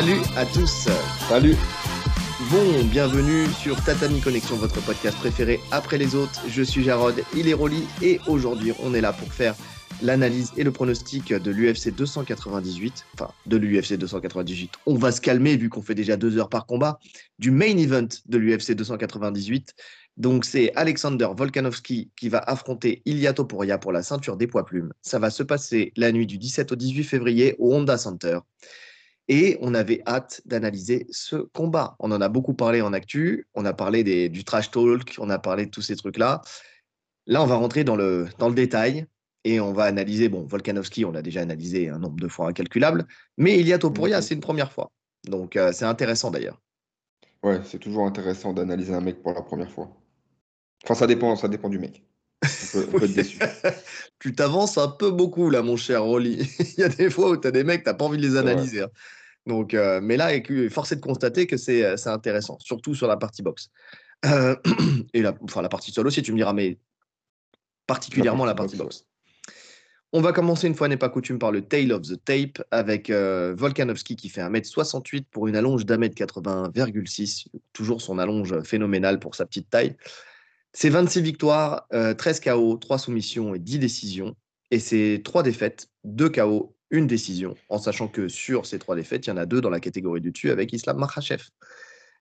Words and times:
Salut 0.00 0.22
à 0.34 0.46
tous. 0.46 0.88
Salut. 1.28 1.54
Bon, 2.50 2.84
bienvenue 2.84 3.44
sur 3.48 3.76
Tatami 3.84 4.22
Connexion, 4.22 4.56
votre 4.56 4.80
podcast 4.80 5.14
préféré 5.18 5.60
après 5.72 5.98
les 5.98 6.14
autres. 6.14 6.40
Je 6.48 6.62
suis 6.62 6.82
Jarod, 6.82 7.22
il 7.36 7.48
est 7.48 7.52
Rolly 7.52 7.86
et 8.00 8.18
aujourd'hui 8.26 8.72
on 8.82 8.94
est 8.94 9.02
là 9.02 9.12
pour 9.12 9.30
faire 9.30 9.54
l'analyse 10.00 10.52
et 10.56 10.64
le 10.64 10.70
pronostic 10.70 11.34
de 11.34 11.50
l'UFC 11.50 11.94
298. 11.94 13.04
Enfin, 13.12 13.30
de 13.44 13.58
l'UFC 13.58 13.98
298. 13.98 14.70
On 14.86 14.94
va 14.94 15.12
se 15.12 15.20
calmer 15.20 15.58
vu 15.58 15.68
qu'on 15.68 15.82
fait 15.82 15.94
déjà 15.94 16.16
deux 16.16 16.38
heures 16.38 16.48
par 16.48 16.64
combat. 16.64 16.98
Du 17.38 17.50
main 17.50 17.76
event 17.76 18.08
de 18.26 18.38
l'UFC 18.38 18.72
298. 18.72 19.74
Donc 20.16 20.46
c'est 20.46 20.72
Alexander 20.76 21.28
Volkanovski 21.36 22.10
qui 22.16 22.30
va 22.30 22.38
affronter 22.38 23.02
Ilia 23.04 23.34
Topuria 23.34 23.76
pour 23.76 23.92
la 23.92 24.02
ceinture 24.02 24.38
des 24.38 24.46
poids 24.46 24.64
plumes. 24.64 24.94
Ça 25.02 25.18
va 25.18 25.28
se 25.28 25.42
passer 25.42 25.92
la 25.98 26.10
nuit 26.10 26.26
du 26.26 26.38
17 26.38 26.72
au 26.72 26.76
18 26.76 27.04
février 27.04 27.54
au 27.58 27.74
Honda 27.74 27.98
Center. 27.98 28.38
Et 29.32 29.56
on 29.60 29.74
avait 29.74 30.02
hâte 30.08 30.42
d'analyser 30.44 31.06
ce 31.10 31.36
combat. 31.36 31.94
On 32.00 32.10
en 32.10 32.20
a 32.20 32.28
beaucoup 32.28 32.52
parlé 32.52 32.82
en 32.82 32.92
actu, 32.92 33.46
on 33.54 33.64
a 33.64 33.72
parlé 33.72 34.02
des, 34.02 34.28
du 34.28 34.42
trash 34.42 34.72
talk, 34.72 35.14
on 35.18 35.30
a 35.30 35.38
parlé 35.38 35.66
de 35.66 35.70
tous 35.70 35.82
ces 35.82 35.94
trucs-là. 35.94 36.42
Là, 37.28 37.40
on 37.40 37.46
va 37.46 37.54
rentrer 37.54 37.84
dans 37.84 37.94
le, 37.94 38.26
dans 38.40 38.48
le 38.48 38.56
détail 38.56 39.06
et 39.44 39.60
on 39.60 39.72
va 39.72 39.84
analyser. 39.84 40.28
Bon, 40.28 40.42
Volkanovski, 40.42 41.04
on 41.04 41.12
l'a 41.12 41.22
déjà 41.22 41.42
analysé 41.42 41.88
un 41.88 42.00
nombre 42.00 42.18
de 42.18 42.26
fois 42.26 42.48
incalculable, 42.48 43.06
mais 43.38 43.56
Ilia 43.56 43.78
Topuria, 43.78 44.20
c'est 44.20 44.34
une 44.34 44.40
première 44.40 44.72
fois. 44.72 44.90
Donc, 45.28 45.54
euh, 45.54 45.70
c'est 45.72 45.84
intéressant 45.84 46.32
d'ailleurs. 46.32 46.60
Ouais, 47.44 47.60
c'est 47.64 47.78
toujours 47.78 48.06
intéressant 48.06 48.52
d'analyser 48.52 48.94
un 48.94 49.00
mec 49.00 49.22
pour 49.22 49.32
la 49.32 49.42
première 49.42 49.70
fois. 49.70 49.96
Enfin, 50.82 50.94
ça 50.94 51.06
dépend, 51.06 51.36
ça 51.36 51.46
dépend 51.46 51.68
du 51.68 51.78
mec. 51.78 52.04
On 52.42 52.48
peut, 52.72 52.86
on 52.88 52.98
peut 52.98 53.04
être 53.04 53.14
déçu. 53.14 53.38
tu 54.18 54.34
t'avances 54.34 54.76
un 54.76 54.88
peu 54.88 55.12
beaucoup 55.12 55.50
là, 55.50 55.62
mon 55.62 55.76
cher 55.76 56.02
Rolly. 56.02 56.50
Il 56.58 56.80
y 56.80 56.82
a 56.82 56.88
des 56.88 57.10
fois 57.10 57.30
où 57.30 57.36
tu 57.36 57.46
as 57.46 57.52
des 57.52 57.62
mecs, 57.62 57.84
tu 57.84 57.88
n'as 57.90 57.94
pas 57.94 58.06
envie 58.06 58.18
de 58.18 58.22
les 58.22 58.36
analyser. 58.36 58.82
hein. 58.82 58.90
Donc, 59.50 59.74
euh, 59.74 59.98
mais 60.00 60.16
là, 60.16 60.30
force 60.70 60.92
est 60.92 60.96
de 60.96 61.00
constater 61.00 61.48
que 61.48 61.56
c'est 61.56 61.84
euh, 61.84 61.96
c'est 61.96 62.08
intéressant, 62.08 62.56
surtout 62.60 62.94
sur 62.94 63.08
la 63.08 63.16
partie 63.16 63.42
boxe. 63.42 63.68
Euh, 64.24 64.54
et 65.12 65.22
la, 65.22 65.34
enfin, 65.42 65.60
la 65.60 65.68
partie 65.68 65.90
solo 65.90 66.06
aussi, 66.06 66.22
tu 66.22 66.30
me 66.30 66.36
diras, 66.36 66.52
mais 66.52 66.78
particulièrement 67.88 68.44
la 68.44 68.54
partie, 68.54 68.76
boxe. 68.76 69.06
On 70.12 70.20
va 70.20 70.32
commencer 70.32 70.68
une 70.68 70.76
fois 70.76 70.86
n'est 70.86 70.96
pas 70.96 71.08
coutume 71.08 71.40
par 71.40 71.50
le 71.50 71.62
Tail 71.62 71.92
of 71.92 72.02
the 72.02 72.24
Tape 72.24 72.62
avec 72.70 73.10
Volkanovski 73.10 74.14
qui 74.14 74.28
fait 74.28 74.40
1m68 74.40 75.24
pour 75.32 75.48
une 75.48 75.56
allonge 75.56 75.84
d'1m80,6. 75.84 77.46
Toujours 77.72 78.00
son 78.02 78.18
allonge 78.18 78.60
phénoménale 78.62 79.18
pour 79.18 79.34
sa 79.34 79.46
petite 79.46 79.68
taille. 79.68 79.96
C'est 80.72 80.90
26 80.90 81.22
victoires, 81.22 81.86
euh, 81.92 82.14
13 82.14 82.40
KO, 82.40 82.76
3 82.76 82.98
soumissions 82.98 83.54
et 83.54 83.58
10 83.58 83.80
décisions. 83.80 84.36
Et 84.70 84.78
c'est 84.78 85.22
3 85.24 85.42
défaites, 85.42 85.88
2 86.04 86.28
KO, 86.28 86.76
une 86.90 87.06
décision. 87.06 87.54
En 87.68 87.78
sachant 87.78 88.08
que 88.08 88.28
sur 88.28 88.66
ces 88.66 88.78
3 88.78 88.96
défaites, 88.96 89.26
il 89.26 89.30
y 89.30 89.32
en 89.32 89.36
a 89.36 89.46
2 89.46 89.60
dans 89.60 89.70
la 89.70 89.80
catégorie 89.80 90.20
du 90.20 90.30
dessus 90.32 90.50
avec 90.50 90.72
Islam 90.72 90.98
Makhachev. 90.98 91.42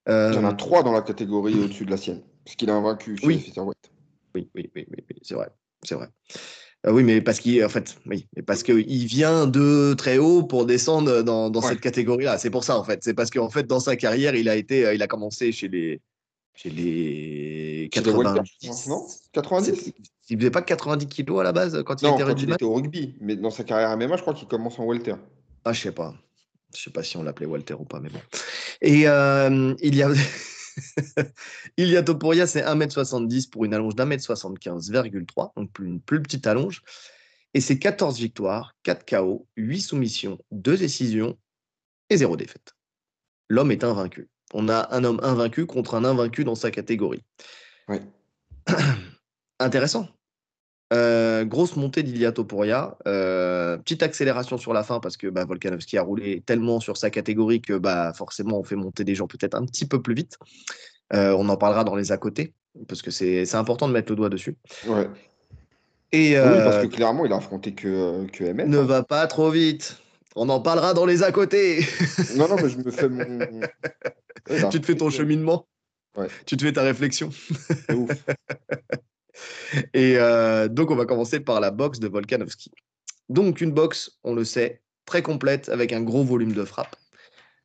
Il 0.08 0.12
y 0.34 0.38
en 0.38 0.46
a 0.46 0.54
3 0.54 0.84
dans 0.84 0.92
la 0.92 1.02
catégorie 1.02 1.56
au-dessus 1.60 1.86
de 1.86 1.92
la 1.92 1.98
sienne. 1.98 2.22
Parce 2.46 2.56
qu'il 2.56 2.70
a 2.70 2.74
un 2.76 2.82
vaincu 2.82 3.18
chez 3.18 3.28
Oui. 3.28 3.54
Oui, 3.58 3.64
oui, 4.36 4.48
oui, 4.56 4.70
oui, 4.76 4.86
oui, 5.10 5.16
c'est 5.22 5.34
vrai. 5.34 5.50
C'est 5.84 5.96
vrai. 5.96 6.08
Euh, 6.88 6.92
oui, 6.92 7.04
mais 7.04 7.20
parce 7.22 7.40
qu'il 7.40 7.64
en 7.66 7.70
fait, 7.70 7.98
oui, 8.06 8.28
mais 8.36 8.42
parce 8.42 8.64
qu'il 8.64 9.06
vient 9.06 9.48
de 9.48 9.94
très 9.96 10.18
haut 10.18 10.44
pour 10.44 10.66
descendre 10.66 11.24
dans, 11.24 11.50
dans 11.50 11.62
Ouais. 11.62 11.70
cette 11.70 11.82
catégorie-là. 11.82 12.38
C'est 12.38 12.50
pour 12.50 12.64
ça, 12.64 12.78
en 12.78 12.84
fait. 12.84 13.04
C'est 13.04 13.14
parce 13.14 13.30
qu'en 13.30 13.50
fait, 13.50 13.64
dans 13.68 13.80
sa 13.82 13.96
carrière, 13.98 14.36
il 14.36 14.48
a 14.48 14.56
été, 14.56 14.86
euh, 14.86 14.94
il 14.94 15.02
a 15.02 15.08
commencé 15.08 15.52
chez 15.52 15.68
les, 15.68 16.00
chez 16.62 16.70
les 16.70 17.90
Chez 17.94 18.02
les 18.02 18.12
welter, 18.12 18.44
90. 18.62 18.88
non? 18.88 19.08
90 19.32 19.76
C'est- 19.76 19.94
Il 20.30 20.38
faisait 20.38 20.52
pas 20.52 20.62
90 20.62 21.08
kilos 21.08 21.40
à 21.40 21.44
la 21.44 21.54
base 21.54 21.82
quand 21.86 22.02
il 22.02 22.08
était 22.10 22.24
quand 22.24 22.36
il 22.36 22.52
était 22.52 22.64
au 22.66 22.74
rugby. 22.74 23.16
Mais 23.22 23.36
dans 23.36 23.50
sa 23.50 23.64
carrière 23.64 23.92
MMA, 23.92 24.18
je 24.18 24.22
crois 24.22 24.34
qu'il 24.34 24.48
commence 24.48 24.78
en 24.78 24.86
welter. 24.86 25.16
Ah, 25.64 25.74
je 25.74 25.82
sais 25.82 25.92
pas. 25.94 26.14
Je 26.76 26.84
sais 26.84 26.92
pas 26.92 27.02
si 27.02 27.18
on 27.18 27.24
l'appelait 27.24 27.48
Walter 27.48 27.74
ou 27.74 27.86
pas, 27.86 28.00
mais 28.00 28.10
bon. 28.10 28.20
Et 28.82 29.08
euh, 29.08 29.74
il 29.82 29.96
y 29.96 30.04
a. 30.04 30.10
il 31.78 31.88
y 31.90 31.98
a 31.98 32.04
Topuria, 32.04 32.46
c'est 32.46 32.62
1m70 32.62 33.50
pour 33.50 33.66
une 33.66 33.74
allonge 33.74 33.96
d'1m75,3, 33.96 35.52
donc 35.56 35.72
plus, 35.72 35.88
une 35.88 36.00
plus 36.00 36.22
petite 36.22 36.46
allonge. 36.46 36.84
Et 37.56 37.62
c'est 37.62 37.80
14 37.80 38.20
victoires, 38.20 38.76
4 38.84 39.04
KO, 39.06 39.48
8 39.58 39.82
soumissions, 39.82 40.38
2 40.52 40.78
décisions 40.78 41.38
et 42.12 42.18
0 42.18 42.36
défaite. 42.38 42.74
L'homme 43.48 43.72
est 43.72 43.84
invaincu. 43.84 44.30
On 44.54 44.70
a 44.70 44.88
un 44.96 45.04
homme 45.04 45.20
invaincu 45.24 45.66
contre 45.66 45.96
un 45.96 46.06
invaincu 46.06 46.44
dans 46.44 46.56
sa 46.56 46.72
catégorie. 46.72 47.24
Ouais. 47.88 48.02
Intéressant. 49.60 50.08
Euh, 50.92 51.46
grosse 51.46 51.76
montée 51.76 52.02
d'Ilia 52.02 52.32
Topuria. 52.32 52.98
Euh, 53.08 53.78
petite 53.78 54.02
accélération 54.02 54.58
sur 54.58 54.74
la 54.74 54.84
fin 54.84 55.00
parce 55.00 55.18
que 55.18 55.28
bah, 55.28 55.46
Volkanovski 55.46 55.98
a 55.98 56.02
roulé 56.02 56.42
tellement 56.46 56.80
sur 56.80 56.98
sa 56.98 57.12
catégorie 57.12 57.62
que 57.62 57.78
bah, 57.78 58.12
forcément 58.14 58.60
on 58.60 58.64
fait 58.64 58.76
monter 58.76 59.04
des 59.04 59.14
gens 59.14 59.28
peut-être 59.28 59.56
un 59.56 59.66
petit 59.66 59.86
peu 59.86 60.02
plus 60.02 60.16
vite. 60.16 60.38
Euh, 61.14 61.36
on 61.38 61.48
en 61.50 61.58
parlera 61.58 61.84
dans 61.84 61.96
les 61.96 62.12
à 62.12 62.18
côté 62.18 62.54
parce 62.88 63.02
que 63.02 63.12
c'est 63.12 63.56
important 63.56 63.88
de 63.88 63.94
mettre 63.94 64.12
le 64.12 64.16
doigt 64.16 64.30
dessus. 64.30 64.56
Ouais. 64.88 65.08
Et 66.12 66.40
Oui, 66.40 66.58
parce 66.64 66.82
que 66.82 66.88
clairement, 66.88 67.26
il 67.26 67.34
a 67.34 67.36
affronté 67.36 67.74
que, 67.74 68.26
que 68.28 68.44
MS. 68.44 68.66
ne 68.68 68.80
hein. 68.80 68.84
va 68.84 69.04
pas 69.04 69.28
trop 69.28 69.52
vite. 69.52 70.02
On 70.42 70.48
en 70.48 70.62
parlera 70.62 70.94
dans 70.94 71.06
les 71.06 71.22
à 71.22 71.34
côté. 71.34 71.82
Non, 72.38 72.48
non, 72.48 72.56
mais 72.56 72.70
je 72.70 72.78
me 72.78 72.90
fais 72.92 73.10
mon. 73.10 73.40
Ouais, 73.60 74.70
tu 74.72 74.80
te 74.80 74.86
fais 74.86 74.96
ton 74.96 75.10
cheminement. 75.10 75.68
Ouais. 76.16 76.28
Tu 76.46 76.56
te 76.56 76.64
fais 76.64 76.72
ta 76.72 76.82
réflexion. 76.84 77.30
ouf. 77.94 78.10
Et 79.94 80.18
euh, 80.18 80.70
donc, 80.70 80.92
on 80.92 80.96
va 80.96 81.06
commencer 81.06 81.42
par 81.42 81.60
la 81.60 81.72
boxe 81.72 82.00
de 82.00 82.08
Volkanovski. 82.08 82.72
Donc, 83.28 83.60
une 83.60 83.72
boxe, 83.72 84.12
on 84.24 84.34
le 84.34 84.46
sait, 84.46 84.82
très 85.06 85.22
complète 85.22 85.68
avec 85.68 85.92
un 85.92 86.02
gros 86.02 86.24
volume 86.24 86.54
de 86.54 86.64
frappe. 86.64 86.96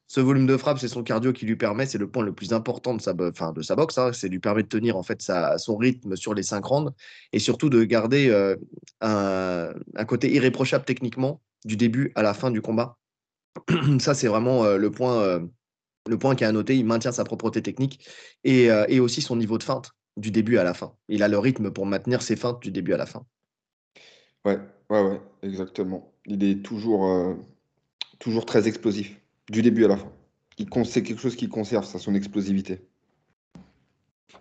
Ce 0.09 0.21
volume 0.21 0.47
de 0.47 0.57
frappe, 0.57 0.79
c'est 0.81 0.89
son 0.89 1.03
cardio 1.05 1.33
qui 1.33 1.47
lui 1.47 1.57
permet, 1.57 1.87
c'est 1.87 1.99
le 1.99 2.09
point 2.11 2.25
le 2.25 2.33
plus 2.33 2.53
important 2.53 2.95
de 2.95 3.01
sa, 3.01 3.15
enfin, 3.21 3.53
de 3.53 3.63
sa 3.63 3.77
boxe, 3.77 3.99
hein, 3.99 4.13
c'est 4.13 4.29
lui 4.29 4.39
permet 4.41 4.63
de 4.65 4.69
tenir 4.69 4.97
en 4.97 5.03
fait 5.03 5.23
sa- 5.23 5.57
son 5.59 5.77
rythme 5.77 6.15
sur 6.17 6.35
les 6.35 6.43
cinq 6.43 6.65
rounds 6.67 6.93
et 7.33 7.39
surtout 7.39 7.71
de 7.71 7.83
garder 7.85 8.29
euh, 8.31 8.55
un, 9.01 9.73
un 9.97 10.05
côté 10.05 10.31
irréprochable 10.33 10.85
techniquement 10.85 11.41
du 11.65 11.77
début 11.77 12.13
à 12.15 12.23
la 12.23 12.35
fin 12.35 12.51
du 12.51 12.61
combat. 12.61 12.99
Ça, 13.99 14.15
c'est 14.15 14.29
vraiment 14.29 14.65
euh, 14.65 14.77
le 14.77 14.91
point, 14.91 15.21
euh, 15.21 15.41
le 16.09 16.19
point 16.19 16.35
qui 16.35 16.45
est 16.45 16.47
à 16.47 16.53
noter. 16.53 16.77
Il 16.77 16.85
maintient 16.85 17.13
sa 17.13 17.25
propreté 17.25 17.63
technique 17.63 18.07
et, 18.43 18.71
euh, 18.71 18.85
et 18.89 19.01
aussi 19.01 19.23
son 19.23 19.37
niveau 19.37 19.59
de 19.59 19.63
feinte 19.63 19.93
du 20.17 20.31
début 20.31 20.59
à 20.59 20.65
la 20.65 20.75
fin. 20.75 20.95
Il 21.09 21.23
a 21.23 21.29
le 21.29 21.39
rythme 21.39 21.71
pour 21.71 21.87
maintenir 21.87 22.23
ses 22.23 22.37
feintes 22.37 22.63
du 22.63 22.71
début 22.71 22.93
à 22.93 22.97
la 22.97 23.07
fin. 23.07 23.25
Ouais, 24.45 24.59
ouais, 24.91 25.03
ouais, 25.03 25.21
exactement. 25.43 26.13
Il 26.27 26.45
est 26.45 26.63
toujours, 26.63 27.09
euh, 27.09 27.35
toujours 28.19 28.47
très 28.47 28.69
explosif, 28.69 29.19
du 29.51 29.63
début 29.63 29.85
à 29.85 29.89
la 29.89 29.97
fin. 29.97 30.13
C'est 30.85 31.03
quelque 31.03 31.21
chose 31.21 31.37
qui 31.37 31.49
conserve, 31.49 31.85
ça, 31.85 31.99
son 31.99 32.15
explosivité. 32.15 32.87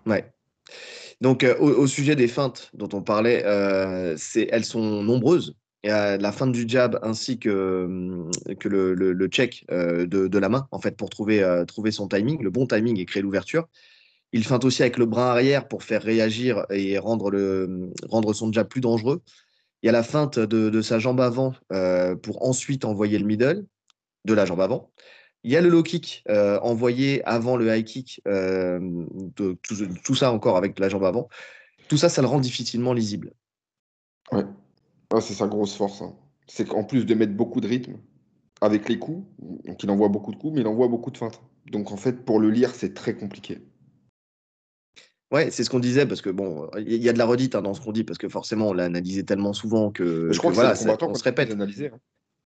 Ouais. 0.06 0.32
Donc, 1.22 1.44
euh, 1.44 1.58
au, 1.58 1.70
au 1.70 1.88
sujet 1.88 2.16
des 2.16 2.28
feintes 2.28 2.70
dont 2.74 2.90
on 2.94 3.02
parlait, 3.02 3.44
euh, 3.46 4.16
c'est, 4.18 4.48
elles 4.52 4.66
sont 4.66 5.02
nombreuses. 5.02 5.56
Et 5.84 5.92
euh, 5.92 6.18
la 6.18 6.32
feinte 6.32 6.54
du 6.54 6.66
jab 6.68 6.98
ainsi 7.04 7.38
que, 7.40 7.84
hum, 7.86 8.32
que 8.60 8.70
le, 8.70 8.94
le, 8.94 9.28
check 9.28 9.66
euh, 9.70 10.06
de, 10.06 10.28
de 10.28 10.38
la 10.40 10.48
main, 10.48 10.68
en 10.72 10.80
fait, 10.80 10.96
pour 10.96 11.10
trouver, 11.10 11.44
euh, 11.44 11.66
trouver 11.66 11.92
son 11.92 12.08
timing, 12.08 12.42
le 12.42 12.50
bon 12.50 12.66
timing 12.66 12.98
et 13.00 13.06
créer 13.06 13.22
l'ouverture. 13.22 13.68
Il 14.32 14.46
feinte 14.46 14.64
aussi 14.64 14.82
avec 14.82 14.98
le 14.98 15.06
bras 15.06 15.32
arrière 15.32 15.68
pour 15.68 15.84
faire 15.84 16.02
réagir 16.02 16.66
et 16.70 16.98
rendre, 16.98 17.30
le, 17.30 17.92
rendre 18.10 18.34
son 18.34 18.52
jab 18.52 18.68
plus 18.68 18.82
dangereux. 18.82 19.22
Il 19.82 19.88
y 19.88 19.90
a 19.90 19.92
la 19.92 20.04
feinte 20.04 20.40
de, 20.40 20.70
de 20.70 20.82
sa 20.82 21.00
jambe 21.00 21.20
avant 21.20 21.54
euh, 21.74 22.16
pour 22.16 22.48
ensuite 22.48 22.86
envoyer 22.86 23.20
le 23.20 23.26
middle 23.26 23.66
de 24.24 24.34
la 24.34 24.46
jambe 24.46 24.62
avant. 24.62 24.90
Il 25.44 25.52
y 25.52 25.58
a 25.58 25.62
le 25.62 25.68
low 25.68 25.84
kick 25.84 26.24
envoyé 26.30 27.22
avant 27.26 27.58
le 27.58 27.68
high 27.76 27.84
kick, 27.84 28.22
tout, 29.36 29.58
tout 30.06 30.16
ça 30.16 30.32
encore 30.32 30.56
avec 30.56 30.80
la 30.80 30.88
jambe 30.88 31.04
avant. 31.04 31.28
Tout 31.90 31.98
ça, 31.98 32.08
ça 32.08 32.22
le 32.22 32.30
rend 32.30 32.40
difficilement 32.40 32.94
lisible. 32.94 33.34
Ouais. 34.32 34.46
Ouais, 35.14 35.22
c'est 35.22 35.34
sa 35.36 35.48
grosse 35.48 35.76
force. 35.76 36.02
hein. 36.02 36.14
C'est 36.48 36.68
qu'en 36.68 36.84
plus 36.84 37.06
de 37.06 37.14
mettre 37.14 37.34
beaucoup 37.34 37.62
de 37.62 37.68
rythme 37.68 37.98
avec 38.60 38.90
les 38.90 39.00
coups, 39.00 39.26
donc 39.66 39.82
il 39.84 39.90
envoie 39.90 40.10
beaucoup 40.10 40.32
de 40.32 40.36
coups, 40.38 40.54
mais 40.56 40.62
il 40.62 40.68
envoie 40.68 40.88
beaucoup 40.90 41.12
de 41.12 41.18
feintes. 41.18 41.42
Donc 41.72 41.92
en 41.92 41.98
fait, 41.98 42.26
pour 42.26 42.40
le 42.40 42.50
lire, 42.50 42.74
c'est 42.76 42.94
très 42.94 43.16
compliqué. 43.16 43.60
Ouais, 45.32 45.52
c'est 45.52 45.64
ce 45.64 45.70
qu'on 45.70 45.80
disait, 45.80 46.06
parce 46.06 46.22
que 46.22 46.30
bon, 46.30 46.70
il 46.78 47.02
y 47.02 47.10
a 47.10 47.14
de 47.14 47.18
la 47.18 47.26
redite 47.26 47.56
hein, 47.56 47.62
dans 47.62 47.74
ce 47.74 47.82
qu'on 47.82 47.92
dit, 47.92 48.04
parce 48.04 48.20
que 48.20 48.30
forcément, 48.30 48.70
on 48.70 48.74
l'a 48.74 48.86
analysé 48.86 49.24
tellement 49.24 49.54
souvent 49.54 49.92
que, 49.92 50.32
je 50.32 50.38
crois 50.38 50.52
que 50.52 50.56
voilà, 50.56 50.76
ça- 50.76 50.98
on 51.02 51.16
se 51.16 51.24
répète. 51.24 51.52
analysé. 51.52 51.88
hein. 51.88 52.00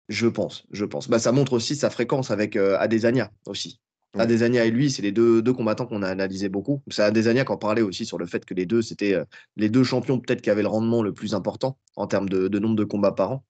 Je 0.08 0.28
pense, 0.28 0.66
je 0.70 0.84
pense. 0.84 1.08
Bah, 1.08 1.18
ça 1.18 1.32
montre 1.32 1.52
aussi 1.52 1.74
sa 1.74 1.90
fréquence 1.90 2.30
avec 2.30 2.56
euh, 2.56 2.76
Adesanya 2.78 3.32
aussi. 3.46 3.80
Ouais. 4.14 4.22
Adesanya 4.22 4.64
et 4.64 4.70
lui, 4.70 4.90
c'est 4.90 5.02
les 5.02 5.12
deux, 5.12 5.42
deux 5.42 5.52
combattants 5.52 5.86
qu'on 5.86 6.02
a 6.02 6.08
analysé 6.08 6.48
beaucoup. 6.48 6.82
C'est 6.88 7.02
Adesanya 7.02 7.44
qui 7.44 7.52
en 7.52 7.56
parlait 7.58 7.82
aussi 7.82 8.06
sur 8.06 8.18
le 8.18 8.26
fait 8.26 8.44
que 8.44 8.54
les 8.54 8.66
deux, 8.66 8.82
c'était 8.82 9.14
euh, 9.14 9.24
les 9.56 9.68
deux 9.68 9.84
champions 9.84 10.18
peut-être 10.18 10.40
qui 10.42 10.50
avaient 10.50 10.62
le 10.62 10.68
rendement 10.68 11.02
le 11.02 11.12
plus 11.12 11.34
important 11.34 11.78
en 11.96 12.06
termes 12.06 12.28
de, 12.28 12.48
de 12.48 12.58
nombre 12.58 12.76
de 12.76 12.84
combats 12.84 13.12
par 13.12 13.32
an. 13.32 13.44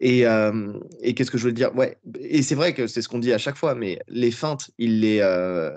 Et, 0.00 0.26
euh, 0.26 0.72
et 1.00 1.14
qu'est-ce 1.14 1.30
que 1.30 1.38
je 1.38 1.44
veux 1.44 1.52
dire? 1.52 1.74
Ouais, 1.76 1.98
et 2.20 2.42
c'est 2.42 2.54
vrai 2.54 2.72
que 2.72 2.86
c'est 2.86 3.02
ce 3.02 3.08
qu'on 3.08 3.18
dit 3.18 3.32
à 3.32 3.38
chaque 3.38 3.56
fois, 3.56 3.74
mais 3.74 3.98
les 4.08 4.30
feintes, 4.30 4.70
il 4.78 5.00
les, 5.00 5.18
euh, 5.20 5.76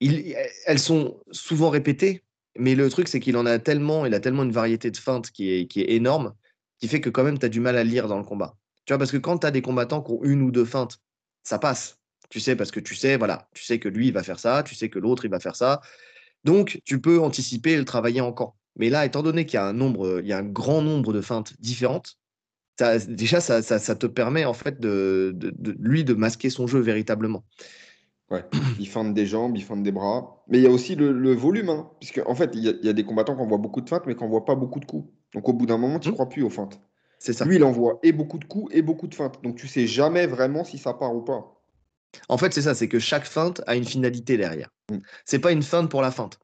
il- 0.00 0.36
elles 0.66 0.78
sont 0.78 1.20
souvent 1.30 1.70
répétées, 1.70 2.24
mais 2.58 2.74
le 2.74 2.88
truc, 2.90 3.08
c'est 3.08 3.20
qu'il 3.20 3.36
en 3.36 3.46
a 3.46 3.58
tellement, 3.58 4.06
il 4.06 4.14
a 4.14 4.20
tellement 4.20 4.44
une 4.44 4.52
variété 4.52 4.90
de 4.90 4.96
feintes 4.96 5.30
qui 5.30 5.52
est, 5.52 5.66
qui 5.66 5.80
est 5.80 5.92
énorme, 5.92 6.34
qui 6.78 6.88
fait 6.88 7.00
que 7.00 7.10
quand 7.10 7.24
même, 7.24 7.38
tu 7.38 7.46
as 7.46 7.48
du 7.48 7.60
mal 7.60 7.76
à 7.76 7.84
lire 7.84 8.08
dans 8.08 8.18
le 8.18 8.24
combat. 8.24 8.56
Tu 8.84 8.92
vois, 8.92 8.98
parce 8.98 9.12
que 9.12 9.16
quand 9.16 9.38
tu 9.38 9.46
as 9.46 9.50
des 9.50 9.62
combattants 9.62 10.02
qui 10.02 10.12
ont 10.12 10.22
une 10.24 10.42
ou 10.42 10.50
deux 10.50 10.64
feintes, 10.64 10.98
ça 11.44 11.58
passe. 11.58 11.98
Tu 12.32 12.40
sais, 12.40 12.56
parce 12.56 12.70
que 12.70 12.80
tu 12.80 12.94
sais, 12.94 13.18
voilà, 13.18 13.46
tu 13.52 13.62
sais 13.62 13.78
que 13.78 13.90
lui, 13.90 14.06
il 14.06 14.12
va 14.14 14.22
faire 14.22 14.40
ça, 14.40 14.62
tu 14.62 14.74
sais 14.74 14.88
que 14.88 14.98
l'autre, 14.98 15.26
il 15.26 15.30
va 15.30 15.38
faire 15.38 15.54
ça. 15.54 15.82
Donc, 16.44 16.80
tu 16.86 16.98
peux 16.98 17.20
anticiper 17.20 17.72
et 17.72 17.76
le 17.76 17.84
travailler 17.84 18.22
encore. 18.22 18.56
Mais 18.76 18.88
là, 18.88 19.04
étant 19.04 19.22
donné 19.22 19.44
qu'il 19.44 19.54
y 19.54 19.58
a 19.58 19.66
un 19.66 19.74
nombre, 19.74 20.20
il 20.22 20.26
y 20.26 20.32
a 20.32 20.38
un 20.38 20.42
grand 20.42 20.80
nombre 20.80 21.12
de 21.12 21.20
feintes 21.20 21.52
différentes, 21.60 22.16
déjà, 23.06 23.40
ça, 23.40 23.94
te 23.94 24.06
permet 24.06 24.46
en 24.46 24.54
fait 24.54 24.80
de, 24.80 25.36
lui 25.78 26.04
de 26.04 26.14
masquer 26.14 26.50
son 26.50 26.66
jeu 26.66 26.80
véritablement. 26.80 27.44
Ouais, 28.30 28.44
il 28.80 28.88
feinte 28.88 29.12
des 29.12 29.26
jambes, 29.26 29.56
il 29.56 29.62
feinte 29.62 29.82
des 29.82 29.92
bras. 29.92 30.42
Mais 30.48 30.58
il 30.58 30.64
y 30.64 30.66
a 30.66 30.70
aussi 30.70 30.94
le, 30.96 31.34
volume, 31.34 31.68
hein, 31.68 31.90
puisque 32.00 32.22
en 32.26 32.34
fait, 32.34 32.52
il 32.54 32.62
y, 32.64 32.88
a, 32.88 32.92
des 32.92 33.04
combattants 33.04 33.36
qui 33.36 33.42
envoient 33.42 33.58
beaucoup 33.58 33.82
de 33.82 33.88
feintes, 33.88 34.04
mais 34.06 34.14
qui 34.14 34.22
n'envoient 34.22 34.44
pas 34.44 34.54
beaucoup 34.54 34.80
de 34.80 34.86
coups. 34.86 35.08
Donc 35.34 35.48
au 35.48 35.52
bout 35.52 35.66
d'un 35.66 35.78
moment, 35.78 35.98
tu 35.98 36.08
ne 36.08 36.12
mmh. 36.12 36.14
crois 36.14 36.28
plus 36.28 36.42
aux 36.42 36.50
feintes. 36.50 36.80
C'est 37.18 37.32
ça. 37.32 37.44
Lui, 37.44 37.56
il 37.56 37.64
envoie 37.64 38.00
et 38.02 38.12
beaucoup 38.12 38.38
de 38.38 38.44
coups 38.44 38.74
et 38.74 38.82
beaucoup 38.82 39.06
de 39.06 39.14
feintes. 39.14 39.42
Donc 39.42 39.56
tu 39.56 39.68
sais 39.68 39.86
jamais 39.86 40.26
vraiment 40.26 40.64
si 40.64 40.78
ça 40.78 40.92
part 40.92 41.14
ou 41.14 41.22
pas. 41.22 41.61
En 42.28 42.38
fait, 42.38 42.52
c'est 42.52 42.62
ça, 42.62 42.74
c'est 42.74 42.88
que 42.88 42.98
chaque 42.98 43.24
feinte 43.24 43.62
a 43.66 43.76
une 43.76 43.84
finalité 43.84 44.36
derrière. 44.36 44.68
Ce 44.90 44.94
mmh. 44.94 45.02
C'est 45.24 45.38
pas 45.38 45.52
une 45.52 45.62
feinte 45.62 45.90
pour 45.90 46.02
la 46.02 46.10
feinte. 46.10 46.38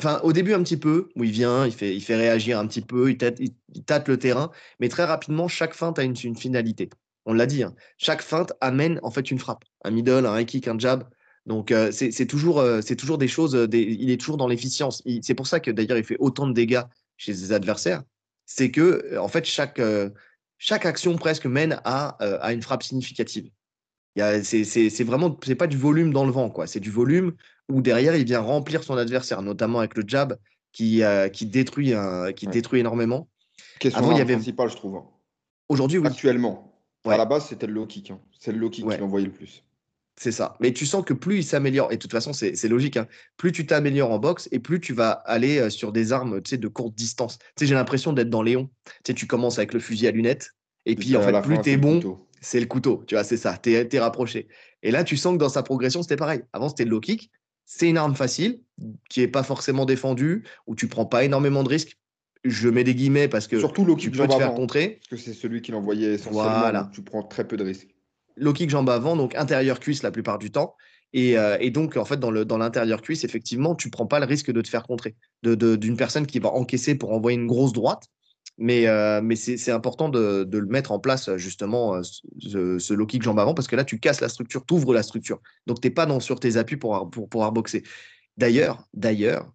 Enfin, 0.00 0.20
au 0.24 0.32
début, 0.32 0.54
un 0.54 0.62
petit 0.62 0.76
peu, 0.76 1.08
où 1.14 1.24
il 1.24 1.30
vient, 1.30 1.66
il 1.66 1.72
fait, 1.72 1.94
il 1.94 2.00
fait 2.00 2.16
réagir 2.16 2.58
un 2.58 2.66
petit 2.66 2.80
peu, 2.80 3.10
il 3.10 3.16
tâte, 3.16 3.38
il, 3.38 3.84
tâte 3.84 4.08
le 4.08 4.18
terrain, 4.18 4.50
mais 4.80 4.88
très 4.88 5.04
rapidement, 5.04 5.46
chaque 5.46 5.74
feinte 5.74 5.98
a 5.98 6.02
une, 6.02 6.16
finalité. 6.16 6.90
On 7.26 7.32
l'a 7.32 7.46
dit, 7.46 7.62
hein. 7.62 7.74
chaque 7.96 8.22
feinte 8.22 8.52
amène 8.60 8.98
en 9.02 9.10
fait 9.10 9.30
une 9.30 9.38
frappe, 9.38 9.64
un 9.84 9.90
middle, 9.90 10.26
un 10.26 10.38
high 10.38 10.46
kick, 10.46 10.66
un 10.66 10.78
jab. 10.78 11.04
Donc, 11.46 11.70
euh, 11.70 11.92
c'est 11.92 12.26
toujours, 12.26 12.58
euh, 12.58 12.80
toujours 12.80 13.18
des 13.18 13.28
choses, 13.28 13.54
euh, 13.54 13.68
il 13.72 14.10
est 14.10 14.18
toujours 14.18 14.36
dans 14.36 14.48
l'efficience. 14.48 15.02
C'est 15.22 15.34
pour 15.34 15.46
ça 15.46 15.60
que 15.60 15.70
d'ailleurs, 15.70 15.98
il 15.98 16.04
fait 16.04 16.16
autant 16.18 16.46
de 16.46 16.54
dégâts 16.54 16.82
chez 17.16 17.34
ses 17.34 17.52
adversaires. 17.52 18.02
C'est 18.46 18.70
que, 18.70 19.16
en 19.18 19.28
fait, 19.28 19.44
chaque, 19.44 19.80
chaque 20.58 20.86
action 20.86 21.16
presque 21.16 21.46
mène 21.46 21.80
à, 21.84 22.08
à 22.18 22.52
une 22.52 22.62
frappe 22.62 22.82
significative. 22.82 23.48
C'est 24.16 25.04
vraiment, 25.04 25.36
c'est 25.44 25.54
pas 25.54 25.66
du 25.66 25.76
volume 25.76 26.12
dans 26.12 26.24
le 26.24 26.32
vent, 26.32 26.50
quoi. 26.50 26.66
C'est 26.66 26.80
du 26.80 26.90
volume 26.90 27.32
où 27.68 27.80
derrière, 27.82 28.16
il 28.16 28.24
vient 28.24 28.40
remplir 28.40 28.84
son 28.84 28.96
adversaire, 28.96 29.42
notamment 29.42 29.78
avec 29.80 29.96
le 29.96 30.04
jab 30.06 30.36
qui, 30.72 31.02
euh, 31.02 31.28
qui, 31.28 31.46
détruit, 31.46 31.92
qui 32.36 32.46
détruit 32.46 32.80
énormément. 32.80 33.28
Question 33.78 34.12
il 34.12 34.18
y 34.18 34.20
avait... 34.20 34.34
principale, 34.34 34.70
je 34.70 34.76
trouve. 34.76 34.96
Hein. 34.96 35.04
Aujourd'hui, 35.68 35.98
oui. 35.98 36.06
Actuellement. 36.06 36.70
À 37.04 37.16
la 37.16 37.26
base, 37.26 37.48
c'était 37.48 37.66
le 37.66 37.72
low 37.74 37.86
kick. 37.86 38.10
Hein. 38.10 38.20
C'est 38.38 38.52
le 38.52 38.58
low 38.58 38.70
kick 38.70 38.88
qui 38.88 38.96
l'envoyait 38.96 39.26
le 39.26 39.32
plus. 39.32 39.62
C'est 40.16 40.32
ça. 40.32 40.56
Mais 40.60 40.72
tu 40.72 40.86
sens 40.86 41.04
que 41.04 41.12
plus 41.12 41.38
il 41.38 41.44
s'améliore, 41.44 41.90
et 41.90 41.96
de 41.96 42.00
toute 42.00 42.12
façon, 42.12 42.32
c'est 42.32 42.68
logique, 42.68 42.96
hein, 42.96 43.08
plus 43.36 43.50
tu 43.50 43.66
t'améliores 43.66 44.12
en 44.12 44.18
boxe 44.18 44.48
et 44.52 44.60
plus 44.60 44.80
tu 44.80 44.92
vas 44.92 45.10
aller 45.10 45.58
euh, 45.58 45.70
sur 45.70 45.90
des 45.92 46.12
armes 46.12 46.40
de 46.40 46.68
courte 46.68 46.94
distance. 46.94 47.38
J'ai 47.60 47.74
l'impression 47.74 48.12
d'être 48.12 48.30
dans 48.30 48.42
Léon. 48.42 48.70
Tu 49.02 49.26
commences 49.26 49.58
avec 49.58 49.74
le 49.74 49.80
fusil 49.80 50.06
à 50.06 50.12
lunettes, 50.12 50.50
et 50.86 50.94
puis 50.94 51.16
en 51.16 51.22
fait, 51.22 51.42
plus 51.42 51.60
tu 51.60 51.70
es 51.70 51.76
bon, 51.76 52.23
c'est 52.44 52.60
le 52.60 52.66
couteau. 52.66 53.02
Tu 53.06 53.14
vois, 53.14 53.24
c'est 53.24 53.36
ça. 53.36 53.58
Tu 53.62 53.72
es, 53.72 53.98
rapproché. 53.98 54.48
Et 54.82 54.90
là, 54.90 55.04
tu 55.04 55.16
sens 55.16 55.34
que 55.34 55.38
dans 55.38 55.48
sa 55.48 55.62
progression, 55.62 56.02
c'était 56.02 56.16
pareil. 56.16 56.42
Avant, 56.52 56.68
c'était 56.68 56.84
le 56.84 56.90
low 56.90 57.00
kick 57.00 57.30
c'est 57.66 57.88
une 57.88 57.96
arme 57.96 58.14
facile 58.14 58.60
qui 59.08 59.20
n'est 59.20 59.28
pas 59.28 59.42
forcément 59.42 59.86
défendue, 59.86 60.44
où 60.66 60.74
tu 60.74 60.88
prends 60.88 61.06
pas 61.06 61.24
énormément 61.24 61.62
de 61.62 61.68
risques. 61.68 61.98
Je 62.44 62.68
mets 62.68 62.84
des 62.84 62.94
guillemets 62.94 63.28
parce 63.28 63.46
que 63.46 63.58
Surtout 63.58 63.84
low 63.84 63.96
tu 63.96 64.10
peux 64.10 64.26
te 64.26 64.34
faire 64.34 64.54
contrer. 64.54 65.00
Parce 65.08 65.22
que 65.22 65.30
c'est 65.30 65.36
celui 65.36 65.62
qui 65.62 65.72
l'envoyait 65.72 66.14
essentiellement, 66.14 66.90
tu 66.92 67.02
prends 67.02 67.22
très 67.22 67.46
peu 67.46 67.56
de 67.56 67.64
risques. 67.64 67.94
Low 68.36 68.52
kick 68.52 68.68
jambe 68.68 68.90
avant, 68.90 69.16
donc 69.16 69.34
intérieur 69.34 69.80
cuisse 69.80 70.02
la 70.02 70.10
plupart 70.10 70.38
du 70.38 70.50
temps. 70.50 70.74
Et, 71.14 71.38
euh, 71.38 71.70
donc, 71.70 71.96
en 71.96 72.04
fait, 72.04 72.18
dans 72.18 72.30
l'intérieur 72.32 72.98
dans 72.98 73.02
cuisse, 73.02 73.22
effectivement, 73.22 73.76
tu 73.76 73.88
prends 73.88 74.06
pas 74.06 74.18
le 74.18 74.26
risque 74.26 74.50
de 74.50 74.60
te 74.60 74.68
faire 74.68 74.82
contrer. 74.82 75.14
D'une 75.44 75.54
de, 75.54 75.94
personne 75.94 76.26
qui 76.26 76.40
va 76.40 76.50
encaisser 76.50 76.96
pour 76.96 77.12
envoyer 77.12 77.38
une 77.38 77.46
grosse 77.46 77.72
droite. 77.72 78.08
Mais, 78.56 78.86
euh, 78.86 79.20
mais 79.20 79.34
c'est 79.34 79.72
important 79.72 80.08
de, 80.08 80.48
le 80.50 80.66
mettre 80.66 80.92
en 80.92 81.00
place, 81.00 81.34
justement, 81.36 81.96
euh, 81.96 82.02
ce, 82.02 82.94
low 82.94 83.06
kick 83.06 83.22
jambe 83.22 83.40
avant, 83.40 83.52
parce 83.52 83.66
que 83.66 83.74
là, 83.74 83.84
tu 83.84 83.98
casses 83.98 84.20
la 84.20 84.28
structure, 84.28 84.64
tu 84.64 84.74
ouvres 84.74 84.94
la 84.94 85.02
structure. 85.02 85.40
Donc, 85.66 85.80
tu 85.80 85.88
n'es 85.88 85.94
pas 85.94 86.06
dans, 86.06 86.20
sur 86.20 86.38
tes 86.38 86.56
appuis 86.56 86.76
pour, 86.76 87.10
pour 87.10 87.28
pouvoir 87.28 87.50
boxer. 87.50 87.82
D'ailleurs, 88.36 88.86
d'ailleurs, 88.94 89.52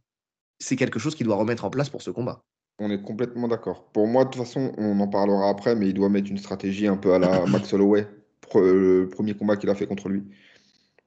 c'est 0.60 0.76
quelque 0.76 1.00
chose 1.00 1.16
qu'il 1.16 1.26
doit 1.26 1.38
remettre 1.38 1.64
en 1.64 1.70
place 1.70 1.90
pour 1.90 2.02
ce 2.02 2.12
combat. 2.12 2.44
On 2.80 2.92
est 2.92 3.02
complètement 3.02 3.48
d'accord. 3.48 3.90
Pour 3.92 4.08
moi, 4.08 4.26
de 4.26 4.30
toute 4.30 4.42
façon, 4.42 4.74
on 4.78 5.00
en 5.00 5.08
parlera 5.08 5.50
après, 5.50 5.76
mais 5.76 5.88
il 5.88 5.94
doit 5.94 6.10
mettre 6.10 6.30
une 6.30 6.38
stratégie 6.38 6.88
un 6.88 6.98
peu 6.98 7.14
à 7.14 7.20
la 7.20 7.46
Max 7.46 7.74
Holloway, 7.74 8.08
le 8.56 9.08
premier 9.10 9.34
combat 9.34 9.56
qu'il 9.58 9.70
a 9.70 9.76
fait 9.76 9.88
contre 9.88 10.10
lui. 10.10 10.24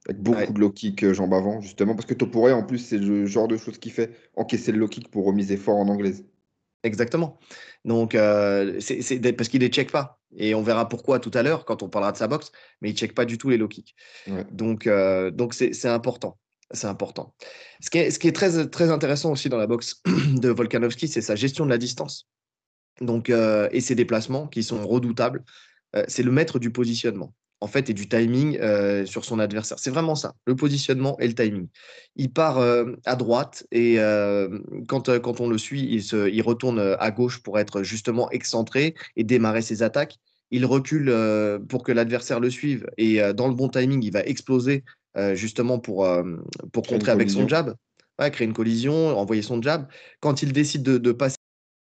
Avec 0.07 0.21
beaucoup 0.21 0.51
de 0.53 0.59
low 0.59 0.69
kick 0.69 1.13
jambes 1.13 1.33
avant, 1.33 1.61
justement, 1.61 1.95
parce 1.95 2.05
que 2.05 2.13
Toporé, 2.13 2.51
en 2.51 2.63
plus, 2.63 2.79
c'est 2.79 2.97
le 2.97 3.25
genre 3.25 3.47
de 3.47 3.57
choses 3.57 3.77
qu'il 3.77 3.91
fait, 3.91 4.11
encaisser 4.35 4.71
le 4.71 4.79
low 4.79 4.87
kick 4.87 5.09
pour 5.09 5.25
remiser 5.25 5.57
fort 5.57 5.77
en 5.77 5.87
anglaise. 5.87 6.25
Exactement. 6.83 7.39
Donc, 7.85 8.13
euh, 8.13 8.79
c'est 8.79 9.33
parce 9.33 9.49
qu'il 9.49 9.61
ne 9.61 9.65
les 9.65 9.71
check 9.71 9.91
pas. 9.91 10.19
Et 10.35 10.53
on 10.53 10.61
verra 10.61 10.89
pourquoi 10.89 11.19
tout 11.19 11.31
à 11.33 11.41
l'heure 11.41 11.63
quand 11.63 11.81
on 11.81 11.89
parlera 11.89 12.11
de 12.11 12.17
sa 12.17 12.27
boxe, 12.27 12.51
mais 12.81 12.89
il 12.89 12.93
ne 12.93 12.97
check 12.97 13.15
pas 13.15 13.25
du 13.25 13.37
tout 13.37 13.49
les 13.49 13.57
low 13.57 13.67
kicks. 13.67 13.95
Donc, 14.51 14.87
euh, 14.87 15.31
donc 15.31 15.53
c'est 15.53 15.85
important. 15.85 16.37
C'est 16.71 16.87
important. 16.87 17.35
Ce 17.81 17.89
qui 17.89 17.99
est, 17.99 18.11
ce 18.11 18.19
qui 18.19 18.27
est 18.27 18.33
très, 18.33 18.67
très 18.67 18.89
intéressant 18.89 19.31
aussi 19.31 19.47
dans 19.47 19.57
la 19.57 19.67
boxe 19.67 20.01
de 20.05 20.49
Volkanovski, 20.49 21.07
c'est 21.07 21.21
sa 21.21 21.35
gestion 21.35 21.65
de 21.65 21.69
la 21.69 21.77
distance. 21.77 22.27
Donc, 22.99 23.29
euh, 23.29 23.69
et 23.71 23.79
ses 23.79 23.95
déplacements 23.95 24.47
qui 24.47 24.63
sont 24.63 24.85
redoutables. 24.85 25.43
c'est 26.07 26.23
le 26.23 26.31
maître 26.31 26.59
du 26.59 26.71
positionnement 26.71 27.33
en 27.63 27.67
fait, 27.67 27.89
et 27.89 27.93
du 27.93 28.09
timing 28.09 28.57
euh, 28.59 29.05
sur 29.05 29.23
son 29.23 29.39
adversaire. 29.39 29.79
C'est 29.79 29.89
vraiment 29.89 30.15
ça, 30.15 30.35
le 30.45 30.53
positionnement 30.53 31.17
et 31.19 31.27
le 31.29 31.33
timing. 31.33 31.67
Il 32.17 32.29
part 32.29 32.57
euh, 32.57 32.91
à 33.05 33.15
droite 33.15 33.65
et 33.71 33.99
euh, 33.99 34.59
quand, 34.89 35.17
quand 35.21 35.39
on 35.39 35.47
le 35.47 35.57
suit, 35.57 35.87
il, 35.89 36.03
se, 36.03 36.29
il 36.29 36.41
retourne 36.41 36.97
à 36.99 37.11
gauche 37.11 37.41
pour 37.41 37.57
être 37.59 37.81
justement 37.81 38.29
excentré 38.31 38.95
et 39.15 39.23
démarrer 39.23 39.61
ses 39.61 39.81
attaques. 39.81 40.17
Il 40.51 40.65
recule 40.65 41.11
pour 41.69 41.83
que 41.83 41.93
l'adversaire 41.93 42.41
le 42.41 42.49
suive 42.49 42.85
et 42.97 43.21
dans 43.33 43.47
le 43.47 43.55
bon 43.55 43.69
timing, 43.69 44.03
il 44.03 44.11
va 44.11 44.23
exploser 44.23 44.83
justement 45.33 45.79
pour, 45.79 46.07
pour 46.71 46.83
contrer 46.85 47.11
avec 47.11 47.31
son 47.31 47.47
jab, 47.47 47.73
créer 48.19 48.45
une 48.45 48.53
collision, 48.53 49.17
envoyer 49.17 49.41
son 49.41 49.61
jab. 49.61 49.87
Quand 50.19 50.43
il 50.43 50.53
décide 50.53 50.83
de, 50.83 50.99
de 50.99 51.11
passer 51.11 51.37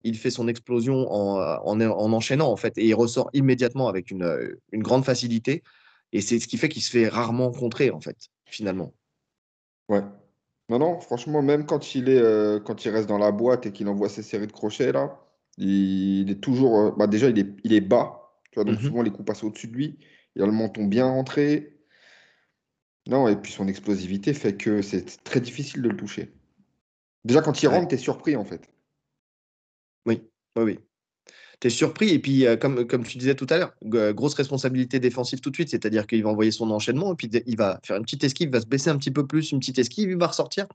il 0.03 0.18
fait 0.18 0.31
son 0.31 0.48
explosion 0.48 1.12
en, 1.12 2.12
enchaînant, 2.13 2.51
en 2.51 2.56
fait, 2.56 2.77
et 2.77 2.86
il 2.86 2.94
ressort 2.94 3.30
immédiatement 3.33 3.87
avec 3.87 4.11
une, 4.11 4.57
grande 4.73 5.06
facilité. 5.06 5.64
Et 6.14 6.21
c'est 6.21 6.40
ce 6.40 6.47
qui 6.47 6.57
fait 6.57 6.69
qu'il 6.69 6.81
se 6.81 6.92
fait 6.92 7.07
rarement 7.07 7.52
contrer, 7.52 7.92
en 7.92 8.02
fait, 8.02 8.30
finalement. 8.45 8.94
Ouais. 9.90 10.02
Non, 10.69 10.80
non, 10.80 10.99
franchement, 10.99 11.42
même 11.42 11.66
quand 11.66 11.95
il, 11.95 12.09
est, 12.09 12.21
euh, 12.21 12.59
quand 12.59 12.85
il 12.85 12.90
reste 12.90 13.07
dans 13.07 13.18
la 13.18 13.31
boîte 13.31 13.66
et 13.66 13.71
qu'il 13.71 13.87
envoie 13.87 14.09
ses 14.09 14.23
séries 14.23 14.47
de 14.47 14.52
crochets, 14.52 14.92
là, 14.92 15.19
il, 15.57 16.30
est 16.31 16.42
toujours. 16.42 16.80
Euh, 16.80 16.92
bah 16.97 17.07
déjà, 17.07 17.30
il 17.30 17.40
est, 17.40 17.47
il 17.64 17.73
est 17.73 17.81
bas. 17.81 18.31
Tu 18.52 18.56
vois, 18.56 18.64
donc 18.64 18.80
mmh 18.80 18.85
souvent, 18.85 19.02
les 19.02 19.11
coups 19.11 19.25
passent 19.25 19.44
au-dessus 19.44 19.68
de 19.68 19.73
lui. 19.73 19.99
Il 20.35 20.42
a 20.42 20.45
le 20.45 20.52
menton 20.52 20.85
bien 20.85 21.07
rentré. 21.07 21.78
Non, 23.07 23.28
et 23.28 23.35
puis 23.35 23.52
son 23.52 23.68
explosivité 23.68 24.33
fait 24.33 24.56
que 24.56 24.81
c'est 24.81 25.23
très 25.23 25.42
difficile 25.42 25.81
de 25.81 25.90
le 25.90 25.97
toucher. 25.97 26.31
Déjà, 27.25 27.42
quand 27.42 27.61
il 27.61 27.68
rentre, 27.68 27.90
tu 27.90 27.95
es 27.95 27.97
surpris, 27.97 28.35
en 28.35 28.45
fait. 28.45 28.69
Oui, 30.05 30.21
oui, 30.55 30.63
oui. 30.63 30.79
Tu 31.59 31.67
es 31.67 31.69
surpris 31.69 32.09
et 32.09 32.19
puis, 32.19 32.45
comme, 32.59 32.87
comme 32.87 33.03
tu 33.03 33.19
disais 33.19 33.35
tout 33.35 33.45
à 33.51 33.57
l'heure, 33.57 33.73
grosse 33.83 34.33
responsabilité 34.33 34.99
défensive 34.99 35.41
tout 35.41 35.51
de 35.51 35.55
suite, 35.55 35.69
c'est-à-dire 35.69 36.07
qu'il 36.07 36.23
va 36.23 36.29
envoyer 36.29 36.51
son 36.51 36.71
enchaînement 36.71 37.13
et 37.13 37.15
puis 37.15 37.29
il 37.45 37.55
va 37.55 37.79
faire 37.83 37.97
une 37.97 38.03
petite 38.03 38.23
esquive, 38.23 38.49
il 38.49 38.51
va 38.51 38.61
se 38.61 38.65
baisser 38.65 38.89
un 38.89 38.97
petit 38.97 39.11
peu 39.11 39.27
plus, 39.27 39.51
une 39.51 39.59
petite 39.59 39.77
esquive, 39.77 40.09
il 40.09 40.17
va 40.17 40.27
ressortir. 40.27 40.65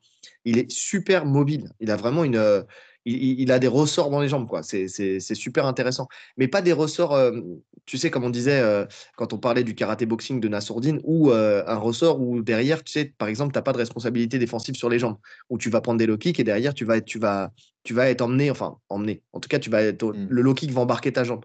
Il 0.45 0.59
est 0.59 0.71
super 0.71 1.27
mobile. 1.27 1.71
Il 1.81 1.91
a 1.91 1.97
vraiment 1.97 2.23
une, 2.23 2.65
il, 3.07 3.53
a 3.53 3.59
des 3.59 3.69
ressorts 3.69 4.11
dans 4.11 4.21
les 4.21 4.29
jambes, 4.29 4.49
quoi. 4.49 4.63
C'est 4.63 5.21
super 5.35 5.67
intéressant. 5.67 6.09
Mais 6.37 6.49
pas 6.49 6.61
des 6.61 6.73
ressorts, 6.73 7.15
euh, 7.15 7.41
tu 7.85 7.99
sais, 7.99 8.11
comme 8.11 8.25
on 8.25 8.31
disait 8.31 8.61
euh, 8.61 8.85
quand 9.17 9.33
on 9.33 9.39
parlait 9.39 9.63
du 9.63 9.75
karaté 9.75 10.07
boxing 10.07 10.41
de 10.41 10.49
Nassourdine, 10.49 11.01
ou 11.05 11.31
euh, 11.31 11.63
un 11.67 11.77
ressort 11.77 12.21
où 12.21 12.43
derrière, 12.43 12.83
tu 12.83 12.93
sais, 12.93 13.15
par 13.17 13.29
exemple, 13.29 13.53
tu 13.53 13.59
n'as 13.59 13.63
pas 13.63 13.73
de 13.73 13.79
responsabilité 13.79 14.39
défensive 14.39 14.75
sur 14.75 14.89
les 14.89 14.99
jambes, 14.99 15.19
où 15.51 15.59
tu 15.59 15.71
vas 15.71 15.81
prendre 15.81 15.99
des 15.99 16.07
low 16.07 16.19
kicks 16.19 16.41
et 16.41 16.45
derrière, 16.45 16.75
tu 16.75 16.85
vas 16.85 16.97
être, 16.97 17.05
tu 17.05 17.21
vas, 17.21 17.53
tu 17.85 17.95
vas 17.95 18.11
être 18.11 18.23
emmené, 18.23 18.51
enfin, 18.51 18.79
emmené. 18.89 19.23
En 19.33 19.39
tout 19.39 19.49
cas, 19.49 19.61
tu 19.61 19.71
vas 19.71 19.83
être, 19.83 20.05
mmh. 20.05 20.27
le 20.29 20.43
low 20.43 20.55
kick 20.55 20.73
va 20.73 20.81
embarquer 20.81 21.13
ta 21.13 21.23
jambe. 21.23 21.45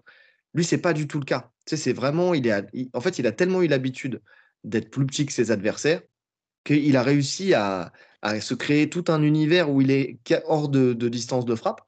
Lui, 0.54 0.64
c'est 0.64 0.78
pas 0.78 0.92
du 0.92 1.06
tout 1.06 1.20
le 1.20 1.24
cas. 1.24 1.50
Tu 1.64 1.76
sais, 1.76 1.82
c'est 1.82 1.92
vraiment, 1.92 2.34
il 2.34 2.46
est, 2.48 2.90
en 2.92 3.00
fait, 3.00 3.18
il 3.20 3.26
a 3.26 3.32
tellement 3.32 3.62
eu 3.62 3.68
l'habitude 3.68 4.20
d'être 4.64 4.90
plus 4.90 5.06
petit 5.06 5.26
que 5.26 5.32
ses 5.32 5.50
adversaires 5.50 6.02
qu'il 6.64 6.96
a 6.96 7.02
réussi 7.02 7.54
à, 7.54 7.92
à 8.22 8.40
se 8.40 8.54
créer 8.54 8.88
tout 8.88 9.04
un 9.08 9.22
univers 9.22 9.70
où 9.70 9.80
il 9.80 9.90
est 9.90 10.18
hors 10.46 10.68
de, 10.68 10.92
distance 11.08 11.44
de 11.44 11.54
frappe 11.54 11.82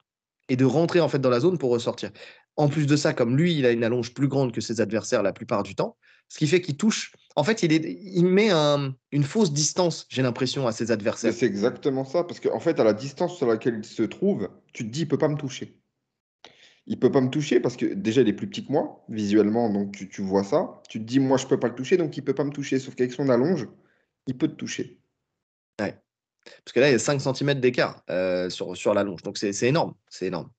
et 0.48 0.56
de 0.56 0.64
rentrer 0.64 1.00
en 1.00 1.08
fait 1.08 1.20
dans 1.20 1.30
la 1.30 1.40
zone 1.40 1.58
pour 1.58 1.70
ressortir. 1.70 2.10
En 2.56 2.68
plus 2.68 2.86
de 2.86 2.96
ça, 2.96 3.14
comme 3.14 3.36
lui, 3.36 3.56
il 3.56 3.66
a 3.66 3.70
une 3.70 3.82
allonge 3.82 4.12
plus 4.12 4.28
grande 4.28 4.52
que 4.52 4.60
ses 4.60 4.80
adversaires 4.80 5.22
la 5.22 5.32
plupart 5.32 5.62
du 5.62 5.74
temps, 5.74 5.96
ce 6.28 6.38
qui 6.38 6.46
fait 6.46 6.60
qu'il 6.60 6.76
touche. 6.76 7.12
En 7.36 7.42
fait, 7.42 7.62
il, 7.62 8.26
met 8.26 8.50
une 8.50 9.24
fausse 9.24 9.52
distance, 9.52 10.06
j'ai 10.08 10.22
l'impression, 10.22 10.66
à 10.66 10.72
ses 10.72 10.92
adversaires. 10.92 11.32
C'est 11.32 11.46
exactement 11.46 12.04
ça, 12.04 12.22
parce 12.22 12.38
qu'en 12.38 12.60
fait, 12.60 12.78
à 12.78 12.84
la 12.84 12.92
distance 12.92 13.36
sur 13.36 13.46
laquelle 13.46 13.78
il 13.78 13.84
se 13.84 14.04
trouve, 14.04 14.48
tu 14.72 14.84
te 14.84 14.90
dis, 14.90 15.00
il 15.00 15.08
peut 15.08 15.18
pas 15.18 15.28
me 15.28 15.36
toucher. 15.36 15.80
Il 16.86 16.98
peut 17.00 17.10
pas 17.10 17.22
me 17.22 17.30
toucher 17.30 17.60
parce 17.60 17.76
que 17.76 17.86
déjà, 17.86 18.20
il 18.20 18.28
est 18.28 18.34
plus 18.34 18.46
petit 18.46 18.64
que 18.64 18.70
moi, 18.70 19.04
visuellement, 19.08 19.70
donc 19.70 19.96
tu, 19.96 20.08
tu 20.08 20.22
vois 20.22 20.44
ça. 20.44 20.82
Tu 20.88 21.00
te 21.00 21.04
dis, 21.04 21.18
moi, 21.18 21.38
je 21.38 21.46
peux 21.46 21.58
pas 21.58 21.68
le 21.68 21.74
toucher, 21.74 21.96
donc 21.96 22.16
il 22.16 22.22
peut 22.22 22.34
pas 22.34 22.44
me 22.44 22.52
toucher. 22.52 22.78
Sauf 22.78 22.94
qu'avec 22.94 23.12
son 23.12 23.30
allonge, 23.30 23.66
il 24.26 24.36
peut 24.36 24.48
te 24.48 24.54
toucher. 24.54 25.00
Parce 26.44 26.72
que 26.72 26.80
là, 26.80 26.88
il 26.88 26.92
y 26.92 26.94
a 26.94 26.98
5 26.98 27.20
cm 27.20 27.60
d'écart 27.60 28.02
euh, 28.10 28.50
sur, 28.50 28.76
sur 28.76 28.94
la 28.94 29.02
longe. 29.02 29.22
Donc, 29.22 29.38
c'est 29.38 29.50
énorme. 29.62 29.94
C'est 30.08 30.26
énorme. 30.26 30.50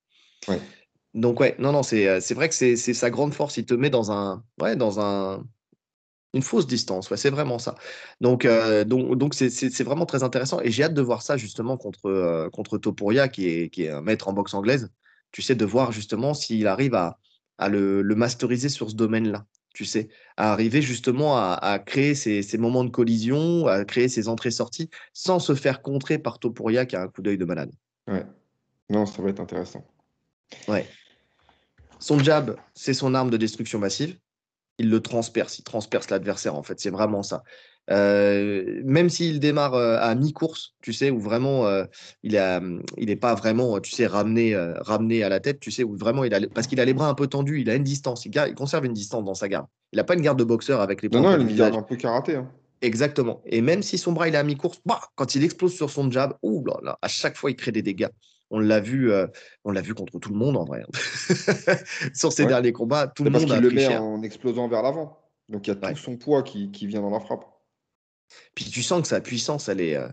Donc, 1.13 1.39
ouais, 1.39 1.55
non, 1.59 1.71
non, 1.71 1.83
c'est 1.83 2.33
vrai 2.33 2.49
que 2.49 2.55
c'est 2.55 2.75
sa 2.75 3.09
grande 3.09 3.33
force. 3.33 3.57
Il 3.57 3.65
te 3.65 3.73
met 3.73 3.89
dans 3.89 4.11
un, 4.11 4.43
ouais, 4.61 4.75
dans 4.75 4.99
un, 4.99 5.43
Une 6.33 6.41
fausse 6.41 6.67
distance, 6.67 7.09
ouais, 7.09 7.17
c'est 7.17 7.29
vraiment 7.29 7.59
ça. 7.59 7.75
Donc, 8.19 8.43
euh, 8.43 8.83
donc, 8.83 9.17
donc 9.17 9.33
c'est 9.33 9.83
vraiment 9.83 10.05
très 10.05 10.23
intéressant. 10.23 10.59
Et 10.61 10.71
j'ai 10.71 10.83
hâte 10.83 10.93
de 10.93 11.01
voir 11.01 11.21
ça 11.21 11.37
justement 11.37 11.77
contre, 11.77 12.07
euh, 12.07 12.49
contre 12.49 12.77
Topuria, 12.77 13.29
qui 13.29 13.47
est, 13.47 13.69
qui 13.69 13.83
est 13.85 13.89
un 13.89 14.01
maître 14.01 14.27
en 14.27 14.33
boxe 14.33 14.53
anglaise. 14.53 14.91
Tu 15.31 15.41
sais, 15.41 15.55
de 15.55 15.65
voir 15.65 15.91
justement 15.93 16.33
s'il 16.33 16.67
arrive 16.67 16.95
à, 16.95 17.17
à 17.57 17.69
le, 17.69 18.01
le, 18.01 18.15
masteriser 18.15 18.69
sur 18.69 18.89
ce 18.89 18.95
domaine-là. 18.95 19.45
Tu 19.75 19.85
sais, 19.85 20.07
à 20.37 20.51
arriver 20.51 20.81
justement 20.81 21.37
à, 21.37 21.53
à 21.61 21.79
créer 21.79 22.15
ces, 22.15 22.41
ces, 22.41 22.57
moments 22.57 22.83
de 22.83 22.89
collision, 22.89 23.67
à 23.67 23.85
créer 23.85 24.07
ces 24.07 24.27
entrées-sorties, 24.27 24.89
sans 25.13 25.39
se 25.39 25.53
faire 25.53 25.81
contrer 25.81 26.17
par 26.17 26.39
Topuria 26.39 26.85
qui 26.85 26.95
a 26.95 27.01
un 27.01 27.07
coup 27.07 27.21
d'œil 27.21 27.37
de 27.37 27.45
malade. 27.45 27.71
Ouais. 28.07 28.25
Non, 28.89 29.05
ça 29.05 29.21
va 29.21 29.29
être 29.29 29.41
intéressant. 29.41 29.85
Ouais. 30.67 30.87
Son 31.99 32.19
jab, 32.19 32.55
c'est 32.73 32.93
son 32.93 33.13
arme 33.13 33.29
de 33.29 33.37
destruction 33.37 33.77
massive 33.77 34.17
il 34.77 34.89
le 34.89 35.01
transperce, 35.01 35.59
il 35.59 35.63
transperce 35.63 36.09
l'adversaire 36.09 36.55
en 36.55 36.63
fait, 36.63 36.79
c'est 36.79 36.89
vraiment 36.89 37.23
ça. 37.23 37.43
Euh, 37.91 38.81
même 38.83 39.09
s'il 39.09 39.39
démarre 39.39 39.75
euh, 39.75 39.97
à 39.99 40.15
mi-course, 40.15 40.73
tu 40.81 40.91
sais, 40.91 41.11
où 41.11 41.19
vraiment 41.19 41.67
euh, 41.67 41.85
il 42.23 42.33
n'est 42.33 42.59
il 42.97 43.19
pas 43.19 43.35
vraiment, 43.35 43.79
tu 43.79 43.91
sais, 43.91 44.07
ramené, 44.07 44.55
ramené 44.55 45.23
à 45.23 45.29
la 45.29 45.39
tête, 45.39 45.59
tu 45.59 45.71
sais, 45.71 45.83
où 45.83 45.95
vraiment 45.95 46.23
il 46.23 46.33
a, 46.33 46.39
parce 46.53 46.67
qu'il 46.67 46.79
a 46.79 46.85
les 46.85 46.93
bras 46.93 47.07
un 47.07 47.13
peu 47.13 47.27
tendus, 47.27 47.61
il 47.61 47.69
a 47.69 47.75
une 47.75 47.83
distance, 47.83 48.25
il, 48.25 48.31
il 48.47 48.55
conserve 48.55 48.85
une 48.85 48.93
distance 48.93 49.23
dans 49.23 49.35
sa 49.35 49.47
garde. 49.47 49.67
Il 49.93 49.97
n'a 49.97 50.03
pas 50.03 50.15
une 50.15 50.21
garde 50.21 50.39
de 50.39 50.43
boxeur 50.43 50.81
avec 50.81 51.01
les 51.01 51.09
bras. 51.09 51.21
Non, 51.21 51.37
non, 51.37 51.47
il 51.47 51.55
garde 51.55 51.75
un 51.75 51.83
peu 51.83 51.95
karaté. 51.95 52.35
Hein. 52.35 52.49
Exactement. 52.81 53.41
Et 53.45 53.61
même 53.61 53.81
si 53.81 53.97
son 53.97 54.11
bras 54.11 54.27
il 54.27 54.35
est 54.35 54.37
à 54.37 54.43
mi-course, 54.43 54.79
bah, 54.85 54.99
quand 55.15 55.35
il 55.35 55.43
explose 55.43 55.73
sur 55.73 55.89
son 55.89 56.09
jab, 56.11 56.33
ouh 56.43 56.63
là 56.65 56.77
là, 56.83 56.99
à 57.01 57.07
chaque 57.07 57.37
fois 57.37 57.51
il 57.51 57.55
crée 57.55 57.71
des 57.71 57.81
dégâts. 57.81 58.09
On 58.51 58.59
l'a 58.59 58.79
vu, 58.79 59.11
euh, 59.11 59.25
on 59.63 59.71
l'a 59.71 59.81
vu 59.81 59.95
contre 59.95 60.19
tout 60.19 60.29
le 60.29 60.37
monde 60.37 60.55
en 60.55 60.65
vrai. 60.65 60.83
Hein. 60.83 61.73
Sur 62.13 62.31
ces 62.31 62.45
derniers 62.45 62.73
combats, 62.73 63.07
tout 63.07 63.23
le 63.23 63.31
monde 63.31 63.51
a 63.51 63.59
le 63.59 63.71
met 63.71 63.97
en 63.97 64.21
explosant 64.21 64.67
vers 64.67 64.83
l'avant. 64.83 65.17
Donc 65.49 65.67
il 65.67 65.71
y 65.71 65.73
a 65.73 65.75
tout 65.75 65.97
son 65.97 66.17
poids 66.17 66.43
qui, 66.43 66.69
vient 66.85 67.01
dans 67.01 67.09
la 67.09 67.19
frappe. 67.19 67.45
Puis 68.55 68.65
tu 68.65 68.83
sens 68.83 69.01
que 69.01 69.07
sa 69.07 69.21
puissance, 69.21 69.69
elle 69.69 69.81
est, 69.81 69.95
euh, 69.95 70.07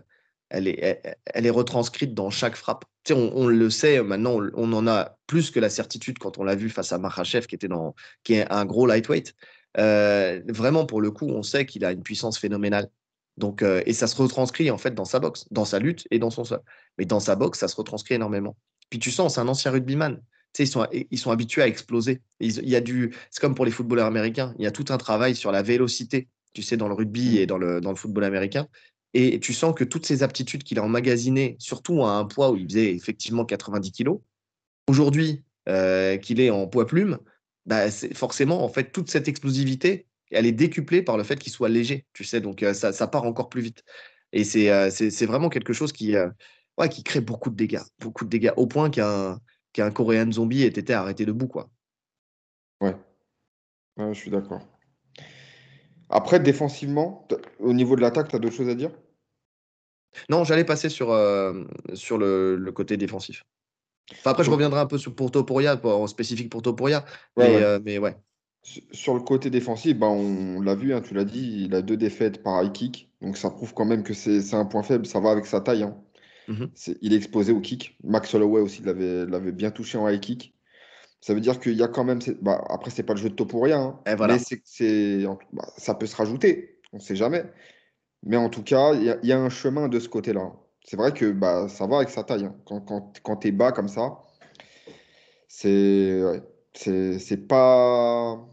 elle 0.49 0.67
est, 0.67 1.01
elle, 1.25 1.45
est 1.45 1.49
retranscrite 1.49 2.13
dans 2.13 2.29
chaque 2.29 2.55
frappe. 2.55 2.85
Tu 3.03 3.13
sais, 3.13 3.19
on, 3.19 3.47
le 3.47 3.69
sait 3.69 4.01
maintenant, 4.01 4.39
on, 4.53 4.71
en 4.73 4.87
a 4.87 5.17
plus 5.27 5.51
que 5.51 5.59
la 5.59 5.69
certitude 5.69 6.19
quand 6.19 6.37
on 6.37 6.43
l'a 6.43 6.55
vu 6.55 6.69
face 6.69 6.93
à 6.93 6.97
Makhachev, 6.97 7.47
qui 7.47 7.57
qui 8.23 8.33
est 8.33 8.51
un 8.51 8.65
gros 8.65 8.85
lightweight. 8.85 9.35
Euh, 9.77 10.41
vraiment, 10.47 10.85
pour 10.85 11.01
le 11.01 11.11
coup, 11.11 11.27
on 11.27 11.43
sait 11.43 11.65
qu'il 11.65 11.83
a 11.85 11.91
une 11.91 12.03
puissance 12.03 12.37
phénoménale. 12.37 12.89
Donc, 13.37 13.63
euh, 13.63 13.81
et 13.85 13.93
ça 13.93 14.07
se 14.07 14.15
retranscrit 14.15 14.69
en 14.69 14.77
fait 14.77 14.93
dans 14.93 15.05
sa 15.05 15.19
boxe, 15.19 15.45
dans 15.51 15.65
sa 15.65 15.79
lutte 15.79 16.07
et 16.11 16.19
dans 16.19 16.29
son 16.29 16.43
sol. 16.43 16.61
Mais 16.97 17.05
dans 17.05 17.19
sa 17.19 17.35
boxe, 17.35 17.59
ça 17.59 17.67
se 17.67 17.75
retranscrit 17.75 18.15
énormément. 18.15 18.55
Puis 18.89 18.99
tu 18.99 19.11
sens, 19.11 19.35
c'est 19.35 19.41
un 19.41 19.47
ancien 19.47 19.71
rugbyman. 19.71 20.17
Tu 20.17 20.23
sais, 20.53 20.63
ils, 20.65 20.67
sont, 20.67 20.87
ils 20.91 21.17
sont 21.17 21.31
habitués 21.31 21.63
à 21.63 21.67
exploser. 21.67 22.21
il 22.39 22.69
y 22.69 22.75
a 22.75 22.81
du, 22.81 23.15
c'est 23.31 23.41
comme 23.41 23.55
pour 23.55 23.65
les 23.65 23.71
footballeurs 23.71 24.05
américains. 24.05 24.53
Il 24.59 24.63
y 24.63 24.67
a 24.67 24.71
tout 24.71 24.85
un 24.89 24.97
travail 24.97 25.35
sur 25.35 25.51
la 25.51 25.63
vélocité, 25.63 26.27
tu 26.53 26.61
sais, 26.61 26.77
dans 26.77 26.87
le 26.87 26.93
rugby 26.93 27.37
et 27.37 27.45
dans 27.45 27.57
le, 27.57 27.81
dans 27.81 27.89
le 27.89 27.95
football 27.95 28.23
américain. 28.23 28.67
Et 29.13 29.39
tu 29.39 29.53
sens 29.53 29.75
que 29.75 29.83
toutes 29.83 30.05
ces 30.05 30.23
aptitudes 30.23 30.63
qu'il 30.63 30.79
a 30.79 30.83
emmagasinées, 30.83 31.55
surtout 31.59 32.03
à 32.03 32.11
un 32.13 32.25
poids 32.25 32.51
où 32.51 32.57
il 32.57 32.67
faisait 32.67 32.93
effectivement 32.93 33.45
90 33.45 33.91
kilos, 33.91 34.19
aujourd'hui 34.87 35.43
euh, 35.69 36.17
qu'il 36.17 36.39
est 36.39 36.49
en 36.49 36.67
poids 36.67 36.87
plume, 36.87 37.19
bah, 37.65 37.91
forcément 37.91 38.63
en 38.63 38.69
fait 38.69 38.91
toute 38.91 39.09
cette 39.09 39.27
explosivité 39.27 40.07
elle 40.33 40.45
est 40.45 40.51
décuplée 40.51 41.01
par 41.01 41.17
le 41.17 41.23
fait 41.23 41.37
qu'il 41.37 41.51
soit 41.51 41.69
léger, 41.69 42.05
tu 42.13 42.23
sais, 42.23 42.41
donc 42.41 42.63
euh, 42.63 42.73
ça, 42.73 43.07
part 43.07 43.23
encore 43.23 43.49
plus 43.49 43.61
vite. 43.61 43.83
Et 44.31 44.43
c'est 44.43 44.71
euh, 44.71 44.89
vraiment 45.27 45.49
quelque 45.49 45.73
chose 45.73 45.93
qui, 45.93 46.15
euh, 46.15 46.29
ouais, 46.77 46.89
qui 46.89 47.03
crée 47.03 47.21
beaucoup 47.21 47.49
de 47.49 47.55
dégâts, 47.55 47.81
beaucoup 47.99 48.25
de 48.25 48.29
dégâts, 48.29 48.51
au 48.57 48.67
point 48.67 48.89
qu'un 48.89 49.39
qu'un 49.73 49.89
Coréen 49.89 50.31
zombie 50.31 50.63
ait 50.63 50.67
été 50.67 50.93
arrêté 50.93 51.25
debout, 51.25 51.47
quoi. 51.47 51.67
Ouais, 52.81 52.95
je 53.97 54.13
suis 54.13 54.29
d'accord. 54.29 54.61
Après, 56.09 56.39
défensivement, 56.39 57.27
au 57.59 57.73
niveau 57.73 57.95
de 57.95 58.01
l'attaque, 58.01 58.29
tu 58.29 58.35
as 58.35 58.39
d'autres 58.39 58.55
choses 58.55 58.69
à 58.69 58.75
dire? 58.75 58.91
Non, 60.29 60.43
j'allais 60.43 60.63
passer 60.63 60.89
sur, 60.89 61.07
sur 61.93 62.17
le, 62.17 62.71
côté 62.73 62.97
défensif. 62.97 63.45
après, 64.25 64.43
je 64.43 64.51
reviendrai 64.51 64.79
un 64.79 64.85
peu 64.85 64.97
sur 64.97 65.15
pour 65.15 65.31
Topuria, 65.31 65.79
en 65.83 66.07
spécifique 66.07 66.51
pour 66.51 66.61
Topuria, 66.61 67.03
mais, 67.35 67.79
mais 67.83 67.97
ouais. 67.97 68.15
Sur 68.63 69.13
le 69.13 69.19
côté 69.19 69.49
défensif, 69.49 69.97
bah, 69.97 70.07
on 70.07 70.61
l'a 70.61 70.75
vu, 70.75 70.93
hein, 70.93 71.01
tu 71.01 71.13
l'as 71.13 71.25
dit, 71.25 71.65
il 71.65 71.75
a 71.75 71.81
deux 71.81 71.97
défaites 71.97 72.43
par 72.43 72.63
high 72.63 72.71
kick. 72.71 73.09
Donc 73.21 73.37
ça 73.37 73.49
prouve 73.49 73.73
quand 73.73 73.83
même 73.83 74.03
que 74.03 74.13
c'est 74.13 74.53
un 74.53 74.65
point 74.65 74.83
faible. 74.83 75.05
Ça 75.05 75.19
va 75.19 75.31
avec 75.31 75.45
sa 75.45 75.59
taille. 75.59 75.83
Hein. 75.83 75.97
Mmh 76.47 76.65
il 77.01 77.13
est 77.13 77.17
exposé 77.17 77.51
au 77.51 77.59
kick. 77.59 77.97
Max 78.03 78.33
Holloway 78.33 78.61
aussi 78.61 78.81
l'avait 78.83 79.51
bien 79.51 79.71
touché 79.71 79.97
en 79.97 80.07
high 80.07 80.19
kick. 80.19 80.53
Ça 81.23 81.33
veut 81.33 81.39
dire 81.39 81.57
qu'il 81.61 81.75
y 81.75 81.83
a 81.83 81.87
quand 81.87 82.03
même. 82.03 82.19
Bah, 82.41 82.61
après, 82.69 82.91
c'est 82.91 83.03
pas 83.03 83.13
le 83.13 83.19
jeu 83.19 83.29
de 83.29 83.35
Topuria. 83.35 83.79
Hein, 83.79 83.99
Et 84.05 84.15
voilà. 84.15 84.35
Mais 84.35 85.23
bah, 85.53 85.65
ça 85.77 85.95
peut 85.95 86.05
se 86.05 86.17
rajouter. 86.17 86.81
On 86.91 86.97
ne 86.97 87.01
sait 87.01 87.15
jamais. 87.15 87.45
Mais 88.23 88.35
en 88.35 88.49
tout 88.49 88.61
cas, 88.61 88.93
il 88.93 89.17
y, 89.23 89.31
a 89.31 89.39
un 89.39 89.47
chemin 89.47 89.87
de 89.87 90.01
ce 90.01 90.09
côté-là. 90.09 90.51
C'est 90.83 90.97
vrai 90.97 91.13
que 91.13 91.31
bah, 91.31 91.69
ça 91.69 91.87
va 91.87 91.97
avec 91.97 92.09
sa 92.09 92.25
taille. 92.25 92.43
Hein. 92.43 92.55
Quand, 92.65 92.81
quand, 92.81 93.13
quand 93.23 93.37
tu 93.37 93.47
es 93.47 93.51
bas 93.53 93.71
comme 93.71 93.87
ça, 93.87 94.17
c'est 95.47 96.21
c'est 96.73 97.47
pas 97.47 98.45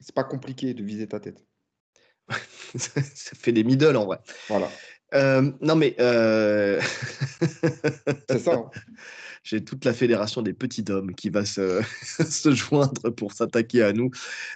c'est 0.00 0.14
pas 0.14 0.24
compliqué 0.24 0.74
de 0.74 0.82
viser 0.82 1.06
ta 1.06 1.20
tête. 1.20 1.44
ça 2.74 3.00
fait 3.36 3.52
des 3.52 3.62
middle 3.62 3.96
en 3.96 4.04
vrai. 4.04 4.18
Voilà. 4.48 4.68
Euh, 5.14 5.52
non 5.60 5.76
mais 5.76 5.94
euh, 6.00 6.80
c'est 8.28 8.38
ça. 8.38 8.54
Hein. 8.54 8.70
J'ai 9.44 9.62
toute 9.62 9.84
la 9.84 9.92
fédération 9.92 10.42
des 10.42 10.52
petits 10.52 10.84
hommes 10.90 11.14
qui 11.14 11.30
va 11.30 11.44
se, 11.44 11.80
se 12.28 12.52
joindre 12.52 13.10
pour 13.10 13.32
s'attaquer 13.32 13.84
à 13.84 13.92
nous. 13.92 14.10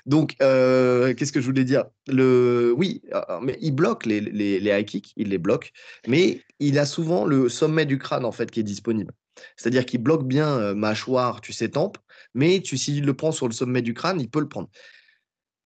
Donc, 0.04 0.34
euh, 0.42 1.14
qu'est-ce 1.14 1.30
que 1.30 1.40
je 1.40 1.46
voulais 1.46 1.62
dire? 1.62 1.84
Le... 2.08 2.74
Oui, 2.76 3.00
mais 3.40 3.56
il 3.60 3.70
bloque 3.70 4.04
les, 4.04 4.20
les, 4.20 4.58
les 4.58 4.70
high 4.70 4.84
kicks, 4.84 5.12
il 5.16 5.28
les 5.28 5.38
bloque, 5.38 5.70
mais 6.08 6.42
il 6.58 6.76
a 6.76 6.86
souvent 6.86 7.24
le 7.24 7.48
sommet 7.48 7.86
du 7.86 7.98
crâne 7.98 8.24
en 8.24 8.32
fait 8.32 8.50
qui 8.50 8.58
est 8.58 8.64
disponible. 8.64 9.14
C'est-à-dire 9.56 9.86
qu'il 9.86 10.02
bloque 10.02 10.26
bien 10.26 10.74
mâchoire, 10.74 11.40
tu 11.40 11.52
sais, 11.52 11.68
tempe, 11.68 11.98
mais 12.34 12.60
tu, 12.60 12.76
s'il 12.76 13.04
le 13.04 13.14
prend 13.14 13.30
sur 13.30 13.46
le 13.46 13.54
sommet 13.54 13.82
du 13.82 13.94
crâne, 13.94 14.20
il 14.20 14.28
peut 14.28 14.40
le 14.40 14.48
prendre. 14.48 14.68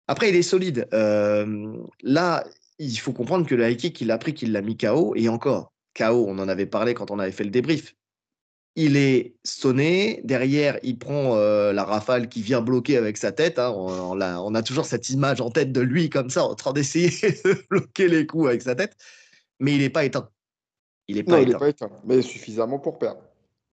Après, 0.08 0.30
il 0.30 0.36
est 0.38 0.44
solide. 0.44 0.88
là, 0.92 2.46
il 2.80 2.98
faut 2.98 3.14
comprendre 3.14 3.46
que 3.46 3.56
le 3.56 3.70
high 3.70 3.78
kick, 3.78 4.02
il 4.02 4.12
a 4.12 4.18
pris, 4.18 4.34
qu'il 4.34 4.52
l'a 4.52 4.62
mis 4.62 4.78
KO, 4.78 5.14
et 5.16 5.30
encore, 5.30 5.74
KO, 5.98 6.26
on 6.28 6.40
en 6.40 6.48
avait 6.48 6.66
parlé 6.66 6.94
quand 6.94 7.12
on 7.12 7.20
avait 7.20 7.32
fait 7.32 7.44
le 7.44 7.50
débrief. 7.50 7.96
Il 8.76 8.96
est 8.96 9.36
sonné, 9.44 10.22
derrière, 10.24 10.80
il 10.84 10.98
prend 10.98 11.36
la 11.36 11.84
rafale 11.84 12.30
qui 12.30 12.42
vient 12.42 12.62
bloquer 12.62 12.96
avec 12.96 13.18
sa 13.18 13.34
tête. 13.34 13.60
Hein. 13.60 13.72
On, 13.72 14.56
a, 14.56 14.64
toujours 14.64 14.86
cette 14.86 15.10
image 15.10 15.42
en 15.42 15.50
tête 15.50 15.74
de 15.74 15.82
lui 15.82 16.10
comme 16.10 16.30
ça, 16.30 16.46
en 16.46 16.56
train 16.56 16.72
d'essayer 16.72 17.10
de 17.46 17.68
bloquer 17.70 18.08
les 18.08 18.26
coups 18.26 18.48
avec 18.48 18.62
sa 18.62 18.76
tête, 18.76 18.96
mais 19.60 19.74
il 19.74 19.80
n'est 19.80 19.90
pas 19.90 20.06
éteint. 20.06 20.30
Il 21.10 21.16
n'est 21.16 21.24
pas, 21.24 21.44
pas 21.58 21.70
éteint, 21.70 21.90
mais 22.06 22.22
suffisamment 22.22 22.80
pour 22.80 23.00
perdre 23.00 23.22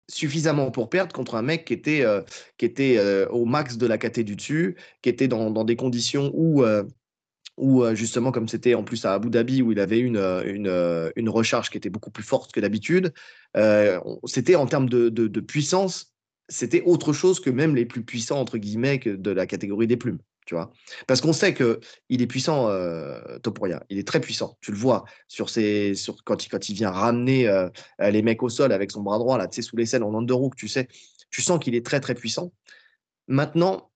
suffisamment 0.07 0.71
pour 0.71 0.89
perdre 0.89 1.13
contre 1.13 1.35
un 1.35 1.41
mec 1.41 1.65
qui 1.65 1.73
était, 1.73 2.03
euh, 2.03 2.21
qui 2.57 2.65
était 2.65 2.97
euh, 2.97 3.27
au 3.29 3.45
max 3.45 3.77
de 3.77 3.87
la 3.87 3.97
KT 3.97 4.19
du 4.21 4.35
dessus, 4.35 4.75
qui 5.01 5.09
était 5.09 5.27
dans, 5.27 5.51
dans 5.51 5.63
des 5.63 5.75
conditions 5.75 6.31
où, 6.33 6.63
euh, 6.63 6.83
où 7.57 7.85
justement, 7.93 8.31
comme 8.31 8.47
c'était 8.47 8.73
en 8.73 8.83
plus 8.83 9.05
à 9.05 9.13
Abu 9.13 9.29
Dhabi, 9.29 9.61
où 9.61 9.71
il 9.71 9.79
avait 9.79 9.99
une, 9.99 10.17
une, 10.17 11.11
une 11.15 11.29
recharge 11.29 11.69
qui 11.69 11.77
était 11.77 11.89
beaucoup 11.89 12.11
plus 12.11 12.23
forte 12.23 12.51
que 12.51 12.59
d'habitude, 12.59 13.13
c'était 14.25 14.55
en 14.55 14.67
termes 14.67 14.89
de, 14.89 15.09
de, 15.09 15.39
puissance, 15.39 16.13
c'était 16.49 16.81
autre 16.85 17.13
chose 17.13 17.39
que 17.39 17.49
même 17.49 17.75
les 17.75 17.85
plus 17.85 18.03
puissants, 18.03 18.39
entre 18.39 18.57
guillemets, 18.57 18.97
de 18.97 19.31
la 19.31 19.45
catégorie 19.45 19.87
des 19.87 19.97
plumes 19.97 20.19
tu 20.45 20.53
vois. 20.53 20.71
Parce 21.07 21.21
qu'on 21.21 21.33
sait 21.33 21.53
que 21.53 21.79
il 22.09 22.21
est 22.21 22.27
puissant, 22.27 22.69
euh, 22.69 23.39
Topuria. 23.39 23.83
Il 23.89 23.97
est 23.97 24.07
très 24.07 24.21
puissant. 24.21 24.57
Tu 24.61 24.71
le 24.71 24.77
vois 24.77 25.05
sur 25.27 25.49
ses, 25.49 25.95
sur, 25.95 26.23
quand, 26.23 26.45
il, 26.45 26.49
quand 26.49 26.69
il 26.69 26.75
vient 26.75 26.91
ramener 26.91 27.47
euh, 27.47 27.69
les 27.99 28.21
mecs 28.21 28.43
au 28.43 28.49
sol 28.49 28.71
avec 28.71 28.91
son 28.91 29.01
bras 29.01 29.17
droit, 29.17 29.37
là, 29.37 29.47
sous 29.51 29.75
les 29.75 29.85
selles 29.85 30.03
en 30.03 30.15
underhook, 30.15 30.55
tu 30.55 30.67
sais. 30.67 30.87
Tu 31.31 31.41
sens 31.41 31.59
qu'il 31.59 31.75
est 31.75 31.85
très, 31.85 31.99
très 31.99 32.13
puissant. 32.13 32.53
Maintenant, 33.27 33.89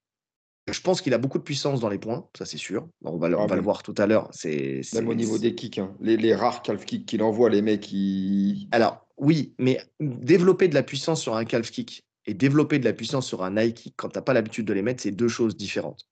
je 0.72 0.82
pense 0.82 1.02
qu'il 1.02 1.14
a 1.14 1.18
beaucoup 1.18 1.38
de 1.38 1.44
puissance 1.44 1.80
dans 1.80 1.90
les 1.90 1.98
points, 1.98 2.28
ça 2.38 2.46
c'est 2.46 2.58
sûr. 2.58 2.88
On 3.04 3.18
va, 3.18 3.30
le, 3.30 3.38
on 3.38 3.46
va 3.46 3.56
le 3.56 3.62
voir 3.62 3.84
tout 3.84 3.96
à 3.98 4.08
l'heure. 4.08 4.30
C'est, 4.32 4.82
Même 4.94 5.08
au 5.08 5.14
niveau 5.14 5.38
des 5.38 5.56
kicks, 5.56 5.78
hein. 5.78 5.96
les, 6.02 6.18
les, 6.18 6.36
rares 6.36 6.62
calf 6.62 6.86
kicks 6.86 7.06
qu'il 7.06 7.24
envoie, 7.24 7.50
les 7.50 7.62
mecs, 7.62 7.82
qui 7.82 8.68
Alors, 8.72 9.06
oui, 9.18 9.54
mais 9.58 9.80
développer 10.00 10.68
de 10.68 10.76
la 10.76 10.84
puissance 10.84 11.22
sur 11.22 11.36
un 11.36 11.46
calf 11.46 11.70
kick 11.72 12.06
et 12.26 12.34
développer 12.34 12.80
de 12.80 12.86
la 12.86 12.94
puissance 12.94 13.28
sur 13.28 13.44
un 13.44 13.56
high 13.58 13.74
kick, 13.74 13.94
quand 13.98 14.10
tu 14.10 14.18
n'as 14.18 14.22
pas 14.22 14.34
l'habitude 14.34 14.66
de 14.66 14.74
les 14.74 14.82
mettre, 14.82 15.02
c'est 15.02 15.12
deux 15.12 15.28
choses 15.28 15.56
différentes. 15.56 16.08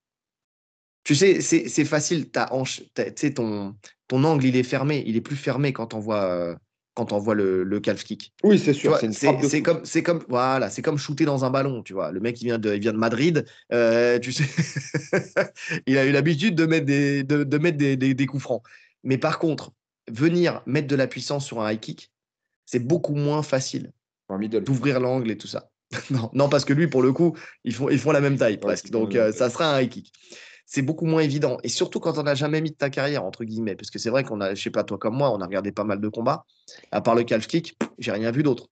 Tu 1.04 1.16
sais, 1.16 1.40
c'est 1.40 1.86
facile. 1.86 2.30
Ta 2.30 2.54
hanche, 2.54 2.82
ton, 3.34 3.76
ton 4.10 4.24
angle, 4.26 4.44
il 4.44 4.58
est 4.58 4.64
fermé. 4.64 5.04
Il 5.08 5.16
est 5.16 5.22
plus 5.22 5.38
fermé 5.38 5.72
quand 5.72 5.94
on 5.94 6.00
voit, 6.00 6.58
quand 6.98 7.14
on 7.14 7.20
voit 7.20 7.36
le, 7.36 7.64
le 7.64 7.80
calf 7.80 8.04
kick. 8.04 8.34
Oui, 8.42 8.58
c'est 8.58 8.74
sûr. 8.74 8.98
C'est 9.12 9.62
comme, 9.62 9.86
c'est 9.86 10.02
comme, 10.02 10.24
voilà, 10.30 10.72
c'est 10.72 10.82
comme 10.82 10.98
shooter 10.98 11.26
dans 11.26 11.46
un 11.46 11.52
ballon. 11.52 11.84
Tu 11.84 11.94
vois, 11.94 12.12
le 12.12 12.20
mec, 12.20 12.42
il 12.42 12.46
vient 12.46 12.58
de, 12.58 12.74
il 12.74 12.80
vient 12.80 12.92
de 12.92 12.98
Madrid. 12.98 13.46
Euh, 13.72 14.18
tu 14.18 14.32
sais, 14.32 14.46
il 15.86 15.96
a 16.00 16.06
eu 16.06 16.12
l'habitude 16.12 16.56
de 16.56 16.66
mettre 16.66 16.88
des, 16.88 17.24
de, 17.24 17.44
de 17.44 17.58
mettre 17.60 17.78
des, 17.78 17.98
des, 17.98 18.16
des, 18.16 18.26
coups 18.26 18.42
francs. 18.42 18.64
Mais 19.04 19.20
par 19.20 19.38
contre, 19.38 19.74
venir 20.12 20.64
mettre 20.66 20.88
de 20.88 20.96
la 20.96 21.06
puissance 21.06 21.46
sur 21.46 21.62
un 21.62 21.72
high 21.72 21.80
kick, 21.80 22.12
c'est 22.66 22.80
beaucoup 22.80 23.14
moins 23.14 23.44
facile 23.44 23.92
d'ouvrir 24.66 25.00
l'angle 25.00 25.30
et 25.30 25.38
tout 25.38 25.48
ça. 25.48 25.70
non, 26.10 26.32
non, 26.34 26.50
parce 26.50 26.66
que 26.66 26.74
lui, 26.74 26.88
pour 26.88 27.04
le 27.04 27.14
coup, 27.14 27.38
ils 27.64 27.76
font, 27.76 27.90
ils 27.90 28.00
font 28.00 28.12
la 28.12 28.22
même 28.22 28.38
taille 28.38 28.58
presque. 28.58 28.90
Donc, 28.90 29.16
euh, 29.16 29.32
ça 29.32 29.52
sera 29.52 29.76
un 29.76 29.82
high 29.82 29.90
kick. 29.90 30.12
C'est 30.68 30.82
beaucoup 30.82 31.06
moins 31.06 31.22
évident. 31.22 31.58
Et 31.64 31.70
surtout 31.70 32.02
quand 32.02 32.18
on 32.18 32.24
n'a 32.24 32.36
jamais 32.36 32.60
mis 32.60 32.72
de 32.72 32.76
ta 32.76 32.90
carrière, 32.90 33.24
entre 33.24 33.46
guillemets. 33.46 33.76
Parce 33.76 33.90
que 33.90 33.98
c'est 33.98 34.10
vrai 34.10 34.24
qu'on 34.24 34.42
a, 34.42 34.54
je 34.54 34.62
sais 34.62 34.70
pas, 34.70 34.84
toi 34.84 34.98
comme 34.98 35.16
moi, 35.16 35.34
on 35.34 35.40
a 35.40 35.46
regardé 35.46 35.72
pas 35.72 35.86
mal 35.86 36.02
de 36.02 36.10
combats. 36.10 36.46
À 36.92 37.02
part 37.02 37.16
le 37.16 37.24
calf 37.24 37.48
kick, 37.48 37.78
j'ai 37.98 38.12
rien 38.12 38.30
vu 38.32 38.44
d'autre. 38.44 38.68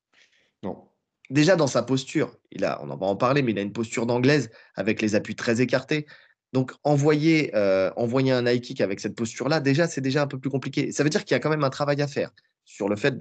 Non. 0.61 0.89
Déjà 1.29 1.55
dans 1.55 1.67
sa 1.67 1.81
posture, 1.81 2.35
il 2.51 2.65
a, 2.65 2.79
on 2.83 2.89
en 2.89 2.97
va 2.97 3.07
en 3.07 3.15
parler, 3.15 3.41
mais 3.41 3.53
il 3.53 3.57
a 3.57 3.61
une 3.61 3.71
posture 3.71 4.05
d'anglaise 4.05 4.51
avec 4.75 5.01
les 5.01 5.15
appuis 5.15 5.35
très 5.35 5.61
écartés. 5.61 6.05
Donc 6.51 6.73
envoyer, 6.83 7.55
euh, 7.55 7.91
envoyer 7.95 8.33
un 8.33 8.45
high 8.45 8.61
kick 8.61 8.81
avec 8.81 8.99
cette 8.99 9.15
posture-là, 9.15 9.61
déjà, 9.61 9.87
c'est 9.87 10.01
déjà 10.01 10.21
un 10.21 10.27
peu 10.27 10.37
plus 10.37 10.49
compliqué. 10.49 10.91
Ça 10.91 11.03
veut 11.03 11.09
dire 11.09 11.23
qu'il 11.23 11.33
y 11.33 11.37
a 11.37 11.39
quand 11.39 11.49
même 11.49 11.63
un 11.63 11.69
travail 11.69 12.01
à 12.01 12.07
faire 12.07 12.31
sur 12.65 12.89
le 12.89 12.97
fait 12.97 13.17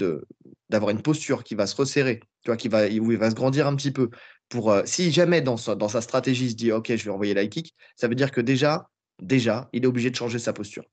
d'avoir 0.68 0.90
une 0.90 1.00
posture 1.00 1.44
qui 1.44 1.54
va 1.54 1.68
se 1.68 1.76
resserrer, 1.76 2.20
tu 2.44 2.50
vois, 2.50 2.56
qui 2.56 2.68
va, 2.68 2.86
il 2.86 3.00
va 3.16 3.30
se 3.30 3.34
grandir 3.34 3.66
un 3.66 3.74
petit 3.74 3.90
peu. 3.90 4.10
Pour, 4.48 4.70
euh, 4.70 4.82
si 4.84 5.10
jamais 5.10 5.40
dans 5.40 5.56
sa, 5.56 6.00
stratégie, 6.00 6.46
il 6.46 6.50
se 6.50 6.54
dit 6.54 6.72
OK, 6.72 6.94
je 6.94 7.04
vais 7.04 7.10
envoyer 7.10 7.34
l'high 7.34 7.50
kick, 7.50 7.74
ça 7.96 8.06
veut 8.06 8.14
dire 8.14 8.30
que 8.30 8.40
déjà, 8.40 8.88
déjà, 9.20 9.68
il 9.72 9.84
est 9.84 9.86
obligé 9.86 10.10
de 10.10 10.16
changer 10.16 10.38
sa 10.38 10.52
posture. 10.52 10.84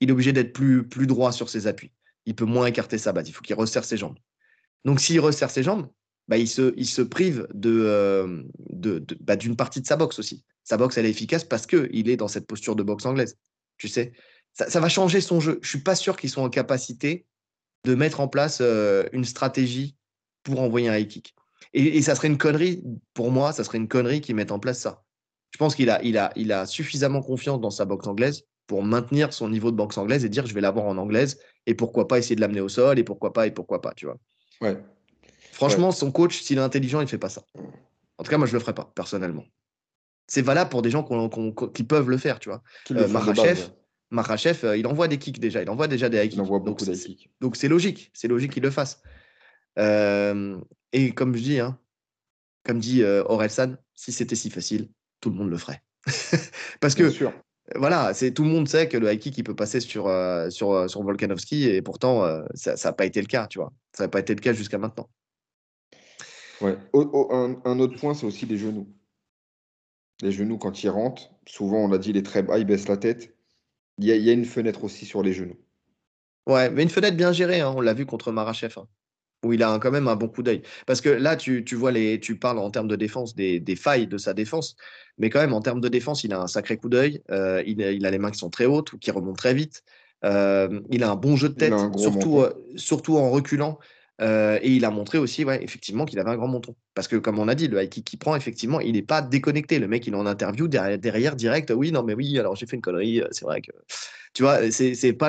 Il 0.00 0.08
est 0.08 0.12
obligé 0.12 0.32
d'être 0.32 0.52
plus, 0.52 0.86
plus 0.86 1.06
droit 1.06 1.32
sur 1.32 1.48
ses 1.48 1.66
appuis. 1.66 1.92
Il 2.26 2.34
peut 2.34 2.44
moins 2.44 2.66
écarter 2.66 2.98
sa 2.98 3.12
base. 3.12 3.28
Il 3.28 3.32
faut 3.32 3.42
qu'il 3.42 3.56
resserre 3.56 3.84
ses 3.84 3.96
jambes. 3.96 4.18
Donc 4.84 5.00
s'il 5.00 5.20
resserre 5.20 5.50
ses 5.50 5.62
jambes, 5.62 5.88
bah, 6.28 6.38
il, 6.38 6.48
se, 6.48 6.72
il 6.76 6.86
se 6.86 7.02
prive 7.02 7.46
euh, 7.64 8.42
de, 8.70 8.98
de, 8.98 9.16
bah, 9.20 9.36
d'une 9.36 9.56
partie 9.56 9.80
de 9.80 9.86
sa 9.86 9.96
boxe 9.96 10.18
aussi. 10.18 10.44
Sa 10.62 10.76
boxe, 10.76 10.96
elle 10.96 11.06
est 11.06 11.10
efficace 11.10 11.44
parce 11.44 11.66
qu'il 11.66 12.08
est 12.08 12.16
dans 12.16 12.28
cette 12.28 12.46
posture 12.46 12.76
de 12.76 12.82
boxe 12.82 13.04
anglaise. 13.04 13.36
Tu 13.76 13.88
sais, 13.88 14.12
ça, 14.52 14.80
va 14.80 14.88
changer 14.88 15.20
son 15.20 15.40
jeu. 15.40 15.58
Je 15.62 15.68
suis 15.68 15.80
pas 15.80 15.96
sûr 15.96 16.16
qu'ils 16.16 16.30
soient 16.30 16.44
en 16.44 16.48
capacité 16.48 17.26
de 17.84 17.94
mettre 17.94 18.20
en 18.20 18.28
place 18.28 18.58
euh, 18.60 19.06
une 19.12 19.24
stratégie 19.24 19.96
pour 20.44 20.60
envoyer 20.60 20.88
un 20.88 20.96
high 20.96 21.08
kick. 21.08 21.34
Et, 21.72 22.00
ça 22.02 22.14
serait 22.14 22.28
une 22.28 22.38
connerie, 22.38 22.84
pour 23.14 23.32
moi, 23.32 23.52
ça 23.52 23.64
serait 23.64 23.78
une 23.78 23.88
connerie 23.88 24.20
qu'ils 24.20 24.36
mettent 24.36 24.52
en 24.52 24.60
place 24.60 24.78
ça. 24.78 25.02
Je 25.50 25.58
pense 25.58 25.74
qu'il 25.74 25.90
a, 25.90 26.00
il 26.04 26.16
a, 26.18 26.32
il 26.36 26.52
a 26.52 26.66
suffisamment 26.66 27.20
confiance 27.20 27.60
dans 27.60 27.70
sa 27.70 27.84
boxe 27.84 28.06
anglaise 28.06 28.44
pour 28.68 28.84
maintenir 28.84 29.32
son 29.32 29.48
niveau 29.48 29.72
de 29.72 29.76
boxe 29.76 29.98
anglaise 29.98 30.24
et 30.24 30.28
dire 30.28 30.46
je 30.46 30.54
vais 30.54 30.60
l'avoir 30.60 30.86
en 30.86 30.96
anglaise 30.96 31.38
et 31.66 31.74
pourquoi 31.74 32.06
pas 32.06 32.18
essayer 32.18 32.36
de 32.36 32.40
l'amener 32.40 32.60
au 32.60 32.68
sol 32.68 32.98
et 32.98 33.04
pourquoi 33.04 33.32
pas 33.32 33.46
et 33.46 33.50
pourquoi 33.50 33.80
pas, 33.80 33.92
tu 33.94 34.06
vois. 34.06 34.18
Ouais. 34.60 34.78
Franchement, 35.52 35.90
son 35.90 36.10
coach, 36.12 36.42
s'il 36.42 36.58
est 36.58 36.62
intelligent, 36.62 37.00
il 37.00 37.04
ne 37.04 37.08
fait 37.08 37.18
pas 37.18 37.28
ça. 37.28 37.42
En 38.18 38.22
tout 38.22 38.30
cas, 38.30 38.38
moi, 38.38 38.46
je 38.46 38.52
ne 38.52 38.58
le 38.58 38.60
ferai 38.60 38.74
pas, 38.74 38.90
personnellement. 38.94 39.44
C'est 40.26 40.42
valable 40.42 40.70
pour 40.70 40.82
des 40.82 40.90
gens 40.90 41.06
qui 41.74 41.84
peuvent 41.84 42.08
le 42.08 42.16
faire, 42.16 42.38
tu 42.38 42.48
vois. 42.48 42.62
Euh, 42.90 43.08
Marachev, 44.10 44.64
euh, 44.64 44.76
il 44.76 44.86
envoie 44.86 45.08
des 45.08 45.18
kicks 45.18 45.38
déjà, 45.40 45.62
il 45.62 45.70
envoie 45.70 45.88
déjà 45.88 46.08
des 46.08 46.18
high 46.18 46.24
kicks. 46.24 46.34
Il 46.34 46.40
envoie 46.40 46.60
beaucoup 46.60 46.84
donc, 46.84 46.94
kicks. 46.94 47.30
Donc 47.40 47.56
c'est 47.56 47.68
logique, 47.68 48.10
c'est 48.14 48.28
logique 48.28 48.52
qu'il 48.52 48.62
le 48.62 48.70
fasse. 48.70 49.02
Euh, 49.78 50.60
et 50.92 51.12
comme 51.12 51.34
je 51.36 51.42
dis, 51.42 51.60
hein, 51.60 51.78
comme 52.64 52.78
dit 52.78 53.02
euh, 53.02 53.24
Orelsan, 53.26 53.76
si 53.94 54.12
c'était 54.12 54.36
si 54.36 54.50
facile, 54.50 54.88
tout 55.20 55.30
le 55.30 55.36
monde 55.36 55.50
le 55.50 55.58
ferait. 55.58 55.82
Parce 56.80 56.94
que 56.94 57.10
sûr. 57.10 57.32
voilà, 57.74 58.14
c'est 58.14 58.32
tout 58.32 58.44
le 58.44 58.50
monde 58.50 58.68
sait 58.68 58.88
que 58.88 58.96
le 58.96 59.12
high 59.12 59.18
kick 59.18 59.38
il 59.38 59.44
peut 59.44 59.56
passer 59.56 59.80
sur 59.80 60.04
sur 60.50 60.90
sur 60.90 61.02
Volkanovski 61.02 61.64
et 61.68 61.82
pourtant 61.82 62.22
ça 62.54 62.74
n'a 62.82 62.92
pas 62.92 63.06
été 63.06 63.20
le 63.20 63.26
cas, 63.26 63.46
tu 63.46 63.58
vois. 63.58 63.72
Ça 63.92 64.04
n'a 64.04 64.08
pas 64.08 64.20
été 64.20 64.34
le 64.34 64.40
cas 64.40 64.52
jusqu'à 64.52 64.78
maintenant. 64.78 65.08
Ouais. 66.60 66.76
un, 66.94 67.78
autre 67.78 67.98
point, 67.98 68.14
c'est 68.14 68.26
aussi 68.26 68.46
les 68.46 68.56
genoux. 68.56 68.88
Les 70.22 70.32
genoux 70.32 70.58
quand 70.58 70.82
ils 70.82 70.88
rentrent, 70.88 71.30
souvent 71.46 71.84
on 71.84 71.88
l'a 71.88 71.98
dit, 71.98 72.12
les 72.12 72.22
très 72.22 72.42
bas, 72.42 72.58
ils 72.58 72.64
baissent 72.64 72.88
la 72.88 72.96
tête. 72.96 73.36
Il 73.98 74.06
y, 74.06 74.30
a, 74.30 74.32
une 74.32 74.44
fenêtre 74.44 74.82
aussi 74.82 75.06
sur 75.06 75.22
les 75.22 75.32
genoux. 75.32 75.58
Ouais, 76.48 76.68
mais 76.70 76.82
une 76.82 76.88
fenêtre 76.88 77.16
bien 77.16 77.32
gérée, 77.32 77.60
hein, 77.60 77.72
on 77.76 77.80
l'a 77.80 77.94
vu 77.94 78.06
contre 78.06 78.32
Marachev, 78.32 78.74
hein, 78.76 78.88
où 79.44 79.52
il 79.52 79.62
a 79.62 79.78
quand 79.78 79.90
même 79.90 80.08
un 80.08 80.16
bon 80.16 80.28
coup 80.28 80.42
d'œil. 80.42 80.62
Parce 80.86 81.00
que 81.00 81.08
là, 81.08 81.36
tu, 81.36 81.62
vois, 81.74 81.92
les, 81.92 82.20
tu 82.20 82.36
parles 82.36 82.58
en 82.58 82.70
termes 82.70 82.88
de 82.88 82.96
défense 82.96 83.34
des, 83.34 83.76
failles 83.76 84.06
de 84.06 84.18
sa 84.18 84.34
défense, 84.34 84.76
mais 85.18 85.30
quand 85.30 85.40
même, 85.40 85.52
en 85.52 85.60
termes 85.60 85.80
de 85.80 85.88
défense, 85.88 86.24
il 86.24 86.32
a 86.32 86.40
un 86.40 86.46
sacré 86.46 86.76
coup 86.76 86.88
d'œil. 86.88 87.22
Euh, 87.30 87.62
il, 87.66 87.82
a 87.82 88.10
les 88.10 88.18
mains 88.18 88.30
qui 88.30 88.38
sont 88.38 88.50
très 88.50 88.66
hautes 88.66 88.92
ou 88.92 88.98
qui 88.98 89.10
remontent 89.10 89.36
très 89.36 89.54
vite. 89.54 89.82
Euh, 90.24 90.80
il 90.90 91.04
a 91.04 91.10
un 91.10 91.16
bon 91.16 91.36
jeu 91.36 91.48
de 91.48 91.54
tête, 91.54 91.74
surtout, 91.96 92.40
euh, 92.40 92.52
surtout 92.76 93.16
en 93.16 93.30
reculant. 93.30 93.78
Et 94.20 94.70
il 94.70 94.84
a 94.84 94.90
montré 94.90 95.18
aussi, 95.18 95.44
ouais, 95.44 95.62
effectivement, 95.62 96.04
qu'il 96.04 96.18
avait 96.18 96.30
un 96.30 96.36
grand 96.36 96.48
menton. 96.48 96.74
Parce 96.94 97.08
que, 97.08 97.16
comme 97.16 97.38
on 97.38 97.48
a 97.48 97.54
dit, 97.54 97.68
le 97.68 97.82
high 97.82 97.90
kick 97.90 98.04
qu'il 98.04 98.18
prend, 98.18 98.34
effectivement, 98.36 98.80
il 98.80 98.92
n'est 98.92 99.02
pas 99.02 99.22
déconnecté. 99.22 99.78
Le 99.78 99.88
mec, 99.88 100.06
il 100.06 100.14
est 100.14 100.16
en 100.16 100.26
interview 100.26 100.68
derrière, 100.68 101.36
direct. 101.36 101.72
Oui, 101.74 101.92
non, 101.92 102.02
mais 102.02 102.14
oui, 102.14 102.38
alors 102.38 102.56
j'ai 102.56 102.66
fait 102.66 102.76
une 102.76 102.82
connerie. 102.82 103.22
C'est 103.32 103.44
vrai 103.44 103.60
que. 103.60 103.72
Tu 104.34 104.42
vois, 104.42 104.58
c'est 104.70 105.12
pas 105.12 105.28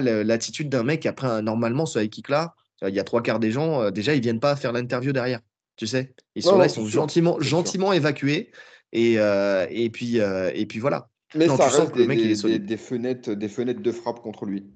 l'attitude 0.00 0.70
d'un 0.70 0.82
mec 0.82 1.04
après 1.04 1.42
normalement 1.42 1.84
ce 1.84 1.98
high 1.98 2.08
kick 2.08 2.30
là. 2.30 2.54
Il 2.86 2.94
y 2.94 3.00
a 3.00 3.04
trois 3.04 3.22
quarts 3.22 3.40
des 3.40 3.50
gens, 3.50 3.82
euh, 3.82 3.90
déjà, 3.90 4.14
ils 4.14 4.20
viennent 4.20 4.40
pas 4.40 4.54
faire 4.56 4.72
l'interview 4.72 5.12
derrière. 5.12 5.40
Tu 5.76 5.86
sais, 5.86 6.14
ils 6.34 6.42
sont 6.42 6.58
là, 6.58 6.66
ils 6.66 6.70
sont 6.70 6.86
gentiment, 6.86 7.38
gentiment 7.40 7.92
évacués. 7.92 8.50
Et, 8.92 9.14
et 9.14 9.90
puis, 9.90 10.16
et 10.16 10.66
puis 10.66 10.78
voilà. 10.80 11.08
Mais 11.34 11.46
ça 11.46 11.68
reste 11.68 11.94
des, 11.94 12.06
des, 12.06 12.58
des, 12.58 12.76
fenêtres, 12.76 13.34
des 13.34 13.48
fenêtres 13.48 13.82
de 13.82 13.92
frappe 13.92 14.20
contre 14.20 14.46
lui. 14.46 14.66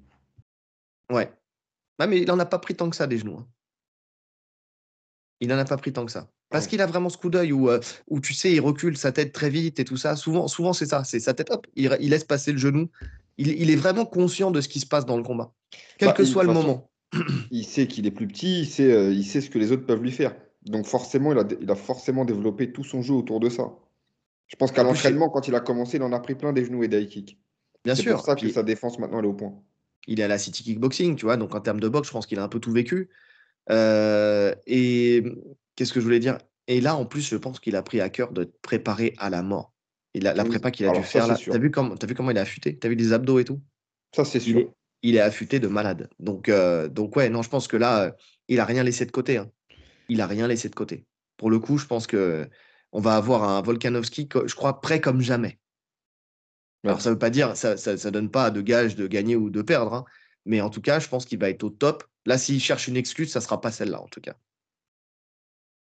Ouais, 1.09 1.29
mais 2.07 2.19
il 2.19 2.27
n'en 2.27 2.39
a 2.39 2.45
pas 2.45 2.59
pris 2.59 2.75
tant 2.75 2.89
que 2.89 2.95
ça 2.95 3.07
des 3.07 3.17
genoux. 3.17 3.37
Hein. 3.37 3.47
Il 5.39 5.49
n'en 5.49 5.57
a 5.57 5.65
pas 5.65 5.77
pris 5.77 5.91
tant 5.91 6.05
que 6.05 6.11
ça. 6.11 6.29
Parce 6.49 6.67
qu'il 6.67 6.81
a 6.81 6.85
vraiment 6.85 7.09
ce 7.09 7.17
coup 7.17 7.29
d'œil 7.29 7.51
où, 7.51 7.69
euh, 7.69 7.79
où, 8.07 8.19
tu 8.19 8.35
sais, 8.35 8.51
il 8.51 8.59
recule 8.59 8.95
sa 8.95 9.11
tête 9.11 9.33
très 9.33 9.49
vite 9.49 9.79
et 9.79 9.85
tout 9.85 9.97
ça. 9.97 10.15
Souvent, 10.15 10.47
souvent 10.47 10.71
c'est 10.71 10.85
ça. 10.85 11.03
C'est 11.03 11.19
sa 11.19 11.33
tête, 11.33 11.49
hop, 11.49 11.65
il, 11.75 11.89
laisse 11.89 12.23
passer 12.23 12.51
le 12.51 12.59
genou. 12.59 12.89
Il, 13.37 13.71
est 13.71 13.75
vraiment 13.75 14.05
conscient 14.05 14.51
de 14.51 14.61
ce 14.61 14.69
qui 14.69 14.79
se 14.79 14.85
passe 14.85 15.05
dans 15.07 15.17
le 15.17 15.23
combat, 15.23 15.51
quel 15.97 16.09
bah, 16.09 16.13
que 16.13 16.23
soit 16.23 16.43
le 16.43 16.53
moment. 16.53 16.91
Il 17.51 17.65
sait 17.65 17.87
qu'il 17.87 18.07
est 18.07 18.11
plus 18.11 18.27
petit, 18.27 18.61
il 18.61 18.67
sait, 18.67 18.91
euh, 18.91 19.11
il 19.11 19.25
sait 19.25 19.41
ce 19.41 19.49
que 19.49 19.59
les 19.59 19.71
autres 19.71 19.85
peuvent 19.85 20.01
lui 20.01 20.11
faire. 20.11 20.35
Donc 20.65 20.85
forcément, 20.85 21.31
il 21.31 21.37
a, 21.37 21.45
il 21.61 21.69
a 21.69 21.75
forcément 21.75 22.25
développé 22.25 22.71
tout 22.71 22.83
son 22.83 23.01
jeu 23.01 23.13
autour 23.13 23.39
de 23.39 23.49
ça. 23.49 23.73
Je 24.47 24.55
pense 24.55 24.71
qu'à 24.71 24.83
l'entraînement, 24.83 25.29
quand 25.29 25.47
il 25.47 25.55
a 25.55 25.59
commencé, 25.59 25.97
il 25.97 26.03
en 26.03 26.11
a 26.11 26.19
pris 26.19 26.35
plein 26.35 26.53
des 26.53 26.65
genoux 26.65 26.83
et 26.83 26.87
des 26.87 27.01
high 27.01 27.09
kicks. 27.09 27.37
Bien 27.83 27.95
sûr. 27.95 28.03
C'est 28.03 28.11
pour 28.11 28.25
ça 28.25 28.35
que 28.35 28.49
sa 28.49 28.63
défense 28.63 28.99
maintenant 28.99 29.19
elle 29.19 29.25
est 29.25 29.29
au 29.29 29.33
point 29.33 29.53
il 30.07 30.19
est 30.19 30.23
à 30.23 30.27
la 30.27 30.37
City 30.37 30.63
Kickboxing, 30.63 31.15
tu 31.15 31.25
vois, 31.25 31.37
donc 31.37 31.55
en 31.55 31.61
termes 31.61 31.79
de 31.79 31.87
boxe, 31.87 32.07
je 32.07 32.13
pense 32.13 32.25
qu'il 32.25 32.39
a 32.39 32.43
un 32.43 32.49
peu 32.49 32.59
tout 32.59 32.71
vécu. 32.71 33.09
Euh, 33.69 34.53
et 34.67 35.23
qu'est-ce 35.75 35.93
que 35.93 35.99
je 35.99 36.05
voulais 36.05 36.19
dire? 36.19 36.37
Et 36.67 36.81
là, 36.81 36.95
en 36.95 37.05
plus, 37.05 37.21
je 37.21 37.35
pense 37.35 37.59
qu'il 37.59 37.75
a 37.75 37.83
pris 37.83 38.01
à 38.01 38.09
cœur 38.09 38.31
de 38.31 38.51
préparer 38.61 39.13
à 39.17 39.29
la 39.29 39.41
mort. 39.41 39.73
Il 40.13 40.27
a, 40.27 40.33
la 40.33 40.45
prépa 40.45 40.71
qu'il 40.71 40.85
a 40.87 40.91
dû 40.91 41.03
faire 41.03 41.27
là. 41.27 41.35
T'as 41.35 41.57
vu, 41.57 41.71
comment, 41.71 41.95
as 41.95 42.05
vu 42.05 42.13
comment 42.13 42.31
il 42.31 42.37
est 42.37 42.41
affûté 42.41 42.77
T'as 42.77 42.87
vu 42.87 42.95
les 42.95 43.13
abdos 43.13 43.39
et 43.39 43.45
tout? 43.45 43.59
Ça, 44.15 44.25
c'est 44.25 44.39
sûr. 44.39 44.57
Il 44.57 44.61
est, 44.61 44.69
affûté 45.19 45.59
de 45.59 45.67
malade. 45.67 46.09
Donc, 46.19 46.49
euh, 46.49 46.87
donc, 46.87 47.15
ouais, 47.15 47.29
non, 47.29 47.41
je 47.41 47.49
pense 47.49 47.67
que 47.67 47.77
là, 47.77 48.15
il 48.47 48.59
a 48.59 48.65
rien 48.65 48.83
laissé 48.83 49.05
de 49.05 49.11
côté. 49.11 49.37
Hein. 49.37 49.51
Il 50.09 50.21
a 50.21 50.27
rien 50.27 50.47
laissé 50.47 50.69
de 50.69 50.75
côté. 50.75 51.05
Pour 51.37 51.49
le 51.49 51.59
coup, 51.59 51.77
je 51.77 51.85
pense 51.85 52.07
que 52.07 52.49
on 52.91 52.99
va 52.99 53.15
avoir 53.15 53.43
un 53.43 53.61
Volkanovski, 53.61 54.29
je 54.45 54.55
crois, 54.55 54.79
prêt 54.79 55.01
comme 55.01 55.21
jamais. 55.21 55.59
Alors, 56.83 57.01
ça 57.01 57.09
ne 57.09 57.15
veut 57.15 57.19
pas 57.19 57.29
dire, 57.29 57.55
ça 57.57 57.75
ne 57.75 58.09
donne 58.09 58.29
pas 58.29 58.51
de 58.51 58.61
gage 58.61 58.95
de 58.95 59.07
gagner 59.07 59.35
ou 59.35 59.49
de 59.49 59.61
perdre. 59.61 59.93
Hein. 59.93 60.05
Mais 60.45 60.61
en 60.61 60.69
tout 60.69 60.81
cas, 60.81 60.99
je 60.99 61.07
pense 61.07 61.25
qu'il 61.25 61.39
va 61.39 61.49
être 61.49 61.63
au 61.63 61.69
top. 61.69 62.03
Là, 62.25 62.37
s'il 62.37 62.59
cherche 62.59 62.87
une 62.87 62.97
excuse, 62.97 63.31
ça 63.31 63.39
ne 63.39 63.43
sera 63.43 63.59
pas 63.61 63.71
celle-là, 63.71 64.01
en 64.01 64.07
tout 64.07 64.21
cas. 64.21 64.35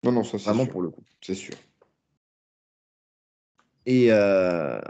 Non, 0.05 0.13
non, 0.13 0.25
ça 0.25 0.39
c'est 0.39 0.45
Vraiment 0.45 0.67
pour 0.67 0.83
le 0.83 0.91
coup. 0.91 1.05
C'est 1.23 1.35
sûr. 1.35 1.55
Et, 3.87 4.13
euh, 4.13 4.81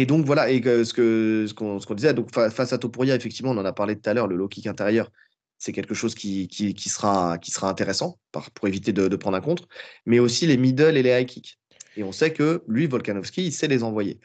et 0.00 0.06
donc, 0.06 0.24
voilà. 0.24 0.50
Et 0.50 0.62
ce 0.62 1.52
qu'on 1.54 1.80
ce 1.80 1.86
qu'on 1.86 1.94
disait, 1.94 2.14
donc, 2.14 2.32
face 2.32 2.72
à 2.72 2.78
Topuria, 2.78 3.14
effectivement, 3.14 3.52
on 3.52 3.58
en 3.58 3.64
a 3.64 3.72
parlé 3.72 3.96
tout 3.96 4.08
à 4.08 4.14
l'heure, 4.14 4.28
le 4.28 4.36
low 4.36 4.48
kick 4.48 4.66
intérieur, 4.66 5.10
c'est 5.58 5.72
quelque 5.72 5.94
chose 5.94 6.14
qui, 6.14 6.48
qui, 6.48 6.74
qui, 6.74 6.88
sera, 6.88 7.38
qui 7.38 7.50
sera 7.50 7.68
intéressant 7.68 8.18
pour 8.54 8.68
éviter 8.68 8.92
de, 8.92 9.08
de, 9.08 9.16
prendre 9.16 9.36
un 9.36 9.40
contre. 9.40 9.68
Mais 10.06 10.18
aussi 10.18 10.46
les 10.46 10.56
middle 10.56 10.96
et 10.96 11.02
les 11.02 11.20
high 11.20 11.26
kicks. 11.26 11.58
Et 11.96 12.04
on 12.04 12.12
sait 12.12 12.32
que 12.32 12.62
lui, 12.66 12.86
Volkanovski, 12.86 13.46
il 13.46 13.52
sait 13.52 13.68
les 13.68 13.82
envoyer 13.82 14.18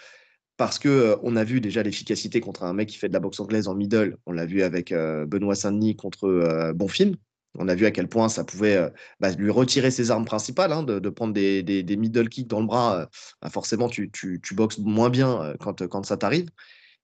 parce 0.57 0.79
que 0.79 0.89
euh, 0.89 1.15
on 1.21 1.35
a 1.35 1.43
vu 1.43 1.61
déjà 1.61 1.83
l'efficacité 1.83 2.41
contre 2.41 2.63
un 2.63 2.73
mec 2.73 2.89
qui 2.89 2.97
fait 2.97 3.07
de 3.07 3.13
la 3.13 3.19
boxe 3.19 3.39
anglaise 3.39 3.67
en 3.67 3.75
middle. 3.75 4.17
On 4.25 4.31
l'a 4.31 4.45
vu 4.45 4.63
avec 4.63 4.91
euh, 4.91 5.25
Benoît 5.25 5.55
Saint-Denis 5.55 5.95
contre 5.95 6.25
euh, 6.27 6.73
Bonfim. 6.73 7.11
On 7.57 7.67
a 7.67 7.75
vu 7.75 7.85
à 7.85 7.91
quel 7.91 8.07
point 8.07 8.29
ça 8.29 8.43
pouvait 8.43 8.91
bah, 9.19 9.31
lui 9.31 9.51
retirer 9.51 9.91
ses 9.91 10.11
armes 10.11 10.25
principales, 10.25 10.71
hein, 10.71 10.83
de, 10.83 11.09
prendre 11.09 11.33
des, 11.33 11.97
middle 11.97 12.29
kicks 12.29 12.47
dans 12.47 12.59
le 12.59 12.67
bras. 12.67 13.09
Bah, 13.41 13.49
forcément, 13.49 13.89
tu, 13.89 14.11
boxes 14.53 14.79
moins 14.79 15.09
bien 15.09 15.53
quand, 15.59 15.87
quand 15.87 16.05
ça 16.05 16.17
t'arrive. 16.17 16.49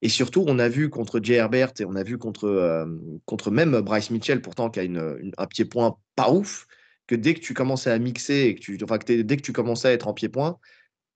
Et 0.01 0.09
surtout, 0.09 0.43
on 0.47 0.59
a 0.59 0.67
vu 0.67 0.89
contre 0.89 1.19
Jay 1.23 1.35
Herbert 1.35 1.71
et 1.79 1.85
on 1.85 1.95
a 1.95 2.03
vu 2.03 2.17
contre, 2.17 2.85
contre 3.25 3.51
même 3.51 3.79
Bryce 3.81 4.09
Mitchell, 4.11 4.41
pourtant 4.41 4.69
qui 4.69 4.79
a 4.79 4.83
un 4.83 5.47
pied-point 5.47 5.97
pas 6.15 6.31
ouf, 6.31 6.67
que 7.07 7.15
dès 7.15 7.33
que 7.33 7.39
tu 7.39 7.53
commençais 7.53 7.91
à 7.91 7.99
mixer, 7.99 8.47
et 8.47 8.55
que 8.55 8.59
tu, 8.59 8.77
enfin, 8.83 8.97
dès 9.05 9.37
que 9.37 9.41
tu 9.41 9.53
commençais 9.53 9.89
à 9.89 9.91
être 9.91 10.07
en 10.07 10.13
pied-point, 10.13 10.57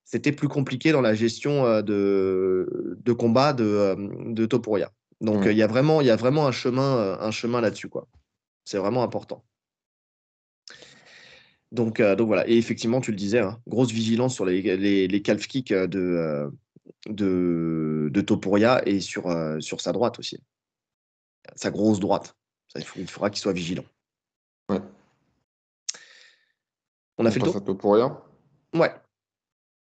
c'était 0.08 0.32
plus 0.32 0.47
compliqué 0.47 0.93
dans 0.93 1.02
la 1.02 1.13
gestion 1.13 1.65
euh, 1.65 1.82
de, 1.82 2.97
de 3.04 3.13
combat 3.13 3.52
de, 3.54 3.65
euh, 3.65 3.95
de 4.28 4.45
Topuria. 4.45 4.91
Donc 5.19 5.45
il 5.45 5.58
y 5.58 5.63
a 5.63 5.67
vraiment, 5.67 6.00
il 6.00 6.08
y 6.08 6.12
a 6.12 6.15
vraiment 6.15 6.47
un 6.47 6.52
chemin, 6.52 6.97
euh, 6.97 7.17
un 7.19 7.32
chemin 7.32 7.60
là-dessus 7.60 7.89
quoi. 7.89 8.08
C'est 8.67 8.77
vraiment 8.77 9.01
important. 9.01 9.45
Donc, 11.71 12.01
donc 12.01 12.27
voilà. 12.27 12.47
Et 12.49 12.58
effectivement, 12.58 12.99
tu 12.99 13.12
le 13.12 13.17
disais, 13.17 13.39
hein, 13.39 13.62
grosse 13.65 13.91
vigilance 13.91 14.36
sur 14.36 14.45
les, 14.45 14.62
les, 14.62 15.08
les 15.08 15.21
calf 15.21 15.47
kicks 15.47 15.71
de, 15.71 16.51
de, 17.08 18.10
de 18.12 18.21
Topuria 18.21 18.86
et 18.86 18.99
sur, 18.99 19.34
sur 19.62 19.80
sa 19.80 19.93
droite 19.93 20.19
aussi. 20.19 20.43
Sa 21.56 21.71
grosse 21.71 22.01
droite. 22.01 22.36
Ça, 22.67 22.82
il, 22.97 23.08
faudra 23.08 23.30
qu'il 23.30 23.39
soit 23.39 23.53
vigilant. 23.53 23.86
Ouais. 24.69 24.82
On 27.17 27.25
a 27.25 27.32
fait 27.32 27.39
le 27.39 27.45
tour. 27.45 27.63
Topuria 27.63 28.21
Ouais 28.73 28.91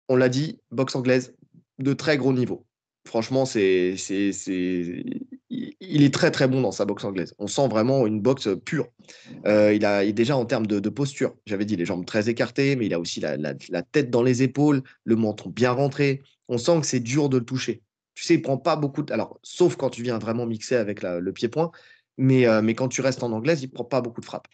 on 0.09 0.15
l'a 0.15 0.27
dit, 0.27 0.59
boxe 0.71 0.95
anglaise, 0.95 1.35
de 1.77 1.93
très 1.93 2.17
gros 2.17 2.33
niveau. 2.33 2.65
Franchement, 3.05 3.45
c'est, 3.45 3.95
c'est, 3.95 4.33
c'est, 4.33 5.05
il 5.49 6.03
est 6.03 6.13
très 6.13 6.31
très 6.31 6.47
bon 6.47 6.61
dans 6.61 6.71
sa 6.71 6.85
boxe 6.85 7.03
anglaise. 7.03 7.33
On 7.39 7.47
sent 7.47 7.67
vraiment 7.67 8.05
une 8.05 8.21
boxe 8.21 8.49
pure. 8.65 8.87
Euh, 9.45 9.73
il 9.73 9.83
a 9.85 10.09
déjà 10.11 10.37
en 10.37 10.45
termes 10.45 10.67
de, 10.67 10.89
posture, 10.89 11.35
j'avais 11.45 11.65
dit 11.65 11.75
les 11.75 11.85
jambes 11.85 12.05
très 12.05 12.29
écartées, 12.29 12.75
mais 12.75 12.85
il 12.85 12.93
a 12.93 12.99
aussi 12.99 13.19
la, 13.19 13.53
tête 13.91 14.09
dans 14.09 14.23
les 14.23 14.43
épaules, 14.43 14.83
le 15.03 15.15
menton 15.15 15.49
bien 15.49 15.71
rentré. 15.71 16.21
On 16.47 16.57
sent 16.57 16.81
que 16.81 16.87
c'est 16.87 16.99
dur 16.99 17.29
de 17.29 17.37
le 17.37 17.45
toucher. 17.45 17.81
Tu 18.13 18.23
sais, 18.25 18.35
il 18.35 18.41
prend 18.41 18.57
pas 18.57 18.75
beaucoup 18.75 19.01
de. 19.01 19.13
Alors, 19.13 19.39
sauf 19.43 19.75
quand 19.75 19.89
tu 19.89 20.03
viens 20.03 20.19
vraiment 20.19 20.45
mixer 20.45 20.75
avec 20.75 21.01
le 21.03 21.31
pied-point, 21.31 21.71
mais, 22.17 22.45
euh, 22.45 22.61
mais 22.61 22.75
quand 22.75 22.89
tu 22.89 23.01
restes 23.01 23.23
en 23.23 23.31
anglaise, 23.31 23.63
il 23.63 23.69
prend 23.69 23.85
pas 23.85 24.01
beaucoup 24.01 24.21
de 24.21 24.25
frappes. 24.25 24.47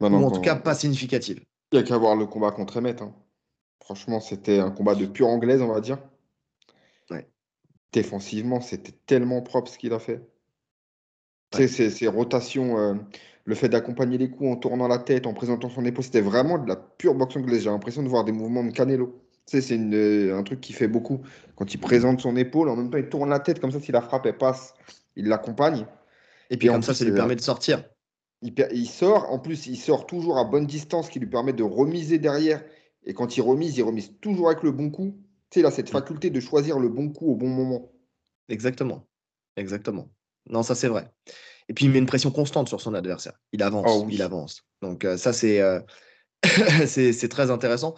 Ou 0.00 0.06
en 0.06 0.30
tout 0.30 0.40
cas, 0.40 0.54
pas 0.54 0.74
significatives. 0.74 1.40
Il 1.72 1.78
n'y 1.78 1.84
a 1.84 1.86
qu'à 1.86 1.96
voir 1.98 2.16
le 2.16 2.26
combat 2.26 2.52
contre 2.52 2.78
Emmett. 2.78 3.02
Hein. 3.02 3.14
Franchement, 3.82 4.20
c'était 4.20 4.58
un 4.58 4.70
combat 4.70 4.94
de 4.94 5.06
pure 5.06 5.28
anglaise, 5.28 5.60
on 5.62 5.72
va 5.72 5.80
dire. 5.80 5.98
Défensivement, 7.92 8.60
c'était 8.60 8.94
tellement 9.06 9.42
propre 9.42 9.70
ce 9.70 9.78
qu'il 9.78 9.92
a 9.92 9.98
fait. 9.98 10.20
Ces, 11.52 12.06
rotations, 12.06 12.78
euh, 12.78 12.94
le 13.44 13.54
fait 13.56 13.68
d'accompagner 13.68 14.18
les 14.18 14.30
coups 14.30 14.50
en 14.50 14.56
tournant 14.56 14.86
la 14.86 14.98
tête, 14.98 15.26
en 15.26 15.34
présentant 15.34 15.68
son 15.68 15.84
épaule, 15.84 16.04
c'était 16.04 16.20
vraiment 16.20 16.58
de 16.58 16.68
la 16.68 16.76
pure 16.76 17.14
boxe 17.14 17.36
anglaise. 17.36 17.64
J'ai 17.64 17.70
l'impression 17.70 18.04
de 18.04 18.08
voir 18.08 18.24
des 18.24 18.30
mouvements 18.30 18.62
de 18.62 18.70
Canelo. 18.70 19.20
C'est 19.46 19.72
euh, 19.72 20.38
un 20.38 20.42
truc 20.44 20.60
qui 20.60 20.72
fait 20.72 20.86
beaucoup. 20.86 21.22
Quand 21.56 21.74
il 21.74 21.78
présente 21.78 22.20
son 22.20 22.36
épaule, 22.36 22.68
en 22.68 22.76
même 22.76 22.90
temps, 22.90 22.98
il 22.98 23.08
tourne 23.08 23.28
la 23.28 23.40
tête 23.40 23.58
comme 23.58 23.72
ça, 23.72 23.80
si 23.80 23.90
la 23.90 24.00
frappe, 24.00 24.26
elle 24.26 24.38
passe, 24.38 24.74
il 25.16 25.26
l'accompagne. 25.26 25.86
Et 26.50 26.56
puis 26.56 26.68
comme 26.68 26.82
ça, 26.82 26.94
ça 26.94 27.04
lui 27.04 27.12
permet 27.12 27.34
de 27.34 27.40
sortir. 27.40 27.82
Il, 28.42 28.54
il, 28.72 28.86
sort, 28.86 29.32
en 29.32 29.40
plus, 29.40 29.66
il 29.66 29.76
sort 29.76 30.06
toujours 30.06 30.38
à 30.38 30.44
bonne 30.44 30.66
distance, 30.66 31.08
qui 31.08 31.18
lui 31.18 31.26
permet 31.26 31.52
de 31.52 31.64
remiser 31.64 32.18
derrière. 32.18 32.62
Et 33.04 33.12
quand 33.12 33.36
il 33.36 33.40
remise, 33.40 33.76
il 33.76 33.82
remise 33.82 34.12
toujours 34.20 34.48
avec 34.48 34.62
le 34.62 34.70
bon 34.70 34.90
coup. 34.90 35.16
Tu 35.50 35.60
sais, 35.60 35.66
a 35.66 35.70
cette 35.70 35.88
mm. 35.88 35.92
faculté 35.92 36.30
de 36.30 36.40
choisir 36.40 36.78
le 36.78 36.88
bon 36.88 37.10
coup 37.10 37.32
au 37.32 37.36
bon 37.36 37.48
moment. 37.48 37.92
Exactement. 38.48 39.06
Exactement. 39.56 40.08
Non, 40.48 40.62
ça 40.62 40.74
c'est 40.74 40.88
vrai. 40.88 41.10
Et 41.68 41.74
puis 41.74 41.84
il 41.84 41.90
met 41.90 41.98
une 41.98 42.06
pression 42.06 42.30
constante 42.30 42.68
sur 42.68 42.80
son 42.80 42.94
adversaire. 42.94 43.34
Il 43.52 43.62
avance, 43.62 43.86
oh 43.88 44.06
il 44.10 44.22
avance. 44.22 44.62
Donc 44.82 45.04
euh, 45.04 45.16
ça 45.16 45.30
euh, 45.44 45.80
c'est 46.86 47.12
c'est 47.12 47.28
très 47.28 47.50
intéressant. 47.50 47.94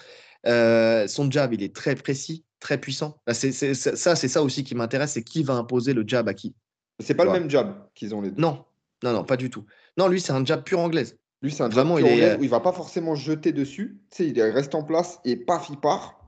Euh, 0.47 1.07
son 1.07 1.31
jab, 1.31 1.53
il 1.55 1.63
est 1.63 1.75
très 1.75 1.95
précis, 1.95 2.45
très 2.61 2.79
puissant. 2.79 3.21
C'est 3.33 3.53
ça, 3.53 4.17
c'est 4.17 4.29
ça 4.29 4.43
aussi 4.43 4.65
qui 4.65 4.75
m'intéresse, 4.75 5.13
c'est 5.13 5.23
qui 5.23 5.43
va 5.43 5.55
imposer 5.55 5.95
le 5.95 6.05
jab 6.07 6.29
à 6.29 6.35
qui. 6.35 6.55
C'est 7.01 7.15
pas 7.15 7.25
le 7.25 7.33
même 7.33 7.49
jab 7.49 7.89
qu'ils 7.95 8.15
ont 8.15 8.21
les 8.21 8.31
deux. 8.31 8.41
Non, 8.41 8.65
non, 9.03 9.13
non, 9.13 9.25
pas 9.25 9.37
du 9.37 9.51
tout. 9.51 9.65
Non, 9.97 10.09
lui 10.09 10.21
c'est 10.21 10.33
un 10.33 10.45
jab 10.45 10.65
pur 10.65 10.81
anglaise. 10.81 11.17
Lui 11.41 11.51
c'est 11.51 11.63
un 11.63 11.69
Vraiment, 11.69 11.97
jab 11.97 12.07
pur 12.07 12.15
il 12.15 12.23
anglaise 12.23 12.37
où 12.41 12.45
il 12.45 12.51
va 12.51 12.61
pas 12.61 12.73
forcément 12.73 13.15
jeter 13.15 13.53
dessus. 13.53 14.01
Tu 14.11 14.17
sais, 14.17 14.29
il 14.29 14.43
reste 14.43 14.75
en 14.75 14.83
place 14.83 15.21
et 15.25 15.37
paf, 15.37 15.69
il 15.71 15.79
part. 15.79 16.22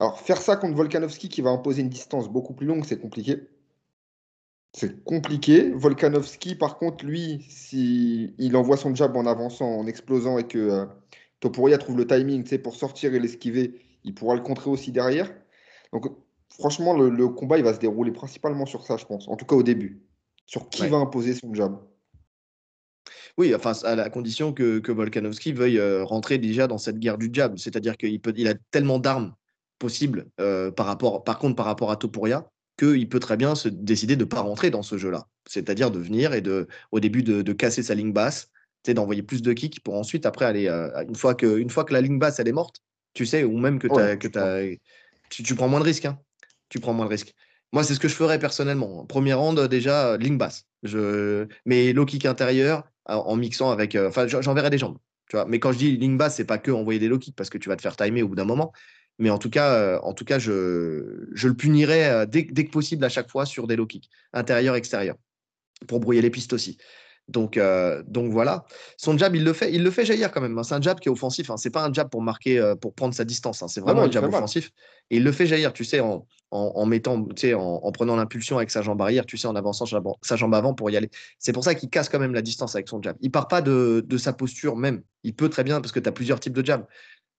Alors, 0.00 0.20
faire 0.20 0.40
ça 0.40 0.56
contre 0.56 0.74
Volkanovski 0.74 1.28
qui 1.28 1.40
va 1.40 1.50
imposer 1.50 1.82
une 1.82 1.88
distance 1.88 2.28
beaucoup 2.28 2.54
plus 2.54 2.66
longue, 2.66 2.84
c'est 2.84 3.00
compliqué. 3.00 3.48
C'est 4.72 5.04
compliqué. 5.04 5.70
Volkanovski, 5.70 6.56
par 6.56 6.78
contre, 6.78 7.04
lui, 7.04 7.46
s'il 7.48 8.34
il 8.38 8.56
envoie 8.56 8.76
son 8.76 8.94
jab 8.94 9.16
en 9.16 9.24
avançant, 9.24 9.68
en 9.68 9.86
explosant 9.86 10.36
et 10.36 10.44
que 10.48 10.58
euh, 10.58 10.86
Topuria 11.38 11.78
trouve 11.78 11.96
le 11.96 12.06
timing 12.06 12.44
pour 12.58 12.74
sortir 12.74 13.14
et 13.14 13.20
l'esquiver, 13.20 13.80
il 14.02 14.14
pourra 14.14 14.34
le 14.34 14.40
contrer 14.40 14.68
aussi 14.68 14.90
derrière. 14.90 15.32
Donc, 15.92 16.06
franchement, 16.48 16.96
le, 16.96 17.28
combat, 17.28 17.58
il 17.58 17.64
va 17.64 17.72
se 17.72 17.78
dérouler 17.78 18.10
principalement 18.10 18.66
sur 18.66 18.84
ça, 18.84 18.96
je 18.96 19.04
pense. 19.04 19.28
En 19.28 19.36
tout 19.36 19.46
cas, 19.46 19.54
au 19.54 19.62
début. 19.62 20.02
Sur 20.46 20.68
qui 20.68 20.86
va 20.88 20.96
imposer 20.96 21.34
son 21.34 21.54
jab. 21.54 21.78
Oui, 23.38 23.54
enfin, 23.54 23.72
à 23.84 23.94
la 23.94 24.10
condition 24.10 24.52
que, 24.52 24.80
que 24.80 24.92
Volkanovski 24.92 25.52
veuille 25.52 25.78
euh, 25.78 26.04
rentrer 26.04 26.38
déjà 26.38 26.66
dans 26.66 26.78
cette 26.78 26.98
guerre 26.98 27.16
du 27.16 27.30
jab. 27.32 27.56
C'est-à-dire 27.58 27.96
qu'il 27.96 28.20
il 28.36 28.48
a 28.48 28.54
tellement 28.70 28.98
d'armes 28.98 29.34
possible 29.84 30.26
euh, 30.40 30.70
par, 30.70 30.86
rapport, 30.86 31.24
par 31.24 31.38
contre 31.38 31.56
par 31.56 31.66
rapport 31.66 31.90
à 31.90 31.96
Topuria 31.96 32.48
qu'il 32.78 33.06
peut 33.08 33.20
très 33.20 33.36
bien 33.36 33.54
se 33.54 33.68
décider 33.68 34.16
de 34.16 34.24
ne 34.24 34.28
pas 34.28 34.40
rentrer 34.40 34.70
dans 34.70 34.82
ce 34.82 34.96
jeu-là. 34.96 35.26
C'est-à-dire 35.46 35.90
de 35.90 35.98
venir 35.98 36.32
et 36.32 36.40
de, 36.40 36.66
au 36.90 37.00
début 37.00 37.22
de, 37.22 37.52
casser 37.52 37.82
sa 37.82 37.94
ligne 37.94 38.12
basse, 38.12 38.48
d'envoyer 38.88 39.22
plus 39.22 39.42
de 39.42 39.52
kicks 39.52 39.80
pour 39.80 39.94
ensuite, 39.94 40.24
après, 40.24 40.46
aller. 40.46 40.68
Euh, 40.68 41.04
une, 41.06 41.14
fois 41.14 41.34
que, 41.34 41.58
une 41.58 41.70
fois 41.70 41.84
que 41.84 41.92
la 41.92 42.00
ligne 42.00 42.18
basse 42.18 42.38
elle 42.38 42.48
est 42.48 42.52
morte, 42.52 42.80
tu 43.12 43.26
sais, 43.26 43.44
ou 43.44 43.58
même 43.58 43.78
que, 43.78 43.86
que 43.86 44.38
as, 44.38 44.78
tu, 45.28 45.42
tu, 45.42 45.54
prends 45.54 45.68
moins 45.68 45.80
de 45.80 45.84
risques. 45.84 46.06
Hein. 46.06 46.18
Tu 46.70 46.80
prends 46.80 46.94
moins 46.94 47.04
de 47.04 47.10
risques. 47.10 47.34
Moi, 47.72 47.84
c'est 47.84 47.94
ce 47.94 48.00
que 48.00 48.08
je 48.08 48.14
ferais 48.14 48.38
personnellement. 48.38 49.04
Premier 49.06 49.34
round, 49.34 49.60
déjà, 49.68 50.16
ligne 50.16 50.38
basse. 50.38 50.64
Je... 50.82 51.46
Mais 51.66 51.92
low 51.92 52.06
kick 52.06 52.24
intérieur, 52.26 52.84
en 53.06 53.36
mixant 53.36 53.70
avec. 53.70 53.94
Euh, 53.94 54.08
enfin, 54.08 54.26
j'enverrai 54.26 54.70
des 54.70 54.78
jambes. 54.78 54.98
Tu 55.28 55.36
vois. 55.36 55.46
Mais 55.46 55.58
quand 55.58 55.72
je 55.72 55.78
dis 55.78 55.96
ligne 55.96 56.16
basse, 56.16 56.36
c'est 56.36 56.44
pas 56.44 56.58
que 56.58 56.70
envoyer 56.70 56.98
des 56.98 57.08
low 57.08 57.18
kicks 57.18 57.36
parce 57.36 57.50
que 57.50 57.58
tu 57.58 57.68
vas 57.68 57.76
te 57.76 57.82
faire 57.82 57.96
timer 57.96 58.22
au 58.22 58.28
bout 58.28 58.34
d'un 58.34 58.44
moment. 58.44 58.72
Mais 59.18 59.30
en 59.30 59.38
tout 59.38 59.50
cas, 59.50 59.74
euh, 59.74 59.98
en 60.02 60.12
tout 60.12 60.24
cas 60.24 60.38
je, 60.38 61.26
je 61.32 61.48
le 61.48 61.54
punirai 61.54 62.06
euh, 62.06 62.26
dès, 62.26 62.42
dès, 62.42 62.64
que 62.64 62.70
possible 62.70 63.04
à 63.04 63.08
chaque 63.08 63.30
fois 63.30 63.46
sur 63.46 63.66
des 63.66 63.76
low 63.76 63.86
kicks, 63.86 64.08
intérieur, 64.32 64.74
extérieur, 64.74 65.16
pour 65.86 66.00
brouiller 66.00 66.22
les 66.22 66.30
pistes 66.30 66.52
aussi. 66.52 66.78
Donc, 67.26 67.56
euh, 67.56 68.02
donc 68.06 68.30
voilà. 68.30 68.66
Son 68.98 69.16
jab, 69.16 69.34
il 69.34 69.44
le 69.44 69.54
fait, 69.54 69.72
il 69.72 69.82
le 69.82 69.90
fait 69.90 70.04
jaillir 70.04 70.30
quand 70.30 70.42
même. 70.42 70.58
Hein. 70.58 70.62
C'est 70.62 70.74
un 70.74 70.82
jab 70.82 71.00
qui 71.00 71.08
est 71.08 71.10
offensif. 71.10 71.48
Hein. 71.48 71.56
C'est 71.56 71.70
pas 71.70 71.82
un 71.82 71.90
jab 71.90 72.10
pour 72.10 72.20
marquer, 72.20 72.74
pour 72.82 72.92
prendre 72.92 73.14
sa 73.14 73.24
distance. 73.24 73.62
Hein. 73.62 73.68
C'est 73.68 73.80
vraiment 73.80 74.02
un 74.02 74.10
jab 74.10 74.24
offensif. 74.24 74.70
Et 75.08 75.16
il 75.16 75.24
le 75.24 75.32
fait 75.32 75.46
jaillir, 75.46 75.72
tu 75.72 75.84
sais, 75.84 76.00
en, 76.00 76.26
en, 76.50 76.84
mettant, 76.84 77.24
tu 77.24 77.48
sais, 77.48 77.54
en, 77.54 77.92
prenant 77.92 78.16
l'impulsion 78.16 78.58
avec 78.58 78.70
sa 78.70 78.82
jambe 78.82 79.00
arrière, 79.00 79.24
tu 79.24 79.38
sais, 79.38 79.48
en 79.48 79.56
avançant 79.56 79.86
sa 80.20 80.36
jambe 80.36 80.54
avant 80.54 80.74
pour 80.74 80.90
y 80.90 80.98
aller. 80.98 81.08
C'est 81.38 81.52
pour 81.52 81.64
ça 81.64 81.74
qu'il 81.74 81.88
casse 81.88 82.10
quand 82.10 82.18
même 82.18 82.34
la 82.34 82.42
distance 82.42 82.74
avec 82.74 82.88
son 82.88 83.00
jab. 83.00 83.16
Il 83.22 83.30
part 83.30 83.48
pas 83.48 83.62
de, 83.62 84.04
de 84.06 84.18
sa 84.18 84.34
posture 84.34 84.76
même. 84.76 85.02
Il 85.22 85.34
peut 85.34 85.48
très 85.48 85.64
bien, 85.64 85.80
parce 85.80 85.92
que 85.92 86.00
tu 86.00 86.08
as 86.10 86.12
plusieurs 86.12 86.40
types 86.40 86.52
de 86.52 86.64
jab. 86.64 86.84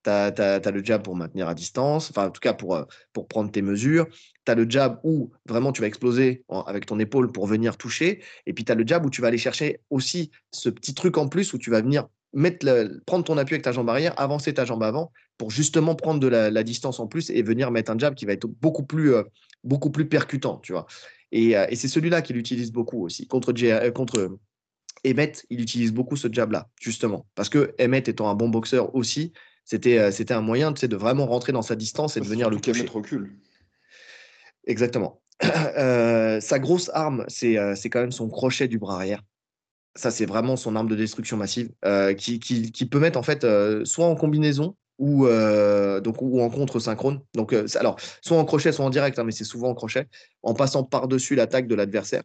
Tu 0.05 0.11
as, 0.11 0.71
le 0.71 0.83
jab 0.83 1.01
pour 1.01 1.15
maintenir 1.15 1.47
à 1.47 1.55
distance, 1.55 2.11
enfin 2.11 2.27
en 2.27 2.29
tout 2.29 2.39
cas 2.39 2.53
pour, 2.53 2.75
euh, 2.75 2.83
pour 3.11 3.27
prendre 3.27 3.51
tes 3.51 3.63
mesures. 3.63 4.07
Tu 4.45 4.51
as 4.51 4.55
le 4.55 4.69
jab 4.69 4.99
où 5.03 5.31
vraiment 5.47 5.71
tu 5.71 5.81
vas 5.81 5.87
exploser 5.87 6.43
avec 6.67 6.85
ton 6.85 6.99
épaule 6.99 7.31
pour 7.31 7.47
venir 7.47 7.75
toucher. 7.75 8.21
Et 8.45 8.53
puis 8.53 8.63
tu 8.63 8.71
as 8.71 8.75
le 8.75 8.85
jab 8.85 9.03
où 9.03 9.09
tu 9.09 9.21
vas 9.21 9.29
aller 9.29 9.39
chercher 9.39 9.79
aussi 9.89 10.29
ce 10.51 10.69
petit 10.69 10.93
truc 10.93 11.17
en 11.17 11.27
plus 11.27 11.53
où 11.53 11.57
tu 11.57 11.71
vas 11.71 11.81
venir 11.81 12.07
mettre 12.33 12.67
prendre 13.07 13.23
ton 13.23 13.37
appui 13.37 13.55
avec 13.55 13.63
ta 13.63 13.71
jambe 13.71 13.89
arrière, 13.89 14.13
avancer 14.19 14.53
ta 14.53 14.63
jambe 14.63 14.83
avant 14.83 15.11
pour 15.39 15.49
justement 15.49 15.95
prendre 15.95 16.19
de 16.19 16.27
la, 16.27 16.63
distance 16.63 16.99
en 16.99 17.07
plus 17.07 17.31
et 17.31 17.41
venir 17.41 17.71
mettre 17.71 17.91
un 17.91 17.97
jab 17.97 18.13
qui 18.13 18.25
va 18.25 18.33
être 18.33 18.47
beaucoup 18.47 18.83
plus, 18.83 19.15
euh, 19.15 19.23
beaucoup 19.63 19.89
plus 19.89 20.07
percutant, 20.07 20.59
tu 20.59 20.73
vois. 20.73 20.85
Et, 21.31 21.57
euh, 21.57 21.65
et 21.69 21.75
c'est 21.75 21.87
celui-là 21.87 22.21
qu'il 22.21 22.37
utilise 22.37 22.71
beaucoup 22.71 23.03
aussi. 23.03 23.25
Contre, 23.25 23.53
contre 23.91 24.37
Emmett, 25.05 25.45
il 25.49 25.61
utilise 25.61 25.93
beaucoup 25.93 26.15
ce 26.15 26.27
jab-là, 26.31 26.69
justement. 26.79 27.25
Parce 27.35 27.49
que 27.49 27.73
Emmett 27.79 28.07
étant 28.07 28.29
un 28.29 28.35
bon 28.35 28.49
boxeur 28.49 28.93
aussi, 28.95 29.33
c'était, 29.65 29.97
euh, 29.97 30.11
c'était 30.11 30.35
un 30.35 30.41
moyen 30.41 30.71
de 30.71 30.95
vraiment 30.95 31.25
rentrer 31.25 31.51
dans 31.51 31.63
sa 31.63 31.75
distance 31.75 32.15
et 32.15 32.21
de 32.21 32.25
venir 32.25 32.49
le 32.49 32.59
toucher. 32.61 32.85
recul. 32.85 33.31
Exactement. 34.65 35.21
Euh, 35.77 36.39
sa 36.39 36.59
grosse 36.59 36.89
arme, 36.93 37.25
c'est, 37.27 37.57
euh, 37.57 37.75
c'est 37.75 37.89
quand 37.89 37.99
même 37.99 38.13
son 38.13 38.29
crochet 38.29 38.69
du 38.69 38.79
bras 38.79 38.95
arrière. 38.95 39.21
Ça, 39.93 40.09
c'est 40.09 40.25
vraiment 40.25 40.55
son 40.55 40.77
arme 40.77 40.87
de 40.87 40.95
destruction 40.95 41.35
massive 41.35 41.69
qui, 42.17 42.39
qui, 42.39 42.85
peut 42.85 42.99
mettre 42.99 43.19
en 43.19 43.23
fait 43.23 43.45
soit 43.85 44.05
en 44.05 44.15
combinaison 44.15 44.77
ou, 44.97 45.27
donc, 45.27 46.21
ou 46.21 46.41
en 46.41 46.49
contre 46.49 46.79
synchrone. 46.79 47.19
Donc, 47.33 47.53
alors, 47.75 47.97
soit 48.21 48.37
en 48.37 48.45
crochet, 48.45 48.71
soit 48.71 48.85
en 48.85 48.89
direct, 48.89 49.19
hein, 49.19 49.25
mais 49.25 49.33
c'est 49.33 49.43
souvent 49.43 49.69
en 49.69 49.73
crochet, 49.73 50.07
en 50.43 50.53
passant 50.53 50.83
par-dessus 50.83 51.35
l'attaque 51.35 51.67
de 51.67 51.75
l'adversaire. 51.75 52.23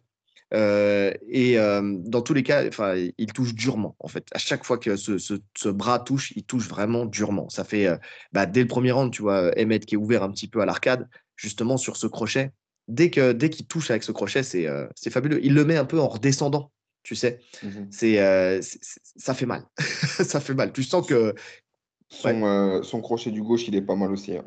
Euh, 0.53 1.13
et 1.27 1.57
euh, 1.57 1.81
dans 1.99 2.21
tous 2.21 2.33
les 2.33 2.43
cas, 2.43 2.63
il 3.17 3.33
touche 3.33 3.53
durement. 3.53 3.95
En 3.99 4.07
fait, 4.07 4.27
à 4.33 4.37
chaque 4.37 4.65
fois 4.65 4.77
que 4.77 4.95
ce, 4.95 5.69
bras 5.69 5.99
touche, 5.99 6.33
il 6.35 6.43
touche 6.43 6.67
vraiment 6.67 7.05
durement. 7.05 7.49
Ça 7.49 7.63
fait 7.63 7.87
euh, 7.87 7.97
bah, 8.33 8.45
dès 8.45 8.61
le 8.61 8.67
premier 8.67 8.91
round, 8.91 9.11
tu 9.11 9.21
vois, 9.21 9.51
Emmett 9.57 9.85
qui 9.85 9.95
est 9.95 9.97
ouvert 9.97 10.23
un 10.23 10.31
petit 10.31 10.47
peu 10.47 10.61
à 10.61 10.65
l'arcade, 10.65 11.07
justement 11.35 11.77
sur 11.77 11.95
ce 11.97 12.07
crochet. 12.07 12.51
Dès 12.87 13.09
que 13.09 13.31
dès 13.31 13.49
qu'il 13.49 13.67
touche 13.67 13.89
avec 13.91 14.03
ce 14.03 14.11
crochet, 14.11 14.43
c'est 14.43 14.67
c'est 14.95 15.11
fabuleux. 15.11 15.39
Il 15.43 15.53
le 15.53 15.63
met 15.63 15.77
un 15.77 15.85
peu 15.85 15.99
en 15.99 16.07
redescendant, 16.07 16.71
tu 17.03 17.15
sais. 17.15 17.39
Mmh 17.63 17.69
c'est 17.91 18.61
ça 19.15 19.33
fait 19.33 19.45
mal, 19.45 19.63
ça 19.77 20.41
fait 20.41 20.53
mal. 20.53 20.73
Tu 20.73 20.83
sens 20.83 21.07
que 21.07 21.33
son, 22.09 22.81
son, 22.83 23.01
crochet 23.01 23.31
du 23.31 23.41
gauche, 23.41 23.67
il 23.67 23.75
est 23.75 23.81
pas 23.81 23.95
mal 23.95 24.11
aussi. 24.11 24.35
Hein. 24.35 24.43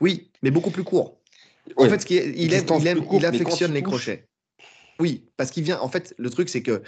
Oui, 0.00 0.30
mais 0.42 0.52
beaucoup 0.52 0.70
plus 0.70 0.84
court. 0.84 1.20
En 1.76 1.88
fait, 1.88 2.00
ce 2.00 2.06
qui 2.06 2.16
est, 2.16 2.32
il, 2.36 2.52
aime, 2.54 2.64
il, 2.78 2.86
aime, 2.86 3.04
il 3.12 3.26
affectionne 3.26 3.72
les 3.72 3.82
crochets. 3.82 4.27
Oui, 5.00 5.24
parce 5.36 5.50
qu'il 5.50 5.64
vient. 5.64 5.80
En 5.80 5.88
fait, 5.88 6.14
le 6.18 6.30
truc, 6.30 6.48
c'est 6.48 6.62
que 6.62 6.82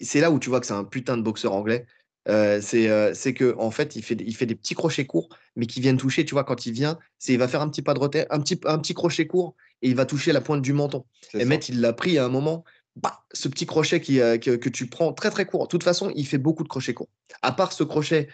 c'est 0.00 0.20
là 0.20 0.30
où 0.30 0.38
tu 0.38 0.48
vois 0.48 0.60
que 0.60 0.66
c'est 0.66 0.72
un 0.72 0.84
putain 0.84 1.16
de 1.16 1.22
boxeur 1.22 1.52
anglais. 1.52 1.86
Euh, 2.26 2.60
euh, 2.72 3.12
c'est 3.12 3.34
que 3.34 3.54
en 3.58 3.70
fait 3.70 3.96
il 3.96 4.02
fait 4.02 4.16
il 4.18 4.34
fait 4.34 4.46
des 4.46 4.54
petits 4.54 4.74
crochets 4.74 5.04
courts 5.04 5.28
mais 5.56 5.66
qui 5.66 5.82
viennent 5.82 5.98
toucher 5.98 6.24
tu 6.24 6.32
vois 6.32 6.44
quand 6.44 6.64
il 6.64 6.72
vient 6.72 6.98
c'est 7.18 7.34
il 7.34 7.38
va 7.38 7.48
faire 7.48 7.60
un 7.60 7.68
petit 7.68 7.82
pas 7.82 7.92
de 7.92 7.98
retrait 7.98 8.26
un 8.30 8.40
petit 8.40 8.58
un 8.64 8.78
petit 8.78 8.94
crochet 8.94 9.26
court 9.26 9.54
et 9.82 9.90
il 9.90 9.94
va 9.94 10.06
toucher 10.06 10.32
la 10.32 10.40
pointe 10.40 10.62
du 10.62 10.72
menton 10.72 11.04
et 11.34 11.44
Matt 11.44 11.68
il 11.68 11.82
l'a 11.82 11.92
pris 11.92 12.16
à 12.16 12.24
un 12.24 12.30
moment 12.30 12.64
bah, 12.96 13.24
ce 13.34 13.46
petit 13.48 13.66
crochet 13.66 14.00
qui, 14.00 14.20
euh, 14.20 14.38
que, 14.38 14.52
que, 14.52 14.70
tu 14.70 14.86
prends 14.86 15.12
très 15.12 15.28
très 15.28 15.44
court 15.44 15.64
de 15.64 15.68
toute 15.68 15.82
façon 15.82 16.10
il 16.16 16.26
fait 16.26 16.38
beaucoup 16.38 16.62
de 16.62 16.68
crochets 16.68 16.94
courts 16.94 17.10
à 17.42 17.52
part 17.52 17.74
ce 17.74 17.84
crochet 17.84 18.28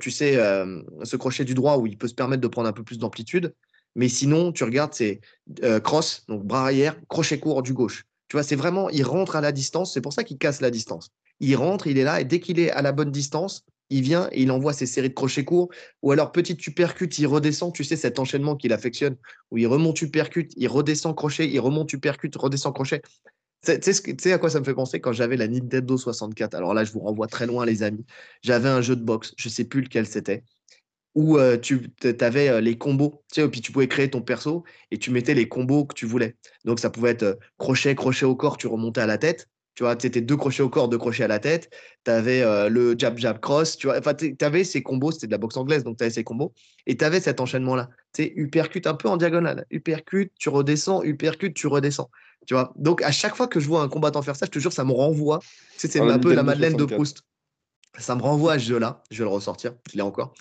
tu 0.00 0.10
sais 0.10 0.34
ce 1.04 1.16
crochet 1.16 1.44
du 1.44 1.54
droit 1.54 1.76
où 1.76 1.86
il 1.86 1.96
peut 1.96 2.08
se 2.08 2.14
permettre 2.14 2.42
de 2.42 2.48
prendre 2.48 2.68
un 2.68 2.72
peu 2.72 2.82
plus 2.82 2.98
d'amplitude 2.98 3.54
mais 3.94 4.08
sinon 4.08 4.50
tu 4.50 4.64
regardes 4.64 4.92
c'est 4.92 5.20
cross 5.84 6.24
donc 6.26 6.42
bras 6.44 6.62
arrière 6.62 6.96
crochet 7.06 7.38
court 7.38 7.62
du 7.62 7.74
gauche 7.74 8.06
tu 8.30 8.36
vois, 8.36 8.44
c'est 8.44 8.54
vraiment, 8.54 8.88
il 8.90 9.02
rentre 9.02 9.34
à 9.34 9.40
la 9.40 9.50
distance. 9.50 9.92
C'est 9.92 10.00
pour 10.00 10.12
ça 10.12 10.22
qu'il 10.22 10.38
casse 10.38 10.60
la 10.60 10.70
distance. 10.70 11.10
Il 11.40 11.56
rentre, 11.56 11.88
il 11.88 11.98
est 11.98 12.04
là, 12.04 12.20
et 12.20 12.24
dès 12.24 12.38
qu'il 12.38 12.60
est 12.60 12.70
à 12.70 12.80
la 12.80 12.92
bonne 12.92 13.10
distance, 13.10 13.64
il 13.88 14.02
vient 14.02 14.28
il 14.32 14.52
envoie 14.52 14.72
ses 14.72 14.86
séries 14.86 15.08
de 15.08 15.14
crochets 15.14 15.44
courts, 15.44 15.68
ou 16.02 16.12
alors 16.12 16.30
petit 16.30 16.56
uppercut, 16.68 17.18
il 17.18 17.26
redescend, 17.26 17.72
tu 17.74 17.82
sais, 17.82 17.96
cet 17.96 18.20
enchaînement 18.20 18.54
qu'il 18.54 18.72
affectionne, 18.72 19.16
où 19.50 19.58
il 19.58 19.66
remonte 19.66 20.00
uppercut, 20.00 20.48
il 20.56 20.68
redescend 20.68 21.16
crochet, 21.16 21.48
il 21.50 21.58
remonte 21.58 21.92
uppercut, 21.92 22.30
redescend 22.36 22.72
crochet. 22.72 23.02
Tu 23.66 23.92
sais 23.92 24.32
à 24.32 24.38
quoi 24.38 24.48
ça 24.48 24.60
me 24.60 24.64
fait 24.64 24.74
penser 24.74 25.00
quand 25.00 25.12
j'avais 25.12 25.36
la 25.36 25.48
Nintendo 25.48 25.98
64 25.98 26.54
Alors 26.54 26.72
là, 26.72 26.84
je 26.84 26.92
vous 26.92 27.00
renvoie 27.00 27.26
très 27.26 27.48
loin, 27.48 27.66
les 27.66 27.82
amis. 27.82 28.06
J'avais 28.42 28.68
un 28.68 28.80
jeu 28.80 28.94
de 28.94 29.02
boxe, 29.02 29.34
je 29.36 29.48
sais 29.48 29.64
plus 29.64 29.80
lequel 29.80 30.06
c'était, 30.06 30.44
où 31.14 31.38
euh, 31.38 31.56
tu 31.58 31.90
avais 32.20 32.48
euh, 32.48 32.60
les 32.60 32.78
combos, 32.78 33.22
tu 33.32 33.40
sais, 33.40 33.48
puis 33.48 33.60
tu 33.60 33.72
pouvais 33.72 33.88
créer 33.88 34.10
ton 34.10 34.22
perso 34.22 34.64
et 34.90 34.98
tu 34.98 35.10
mettais 35.10 35.34
les 35.34 35.48
combos 35.48 35.84
que 35.84 35.94
tu 35.94 36.06
voulais. 36.06 36.36
Donc 36.64 36.78
ça 36.78 36.90
pouvait 36.90 37.10
être 37.10 37.22
euh, 37.22 37.34
crochet, 37.58 37.94
crochet 37.94 38.24
au 38.24 38.36
corps, 38.36 38.56
tu 38.56 38.66
remontais 38.66 39.00
à 39.00 39.06
la 39.06 39.18
tête. 39.18 39.48
Tu 39.74 39.84
vois, 39.84 39.94
étais 39.94 40.20
deux 40.20 40.36
crochets 40.36 40.62
au 40.62 40.68
corps, 40.68 40.88
deux 40.88 40.98
crochets 40.98 41.24
à 41.24 41.28
la 41.28 41.38
tête. 41.38 41.70
Tu 42.04 42.10
avais 42.10 42.42
le 42.68 42.94
jab, 42.98 43.16
jab, 43.16 43.40
cross. 43.40 43.78
Tu 43.78 43.86
vois, 43.86 43.98
enfin, 43.98 44.12
tu 44.14 44.36
avais 44.40 44.62
ces 44.62 44.82
combos, 44.82 45.12
c'était 45.12 45.28
de 45.28 45.32
la 45.32 45.38
boxe 45.38 45.56
anglaise, 45.56 45.84
donc 45.84 45.96
tu 45.96 46.04
avais 46.04 46.12
ces 46.12 46.24
combos. 46.24 46.52
Et 46.86 46.98
tu 46.98 47.04
avais 47.04 47.20
cet 47.20 47.40
enchaînement-là. 47.40 47.88
Tu 48.12 48.24
sais, 48.24 48.32
uppercut 48.36 48.86
un 48.86 48.94
peu 48.94 49.08
en 49.08 49.16
diagonale. 49.16 49.64
Uppercut, 49.70 50.32
tu 50.38 50.50
redescends, 50.50 51.02
uppercut, 51.02 51.54
tu 51.54 51.66
redescends. 51.66 52.10
Tu 52.46 52.52
vois, 52.52 52.74
donc 52.76 53.00
à 53.02 53.12
chaque 53.12 53.36
fois 53.36 53.46
que 53.46 53.60
je 53.60 53.68
vois 53.68 53.80
un 53.80 53.88
combattant 53.88 54.20
faire 54.22 54.36
ça, 54.36 54.44
je 54.44 54.50
te 54.50 54.58
jure, 54.58 54.72
ça 54.72 54.84
me 54.84 54.92
renvoie. 54.92 55.38
C'est 55.76 55.98
un 55.98 56.18
peu 56.18 56.34
la 56.34 56.42
Madeleine 56.42 56.76
de 56.76 56.84
Proust. 56.84 57.22
Ça 57.98 58.14
me 58.14 58.22
renvoie 58.22 58.54
à 58.54 58.58
ce 58.58 58.64
jeu-là. 58.64 59.02
Je 59.10 59.18
vais 59.18 59.24
le 59.24 59.34
ressortir, 59.34 59.74
je 59.90 59.96
l'ai 59.96 60.02
encore. 60.02 60.34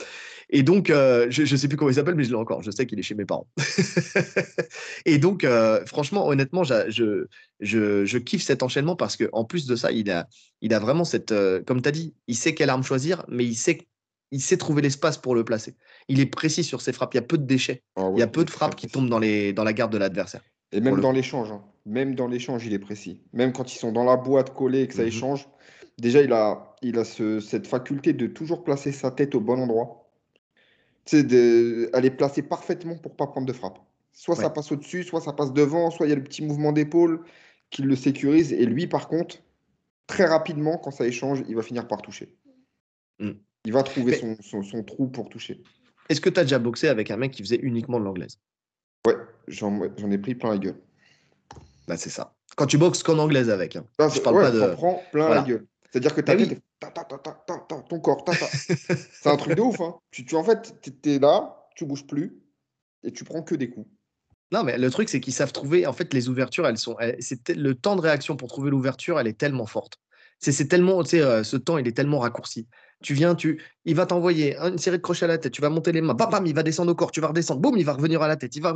Et 0.52 0.64
donc, 0.64 0.90
euh, 0.90 1.28
je 1.30 1.42
ne 1.42 1.58
sais 1.58 1.68
plus 1.68 1.78
comment 1.78 1.92
il 1.92 1.96
s'appelle, 1.96 2.16
mais 2.16 2.24
je 2.24 2.30
l'ai 2.30 2.36
encore. 2.36 2.64
Je 2.64 2.72
sais 2.72 2.88
qu'il 2.88 2.98
est 2.98 3.04
chez 3.04 3.14
mes 3.14 3.26
parents. 3.26 3.48
et 5.06 5.20
donc, 5.20 5.44
euh, 5.44 5.86
franchement, 5.86 6.28
honnêtement, 6.28 6.64
je, 6.64 7.28
je, 7.60 8.06
je, 8.06 8.18
kiffe 8.18 8.44
cet 8.44 8.64
enchaînement 8.64 8.96
parce 8.96 9.16
qu'en 9.16 9.46
plus 9.46 9.68
de 9.68 9.76
ça, 9.76 9.92
il 9.92 10.10
a, 10.10 10.28
il 10.62 10.74
a 10.74 10.80
vraiment 10.80 11.04
cette. 11.04 11.32
Euh, 11.32 11.62
comme 11.66 11.82
tu 11.82 11.90
as 11.90 11.92
dit, 11.92 12.16
il 12.28 12.36
sait 12.36 12.56
quelle 12.56 12.72
arme 12.72 12.84
choisir, 12.84 13.26
mais 13.28 13.46
il 13.46 13.56
sait, 13.56 13.88
il 14.32 14.42
sait 14.42 14.58
trouver 14.58 14.82
l'espace 14.82 15.20
pour 15.20 15.36
le 15.36 15.44
placer. 15.44 15.76
Il 16.08 16.20
est 16.20 16.26
précis 16.26 16.64
sur 16.64 16.82
ses 16.82 16.94
frappes. 16.94 17.14
Il 17.14 17.18
y 17.18 17.20
a 17.20 17.24
peu 17.24 17.38
de 17.38 17.46
déchets. 17.46 17.84
Ah 17.96 18.10
il 18.14 18.20
y 18.20 18.24
a 18.24 18.28
peu 18.28 18.44
de 18.44 18.50
frappes 18.50 18.76
qui 18.76 18.88
tombent 18.88 19.10
dans, 19.10 19.20
les, 19.20 19.54
dans 19.54 19.64
la 19.64 19.74
garde 19.74 19.94
de 19.94 20.00
l'adversaire. 20.00 20.42
Et 20.72 20.82
même 20.82 21.00
dans 21.00 21.12
l'échange. 21.12 21.52
Hein. 21.52 21.62
Même 21.86 22.16
dans 22.16 22.28
l'échange, 22.28 22.66
il 22.66 22.74
est 22.74 22.80
précis. 22.80 23.22
Même 23.34 23.54
quand 23.54 23.74
ils 23.74 23.78
sont 23.78 23.92
dans 23.92 24.04
la 24.04 24.18
boîte 24.18 24.54
collée 24.54 24.82
et 24.82 24.88
que 24.88 24.94
ça 24.96 25.02
mhm. 25.04 25.08
échange, 25.08 25.48
déjà, 26.02 26.22
il 26.22 26.34
a, 26.34 26.76
il 26.82 26.98
a 26.98 27.04
ce, 27.04 27.40
cette 27.40 27.68
faculté 27.68 28.14
de 28.14 28.28
toujours 28.28 28.64
placer 28.64 28.92
sa 28.92 29.12
tête 29.12 29.36
au 29.36 29.40
bon 29.40 29.60
endroit 29.60 30.10
de, 31.18 31.90
elle 31.94 32.06
est 32.06 32.12
placée 32.12 32.42
parfaitement 32.42 32.96
pour 32.96 33.16
pas 33.16 33.28
prendre 33.28 33.48
de 33.48 33.54
frappe. 33.54 33.80
Soit 34.12 34.36
ça 34.36 34.50
passe 34.50 34.72
au-dessus, 34.72 35.04
soit 35.04 35.22
ça 35.22 35.34
passe 35.34 35.54
devant, 35.54 35.92
soit 35.92 36.06
il 36.06 36.10
y 36.10 36.14
a 36.14 36.16
le 36.16 36.24
petit 36.24 36.44
mouvement 36.44 36.72
d'épaule 36.72 37.24
qui 37.70 37.84
le 37.84 37.96
sécurise. 37.96 38.52
Et 38.52 38.66
lui, 38.66 38.88
par 38.88 39.08
contre, 39.08 39.38
très 40.08 40.26
rapidement, 40.26 40.78
quand 40.78 40.92
ça 40.92 41.06
échange, 41.06 41.44
il 41.48 41.56
va 41.56 41.62
finir 41.62 41.88
par 41.88 42.02
toucher. 42.02 42.36
Hmm. 43.20 43.34
Il 43.66 43.74
va 43.74 43.84
trouver 43.84 44.16
son, 44.42 44.62
son, 44.62 44.84
trou 44.84 45.08
pour 45.08 45.30
toucher. 45.30 45.62
Est-ce 46.10 46.22
que 46.22 46.30
tu 46.30 46.40
as 46.40 46.44
déjà 46.44 46.60
boxé 46.60 46.88
avec 46.88 47.12
un 47.12 47.18
mec 47.18 47.32
qui 47.32 47.44
faisait 47.44 47.60
uniquement 47.62 48.00
de 48.00 48.06
l'anglaise? 48.06 48.40
Ouais, 49.06 49.16
j'en 49.48 49.82
ai 50.12 50.18
pris 50.18 50.36
plein 50.36 50.50
la 50.50 50.58
gueule. 50.58 50.80
Bah, 51.88 51.98
c'est 51.98 52.10
ça. 52.10 52.34
Quand 52.56 52.66
tu 52.66 52.78
boxes 52.78 53.04
qu'en 53.04 53.20
anglaise 53.20 53.50
avec. 53.50 53.76
Hein. 53.76 53.86
Bah, 53.98 54.10
je 54.14 54.20
parle 54.20 54.42
pas 54.42 54.52
de. 54.52 54.74
prends 54.74 55.02
plein 55.12 55.30
la 55.30 55.42
gueule. 55.44 55.66
C'est-à-dire 55.92 56.14
que 56.14 56.22
ta 56.22 56.36
bah 56.36 56.94
ton 57.90 58.00
corps, 58.00 58.24
c'est 59.14 59.30
un 59.30 59.38
truc 59.38 59.56
de 59.56 59.62
ouf. 59.62 59.82
Hein. 59.82 59.96
Tu, 60.12 60.24
tu, 60.26 60.36
en 60.36 60.44
fait, 60.44 60.76
tu 60.82 61.10
es 61.10 61.20
là, 61.20 61.68
tu 61.76 61.86
bouges 61.86 62.06
plus 62.06 62.38
et 63.04 63.12
tu 63.12 63.24
prends 63.24 63.42
que 63.42 63.56
des 63.56 63.70
coups. 63.70 63.88
Non, 64.52 64.64
mais 64.64 64.78
le 64.78 64.90
truc, 64.90 65.10
c'est 65.10 65.20
qu'ils 65.20 65.34
savent 65.34 65.52
trouver. 65.52 65.86
En 65.86 65.94
fait, 65.94 66.14
les 66.14 66.30
ouvertures, 66.30 66.68
elles 66.68 66.78
sont. 66.78 66.96
c'est 67.20 67.50
le 67.50 67.76
temps 67.76 67.96
de 67.96 68.02
réaction 68.02 68.36
pour 68.36 68.50
trouver 68.50 68.70
l'ouverture, 68.70 69.20
elle 69.20 69.28
est 69.28 69.38
tellement 69.38 69.66
forte. 69.66 70.00
C'est 70.42 70.70
tellement, 70.70 71.04
tu 71.04 71.10
sais, 71.10 71.22
euh, 71.22 71.44
ce 71.44 71.58
temps, 71.58 71.78
il 71.78 71.88
est 71.88 71.92
tellement 71.92 72.20
raccourci. 72.20 72.66
Tu 73.02 73.14
viens, 73.14 73.36
tu, 73.36 73.62
il 73.84 73.94
va 73.94 74.06
t'envoyer 74.06 74.56
une 74.58 74.78
série 74.78 74.96
de 74.96 75.02
crochets 75.02 75.26
à 75.26 75.28
la 75.28 75.38
tête. 75.38 75.52
Tu 75.52 75.62
vas 75.62 75.70
monter 75.70 75.92
les 75.92 76.00
mains, 76.00 76.14
bam, 76.14 76.30
bam, 76.30 76.46
il 76.46 76.56
va 76.56 76.64
descendre 76.64 76.92
au 76.92 76.96
corps. 76.96 77.12
Tu 77.12 77.20
vas 77.20 77.28
redescendre, 77.28 77.60
boum, 77.60 77.78
il 77.78 77.84
va 77.84 77.94
revenir 77.94 78.22
à 78.22 78.28
la 78.30 78.38
tête. 78.38 78.56
Il 78.56 78.62
va, 78.62 78.74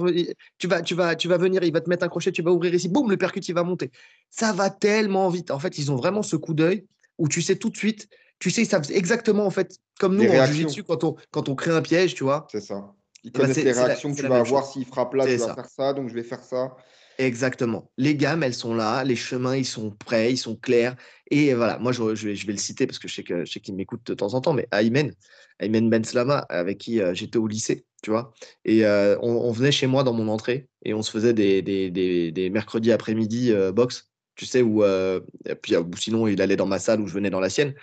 tu 0.57 0.67
vas, 0.67 0.81
tu 0.81 0.93
vas, 0.93 1.15
tu 1.15 1.29
vas 1.29 1.37
venir, 1.37 1.63
il 1.63 1.71
va 1.71 1.79
te 1.79 1.89
mettre 1.89 2.03
un 2.03 2.09
crochet, 2.09 2.33
tu 2.33 2.41
vas 2.41 2.51
ouvrir 2.51 2.73
ici, 2.73 2.89
boum, 2.89 3.09
le 3.09 3.15
percute, 3.15 3.47
il 3.47 3.55
va 3.55 3.63
monter. 3.63 3.91
Ça 4.29 4.51
va 4.51 4.69
tellement 4.69 5.29
vite. 5.29 5.51
En 5.51 5.59
fait, 5.59 5.77
ils 5.77 5.89
ont 5.89 5.95
vraiment 5.95 6.21
ce 6.21 6.35
coup 6.35 6.53
d'œil 6.53 6.85
où 7.17 7.27
tu 7.27 7.41
sais 7.41 7.55
tout 7.55 7.69
de 7.69 7.77
suite, 7.77 8.07
tu 8.39 8.51
sais, 8.51 8.65
ça 8.65 8.81
savent 8.81 8.91
exactement 8.91 9.45
en 9.45 9.51
fait, 9.51 9.77
comme 9.99 10.15
nous 10.15 10.29
en 10.29 10.45
jiu 10.45 10.83
quand 10.83 11.03
on, 11.03 11.15
quand 11.31 11.49
on 11.49 11.55
crée 11.55 11.71
un 11.71 11.81
piège, 11.81 12.15
tu 12.15 12.23
vois. 12.23 12.47
C'est 12.51 12.61
ça. 12.61 12.93
Ils 13.23 13.31
bah, 13.31 13.41
connaissent 13.41 13.63
les 13.63 13.71
réactions 13.71 14.13
que 14.13 14.19
tu 14.19 14.27
vas 14.27 14.39
avoir. 14.39 14.65
S'il 14.65 14.85
frappe 14.85 15.13
là, 15.13 15.25
tu 15.25 15.37
vas 15.37 15.55
faire 15.55 15.69
ça, 15.69 15.93
donc 15.93 16.09
je 16.09 16.13
vais 16.13 16.23
faire 16.23 16.43
ça. 16.43 16.75
Exactement. 17.19 17.91
Les 17.97 18.15
gammes, 18.15 18.43
elles 18.43 18.53
sont 18.53 18.73
là, 18.73 19.03
les 19.03 19.15
chemins, 19.15 19.55
ils 19.55 19.65
sont 19.65 19.91
prêts, 19.91 20.31
ils 20.31 20.37
sont 20.37 20.55
clairs. 20.55 20.95
Et 21.29 21.53
voilà, 21.53 21.77
moi, 21.77 21.91
je, 21.91 22.15
je, 22.15 22.27
vais, 22.27 22.35
je 22.35 22.45
vais, 22.47 22.53
le 22.53 22.59
citer 22.59 22.87
parce 22.87 22.99
que 22.99 23.07
je 23.07 23.13
sais 23.13 23.23
qu'il 23.23 23.47
sais 23.47 23.71
m'écoute 23.71 24.01
de 24.05 24.13
temps 24.13 24.33
en 24.33 24.41
temps, 24.41 24.53
mais 24.53 24.67
Aymen, 24.71 25.13
Aymen 25.59 25.89
Ben 25.89 26.03
Slama, 26.03 26.39
avec 26.49 26.79
qui 26.79 27.01
euh, 27.01 27.13
j'étais 27.13 27.37
au 27.37 27.47
lycée, 27.47 27.85
tu 28.01 28.09
vois. 28.09 28.33
Et 28.65 28.85
euh, 28.85 29.17
on, 29.21 29.51
venait 29.51 29.71
chez 29.71 29.87
moi 29.87 30.03
dans 30.03 30.13
mon 30.13 30.27
entrée 30.27 30.67
et 30.83 30.93
on 30.93 31.01
se 31.01 31.11
faisait 31.11 31.33
des, 31.33 31.61
des, 31.61 31.91
des, 31.91 32.31
des 32.31 32.49
mercredis 32.49 32.91
après-midi 32.91 33.51
euh, 33.51 33.71
box 33.71 34.09
tu 34.35 34.45
sais, 34.45 34.61
où, 34.61 34.83
euh, 34.83 35.19
puis, 35.61 35.75
ou 35.75 35.95
sinon 35.97 36.27
il 36.27 36.41
allait 36.41 36.55
dans 36.55 36.65
ma 36.65 36.79
salle 36.79 37.01
ou 37.01 37.07
je 37.07 37.13
venais 37.13 37.29
dans 37.29 37.39
la 37.39 37.49
sienne. 37.49 37.73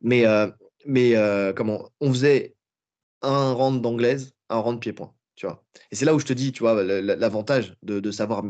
Mais, 0.00 0.26
euh, 0.26 0.48
mais 0.86 1.16
euh, 1.16 1.52
comment 1.52 1.90
On 2.00 2.12
faisait 2.12 2.54
un 3.22 3.52
round 3.52 3.82
d'anglaise, 3.82 4.34
un 4.48 4.58
round 4.58 4.80
pied-point. 4.80 5.12
Tu 5.34 5.46
vois. 5.46 5.62
Et 5.90 5.96
c'est 5.96 6.06
là 6.06 6.14
où 6.14 6.18
je 6.18 6.24
te 6.24 6.32
dis, 6.32 6.50
tu 6.50 6.60
vois, 6.60 6.82
l'avantage 6.82 7.76
de, 7.82 8.10
savoir 8.10 8.42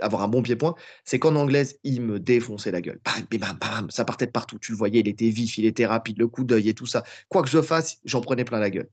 avoir 0.00 0.22
un 0.22 0.28
bon 0.28 0.42
pied-point, 0.42 0.74
c'est 1.04 1.20
qu'en 1.20 1.36
anglaise, 1.36 1.78
il 1.84 2.02
me 2.02 2.18
défonçait 2.18 2.72
la 2.72 2.80
gueule. 2.80 3.00
Bam, 3.04 3.38
bam, 3.38 3.56
bam, 3.60 3.90
ça 3.90 4.04
partait 4.04 4.26
de 4.26 4.32
partout. 4.32 4.58
Tu 4.58 4.72
le 4.72 4.78
voyais, 4.78 4.98
il 4.98 5.06
était 5.06 5.30
vif, 5.30 5.58
il 5.58 5.64
était 5.64 5.86
rapide, 5.86 6.18
le 6.18 6.26
coup 6.26 6.42
d'œil 6.42 6.70
et 6.70 6.74
tout 6.74 6.86
ça. 6.86 7.04
Quoi 7.28 7.42
que 7.42 7.48
je 7.48 7.62
fasse, 7.62 7.98
j'en 8.04 8.20
prenais 8.20 8.44
plein 8.44 8.58
la 8.58 8.70
gueule. 8.70 8.88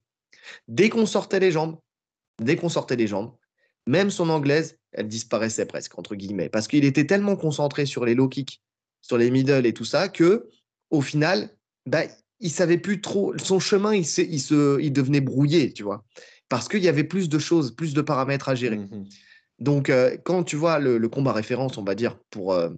Dès 0.67 0.89
qu'on 0.89 1.07
sortait 1.07 1.39
les 1.39 1.51
jambes, 1.51 1.79
dès 2.39 2.57
qu'on 2.57 2.69
sortait 2.69 2.95
les 2.95 3.07
jambes, 3.07 3.33
même 3.87 4.11
son 4.11 4.29
anglaise, 4.29 4.77
elle 4.95 5.07
disparaissait 5.07 5.65
presque, 5.65 5.97
entre 5.99 6.15
guillemets, 6.15 6.49
parce 6.49 6.67
qu'il 6.67 6.85
était 6.85 7.05
tellement 7.05 7.35
concentré 7.35 7.85
sur 7.85 8.05
les 8.05 8.15
low 8.15 8.27
kicks, 8.27 8.61
sur 9.01 9.17
les 9.17 9.29
middle 9.29 9.65
et 9.65 9.73
tout 9.73 9.85
ça, 9.85 10.09
que 10.09 10.49
au 10.89 11.01
final, 11.01 11.49
bah, 11.85 12.03
il 12.39 12.49
savait 12.49 12.77
plus 12.77 13.01
trop, 13.01 13.37
son 13.37 13.59
chemin, 13.59 13.93
il, 13.93 14.01
il, 14.01 14.39
se, 14.39 14.79
il 14.81 14.91
devenait 14.91 15.21
brouillé, 15.21 15.71
tu 15.73 15.83
vois, 15.83 16.03
parce 16.49 16.67
qu'il 16.67 16.83
y 16.83 16.87
avait 16.87 17.03
plus 17.03 17.29
de 17.29 17.39
choses, 17.39 17.75
plus 17.75 17.93
de 17.93 18.01
paramètres 18.01 18.49
à 18.49 18.55
gérer. 18.55 18.77
Mmh 18.77 19.05
Donc, 19.59 19.89
euh, 19.89 20.17
quand 20.23 20.43
tu 20.43 20.55
vois 20.55 20.79
le, 20.79 21.07
combat 21.09 21.33
référence, 21.33 21.77
on 21.77 21.83
va 21.83 21.95
dire, 21.95 22.17
pour, 22.29 22.53
euh, 22.53 22.69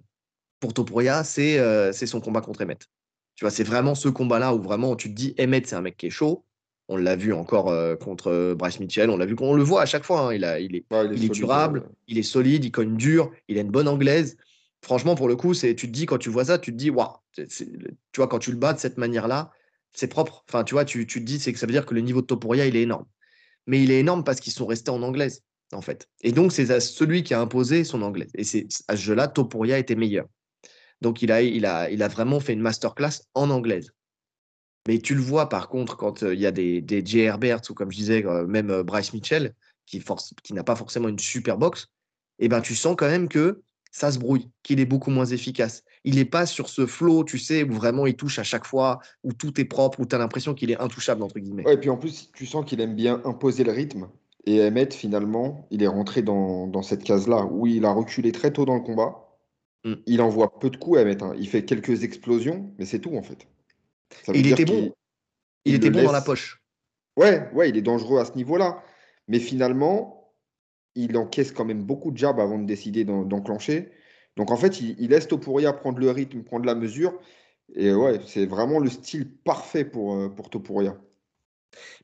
pour 0.60 0.74
Topuria, 0.74 1.24
c'est 1.24 1.58
euh, 1.58 1.92
c'est 1.92 2.06
son 2.06 2.20
combat 2.20 2.40
contre 2.40 2.62
Emmett. 2.62 2.86
Tu 3.34 3.44
vois, 3.44 3.50
c'est 3.50 3.64
vraiment 3.64 3.94
ce 3.94 4.08
combat-là 4.08 4.54
où 4.54 4.62
vraiment 4.62 4.96
tu 4.96 5.10
te 5.10 5.14
dis, 5.14 5.34
Emmett, 5.38 5.66
c'est 5.66 5.76
un 5.76 5.82
mec 5.82 5.96
qui 5.96 6.06
est 6.06 6.10
chaud, 6.10 6.44
on 6.88 6.96
l'a 6.96 7.16
vu 7.16 7.32
encore 7.32 7.68
euh, 7.68 7.96
contre 7.96 8.28
euh, 8.28 8.54
Bryce 8.54 8.80
Mitchell. 8.80 9.10
On 9.10 9.18
l'a 9.18 9.26
vu, 9.26 9.36
on 9.40 9.54
le 9.54 9.62
voit 9.62 9.82
à 9.82 9.86
chaque 9.86 10.04
fois. 10.04 10.20
Hein. 10.20 10.34
il, 10.34 10.44
a, 10.44 10.58
il, 10.58 10.74
est, 10.74 10.84
il, 11.12 11.24
est, 11.24 11.28
durable, 11.28 11.88
il 12.06 12.18
est 12.18 12.22
solide, 12.22 12.64
il 12.64 12.72
cogne 12.72 12.96
dur, 12.96 13.30
il 13.48 13.58
a 13.58 13.60
une 13.60 13.70
bonne 13.70 13.88
anglaise. 13.88 14.36
Franchement, 14.82 15.14
pour 15.14 15.28
le 15.28 15.36
coup, 15.36 15.54
c'est, 15.54 15.74
tu 15.74 15.86
te 15.86 15.92
dis 15.92 16.06
quand 16.06 16.18
tu 16.18 16.30
vois 16.30 16.46
ça, 16.46 16.58
tu 16.58 16.72
te 16.72 16.76
dis, 16.76 16.90
waouh, 16.90 17.12
tu 17.34 17.66
vois, 18.16 18.28
quand 18.28 18.38
tu 18.38 18.50
le 18.50 18.56
bats 18.56 18.72
de 18.72 18.78
cette 18.78 18.96
manière-là, 18.96 19.50
c'est 19.92 20.08
propre. 20.08 20.44
Enfin, 20.48 20.64
tu 20.64 20.74
vois, 20.74 20.84
tu, 20.84 21.06
tu 21.06 21.20
te 21.20 21.24
dis, 21.24 21.38
c'est 21.38 21.52
que 21.52 21.58
ça 21.58 21.66
veut 21.66 21.72
dire 21.72 21.84
que 21.84 21.94
le 21.94 22.00
niveau 22.00 22.22
de 22.22 22.26
Topuria, 22.26 22.66
il 22.66 22.76
est 22.76 22.82
énorme. 22.82 23.06
Mais 23.66 23.82
il 23.82 23.90
est 23.90 23.98
énorme 23.98 24.24
parce 24.24 24.40
qu'ils 24.40 24.52
sont 24.52 24.66
restés 24.66 24.90
en 24.90 25.02
anglaise, 25.02 25.42
en 25.72 25.82
fait. 25.82 26.08
Et 26.22 26.32
donc, 26.32 26.52
c'est 26.52 26.80
celui 26.80 27.22
qui 27.22 27.34
a 27.34 27.40
imposé 27.40 27.84
son 27.84 28.00
anglaise. 28.00 28.30
Et 28.34 28.44
c'est 28.44 28.66
à 28.86 28.96
ce 28.96 29.02
jeu-là, 29.02 29.28
Topuria 29.28 29.78
était 29.78 29.96
meilleur. 29.96 30.26
Donc, 31.02 31.20
il 31.20 31.30
a, 31.30 31.42
il, 31.42 31.66
a, 31.66 31.90
il 31.90 32.02
a 32.02 32.08
vraiment 32.08 32.40
fait 32.40 32.54
une 32.54 32.60
masterclass 32.60 33.24
en 33.34 33.50
anglaise. 33.50 33.92
Mais 34.86 34.98
tu 34.98 35.14
le 35.14 35.20
vois 35.20 35.48
par 35.48 35.68
contre 35.68 35.96
quand 35.96 36.22
il 36.22 36.38
y 36.38 36.46
a 36.46 36.50
des, 36.50 36.80
des 36.80 37.04
J. 37.04 37.20
Herbert 37.20 37.60
ou 37.68 37.74
comme 37.74 37.90
je 37.90 37.96
disais, 37.96 38.24
même 38.46 38.82
Bryce 38.82 39.12
Mitchell, 39.12 39.54
qui, 39.86 40.02
qui 40.42 40.54
n'a 40.54 40.64
pas 40.64 40.76
forcément 40.76 41.08
une 41.08 41.18
super 41.18 41.58
boxe, 41.58 41.88
eh 42.38 42.48
ben, 42.48 42.60
tu 42.60 42.74
sens 42.74 42.94
quand 42.96 43.08
même 43.08 43.28
que 43.28 43.62
ça 43.90 44.12
se 44.12 44.18
brouille, 44.18 44.48
qu'il 44.62 44.80
est 44.80 44.86
beaucoup 44.86 45.10
moins 45.10 45.24
efficace. 45.24 45.82
Il 46.04 46.16
n'est 46.16 46.24
pas 46.24 46.46
sur 46.46 46.68
ce 46.68 46.86
flow, 46.86 47.24
tu 47.24 47.38
sais, 47.38 47.64
où 47.64 47.72
vraiment 47.72 48.06
il 48.06 48.14
touche 48.14 48.38
à 48.38 48.42
chaque 48.42 48.66
fois, 48.66 49.00
où 49.24 49.32
tout 49.32 49.60
est 49.60 49.64
propre, 49.64 50.00
où 50.00 50.06
tu 50.06 50.14
as 50.14 50.18
l'impression 50.18 50.54
qu'il 50.54 50.70
est 50.70 50.80
intouchable, 50.80 51.22
entre 51.22 51.38
guillemets. 51.38 51.64
et 51.68 51.76
puis 51.76 51.90
en 51.90 51.96
plus, 51.96 52.30
tu 52.34 52.46
sens 52.46 52.64
qu'il 52.64 52.80
aime 52.80 52.94
bien 52.94 53.20
imposer 53.24 53.64
le 53.64 53.72
rythme. 53.72 54.08
Et 54.44 54.62
Emmett, 54.62 54.94
finalement, 54.94 55.66
il 55.70 55.82
est 55.82 55.88
rentré 55.88 56.22
dans, 56.22 56.66
dans 56.66 56.82
cette 56.82 57.02
case-là, 57.02 57.46
où 57.50 57.66
il 57.66 57.84
a 57.84 57.92
reculé 57.92 58.32
très 58.32 58.52
tôt 58.52 58.64
dans 58.64 58.74
le 58.74 58.80
combat. 58.80 59.36
Mmh. 59.84 59.94
Il 60.06 60.22
envoie 60.22 60.58
peu 60.58 60.70
de 60.70 60.76
coups, 60.76 60.98
Emmett. 60.98 61.22
Hein. 61.22 61.34
Il 61.38 61.48
fait 61.48 61.64
quelques 61.64 62.04
explosions, 62.04 62.72
mais 62.78 62.84
c'est 62.84 63.00
tout, 63.00 63.16
en 63.16 63.22
fait. 63.22 63.46
Il 64.34 64.46
était 64.46 64.64
bon. 64.64 64.92
Il, 65.64 65.74
était 65.74 65.90
bon 65.90 66.04
dans 66.04 66.12
la 66.12 66.20
poche. 66.20 66.62
Ouais, 67.16 67.50
ouais, 67.52 67.68
il 67.68 67.76
est 67.76 67.82
dangereux 67.82 68.20
à 68.20 68.24
ce 68.24 68.32
niveau-là. 68.34 68.82
Mais 69.26 69.38
finalement, 69.38 70.32
il 70.94 71.16
encaisse 71.16 71.52
quand 71.52 71.64
même 71.64 71.82
beaucoup 71.82 72.10
de 72.10 72.16
jabs 72.16 72.40
avant 72.40 72.58
de 72.58 72.66
décider 72.66 73.04
d'enclencher. 73.04 73.92
Donc 74.36 74.50
en 74.50 74.56
fait, 74.56 74.80
il, 74.80 75.08
laisse 75.08 75.28
Topuria 75.28 75.72
prendre 75.72 75.98
le 75.98 76.10
rythme, 76.10 76.42
prendre 76.42 76.64
la 76.64 76.74
mesure. 76.74 77.18
Et 77.74 77.92
ouais, 77.92 78.20
c'est 78.26 78.46
vraiment 78.46 78.78
le 78.78 78.88
style 78.88 79.30
parfait 79.30 79.84
pour, 79.84 80.14
euh, 80.14 80.28
pour 80.28 80.48
Topuria. 80.48 80.96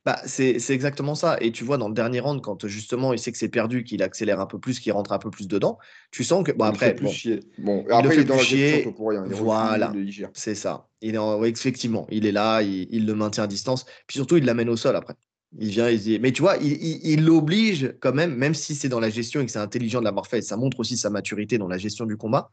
Bah, 0.05 0.19
c'est 0.25 0.57
exactement 0.69 1.15
ça. 1.15 1.37
Et 1.41 1.51
tu 1.51 1.63
vois, 1.63 1.77
dans 1.77 1.87
le 1.87 1.93
dernier 1.93 2.19
round, 2.19 2.41
quand 2.41 2.67
justement 2.67 3.13
il 3.13 3.19
sait 3.19 3.31
que 3.31 3.37
c'est 3.37 3.49
perdu, 3.49 3.83
qu'il 3.83 4.03
accélère 4.03 4.39
un 4.39 4.45
peu 4.45 4.59
plus, 4.59 4.79
qu'il 4.79 4.91
rentre 4.91 5.11
un 5.11 5.19
peu 5.19 5.31
plus 5.31 5.47
dedans, 5.47 5.77
tu 6.11 6.23
sens 6.23 6.43
que. 6.43 6.51
Bon, 6.51 6.65
après, 6.65 6.95
plus 6.95 7.05
bon, 7.05 7.11
chier. 7.11 7.39
Bon, 7.57 7.83
il 7.89 8.03
le 8.03 8.09
il 8.09 8.15
fait 8.15 8.21
est 8.21 8.23
dans 8.25 8.35
la 8.35 8.43
chier. 8.43 8.81
pour 8.83 9.09
rien. 9.09 9.25
Il 9.25 9.33
Voilà, 9.33 9.91
il 9.95 10.29
c'est 10.33 10.55
ça. 10.55 10.87
Il 11.01 11.15
est 11.15 11.17
en- 11.17 11.39
ouais, 11.39 11.49
effectivement, 11.49 12.05
il 12.09 12.25
est 12.25 12.31
là, 12.31 12.61
il, 12.61 12.87
il 12.91 13.05
le 13.05 13.15
maintient 13.15 13.43
à 13.43 13.47
distance. 13.47 13.85
Puis 14.07 14.17
surtout, 14.17 14.37
il 14.37 14.45
l'amène 14.45 14.69
au 14.69 14.77
sol 14.77 14.95
après. 14.95 15.15
Il 15.57 15.69
vient, 15.69 15.89
il 15.89 15.99
dit. 15.99 16.19
Mais 16.19 16.31
tu 16.31 16.41
vois, 16.41 16.57
il 16.57 16.73
il- 16.73 16.99
il 17.03 17.25
l'oblige 17.25 17.95
quand 18.01 18.13
même, 18.13 18.35
même 18.35 18.53
si 18.53 18.75
c'est 18.75 18.89
dans 18.89 18.99
la 18.99 19.09
gestion 19.09 19.41
et 19.41 19.45
que 19.45 19.51
c'est 19.51 19.59
intelligent 19.59 19.99
de 19.99 20.05
l'avoir 20.05 20.27
fait, 20.27 20.41
ça 20.41 20.57
montre 20.57 20.79
aussi 20.79 20.97
sa 20.97 21.09
maturité 21.09 21.57
dans 21.57 21.67
la 21.67 21.77
gestion 21.77 22.05
du 22.05 22.17
combat, 22.17 22.49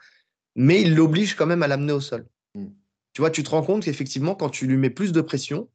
mais 0.55 0.81
il 0.83 0.95
l'oblige 0.95 1.35
quand 1.35 1.47
même 1.47 1.63
à 1.63 1.69
l'amener 1.69 1.93
au 1.93 2.01
sol. 2.01 2.27
Mm. 2.55 2.67
Tu 3.15 3.21
vois, 3.21 3.31
tu 3.31 3.43
te 3.43 3.51
rends 3.51 3.63
compte 3.63 3.85
qu'effectivement, 3.85 4.35
quand 4.35 4.49
tu 4.49 4.67
lui 4.67 4.77
mets 4.77 4.91
plus 4.91 5.13
de 5.13 5.21
pression, 5.21 5.69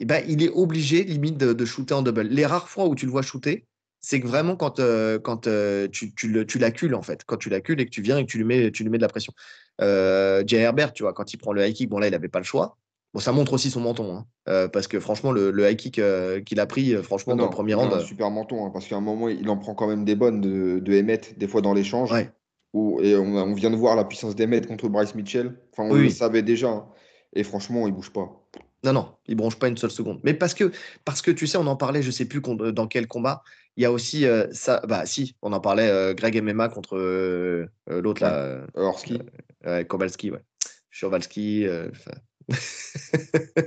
eh 0.00 0.04
ben, 0.04 0.22
il 0.28 0.42
est 0.42 0.50
obligé 0.50 1.04
limite 1.04 1.36
de, 1.38 1.52
de 1.52 1.64
shooter 1.64 1.94
en 1.94 2.02
double. 2.02 2.22
Les 2.22 2.46
rares 2.46 2.68
fois 2.68 2.86
où 2.86 2.94
tu 2.94 3.06
le 3.06 3.12
vois 3.12 3.22
shooter, 3.22 3.66
c'est 4.00 4.20
que 4.20 4.26
vraiment 4.28 4.54
quand, 4.56 4.78
euh, 4.78 5.18
quand 5.18 5.46
euh, 5.46 5.88
tu, 5.90 6.14
tu, 6.14 6.46
tu 6.46 6.58
l'accules 6.58 6.94
en 6.94 7.02
fait. 7.02 7.24
Quand 7.26 7.36
tu 7.36 7.48
l'accules 7.50 7.80
et 7.80 7.84
que 7.84 7.90
tu 7.90 8.00
viens 8.02 8.18
et 8.18 8.24
que 8.24 8.30
tu 8.30 8.38
lui 8.38 8.44
mets, 8.44 8.70
tu 8.70 8.82
lui 8.84 8.90
mets 8.90 8.98
de 8.98 9.02
la 9.02 9.08
pression. 9.08 9.32
Euh, 9.80 10.42
Jay 10.46 10.58
Herbert, 10.58 10.92
tu 10.92 11.02
vois, 11.02 11.12
quand 11.12 11.32
il 11.32 11.36
prend 11.36 11.52
le 11.52 11.66
high 11.66 11.74
kick, 11.74 11.88
bon 11.88 11.98
là, 11.98 12.06
il 12.08 12.12
n'avait 12.12 12.28
pas 12.28 12.38
le 12.38 12.44
choix. 12.44 12.76
Bon, 13.14 13.20
ça 13.20 13.32
montre 13.32 13.54
aussi 13.54 13.70
son 13.70 13.80
menton. 13.80 14.14
hein. 14.16 14.26
Euh, 14.48 14.68
parce 14.68 14.86
que 14.86 15.00
franchement, 15.00 15.32
le, 15.32 15.50
le 15.50 15.70
high 15.70 15.76
kick 15.76 16.00
qu'il 16.44 16.60
a 16.60 16.66
pris, 16.66 16.94
franchement, 17.02 17.34
dans 17.36 17.44
le 17.44 17.48
Non, 17.48 17.54
premier 17.54 17.72
il 17.72 17.74
a 17.74 17.78
round. 17.78 17.92
un 17.94 18.00
super 18.00 18.30
menton, 18.30 18.66
hein, 18.66 18.70
parce 18.70 18.86
qu'à 18.86 18.96
un 18.96 19.00
moment, 19.00 19.28
il 19.28 19.48
en 19.48 19.56
prend 19.56 19.74
quand 19.74 19.88
même 19.88 20.04
des 20.04 20.14
bonnes 20.14 20.40
de, 20.40 20.78
de 20.78 21.00
Emmett, 21.00 21.38
des 21.38 21.48
fois 21.48 21.60
dans 21.62 21.72
l'échange. 21.74 22.12
ouais. 22.12 22.30
Où- 22.74 23.00
et 23.00 23.16
on, 23.16 23.34
on 23.34 23.54
vient 23.54 23.70
de 23.70 23.76
voir 23.76 23.96
la 23.96 24.04
puissance 24.04 24.36
d'Emmett 24.36 24.66
contre 24.66 24.88
Bryce 24.90 25.14
Mitchell. 25.14 25.56
Enfin, 25.72 25.88
on 25.88 25.94
Oui, 25.94 26.02
le 26.04 26.10
savait 26.10 26.42
déjà. 26.42 26.68
hein. 26.68 26.86
Et 27.32 27.42
franchement, 27.42 27.86
il 27.86 27.94
bouge 27.94 28.10
pas. 28.12 28.46
Non, 28.84 28.92
non, 28.92 29.16
il 29.26 29.34
bronche 29.34 29.58
pas 29.58 29.68
une 29.68 29.76
seule 29.76 29.90
seconde. 29.90 30.20
Mais 30.22 30.34
parce 30.34 30.54
que, 30.54 30.70
parce 31.04 31.20
que 31.22 31.30
tu 31.30 31.46
sais, 31.46 31.58
on 31.58 31.66
en 31.66 31.76
parlait, 31.76 32.02
je 32.02 32.10
sais 32.10 32.26
plus 32.26 32.40
con- 32.40 32.54
dans 32.54 32.86
quel 32.86 33.06
combat. 33.08 33.42
Il 33.76 33.82
y 33.82 33.84
a 33.84 33.92
aussi 33.92 34.24
euh, 34.24 34.46
ça. 34.52 34.80
Bah, 34.88 35.04
si, 35.06 35.36
on 35.42 35.52
en 35.52 35.60
parlait, 35.60 35.88
euh, 35.88 36.14
Greg 36.14 36.36
MMA 36.36 36.68
contre 36.68 36.96
euh, 36.96 37.66
euh, 37.90 38.00
l'autre 38.00 38.22
là, 38.22 38.34
euh, 38.36 38.66
Orski. 38.74 39.18
ouais, 39.64 39.84
Kowalski, 39.86 40.30
ouais. 40.30 40.42
Churvalski. 40.90 41.64
euh, 41.66 41.90
enfin. 41.90 42.12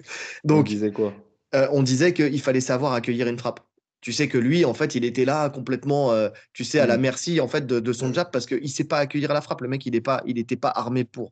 on 0.53 0.63
Donc, 0.63 0.65
disait 0.65 0.91
quoi? 0.91 1.13
euh, 1.55 1.67
on 1.71 1.83
disait 1.83 2.13
qu'il 2.13 2.41
fallait 2.41 2.61
savoir 2.61 2.93
accueillir 2.93 3.27
une 3.27 3.37
frappe. 3.37 3.61
Tu 4.01 4.13
sais 4.13 4.27
que 4.27 4.37
lui, 4.37 4.65
en 4.65 4.73
fait, 4.73 4.95
il 4.95 5.05
était 5.05 5.25
là 5.25 5.49
complètement, 5.49 6.11
euh, 6.11 6.29
tu 6.53 6.63
sais, 6.63 6.79
à 6.79 6.87
la 6.87 6.97
Mm. 6.97 7.01
merci 7.01 7.39
en 7.39 7.47
fait 7.47 7.67
de, 7.67 7.79
de 7.79 7.93
son 7.93 8.11
jab 8.13 8.31
parce 8.31 8.47
qu'il 8.47 8.61
ne 8.63 8.67
sait 8.67 8.83
pas 8.85 8.97
accueillir 8.97 9.31
la 9.33 9.41
frappe. 9.41 9.61
Le 9.61 9.67
mec, 9.67 9.85
il 9.85 9.91
n'était 9.91 10.01
pas, 10.01 10.23
il 10.25 10.39
était 10.39 10.55
pas 10.57 10.69
armé 10.69 11.03
pour. 11.05 11.31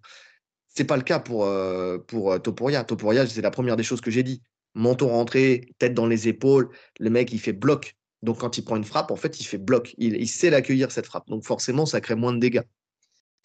C'est 0.80 0.86
pas 0.86 0.96
le 0.96 1.04
cas 1.04 1.20
pour, 1.20 1.44
euh, 1.44 1.98
pour 1.98 2.32
euh, 2.32 2.40
Topuria. 2.40 2.86
Topuria, 2.86 3.28
c'est 3.28 3.42
la 3.42 3.52
première 3.52 3.76
des 3.76 3.84
choses 3.84 4.00
que 4.00 4.10
j'ai 4.10 4.24
dit. 4.24 4.42
Menton 4.76 5.10
rentré, 5.10 5.74
tête 5.78 5.94
dans 5.94 6.08
les 6.08 6.30
épaules. 6.30 6.70
Le 7.02 7.10
mec, 7.10 7.34
il 7.34 7.40
fait 7.40 7.52
bloc. 7.52 7.98
Donc, 8.24 8.38
quand 8.38 8.58
il 8.58 8.64
prend 8.64 8.78
une 8.78 8.86
frappe, 8.86 9.12
en 9.12 9.18
fait, 9.18 9.42
il 9.42 9.44
fait 9.44 9.58
bloc. 9.58 9.94
Il, 9.98 10.16
il 10.16 10.30
sait 10.30 10.50
l'accueillir, 10.50 10.90
cette 10.90 11.06
frappe. 11.06 11.28
Donc, 11.28 11.44
forcément, 11.44 11.86
ça 11.86 12.00
crée 12.00 12.16
moins 12.16 12.32
de 12.32 12.40
dégâts. 12.40 12.62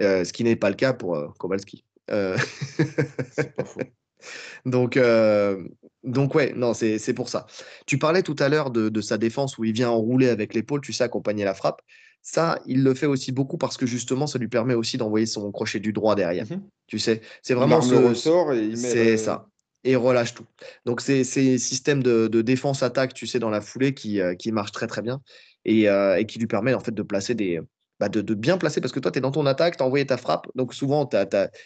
Euh, 0.01 0.23
ce 0.23 0.33
qui 0.33 0.45
n'est 0.45 0.55
pas 0.55 0.69
le 0.69 0.77
cas 0.77 0.93
pour 0.93 1.17
euh, 1.17 1.27
Kowalski. 1.37 1.85
C'est 2.09 3.57
pas 3.57 3.65
faux. 3.65 3.81
donc, 4.65 4.97
euh, 4.97 5.67
donc 6.05 6.37
ouais, 6.37 6.53
non, 6.55 6.73
c'est 6.73 7.01
c'est 7.01 7.15
pour 7.15 7.29
ça. 7.29 7.47
Tu 7.85 7.99
parlais 7.99 8.23
tout 8.23 8.37
à 8.39 8.49
l'heure 8.49 8.71
de, 8.71 8.89
de 8.89 9.01
sa 9.01 9.19
défense 9.19 9.59
où 9.59 9.65
il 9.65 9.73
vient 9.73 9.91
enrouler 9.91 10.29
avec 10.29 10.55
l'épaule, 10.55 10.83
tu 10.83 10.93
sais, 10.93 11.03
accompagner 11.03 11.45
la 11.45 11.55
frappe. 11.55 11.83
Ça, 12.27 12.59
il 12.67 12.83
le 12.83 12.95
fait 12.95 13.05
aussi 13.05 13.33
beaucoup 13.33 13.59
parce 13.59 13.77
que 13.77 13.85
justement, 13.85 14.27
ça 14.27 14.39
lui 14.39 14.49
permet 14.49 14.75
aussi 14.75 14.97
d'envoyer 14.97 15.27
son 15.27 15.53
crochet 15.53 15.79
du 15.79 15.93
droit 15.93 16.15
derrière. 16.15 16.47
Mhm. 16.51 16.63
Tu 16.87 16.99
sais, 16.99 17.21
c'est 17.43 17.53
vraiment 17.53 17.83
ce, 17.83 17.95
ressort 17.95 18.55
et 18.55 18.65
il 18.65 18.71
met 18.71 18.77
c'est 18.77 19.11
le- 19.13 19.17
ça. 19.19 19.47
Et 19.85 19.95
relâche 19.95 20.33
tout. 20.33 20.47
Donc, 20.87 21.03
c'est 21.03 21.23
c'est 21.25 21.59
système 21.59 22.03
de, 22.03 22.27
de 22.27 22.41
défense-attaque, 22.41 23.13
tu 23.13 23.27
sais, 23.27 23.39
dans 23.39 23.51
la 23.51 23.61
foulée 23.61 23.93
qui, 23.93 24.23
euh, 24.23 24.35
qui 24.35 24.51
marche 24.53 24.73
très, 24.73 24.87
très 24.87 25.03
bien 25.03 25.21
et, 25.67 25.87
euh, 25.91 26.17
et 26.17 26.25
qui 26.25 26.39
lui 26.39 26.47
permet 26.47 26.73
en 26.73 26.81
fait 26.81 26.93
de 26.93 27.03
placer 27.03 27.35
des. 27.35 27.61
bah, 28.01 28.09
de, 28.09 28.23
de 28.23 28.33
bien 28.33 28.57
placer 28.57 28.81
parce 28.81 28.93
que 28.93 29.01
toi, 29.01 29.11
tu 29.13 29.19
es 29.19 29.21
dans 29.21 29.31
ton 29.31 29.45
attaque, 29.45 29.77
tu 29.77 29.83
as 29.83 29.87
envoyé 29.87 30.07
ta 30.07 30.17
frappe. 30.17 30.47
Donc, 30.55 30.73
souvent, 30.73 31.07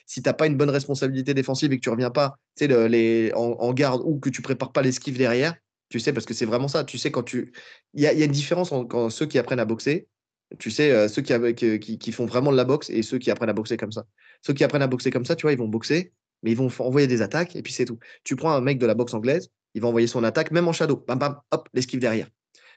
si 0.06 0.22
tu 0.22 0.28
n'as 0.28 0.32
pas 0.32 0.48
une 0.48 0.56
bonne 0.56 0.70
responsabilité 0.70 1.34
défensive 1.34 1.72
et 1.72 1.76
que 1.76 1.82
tu 1.82 1.90
reviens 1.90 2.10
pas 2.10 2.36
le- 2.60 2.86
les, 2.88 3.32
en, 3.36 3.52
en 3.60 3.72
garde 3.72 4.02
ou 4.04 4.18
que 4.18 4.28
tu 4.30 4.42
prépares 4.42 4.72
pas 4.72 4.82
l'esquive 4.82 5.16
derrière, 5.16 5.54
tu 5.88 6.00
sais, 6.00 6.12
parce 6.12 6.26
que 6.26 6.34
c'est 6.34 6.44
vraiment 6.46 6.66
ça. 6.68 6.82
Tu 6.82 6.98
sais, 6.98 7.12
quand 7.12 7.22
tu. 7.22 7.52
Il 7.94 8.02
y 8.02 8.06
a, 8.08 8.12
il 8.12 8.18
y 8.18 8.22
a 8.22 8.26
une 8.26 8.32
différence 8.32 8.72
entre 8.72 9.08
ceux 9.10 9.26
qui 9.26 9.38
apprennent 9.38 9.60
à 9.60 9.64
boxer, 9.64 10.08
tu 10.58 10.70
sais, 10.70 10.90
euh, 10.92 11.08
ceux 11.08 11.22
qui, 11.22 11.78
qui, 11.78 11.98
qui- 11.98 12.12
font 12.12 12.26
vraiment 12.26 12.50
de 12.50 12.56
la 12.56 12.64
boxe 12.64 12.90
et 12.90 13.02
ceux 13.02 13.18
qui 13.18 13.30
apprennent 13.30 13.50
à 13.50 13.52
boxer 13.52 13.76
comme 13.76 13.92
ça. 13.92 14.06
Ceux 14.42 14.54
qui 14.54 14.64
apprennent 14.64 14.82
à 14.82 14.86
boxer 14.86 15.10
comme 15.10 15.24
ça, 15.24 15.36
tu 15.36 15.42
vois, 15.42 15.52
ils 15.52 15.58
vont 15.58 15.68
boxer, 15.68 16.12
mais 16.42 16.52
ils 16.52 16.56
vont 16.56 16.70
envoyer 16.78 17.06
des 17.06 17.22
attaques 17.22 17.54
et 17.56 17.62
puis 17.62 17.72
c'est 17.72 17.84
tout. 17.84 17.98
Tu 18.24 18.36
prends 18.36 18.52
un 18.52 18.60
mec 18.60 18.78
de 18.78 18.86
la 18.86 18.94
boxe 18.94 19.14
anglaise, 19.14 19.50
il 19.74 19.82
va 19.82 19.88
envoyer 19.88 20.06
son 20.06 20.24
attaque, 20.24 20.50
même 20.50 20.66
en 20.68 20.72
shadow, 20.72 21.04
bam 21.06 21.18
bam, 21.18 21.40
hop, 21.50 21.68
l'esquive 21.74 22.00
derrière. 22.00 22.28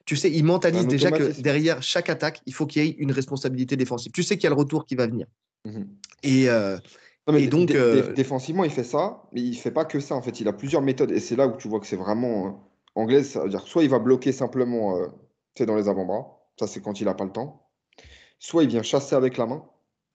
Tu 0.05 0.15
sais, 0.15 0.31
il 0.31 0.43
mentalise 0.43 0.87
déjà 0.87 1.11
que 1.11 1.41
derrière 1.41 1.81
chaque 1.81 2.09
attaque, 2.09 2.41
il 2.45 2.53
faut 2.53 2.65
qu'il 2.65 2.83
y 2.83 2.87
ait 2.89 2.91
une 2.97 3.11
responsabilité 3.11 3.75
défensive. 3.77 4.11
Tu 4.11 4.23
sais 4.23 4.35
qu'il 4.35 4.45
y 4.45 4.47
a 4.47 4.49
le 4.49 4.55
retour 4.55 4.85
qui 4.85 4.95
va 4.95 5.07
venir. 5.07 5.27
Mhm. 5.65 5.87
Et 6.23 6.49
euh, 6.49 6.77
Non, 7.27 7.33
mais 7.33 7.43
Et 7.43 7.45
dé- 7.45 7.49
donc, 7.49 7.75
euh, 7.75 8.07
dé- 8.07 8.13
défensivement, 8.15 8.63
il 8.63 8.71
fait 8.71 8.83
ça, 8.83 9.21
mais 9.31 9.41
il 9.41 9.55
fait 9.55 9.69
pas 9.71 9.85
que 9.85 9.99
ça. 9.99 10.15
En 10.15 10.23
fait, 10.23 10.39
il 10.41 10.47
a 10.47 10.53
plusieurs 10.53 10.81
méthodes. 10.81 11.11
Et 11.11 11.19
c'est 11.19 11.35
là 11.35 11.47
où 11.47 11.55
tu 11.55 11.67
vois 11.67 11.79
que 11.79 11.85
c'est 11.85 11.95
vraiment 11.95 12.47
euh, 12.47 12.51
anglaise. 12.95 13.29
Ça 13.29 13.43
veut 13.43 13.49
dire 13.49 13.63
que 13.63 13.69
soit 13.69 13.83
il 13.83 13.89
va 13.89 13.99
bloquer 13.99 14.31
simplement 14.31 14.99
sais, 15.57 15.65
dans 15.65 15.75
les 15.75 15.87
avant-bras. 15.87 16.40
Ça, 16.61 16.67
c'est 16.67 16.79
quand 16.79 17.01
il 17.01 17.05
n'a 17.05 17.15
pas 17.15 17.25
le 17.25 17.31
temps. 17.31 17.67
Soit 18.37 18.63
il 18.63 18.69
vient 18.69 18.83
chasser 18.83 19.15
avec 19.15 19.35
la 19.37 19.47
main, 19.47 19.63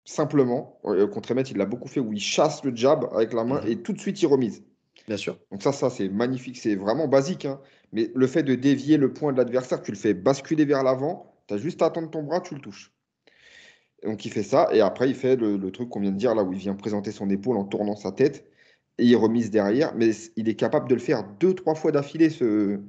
simplement. 0.05 0.79
Euh, 0.85 1.09
contre 1.09 1.33
Emmett, 1.33 1.51
il 1.51 1.57
l'a 1.57 1.67
beaucoup 1.67 1.89
fait, 1.89 1.99
où 1.99 2.13
il 2.13 2.21
chasse 2.21 2.63
le 2.63 2.73
jab 2.75 3.09
avec 3.13 3.33
la 3.33 3.43
main 3.43 3.61
Mhm. 3.63 3.69
et 3.69 3.83
tout 3.83 3.93
de 3.93 3.99
suite, 4.01 4.23
il 4.23 4.27
remise. 4.27 4.63
bien 5.09 5.17
sûr. 5.17 5.39
Donc 5.51 5.63
ça, 5.65 5.73
ça 5.73 5.91
c'est 5.91 6.09
magnifique. 6.09 6.57
C'est 6.57 6.77
vraiment 6.77 7.09
basique. 7.09 7.47
hein. 7.47 7.61
Mais 7.93 8.13
le 8.15 8.27
fait 8.29 8.45
de 8.45 8.55
dévier 8.55 8.97
le 8.97 9.13
point 9.13 9.33
de 9.33 9.39
l'adversaire, 9.39 9.83
tu 9.83 9.91
le 9.91 9.97
fais 9.97 10.15
basculer 10.15 10.65
vers 10.65 10.85
l'avant. 10.85 11.35
Tu 11.49 11.55
as 11.55 11.59
juste 11.59 11.83
à 11.83 11.87
attendre 11.87 12.11
ton 12.11 12.23
bras, 12.23 12.41
tu 12.41 12.55
le 12.55 12.61
touches. 12.61 12.93
Donc 14.05 14.25
il 14.25 14.31
fait 14.31 14.43
ça, 14.45 14.69
et 14.73 14.81
après 14.81 15.09
il 15.09 15.17
fait 15.17 15.35
le, 15.37 15.57
le 15.57 15.71
truc 15.73 15.89
qu'on 15.89 16.01
vient 16.01 16.13
de 16.13 16.17
dire 16.17 16.35
là, 16.37 16.45
où 16.45 16.53
il 16.53 16.59
vient 16.59 16.75
présenter 16.77 17.11
son 17.11 17.29
épaule 17.31 17.57
en 17.57 17.65
tournant 17.65 17.97
sa 17.97 18.13
tête, 18.13 18.47
et 18.99 19.05
il 19.05 19.17
remise 19.17 19.51
derrière, 19.51 19.95
mais 19.97 20.11
il 20.37 20.49
est 20.49 20.55
capable 20.55 20.89
de 20.89 20.95
le 20.95 21.01
faire 21.01 21.25
deux, 21.41 21.55
trois 21.55 21.75
fois 21.75 21.91
d'affilée. 21.93 22.31
Ce... 22.31 22.81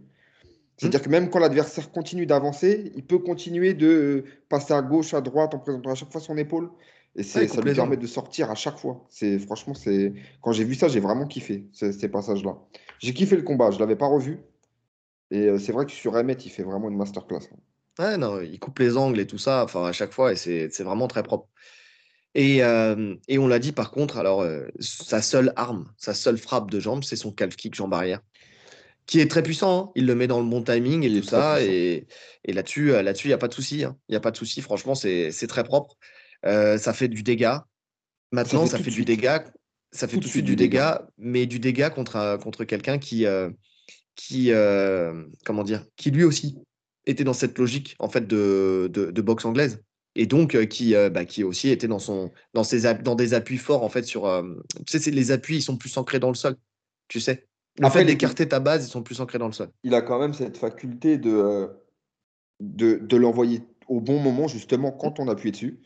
C'est-à-dire 0.78 1.02
que 1.02 1.10
même 1.10 1.30
quand 1.30 1.40
l'adversaire 1.40 1.92
continue 1.92 2.26
d'avancer, 2.26 2.92
il 2.96 3.06
peut 3.06 3.20
continuer 3.20 3.74
de 3.74 4.26
passer 4.48 4.74
à 4.74 4.82
gauche, 4.82 5.14
à 5.14 5.22
droite, 5.22 5.54
en 5.56 5.60
présentant 5.60 5.92
à 5.92 5.96
chaque 5.96 6.12
fois 6.12 6.22
son 6.22 6.38
épaule. 6.38 6.70
Et 7.16 7.22
Ouais, 7.22 7.46
il 7.46 7.50
ça 7.50 7.62
lui 7.62 7.74
permet 7.74 7.98
de 7.98 8.06
sortir 8.06 8.52
à 8.52 8.56
chaque 8.56 8.78
fois. 8.78 9.04
C'est, 9.10 9.40
franchement, 9.40 9.74
c'est... 9.74 10.14
quand 10.42 10.52
j'ai 10.52 10.64
vu 10.64 10.76
ça, 10.76 10.88
j'ai 10.88 11.00
vraiment 11.00 11.26
kiffé 11.26 11.66
ces, 11.74 11.92
ces 11.92 12.10
passages-là. 12.10 12.58
J'ai 13.00 13.14
kiffé 13.14 13.36
le 13.36 13.42
combat, 13.42 13.72
je 13.72 13.78
ne 13.78 13.80
l'avais 13.80 13.96
pas 13.96 14.06
revu. 14.06 14.40
Et 15.32 15.48
euh, 15.48 15.58
c'est 15.58 15.72
vrai 15.72 15.86
que 15.86 15.92
sur 15.92 16.16
Emmett, 16.16 16.46
il 16.46 16.50
fait 16.50 16.64
vraiment 16.64 16.90
une 16.90 16.98
masterclass. 16.98 17.40
Ouais, 18.00 18.18
non, 18.18 18.40
il 18.42 18.60
coupe 18.60 18.78
les 18.80 18.96
angles 18.98 19.20
et 19.20 19.26
tout 19.26 19.40
ça, 19.40 19.64
enfin, 19.64 19.86
à 19.86 19.92
chaque 19.92 20.14
fois, 20.14 20.32
et 20.32 20.36
c'est 20.36 20.70
c'est 20.72 20.84
vraiment 20.84 21.08
très 21.08 21.24
propre. 21.24 21.48
Et, 22.36 22.64
euh, 22.64 23.16
et 23.28 23.40
on 23.40 23.48
l'a 23.48 23.58
dit 23.58 23.72
par 23.72 23.90
contre, 23.90 24.18
alors, 24.18 24.42
euh, 24.42 24.68
sa 24.80 25.24
seule 25.24 25.54
arme, 25.56 25.92
sa 25.98 26.14
seule 26.14 26.38
frappe 26.38 26.70
de 26.70 26.80
jambe, 26.80 27.04
c'est 27.04 27.16
son 27.16 27.32
calf 27.32 27.56
kick 27.56 27.74
jambe 27.74 27.94
arrière, 27.96 28.22
qui 29.08 29.20
est 29.20 29.28
très 29.30 29.42
puissant. 29.42 29.80
hein. 29.88 29.92
Il 29.96 30.06
le 30.06 30.14
met 30.14 30.28
dans 30.28 30.40
le 30.40 30.46
bon 30.48 30.62
timing 30.62 31.04
et 31.04 31.22
tout 31.22 31.28
ça. 31.28 31.64
Et, 31.64 32.06
et 32.44 32.54
là-dessus, 32.54 32.92
euh, 32.92 33.02
là-dessus, 33.02 33.28
il 33.28 33.32
n'y 33.32 33.34
a 33.34 33.40
pas 33.40 33.48
de 33.48 33.54
souci. 33.54 33.84
hein. 33.84 33.98
Il 34.08 34.12
n'y 34.12 34.18
a 34.18 34.20
pas 34.20 34.32
de 34.32 34.38
souci. 34.38 34.62
Franchement, 34.62 34.94
c'est 34.94 35.32
très 35.48 35.64
propre. 35.64 35.96
Euh, 36.46 36.78
ça 36.78 36.94
fait 36.94 37.08
du 37.08 37.24
dégât. 37.24 37.66
Maintenant, 38.32 38.66
fait 38.66 38.72
ça 38.72 38.78
fait, 38.78 38.84
du 38.84 38.92
suite. 38.92 39.08
dégât. 39.08 39.46
Ça 39.92 40.08
fait 40.08 40.18
tout, 40.18 40.24
de 40.24 40.28
suite 40.28 40.46
du 40.46 40.56
dégât, 40.58 41.08
mais 41.18 41.46
du 41.46 41.60
dégât 41.60 41.90
contre, 41.90 42.38
contre 42.44 42.66
quelqu'un 42.66 43.00
qui, 43.00 43.26
euh, 43.26 43.50
qui, 44.16 44.52
euh, 44.52 45.24
comment 45.46 45.64
dire, 45.64 45.86
qui 45.96 46.12
lui 46.12 46.26
aussi 46.26 46.58
était 47.06 47.24
dans 47.24 47.34
cette 47.34 47.58
logique 47.58 47.96
en 48.00 48.10
fait 48.10 48.28
de, 48.28 48.90
de, 48.92 49.12
de 49.12 49.22
boxe 49.22 49.46
anglaise 49.46 49.82
et 50.16 50.26
donc 50.26 50.56
euh, 50.56 50.66
qui, 50.66 50.94
euh, 50.94 51.10
bah, 51.10 51.24
qui 51.24 51.46
aussi 51.46 51.70
était 51.70 51.88
dans 51.88 52.00
son 52.00 52.34
dans 52.54 52.66
ses 52.66 52.94
dans 52.96 53.16
des 53.16 53.34
appuis 53.34 53.58
forts 53.58 53.84
en 53.84 53.90
fait 53.90 54.04
sur 54.04 54.26
euh, 54.26 54.44
tu 54.86 55.00
sais 55.00 55.12
les 55.12 55.32
appuis 55.32 55.58
ils 55.58 55.62
sont 55.62 55.78
plus 55.78 55.96
ancrés 55.96 56.20
dans 56.20 56.28
le 56.28 56.36
sol 56.36 56.58
tu 57.08 57.22
sais 57.22 57.48
le 57.80 57.86
Après, 57.86 58.00
fait 58.00 58.06
d'écarter 58.06 58.48
ta 58.48 58.60
base 58.60 58.86
ils 58.86 58.90
sont 58.90 59.04
plus 59.04 59.22
ancrés 59.22 59.38
dans 59.38 59.48
le 59.48 59.54
sol 59.54 59.70
il 59.84 59.94
a 59.94 60.02
quand 60.02 60.20
même 60.20 60.34
cette 60.34 60.58
faculté 60.58 61.18
de, 61.18 61.32
euh, 61.32 61.68
de, 62.60 62.96
de 62.96 63.18
l'envoyer 63.18 63.62
au 63.88 64.02
bon 64.02 64.20
moment, 64.20 64.48
justement, 64.48 64.92
quand 64.92 65.20
on 65.20 65.28
appuie 65.28 65.52
dessus. 65.52 65.80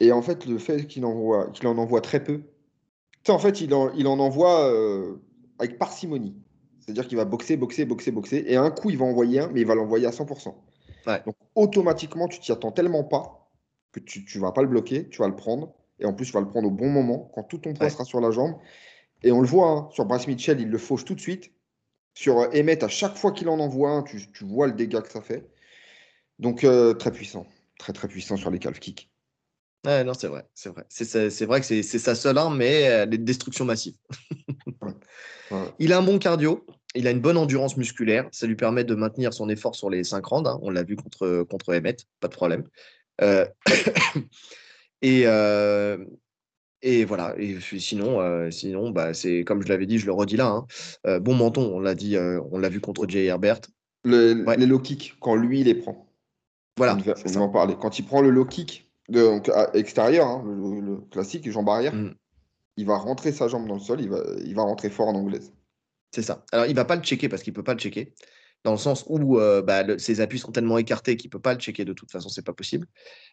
Et 0.00 0.12
en 0.12 0.22
fait, 0.22 0.46
le 0.46 0.58
fait 0.58 0.86
qu'il 0.86 1.04
envoie, 1.04 1.50
qu'il 1.50 1.66
en 1.66 1.78
envoie 1.78 2.00
très 2.00 2.22
peu, 2.22 2.38
tu 2.38 2.44
sais, 3.26 3.32
en 3.32 3.38
fait, 3.38 3.60
il 3.60 3.74
en, 3.74 3.92
il 3.94 4.06
en 4.06 4.18
envoie 4.18 4.70
euh, 4.72 5.16
avec 5.58 5.78
parcimonie. 5.78 6.36
C'est-à-dire 6.80 7.06
qu'il 7.06 7.16
va 7.16 7.24
boxer, 7.24 7.56
boxer, 7.56 7.84
boxer, 7.84 8.10
boxer. 8.10 8.44
Et 8.46 8.56
un 8.56 8.70
coup, 8.70 8.90
il 8.90 8.98
va 8.98 9.04
envoyer 9.04 9.40
un, 9.40 9.48
mais 9.48 9.60
il 9.60 9.66
va 9.66 9.74
l'envoyer 9.74 10.06
à 10.06 10.10
100%. 10.10 10.54
Ouais. 11.06 11.22
Donc, 11.26 11.36
automatiquement, 11.54 12.28
tu 12.28 12.40
t'y 12.40 12.52
attends 12.52 12.72
tellement 12.72 13.04
pas 13.04 13.50
que 13.92 14.00
tu 14.00 14.24
ne 14.34 14.40
vas 14.40 14.52
pas 14.52 14.62
le 14.62 14.68
bloquer, 14.68 15.08
tu 15.08 15.20
vas 15.20 15.28
le 15.28 15.36
prendre. 15.36 15.72
Et 16.00 16.06
en 16.06 16.12
plus, 16.12 16.26
tu 16.26 16.32
vas 16.32 16.40
le 16.40 16.48
prendre 16.48 16.68
au 16.68 16.70
bon 16.70 16.88
moment, 16.88 17.30
quand 17.34 17.42
tout 17.42 17.58
ton 17.58 17.74
poids 17.74 17.86
Ouais. 17.86 17.90
sera 17.90 18.04
sur 18.04 18.20
la 18.20 18.30
jambe. 18.30 18.54
Et 19.22 19.32
on 19.32 19.40
le 19.40 19.46
voit, 19.46 19.70
hein, 19.70 19.88
sur 19.92 20.04
Bryce 20.04 20.26
Mitchell, 20.26 20.60
il 20.60 20.68
le 20.68 20.78
fauche 20.78 21.04
tout 21.04 21.14
de 21.14 21.20
suite. 21.20 21.52
Sur 22.14 22.38
euh, 22.38 22.48
Emmett, 22.54 22.82
à 22.82 22.88
chaque 22.88 23.16
fois 23.16 23.32
qu'il 23.32 23.48
en 23.48 23.58
envoie 23.60 23.90
un, 23.90 24.02
tu, 24.02 24.30
tu 24.32 24.44
vois 24.44 24.66
le 24.66 24.72
dégât 24.72 25.02
que 25.02 25.10
ça 25.10 25.20
fait. 25.20 25.48
Donc, 26.38 26.64
euh, 26.64 26.94
très 26.94 27.12
puissant. 27.12 27.46
Très, 27.78 27.92
très 27.92 28.08
puissant 28.08 28.36
sur 28.36 28.50
les 28.50 28.58
calf 28.58 28.78
kicks. 28.80 29.10
non 29.84 30.12
c'est 30.14 30.26
vrai 30.26 30.44
c'est 30.52 30.70
vrai 30.70 30.84
c'est 30.88 31.46
vrai 31.46 31.60
que 31.60 31.66
c'est 31.66 31.82
sa 31.82 32.16
seule 32.16 32.36
arme 32.36 32.56
mais 32.56 32.88
euh, 32.88 33.06
les 33.06 33.18
destructions 33.18 33.64
massives 33.64 33.96
Ouais. 35.50 35.64
il 35.78 35.94
a 35.94 35.98
un 35.98 36.02
bon 36.02 36.18
cardio 36.18 36.66
il 36.94 37.06
a 37.06 37.10
une 37.10 37.20
bonne 37.20 37.36
endurance 37.36 37.76
musculaire. 37.76 38.28
Ça 38.32 38.46
lui 38.46 38.56
permet 38.56 38.84
de 38.84 38.94
maintenir 38.94 39.32
son 39.34 39.48
effort 39.48 39.74
sur 39.74 39.90
les 39.90 40.04
5 40.04 40.24
rounds. 40.24 40.48
Hein. 40.48 40.58
On 40.62 40.70
l'a 40.70 40.82
vu 40.82 40.96
contre, 40.96 41.44
contre 41.48 41.74
Emmett, 41.74 42.06
pas 42.20 42.28
de 42.28 42.32
problème. 42.32 42.64
Euh, 43.20 43.46
et, 45.02 45.22
euh, 45.26 45.98
et 46.82 47.04
voilà. 47.04 47.34
Et 47.38 47.58
sinon, 47.60 48.20
euh, 48.20 48.50
sinon 48.50 48.90
bah, 48.90 49.14
c'est 49.14 49.44
comme 49.44 49.62
je 49.62 49.68
l'avais 49.68 49.86
dit, 49.86 49.98
je 49.98 50.06
le 50.06 50.12
redis 50.12 50.36
là. 50.36 50.64
Hein. 51.04 51.18
bon 51.20 51.34
menton, 51.34 51.70
on 51.74 51.80
l'a 51.80 51.94
dit, 51.94 52.16
on 52.18 52.58
l'a 52.58 52.68
vu 52.68 52.80
contre 52.80 53.08
Jay 53.08 53.26
Herbert. 53.26 53.60
Les 54.04 54.66
low 54.66 54.78
kicks, 54.78 55.14
quand 55.20 55.34
lui, 55.34 55.60
il 55.60 55.66
les 55.66 55.74
prend. 55.74 56.06
Voilà. 56.76 56.96
On 56.96 57.30
va, 57.30 57.40
en 57.40 57.48
parler. 57.48 57.76
Quand 57.78 57.98
il 57.98 58.04
prend 58.04 58.20
le 58.20 58.30
low 58.30 58.44
kick, 58.44 58.88
de, 59.08 59.22
donc, 59.22 59.50
extérieur, 59.74 60.26
hein, 60.26 60.44
le, 60.46 60.98
classique, 61.10 61.50
jambe 61.50 61.68
arrière, 61.68 61.94
mm. 61.94 62.14
il 62.76 62.86
va 62.86 62.96
rentrer 62.96 63.32
sa 63.32 63.48
jambe 63.48 63.66
dans 63.66 63.74
le 63.74 63.80
sol, 63.80 64.00
il 64.00 64.08
va, 64.08 64.22
il 64.44 64.54
va 64.54 64.62
rentrer 64.62 64.90
fort 64.90 65.08
en 65.08 65.14
anglaise. 65.14 65.52
C'est 66.12 66.22
ça. 66.22 66.44
Alors, 66.52 66.66
il 66.66 66.74
va 66.74 66.84
pas 66.84 66.96
le 66.96 67.02
checker 67.02 67.28
parce 67.28 67.42
qu'il 67.42 67.52
peut 67.52 67.64
pas 67.64 67.74
le 67.74 67.80
checker, 67.80 68.14
dans 68.64 68.72
le 68.72 68.78
sens 68.78 69.04
où 69.08 69.38
euh, 69.38 69.62
bah, 69.62 69.84
ses 69.98 70.20
appuis 70.20 70.38
sont 70.38 70.52
tellement 70.52 70.78
écartés 70.78 71.16
qu'il 71.16 71.30
peut 71.30 71.38
pas 71.38 71.54
le 71.54 71.60
checker 71.60 71.84
de 71.84 71.92
toute 71.92 72.10
façon, 72.10 72.28
c'est 72.28 72.44
pas 72.44 72.52
possible. 72.52 72.86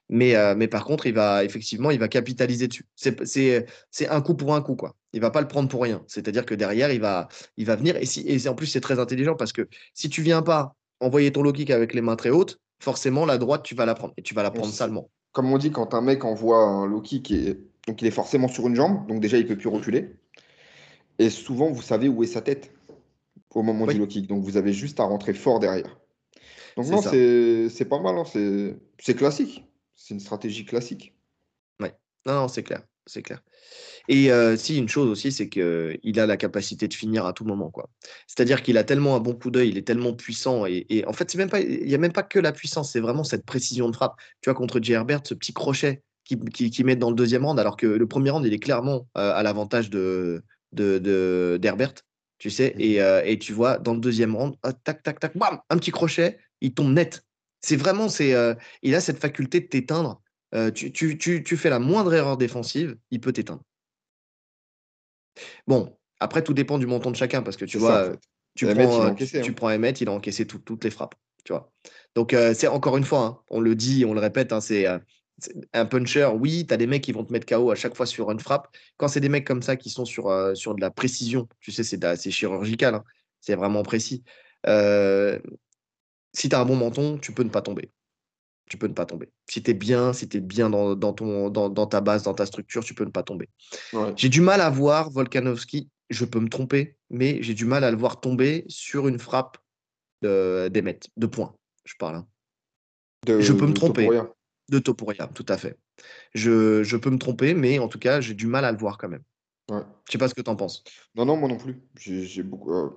Mais, 0.10 0.36
euh, 0.36 0.56
mais 0.56 0.68
par 0.68 0.86
contre, 0.86 1.08
il 1.08 1.14
va 1.14 1.44
effectivement, 1.44 1.92
il 1.92 2.00
va 2.00 2.08
capitaliser 2.08 2.68
dessus. 2.68 2.86
C'est 2.96 3.66
un 4.10 4.22
coup 4.22 4.36
pour 4.36 4.56
un 4.56 4.62
coup, 4.62 4.76
quoi. 4.76 4.96
Il 5.14 5.22
va 5.22 5.32
pas 5.32 5.42
le 5.42 5.48
prendre 5.48 5.70
pour 5.70 5.82
rien. 5.82 6.04
C'est-à-dire 6.08 6.46
que 6.46 6.54
derrière, 6.54 6.92
il 6.92 7.02
va, 7.02 7.28
il 7.58 7.66
va 7.66 7.76
venir. 7.76 7.96
Et, 7.98 8.06
si, 8.06 8.24
et 8.28 8.48
en 8.48 8.56
plus, 8.56 8.68
c'est 8.68 8.82
très 8.82 9.00
intelligent 9.00 9.36
parce 9.36 9.52
que 9.52 9.68
si 9.94 10.10
tu 10.10 10.22
viens 10.22 10.42
pas 10.42 10.76
envoyer 11.00 11.32
ton 11.32 11.42
low 11.42 11.54
kick 11.54 11.72
avec 11.72 11.94
les 11.94 12.02
mains 12.02 12.16
très 12.16 12.30
hautes, 12.30 12.60
forcément, 12.80 13.26
la 13.26 13.38
droite, 13.38 13.64
tu 13.64 13.76
vas 13.76 13.86
la 13.86 13.96
prendre. 13.96 14.14
Et 14.18 14.22
tu 14.22 14.34
vas 14.34 14.44
la 14.44 14.52
prendre 14.52 14.72
salement. 14.72 15.10
Comme 15.32 15.52
on 15.52 15.58
dit, 15.58 15.72
quand 15.72 15.94
un 15.94 16.02
mec 16.02 16.24
envoie 16.24 16.60
un 16.60 16.86
low 16.86 17.02
kick, 17.02 17.32
et... 17.32 17.58
donc 17.88 18.02
il 18.02 18.08
est 18.08 18.12
forcément 18.12 18.48
sur 18.48 18.68
une 18.68 18.76
jambe, 18.76 19.08
donc 19.08 19.20
déjà, 19.22 19.38
il 19.38 19.48
peut 19.48 19.58
plus 19.58 19.70
reculer. 19.70 20.16
Et 21.18 21.30
souvent, 21.30 21.72
vous 21.72 21.82
savez 21.82 22.10
où 22.10 22.24
est 22.24 22.28
sa 22.28 22.42
tête 22.42 22.72
au 23.56 23.64
moment 23.64 23.88
du 23.88 23.98
low 23.98 24.06
kick. 24.06 24.28
Donc, 24.28 24.44
vous 24.44 24.58
avez 24.58 24.74
juste 24.74 25.00
à 25.00 25.04
rentrer 25.04 25.34
fort 25.34 25.60
derrière. 25.60 25.98
Donc, 26.78 26.88
non, 26.88 27.02
c'est 27.02 27.90
pas 27.90 28.00
mal. 28.00 28.18
Hein. 28.18 28.24
C'est 29.00 29.16
classique. 29.16 29.66
C'est 29.96 30.14
une 30.14 30.20
stratégie 30.20 30.66
classique. 30.66 31.16
Ouais. 31.80 31.94
Non, 32.28 32.34
non, 32.34 32.48
c'est 32.48 32.64
clair. 32.64 32.84
C'est 33.08 33.22
clair. 33.22 33.42
Et 34.08 34.32
euh, 34.32 34.58
si, 34.58 34.78
une 34.78 34.90
chose 34.90 35.10
aussi, 35.10 35.32
c'est 35.32 35.48
qu'il 35.48 36.20
a 36.20 36.26
la 36.26 36.38
capacité 36.38 36.88
de 36.88 36.94
finir 36.94 37.26
à 37.26 37.34
tout 37.34 37.46
moment. 37.46 37.70
quoi. 37.70 37.90
C'est-à-dire 38.28 38.62
qu'il 38.62 38.78
a 38.78 38.84
tellement 38.84 39.16
un 39.16 39.20
bon 39.20 39.34
coup 39.34 39.52
d'œil, 39.52 39.70
il 39.70 39.78
est 39.78 39.88
tellement 39.88 40.14
puissant. 40.14 40.66
Et, 40.66 41.04
en 41.08 41.14
fait, 41.14 41.34
même 41.36 41.50
pas, 41.50 41.62
il 41.62 41.86
n'y 41.86 41.96
a 41.96 42.00
même 42.00 42.12
pas 42.12 42.24
que 42.24 42.40
la 42.40 42.52
puissance, 42.52 42.92
c'est 42.92 43.00
vraiment 43.00 43.24
cette 43.24 43.46
précision 43.46 43.90
de 43.90 43.96
frappe. 43.96 44.16
Tu 44.42 44.50
vois, 44.50 44.56
contre 44.56 44.80
J. 44.82 44.94
Herbert, 44.94 45.22
ce 45.24 45.34
petit 45.34 45.54
crochet 45.54 46.02
qui, 46.26 46.38
qui, 46.38 46.84
met 46.84 46.96
dans 46.96 47.10
le 47.10 47.16
deuxième 47.16 47.46
round, 47.46 47.60
alors 47.60 47.78
que 47.78 47.86
le 47.86 48.08
premier 48.08 48.32
round, 48.32 48.46
il 48.46 48.54
est 48.54 48.60
clairement 48.60 49.08
euh, 49.18 49.34
à 49.34 49.44
l'avantage 49.44 49.92
de, 49.92 50.44
d'Herbert, 50.72 51.94
de, 51.94 52.02
tu 52.46 52.52
sais, 52.52 52.76
et, 52.78 53.02
euh, 53.02 53.24
et, 53.26 53.40
tu 53.40 53.54
vois, 53.54 53.80
dans 53.80 53.96
le 53.96 54.00
deuxième 54.00 54.36
round, 54.36 54.54
tac, 54.84 55.02
tac, 55.02 55.20
tac, 55.20 55.36
bam, 55.36 55.60
un 55.68 55.78
petit 55.78 55.90
crochet, 55.90 56.38
il 56.62 56.76
tombe 56.76 56.94
net. 56.94 57.26
C'est 57.62 57.76
vraiment, 57.76 58.08
c'est, 58.08 58.36
euh, 58.36 58.54
il 58.84 58.94
a 58.94 59.02
cette 59.02 59.18
faculté 59.18 59.62
de 59.62 59.66
t'éteindre. 59.66 60.22
Euh, 60.54 60.70
tu, 60.70 60.92
tu, 60.92 61.18
tu, 61.18 61.44
tu, 61.44 61.58
fais 61.58 61.72
la 61.72 61.80
moindre 61.80 62.14
erreur 62.14 62.38
défensive, 62.38 62.98
il 63.10 63.20
peut 63.20 63.34
t'éteindre. 63.34 63.64
Bon, 65.66 65.98
après, 66.20 66.44
tout 66.44 66.54
dépend 66.54 66.78
du 66.78 66.86
montant 66.86 67.10
de 67.10 67.16
chacun, 67.16 67.42
parce 67.42 67.58
que 67.58 67.66
tu 67.66 67.80
vois, 67.80 68.12
tu, 68.54 68.68
prends, 68.68 69.16
tu, 69.16 69.26
hein. 69.36 69.54
prends 69.56 69.72
Emmett, 69.72 70.00
il 70.00 70.08
a 70.08 70.12
encaissé 70.12 70.46
toutes 70.46 70.84
les 70.84 70.92
frappes. 70.92 71.16
Tu 71.46 71.52
vois. 71.52 71.72
Donc, 72.14 72.36
c'est 72.54 72.68
encore 72.68 72.96
une 72.96 73.06
fois, 73.06 73.22
hein, 73.26 73.40
on 73.50 73.60
le 73.60 73.74
dit, 73.74 74.06
on 74.06 74.14
le 74.14 74.20
répète, 74.20 74.54
hein, 74.54 74.62
c'est 74.62 74.86
un 75.74 75.86
puncher, 75.86 76.30
oui, 76.34 76.66
tu 76.66 76.74
as 76.74 76.78
des 76.78 76.88
mecs 76.88 77.04
qui 77.04 77.12
vont 77.12 77.24
te 77.24 77.34
mettre 77.34 77.46
KO 77.46 77.72
à 77.72 77.76
chaque 77.76 77.96
fois 77.96 78.06
sur 78.06 78.32
une 78.32 78.40
frappe. 78.40 78.70
Quand 78.98 79.08
c'est 79.08 79.20
des 79.20 79.30
mecs 79.30 79.46
comme 79.46 79.62
ça 79.62 79.76
qui 79.76 79.90
sont 79.90 80.06
sur, 80.06 80.30
euh, 80.30 80.56
sur 80.56 80.76
de 80.76 80.82
la 80.82 80.92
précision, 80.92 81.48
tu 81.60 81.72
sais, 81.72 81.84
c'est 81.84 82.32
chirurgical, 82.32 82.96
hein, 82.96 83.04
c'est 83.42 83.56
vraiment 83.56 83.84
précis. 83.84 84.24
Euh, 84.68 85.40
si 86.34 86.50
tu 86.50 86.56
as 86.56 86.60
un 86.60 86.66
bon 86.66 86.76
menton, 86.76 87.18
tu 87.18 87.34
peux 87.34 87.44
ne 87.44 87.50
pas 87.50 87.62
tomber. 87.62 87.92
Tu 88.70 88.78
peux 88.78 88.88
ne 88.88 88.94
pas 88.94 89.06
tomber. 89.06 89.30
Si 89.48 89.62
tu 89.62 89.72
es 89.72 89.74
bien, 89.74 90.12
si 90.14 90.28
tu 90.28 90.38
es 90.38 90.40
bien 90.40 90.70
dans, 90.70 90.96
ton, 91.14 91.50
dans, 91.50 91.88
ta 91.88 92.02
base, 92.02 92.24
dans 92.24 92.34
ta 92.34 92.46
structure, 92.46 92.84
tu 92.84 92.96
peux 92.96 93.06
ne 93.06 93.12
pas 93.12 93.22
tomber. 93.22 93.50
J'ai 94.16 94.30
du 94.30 94.42
mal 94.42 94.60
à 94.62 94.70
voir 94.70 95.12
Volkanovski, 95.12 95.90
je 96.10 96.26
peux 96.26 96.40
me 96.40 96.50
tromper, 96.50 96.98
mais 97.10 97.44
j'ai 97.44 97.54
du 97.54 97.66
mal 97.66 97.84
à 97.84 97.92
le 97.92 97.98
voir 97.98 98.20
tomber 98.22 98.66
sur 98.68 99.08
une 99.08 99.20
frappe 99.20 99.58
d'Emmet, 100.24 101.00
de, 101.18 101.28
points, 101.28 101.56
je 101.84 101.94
parle. 102.00 102.16
Hein. 102.16 102.28
je 103.28 103.54
peux 103.54 103.68
me 103.68 103.74
tromper. 103.74 104.10
De 104.70 104.80
Topuria, 104.80 105.28
tout 105.28 105.46
à 105.48 105.58
fait. 105.58 105.78
Je, 106.34 106.84
je, 106.84 106.98
peux 106.98 107.10
me 107.10 107.20
tromper, 107.20 107.54
mais 107.54 107.80
en 107.80 107.88
tout 107.88 108.00
cas, 108.00 108.20
j'ai 108.20 108.34
du 108.34 108.48
mal 108.48 108.66
à 108.66 108.72
le 108.72 108.78
voir 108.78 108.98
quand 108.98 109.10
même. 109.10 109.24
Ouais. 109.70 109.82
Je 110.08 110.14
sais 110.14 110.18
pas 110.18 110.28
ce 110.28 110.34
que 110.34 110.42
tu 110.42 110.50
en 110.50 110.56
penses. 110.56 110.84
Non, 111.16 111.26
non, 111.26 111.38
moi 111.38 111.50
non 111.50 111.58
plus. 111.58 111.80
J'ai 111.96 112.44
beaucoup. 112.44 112.74
Euh, 112.74 112.90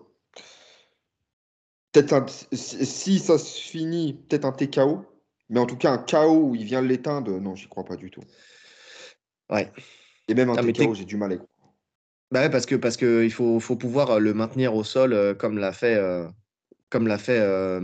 peut-être 1.93 2.27
si 2.53 3.19
ça 3.19 3.39
se 3.39 3.61
finit, 3.61 4.15
peut-être 4.29 4.45
un 4.45 4.53
TKO, 4.53 5.05
mais 5.49 5.61
en 5.61 5.67
tout 5.67 5.77
cas 5.77 5.93
un 5.93 5.99
KO 5.99 6.49
où 6.49 6.55
il 6.55 6.65
vient 6.65 6.83
l'éteindre, 6.83 7.39
non, 7.39 7.55
j'y 7.55 7.69
crois 7.69 7.85
pas 7.85 7.97
du 7.97 8.11
tout. 8.11 8.23
Ouais. 9.51 9.73
Et 10.29 10.35
même 10.35 10.51
un 10.51 10.57
ah, 10.57 10.63
TKO, 10.63 10.95
j'ai 10.95 11.05
du 11.05 11.17
mal 11.17 11.33
à 11.33 11.35
y 11.35 11.39
croire. 11.39 11.51
Bah 12.31 12.43
ouais, 12.43 12.51
parce 12.51 12.67
que 12.67 12.75
parce 12.75 12.99
que 12.99 13.25
il 13.25 13.33
faut, 13.33 13.59
faut 13.59 13.77
pouvoir 13.77 14.21
le 14.21 14.35
maintenir 14.35 14.75
au 14.75 14.85
sol 14.85 15.15
euh, 15.15 15.35
comme 15.35 15.57
l'a 15.57 15.73
fait 15.73 15.95
euh, 15.95 16.29
comme 16.91 17.07
l'a 17.07 17.17
fait 17.17 17.39
euh, 17.41 17.81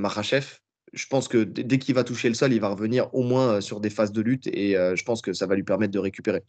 je 0.95 1.07
pense 1.09 1.29
que 1.29 1.43
dès 1.43 1.79
qu'il 1.79 1.95
va 1.95 2.05
toucher 2.05 2.29
le 2.29 2.35
sol, 2.35 2.53
il 2.53 2.61
va 2.61 2.69
revenir 2.69 3.13
au 3.15 3.23
moins 3.23 3.55
euh, 3.55 3.61
sur 3.61 3.81
des 3.81 3.91
phases 3.91 4.13
de 4.13 4.23
lutte 4.23 4.47
et 4.47 4.77
euh, 4.77 4.95
je 4.97 5.05
pense 5.05 5.23
que 5.23 5.33
ça 5.33 5.47
va 5.47 5.55
lui 5.55 5.65
permettre 5.65 5.93
de 5.93 5.99
récupérer. 5.99 6.43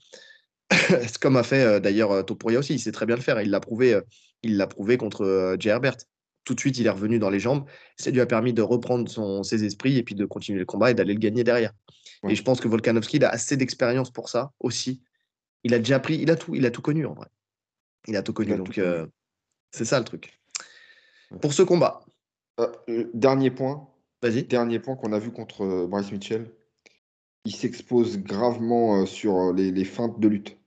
C'est 0.71 1.17
comme 1.17 1.37
a 1.37 1.43
fait 1.43 1.63
euh, 1.63 1.79
d'ailleurs 1.79 2.25
Topuria 2.25 2.59
aussi, 2.59 2.75
il 2.75 2.79
sait 2.79 2.91
très 2.91 3.05
bien 3.05 3.15
le 3.15 3.21
faire. 3.21 3.41
Il 3.41 3.49
l'a 3.49 3.59
prouvé, 3.59 3.99
il 4.43 4.57
l'a 4.57 4.67
prouvé 4.67 4.97
contre 4.97 5.55
Jay 5.59 5.69
Herbert. 5.69 5.97
Tout 6.43 6.53
de 6.53 6.59
suite, 6.59 6.77
il 6.77 6.85
est 6.85 6.91
revenu 6.91 7.17
dans 7.17 7.31
les 7.31 7.39
jambes. 7.39 7.65
Ça 7.97 8.11
lui 8.11 8.21
a 8.21 8.27
permis 8.27 8.53
de 8.53 8.61
reprendre 8.61 9.09
son, 9.09 9.41
ses 9.41 9.63
esprits 9.63 9.97
et 9.97 10.03
puis 10.03 10.13
de 10.13 10.25
continuer 10.25 10.59
le 10.59 10.65
combat 10.65 10.91
et 10.91 10.93
d'aller 10.93 11.13
le 11.13 11.19
gagner 11.19 11.43
derrière. 11.43 11.71
Et 12.29 12.35
je 12.35 12.43
pense 12.43 12.59
que 12.59 12.67
Volkanovski 12.67 13.23
a 13.23 13.29
assez 13.29 13.57
d'expérience 13.57 14.11
pour 14.11 14.29
ça 14.29 14.51
aussi. 14.59 15.01
Il 15.63 15.73
a 15.73 15.79
déjà 15.79 15.99
pris, 15.99 16.17
il 16.17 16.29
a 16.29 16.35
tout, 16.35 16.53
il 16.53 16.65
a 16.65 16.71
tout 16.71 16.81
connu 16.81 17.05
en 17.05 17.13
vrai. 17.13 17.27
Il 18.07 18.15
a 18.15 18.21
tout 18.21 18.33
connu. 18.33 18.55
donc 18.55 18.79
c'est 19.71 19.85
ça 19.85 19.97
le 19.97 20.05
truc. 20.05 20.39
Pour 21.41 21.53
ce 21.53 21.63
combat. 21.63 22.05
dernier 23.13 23.49
point, 23.49 23.87
Dernier 24.21 24.79
point 24.79 24.95
qu'on 24.95 25.13
a 25.13 25.19
vu 25.19 25.31
contre 25.31 25.63
euh, 25.63 25.87
Bryce 25.87 26.11
Mitchell. 26.11 26.51
Il 27.45 27.55
s'expose 27.55 28.17
gravement 28.17 29.01
euh, 29.01 29.05
sur 29.05 29.35
euh, 29.35 29.53
les, 29.53 29.85
feintes 29.85 30.19
de 30.19 30.27
lutte. 30.27 30.57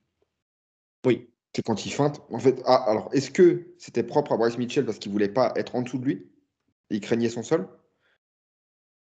Oui. 1.05 1.29
C'est 1.53 1.65
quand 1.65 1.85
il 1.85 1.91
feinte. 1.91 2.21
En 2.31 2.39
fait, 2.39 2.61
ah, 2.65 2.85
alors, 2.87 3.09
est-ce 3.11 3.31
que 3.31 3.73
c'était 3.77 4.03
propre 4.03 4.31
à 4.31 4.37
Bryce 4.37 4.57
Mitchell 4.57 4.85
parce 4.85 4.97
qu'il 4.97 5.11
voulait 5.11 5.29
pas 5.29 5.51
être 5.55 5.75
en 5.75 5.81
dessous 5.81 5.97
de 5.97 6.05
lui 6.05 6.25
il 6.91 7.01
craignait 7.01 7.29
son 7.29 7.43
sol? 7.43 7.67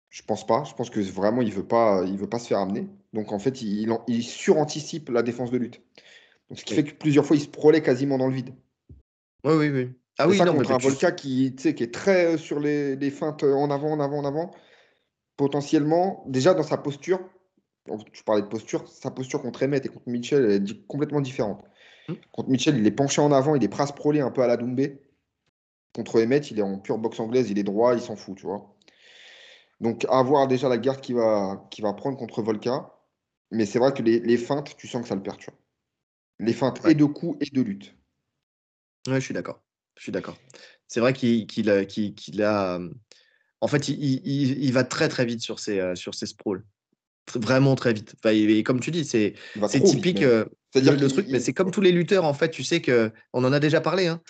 Je 0.09 0.23
pense 0.23 0.47
pas. 0.47 0.65
Je 0.65 0.75
pense 0.75 0.91
que 0.91 1.01
vraiment, 1.01 1.43
il 1.43 1.53
veut 1.53 1.67
pas, 1.67 2.05
il 2.07 2.17
veut 2.17 2.29
pas 2.29 2.39
se 2.39 2.49
faire 2.49 2.59
amener. 2.59 2.89
Donc, 3.13 3.33
en 3.33 3.39
fait, 3.39 3.61
il, 3.63 3.93
il, 4.09 4.23
suranticipe 4.23 5.11
la 5.11 5.23
défense 5.23 5.51
de 5.51 5.59
lutte. 5.59 5.83
Donc, 6.49 6.59
ce 6.59 6.65
qui 6.65 6.75
fait 6.75 6.85
que 6.85 6.95
plusieurs 6.95 7.27
fois, 7.27 7.37
il 7.37 7.43
se 7.43 7.49
prolait 7.49 7.83
quasiment 7.83 8.17
dans 8.17 8.29
le 8.29 8.35
vide. 8.35 8.55
Oui, 9.45 9.55
oui, 9.55 9.69
oui. 9.69 9.91
Ah 10.19 10.29
oui, 10.29 10.39
ça, 10.39 10.47
contre 10.47 10.73
un 10.73 10.79
Volca 10.79 11.13
qui, 11.13 11.55
qui 11.55 11.69
est 11.69 11.93
très 11.93 12.35
euh, 12.35 12.39
sur 12.39 12.59
les, 12.59 12.97
les, 12.97 13.11
feintes 13.11 13.45
euh, 13.45 13.53
en 13.53 13.71
avant, 13.71 13.93
en 13.93 14.01
avant, 14.01 14.19
en 14.19 14.25
avant, 14.25 14.51
potentiellement, 15.37 16.25
déjà 16.27 16.55
dans 16.55 16.63
sa 16.63 16.79
posture, 16.79 17.21
tu 18.13 18.25
parlais 18.25 18.43
de 18.43 18.47
posture, 18.47 18.89
sa 18.89 19.11
posture 19.11 19.43
contre 19.43 19.63
Emmett 19.65 19.85
et 19.85 19.89
contre 19.89 20.09
Mitchell 20.09 20.51
est 20.51 20.87
complètement 20.87 21.21
différente. 21.21 21.63
Hmm. 22.09 22.15
Contre 22.33 22.49
Mitchell, 22.49 22.79
il 22.79 22.87
est 22.87 22.93
penché 22.93 23.21
en 23.21 23.31
avant, 23.31 23.55
il 23.55 23.63
est 23.63 23.69
pras 23.69 23.87
prolé 23.87 24.21
un 24.21 24.31
peu 24.31 24.43
à 24.43 24.47
la 24.47 24.57
Doumbé. 24.57 25.03
Contre 25.95 26.23
Emmett, 26.23 26.51
il 26.51 26.59
est 26.59 26.63
en 26.63 26.79
pure 26.79 26.99
boxe 26.99 27.21
anglaise, 27.21 27.51
il 27.51 27.59
est 27.59 27.63
droit, 27.63 27.95
il 27.95 28.01
s'en 28.01 28.17
fout, 28.17 28.37
tu 28.37 28.47
vois. 28.47 28.75
Donc, 29.81 30.07
à 30.09 30.23
voir 30.23 30.49
déjà 30.49 30.69
la 30.69 30.79
garde 30.79 31.01
qu'il 31.01 31.17
va, 31.17 31.67
qui 31.71 31.83
va 31.83 31.93
prendre 31.93 32.17
contre 32.17 32.43
Volca. 32.43 32.93
Mais 33.51 33.67
c'est 33.67 33.79
vrai 33.79 33.93
que 33.93 34.03
les, 34.03 34.19
les, 34.21 34.37
feintes, 34.37 34.77
tu 34.77 34.89
sens 34.89 35.03
que 35.03 35.09
ça 35.09 35.15
le 35.15 35.23
perturbe. 35.23 35.57
Les 36.39 36.53
feintes 36.53 36.85
et 36.87 36.95
de 36.95 37.05
coups 37.05 37.37
et 37.41 37.55
de 37.55 37.63
lutte. 37.63 37.95
Ouais, 39.07 39.21
je 39.21 39.21
suis 39.21 39.35
d'accord. 39.35 39.61
Je 39.97 40.03
suis 40.03 40.13
d'accord. 40.13 40.37
C'est 40.89 41.01
vrai 41.01 41.13
qu'il 41.13 41.71
a, 41.71 42.75
a, 42.75 42.81
En 43.61 43.69
fait, 43.69 43.89
il, 43.89 44.73
va 44.73 44.85
très 44.85 45.09
très 45.09 45.25
vite 45.25 45.41
sur 45.41 45.59
ses, 45.59 45.97
sur 45.97 46.15
ses 46.15 46.27
sprawls. 46.27 46.65
Vraiment 47.35 47.75
très 47.75 47.93
vite. 47.93 48.15
et, 48.25 48.63
comme 48.63 48.81
tu 48.81 48.91
dis, 48.91 49.05
c'est 49.05 49.35
typique. 49.83 50.23
Euh, 50.23 50.45
cest 50.73 51.01
le, 51.01 51.09
truc, 51.09 51.27
mais 51.31 51.41
c'est 51.41 51.53
comme 51.53 51.71
tous 51.71 51.81
les 51.81 51.91
lutteurs, 51.91 52.25
en 52.25 52.35
fait, 52.35 52.51
tu 52.51 52.63
sais 52.63 52.81
que 52.81 53.11
on 53.33 53.45
en 53.45 53.53
a 53.53 53.59
déjà 53.59 53.81
parlé. 53.81 54.07
Hein, 54.07 54.21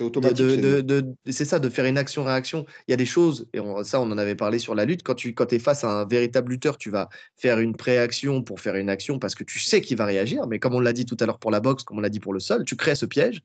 c'est 1.26 1.44
ça, 1.44 1.58
de 1.58 1.68
faire 1.68 1.84
une 1.84 1.98
action-réaction. 1.98 2.64
Il 2.88 2.92
y 2.92 2.94
a 2.94 2.96
des 2.96 3.06
choses, 3.06 3.46
et 3.52 3.60
ça, 3.82 4.00
on 4.00 4.10
en 4.10 4.18
avait 4.18 4.34
parlé 4.34 4.58
sur 4.58 4.74
la 4.74 4.84
lutte. 4.84 5.02
Quand 5.02 5.14
tu 5.14 5.34
quand 5.34 5.52
es 5.52 5.58
face 5.58 5.84
à 5.84 5.88
un 5.88 6.06
véritable 6.06 6.52
lutteur, 6.52 6.78
tu 6.78 6.90
vas 6.90 7.08
faire 7.36 7.58
une 7.58 7.76
préaction 7.76 8.42
pour 8.42 8.60
faire 8.60 8.76
une 8.76 8.88
action 8.88 9.18
parce 9.18 9.34
que 9.34 9.44
tu 9.44 9.58
sais 9.58 9.80
qu'il 9.80 9.96
va 9.96 10.06
réagir. 10.06 10.46
Mais 10.46 10.58
comme 10.58 10.74
on 10.74 10.80
l'a 10.80 10.92
dit 10.92 11.04
tout 11.04 11.16
à 11.20 11.26
l'heure 11.26 11.38
pour 11.38 11.50
la 11.50 11.60
boxe, 11.60 11.82
comme 11.82 11.98
on 11.98 12.02
l'a 12.02 12.10
dit 12.10 12.20
pour 12.20 12.32
le 12.32 12.40
sol, 12.40 12.64
tu 12.64 12.76
crées 12.76 12.94
ce 12.94 13.06
piège. 13.06 13.42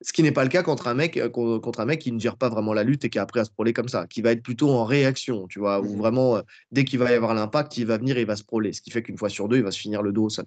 Ce 0.00 0.12
qui 0.12 0.22
n'est 0.22 0.32
pas 0.32 0.42
le 0.42 0.50
cas 0.50 0.62
contre 0.62 0.88
un 0.88 0.94
mec, 0.94 1.16
euh, 1.16 1.28
contre 1.28 1.80
un 1.80 1.84
mec 1.86 2.00
qui 2.00 2.12
ne 2.12 2.18
gère 2.18 2.36
pas 2.36 2.48
vraiment 2.48 2.74
la 2.74 2.82
lutte 2.82 3.04
et 3.04 3.10
qui 3.10 3.18
est 3.18 3.20
après 3.20 3.40
à 3.40 3.44
se 3.44 3.50
proler 3.50 3.72
comme 3.72 3.88
ça, 3.88 4.06
qui 4.06 4.22
va 4.22 4.32
être 4.32 4.42
plutôt 4.42 4.70
en 4.70 4.84
réaction, 4.84 5.46
tu 5.46 5.58
vois, 5.58 5.80
où 5.80 5.94
mmh 5.94 5.98
vraiment, 5.98 6.36
euh, 6.36 6.42
dès 6.72 6.84
qu'il 6.84 6.98
va 6.98 7.10
y 7.10 7.14
avoir 7.14 7.34
l'impact, 7.34 7.76
il 7.76 7.86
va 7.86 7.96
venir 7.96 8.16
et 8.16 8.22
il 8.22 8.26
va 8.26 8.36
se 8.36 8.44
proler. 8.44 8.72
Ce 8.72 8.82
qui 8.82 8.90
fait 8.90 9.02
qu'une 9.02 9.16
fois 9.16 9.28
sur 9.28 9.48
deux, 9.48 9.56
il 9.56 9.62
va 9.62 9.70
se 9.70 9.78
finir 9.78 10.02
le 10.02 10.12
dos 10.12 10.24
au 10.24 10.30
sol. 10.30 10.44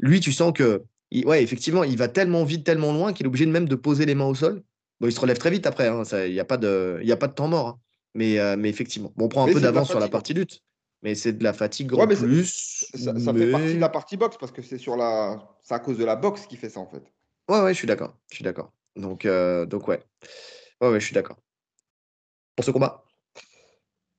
Lui, 0.00 0.20
tu 0.20 0.32
sens 0.32 0.52
que, 0.52 0.82
ouais, 1.24 1.42
effectivement, 1.42 1.84
il 1.84 1.96
va 1.96 2.08
tellement 2.08 2.44
vite, 2.44 2.64
tellement 2.64 2.92
loin 2.92 3.12
qu'il 3.12 3.24
est 3.24 3.28
obligé 3.28 3.46
de 3.46 3.50
même 3.50 3.68
de 3.68 3.76
poser 3.76 4.04
les 4.04 4.14
mains 4.14 4.26
au 4.26 4.34
sol. 4.34 4.62
Bon, 5.00 5.08
il 5.08 5.12
se 5.12 5.20
relève 5.20 5.38
très 5.38 5.50
vite 5.50 5.66
après, 5.66 5.88
hein, 5.88 6.02
il 6.26 6.32
n'y 6.32 6.40
a, 6.40 6.44
pas 6.44 6.56
de, 6.56 7.02
a 7.08 7.16
pas 7.16 7.28
de 7.28 7.34
temps 7.34 7.48
mort. 7.48 7.68
Hein. 7.68 7.78
Mais, 8.14 8.38
euh, 8.38 8.56
mais 8.58 8.68
effectivement, 8.68 9.12
bon, 9.16 9.26
on 9.26 9.28
prend 9.28 9.48
un 9.48 9.52
peu 9.52 9.60
d'avance 9.60 9.88
sur 9.88 10.00
la 10.00 10.08
partie 10.08 10.34
lutte. 10.34 10.60
Mais 11.02 11.16
c'est 11.16 11.32
de 11.32 11.42
la 11.42 11.52
fatigue 11.52 11.92
en 11.94 12.06
plus. 12.06 12.86
Ça, 12.94 13.12
fait 13.14 13.50
partie 13.50 13.74
de 13.74 13.80
la 13.80 13.88
partie 13.88 14.16
boxe 14.16 14.36
parce 14.38 14.52
que 14.52 14.62
c'est 14.62 14.78
sur 14.78 14.96
la, 14.96 15.42
c'est 15.64 15.74
à 15.74 15.80
cause 15.80 15.98
de 15.98 16.04
la 16.04 16.14
boxe 16.14 16.46
qui 16.46 16.56
fait 16.56 16.68
ça 16.68 16.78
en 16.78 16.86
fait. 16.86 17.02
Ouais, 17.52 17.60
ouais, 17.60 17.74
je 17.74 17.78
suis 17.78 17.86
d'accord. 17.86 18.16
Je 18.30 18.36
suis 18.36 18.44
d'accord. 18.44 18.72
Donc, 18.96 19.26
euh, 19.26 19.66
donc 19.66 19.86
ouais. 19.86 20.02
Ouais, 20.80 20.88
ouais, 20.88 20.98
je 20.98 21.04
suis 21.04 21.14
d'accord. 21.14 21.36
Pour 22.56 22.64
ce 22.64 22.70
combat? 22.70 23.04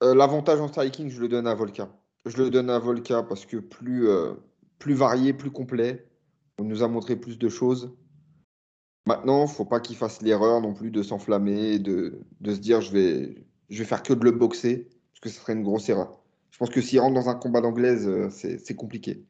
Euh, 0.03 0.13
L'avantage 0.13 0.59
en 0.59 0.67
striking, 0.67 1.09
je 1.09 1.19
le 1.19 1.27
donne 1.27 1.47
à 1.47 1.55
Volca. 1.55 1.89
Je 2.25 2.37
le 2.37 2.51
donne 2.51 2.69
à 2.69 2.77
Volca 2.77 3.23
parce 3.23 3.47
que 3.47 3.57
plus, 3.57 4.07
plus 4.77 4.93
varié, 4.93 5.33
plus 5.33 5.49
complet. 5.49 6.05
On 6.59 6.63
nous 6.63 6.83
a 6.83 6.87
montré 6.87 7.15
plus 7.15 7.39
de 7.39 7.49
choses. 7.49 7.95
Maintenant, 9.07 9.39
il 9.39 9.49
ne 9.49 9.53
faut 9.55 9.65
pas 9.65 9.79
qu'il 9.79 9.95
fasse 9.95 10.21
l'erreur 10.21 10.61
non 10.61 10.75
plus 10.75 10.91
de 10.91 11.01
s'enflammer, 11.01 11.79
de, 11.79 12.21
de 12.39 12.53
se 12.53 12.59
dire 12.59 12.81
je 12.81 12.91
vais, 12.91 13.47
je 13.69 13.79
vais 13.79 13.85
faire 13.85 14.03
que 14.03 14.13
de 14.13 14.23
le 14.23 14.31
boxer, 14.31 14.87
parce 15.11 15.21
que 15.21 15.29
ce 15.29 15.39
serait 15.41 15.53
une 15.53 15.63
grosse 15.63 15.89
erreur. 15.89 16.21
Je 16.51 16.59
pense 16.59 16.69
que 16.69 16.81
s'il 16.81 16.99
rentre 16.99 17.15
dans 17.15 17.29
un 17.29 17.35
combat 17.35 17.61
d'anglaise, 17.61 18.07
euh, 18.07 18.29
c'est 18.29 18.75
compliqué. 18.75 19.25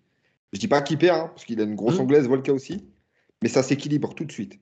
Je 0.52 0.60
dis 0.60 0.68
pas 0.68 0.82
qu'il 0.82 0.98
perd, 0.98 1.22
hein, 1.22 1.28
parce 1.30 1.46
qu'il 1.46 1.62
a 1.62 1.64
une 1.64 1.76
grosse 1.76 2.00
mmh. 2.00 2.02
anglaise, 2.02 2.28
Volka 2.28 2.52
aussi, 2.52 2.86
mais 3.44 3.50
ça 3.50 3.62
s'équilibre 3.62 4.16
tout 4.16 4.24
de 4.24 4.32
suite. 4.32 4.58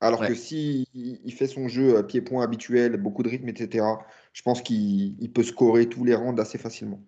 Alors 0.00 0.26
que 0.26 0.34
si 0.34 0.88
il 0.94 1.32
fait 1.32 1.46
son 1.46 1.68
jeu 1.68 1.98
à 1.98 2.02
pied-point 2.02 2.42
habituel, 2.42 2.96
beaucoup 2.96 3.22
de 3.22 3.28
rythme, 3.28 3.48
etc., 3.50 3.84
je 4.32 4.42
pense 4.42 4.62
qu'il 4.62 5.32
peut 5.34 5.42
scorer 5.42 5.86
tous 5.86 6.02
les 6.04 6.14
rounds 6.14 6.40
assez 6.40 6.58
facilement. 6.58 7.02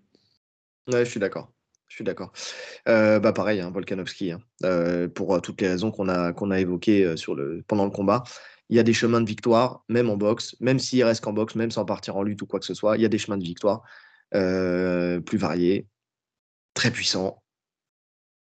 Ouais, 0.86 1.04
je 1.04 1.10
suis 1.10 1.20
d'accord. 1.20 1.50
Je 1.88 1.94
suis 1.94 2.04
d'accord. 2.04 2.32
Euh, 2.88 3.18
bah 3.20 3.32
pareil, 3.32 3.60
hein, 3.60 3.70
Volkanovski, 3.70 4.32
hein. 4.32 4.40
Euh, 4.64 5.08
pour 5.08 5.34
euh, 5.34 5.40
toutes 5.40 5.60
les 5.62 5.68
raisons 5.68 5.90
qu'on 5.90 6.08
a, 6.08 6.34
qu'on 6.34 6.50
a 6.50 6.60
évoquées 6.60 7.16
sur 7.16 7.34
le, 7.34 7.64
pendant 7.66 7.86
le 7.86 7.90
combat. 7.90 8.22
Il 8.68 8.76
y 8.76 8.80
a 8.80 8.82
des 8.82 8.92
chemins 8.92 9.22
de 9.22 9.26
victoire, 9.26 9.84
même 9.88 10.10
en 10.10 10.18
boxe, 10.18 10.56
même 10.60 10.78
s'il 10.78 11.02
reste 11.04 11.24
qu'en 11.24 11.32
boxe, 11.32 11.54
même 11.54 11.70
sans 11.70 11.86
partir 11.86 12.16
en 12.16 12.22
lutte 12.22 12.42
ou 12.42 12.46
quoi 12.46 12.60
que 12.60 12.66
ce 12.66 12.74
soit, 12.74 12.98
il 12.98 13.02
y 13.02 13.06
a 13.06 13.08
des 13.08 13.18
chemins 13.18 13.38
de 13.38 13.44
victoire 13.44 13.82
plus 14.30 15.38
variés, 15.38 15.86
très 16.74 16.90
puissants, 16.90 17.42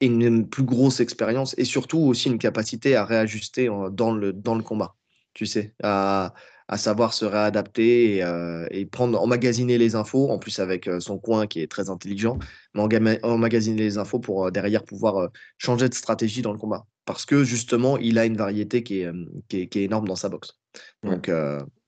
et 0.05 0.07
une, 0.07 0.49
plus 0.49 0.65
grosse 0.65 1.01
expérience, 1.01 1.55
et 1.59 1.65
surtout 1.65 1.99
aussi 1.99 2.29
une 2.29 2.39
capacité 2.39 2.97
à 2.97 3.05
réajuster 3.05 3.69
dans, 3.93 4.15
le, 4.15 4.33
dans 4.33 4.55
le 4.55 4.63
combat, 4.63 4.95
tu 5.33 5.47
sais, 5.47 5.75
à, 5.83 6.35
à 6.69 6.79
savoir 6.79 7.13
se 7.13 7.25
réadapter 7.25 8.17
et, 8.17 8.23
euh, 8.23 8.67
prendre, 8.91 9.21
emmagasiner 9.21 9.77
les 9.79 9.95
infos, 9.95 10.31
en 10.31 10.39
plus 10.39 10.59
avec 10.61 10.89
euh, 10.89 11.01
son 11.01 11.19
coin 11.19 11.47
qui 11.47 11.61
est 11.61 11.71
très 11.71 11.91
intelligent, 11.91 12.39
mais 12.75 13.21
emmagasiner 13.23 13.83
les 13.83 13.99
infos 13.99 14.19
pour 14.19 14.47
euh, 14.47 14.51
derrière 14.51 14.85
pouvoir 14.85 15.29
changer 15.59 15.89
de 15.89 15.95
stratégie 15.95 16.43
dans 16.43 16.53
le 16.53 16.59
combat. 16.59 16.87
Parce 17.05 17.27
que 17.27 17.45
justement, 17.45 17.99
il 17.99 18.19
a 18.19 18.25
une 18.25 18.37
variété 18.37 18.83
qui 18.83 19.01
est, 19.01 19.13
qui 19.49 19.61
est, 19.61 19.77
énorme 19.77 20.09
dans 20.09 20.17
sa 20.17 20.31
boxe. 20.31 20.59
Donc, 21.03 21.31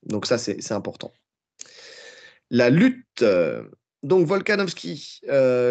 donc 0.02 0.26
ça, 0.26 0.36
c'est 0.36 0.72
important. 0.72 1.14
La 2.50 2.68
lutte, 2.68 3.24
donc 4.02 4.26
Volkanovski, 4.26 5.22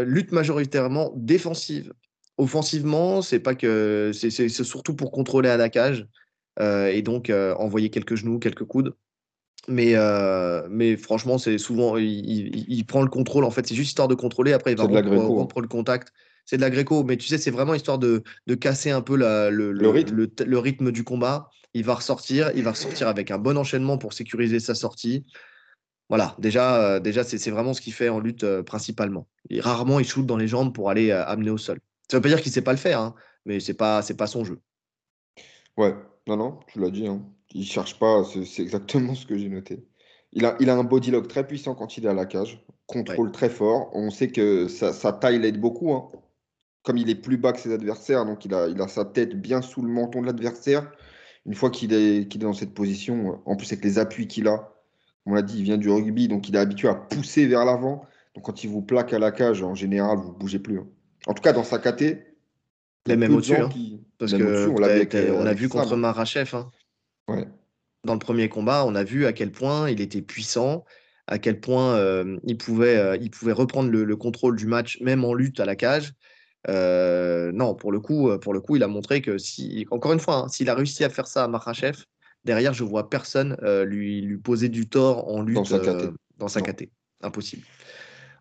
lutte 0.04 0.32
majoritairement 0.32 1.14
défensive. 1.16 1.94
Offensivement, 2.38 3.22
c'est 3.22 3.40
pas 3.40 3.56
que 3.56 4.12
c'est 4.14 4.50
surtout 4.50 4.96
pour 4.96 5.12
contrôler 5.12 5.50
à 5.50 5.58
la 5.58 5.70
cage. 5.70 6.08
Euh, 6.60 6.88
et 6.88 7.02
donc 7.02 7.30
euh, 7.30 7.54
envoyer 7.56 7.90
quelques 7.90 8.16
genoux, 8.16 8.40
quelques 8.40 8.66
coudes. 8.66 8.96
Mais, 9.68 9.96
euh, 9.96 10.68
mais 10.70 10.96
franchement, 10.96 11.38
c'est 11.38 11.58
souvent, 11.58 11.98
il, 11.98 12.86
prend 12.86 13.02
le 13.02 13.10
contrôle. 13.10 13.46
En 13.46 13.52
fait, 13.52 13.68
c'est 13.68 13.74
juste 13.74 13.90
histoire 13.90 14.08
de 14.08 14.14
contrôler. 14.14 14.54
Après, 14.54 14.74
il 14.74 14.78
va 14.78 14.84
hein. 14.84 15.28
rompre, 15.28 15.60
le 15.60 15.68
contact. 15.68 16.14
C'est 16.46 16.58
de 16.58 16.62
la 16.62 16.70
gréco, 16.70 17.04
mais 17.04 17.18
tu 17.18 17.28
sais, 17.28 17.40
c'est 17.40 17.50
vraiment 17.50 17.74
histoire 17.74 17.98
de, 17.98 18.22
de 18.46 18.56
casser 18.56 18.92
un 18.92 19.02
peu 19.02 19.16
la, 19.16 19.50
le, 19.50 19.72
le, 19.72 19.90
rythme. 19.90 20.28
Le, 20.46 20.60
rythme 20.60 20.92
du 20.92 21.04
combat. 21.04 21.50
Il 21.74 21.84
va 21.84 21.96
ressortir, 21.96 22.52
il 22.56 22.64
va 22.64 22.72
ressortir 22.72 23.08
avec 23.08 23.32
un 23.32 23.40
bon 23.40 23.58
enchaînement 23.58 23.98
pour 23.98 24.14
sécuriser 24.14 24.60
sa 24.60 24.76
sortie. 24.76 25.26
Voilà, 26.08 26.36
déjà, 26.38 27.00
déjà 27.00 27.24
c'est 27.24 27.50
vraiment 27.50 27.74
ce 27.74 27.82
qu'il 27.82 27.92
fait 27.92 28.10
en 28.10 28.20
lutte 28.20 28.46
principalement. 28.62 29.28
Et 29.50 29.60
rarement, 29.60 30.00
il 30.00 30.06
shoot 30.06 30.26
dans 30.26 30.38
les 30.38 30.48
jambes 30.48 30.74
pour 30.74 30.92
aller 30.92 31.12
amener 31.12 31.50
au 31.50 31.58
sol. 31.58 31.80
Ça 32.10 32.18
ne 32.18 32.20
veut 32.20 32.22
pas 32.22 32.30
dire 32.30 32.42
qu'il 32.42 32.52
ne 32.52 32.54
sait 32.54 32.62
pas 32.62 32.72
le 32.72 32.78
faire, 32.78 33.00
hein, 33.00 33.16
mais 33.46 33.60
ce 33.60 33.72
n'est 33.72 33.78
pas, 33.78 34.02
pas 34.18 34.28
son 34.28 34.44
jeu. 34.44 34.60
Ouais, 35.78 35.94
non, 36.28 36.38
non, 36.38 36.60
tu 36.68 36.80
l'as 36.80 36.90
dit. 36.92 37.08
Hein. 37.08 37.22
Il 37.54 37.66
cherche 37.66 38.00
pas, 38.00 38.24
c'est 38.24 38.62
exactement 38.62 39.16
ce 39.16 39.26
que 39.26 39.38
j'ai 39.38 39.50
noté. 39.50 39.86
Il 40.34 40.46
a, 40.46 40.56
il 40.60 40.70
a 40.70 40.76
un 40.76 40.84
body 40.84 41.12
lock 41.12 41.28
très 41.28 41.48
puissant 41.48 41.76
quand 41.76 41.98
il 41.98 42.06
est 42.06 42.10
à 42.10 42.14
la 42.14 42.26
cage, 42.26 42.64
contrôle 42.88 43.32
très 43.32 43.50
fort. 43.50 43.90
On 43.94 44.10
sait 44.10 44.30
que 44.30 44.68
sa, 44.68 45.14
taille 45.14 45.40
l'aide 45.40 45.60
beaucoup. 45.60 45.94
Hein. 45.94 46.10
Comme 46.84 46.98
il 46.98 47.10
est 47.10 47.16
plus 47.16 47.38
bas 47.38 47.52
que 47.52 47.60
ses 47.60 47.74
adversaires, 47.74 48.26
donc 48.26 48.46
il 48.46 48.54
a, 48.54 48.68
il 48.68 48.80
a 48.80 48.88
sa 48.88 49.06
tête 49.06 49.40
bien 49.40 49.62
sous 49.62 49.82
le 49.82 49.88
menton 49.88 50.22
de 50.22 50.28
l'adversaire. 50.28 50.92
Une 51.46 51.56
fois 51.56 51.70
qu'il 51.70 51.94
est, 51.94 52.28
qu'il 52.28 52.42
est 52.42 52.46
dans 52.46 52.54
cette 52.54 52.74
position, 52.74 53.42
en 53.46 53.56
plus 53.56 53.72
avec 53.72 53.84
les 53.84 53.98
appuis 53.98 54.28
qu'il 54.28 54.48
a, 54.48 54.76
on 55.26 55.34
l'a 55.34 55.42
dit, 55.42 55.60
il 55.60 55.64
vient 55.64 55.78
du 55.78 55.90
rugby, 55.90 56.28
donc 56.28 56.48
il 56.50 56.56
est 56.56 56.60
habitué 56.60 56.88
à 56.88 56.96
pousser 56.96 57.48
vers 57.48 57.66
l'avant. 57.66 58.06
Donc 58.36 58.46
quand 58.46 58.64
il 58.64 58.70
vous 58.70 58.82
plaque 58.82 59.14
à 59.14 59.20
la 59.20 59.32
cage, 59.32 59.64
en 59.64 59.74
général, 59.74 60.18
vous 60.18 60.34
ne 60.34 60.38
bougez 60.38 60.60
plus. 60.60 60.80
Hein. 60.80 60.88
En 61.28 61.34
tout 61.34 61.42
cas, 61.42 61.54
dans 61.54 61.64
sa 61.64 61.80
KT, 61.80 62.18
les 63.08 63.16
mêmes 63.16 63.34
au-dessus. 63.36 63.56
Hein. 63.56 63.70
Parce 64.18 64.34
que 64.34 64.70
on, 64.70 65.46
a, 65.46 65.54
vu 65.54 65.70
contre 65.70 65.96
Marachev. 65.96 66.56
Hein. 66.56 66.70
Dans 68.04 68.14
le 68.14 68.20
premier 68.20 68.50
combat, 68.50 68.86
on 68.86 68.96
a 68.96 69.04
vu 69.04 69.26
à 69.26 69.34
quel 69.34 69.52
point 69.52 69.90
il 69.90 70.00
était 70.00 70.22
puissant, 70.22 70.86
à 71.28 71.40
quel 71.40 71.60
point 71.60 71.96
euh, 71.96 72.38
il, 72.44 72.58
pouvait, 72.58 72.98
euh, 72.98 73.18
il 73.20 73.32
pouvait 73.32 73.52
reprendre 73.52 73.90
le, 73.90 74.16
contrôle 74.16 74.56
du 74.56 74.68
match, 74.68 75.00
même 75.02 75.26
en 75.26 75.34
lutte 75.34 75.60
à 75.60 75.66
la 75.66 75.76
cage. 75.76 76.14
Euh, 76.68 77.52
non, 77.52 77.76
pour 77.76 77.92
le, 77.92 78.00
coup, 78.00 78.30
pour 78.40 78.54
le 78.54 78.62
coup, 78.62 78.76
il 78.76 78.84
a 78.84 78.88
montré 78.88 79.22
que 79.22 79.38
si, 79.38 79.86
encore 79.92 80.14
une 80.14 80.20
fois, 80.20 80.38
hein, 80.38 80.48
s'il 80.48 80.70
a 80.70 80.76
réussi 80.76 81.04
à 81.04 81.10
faire 81.10 81.28
ça 81.28 81.44
à 81.44 81.48
Marachev, 81.48 82.04
derrière, 82.44 82.74
je 82.74 82.84
vois 82.84 83.10
personne 83.10 83.58
lui, 83.86 84.22
lui 84.22 84.38
poser 84.38 84.70
du 84.70 84.88
tort 84.88 85.28
en 85.28 85.42
lutte 85.42 85.58
dans 86.38 86.48
sa 86.48 86.62
KT. 86.62 86.90
Impossible. 87.22 87.64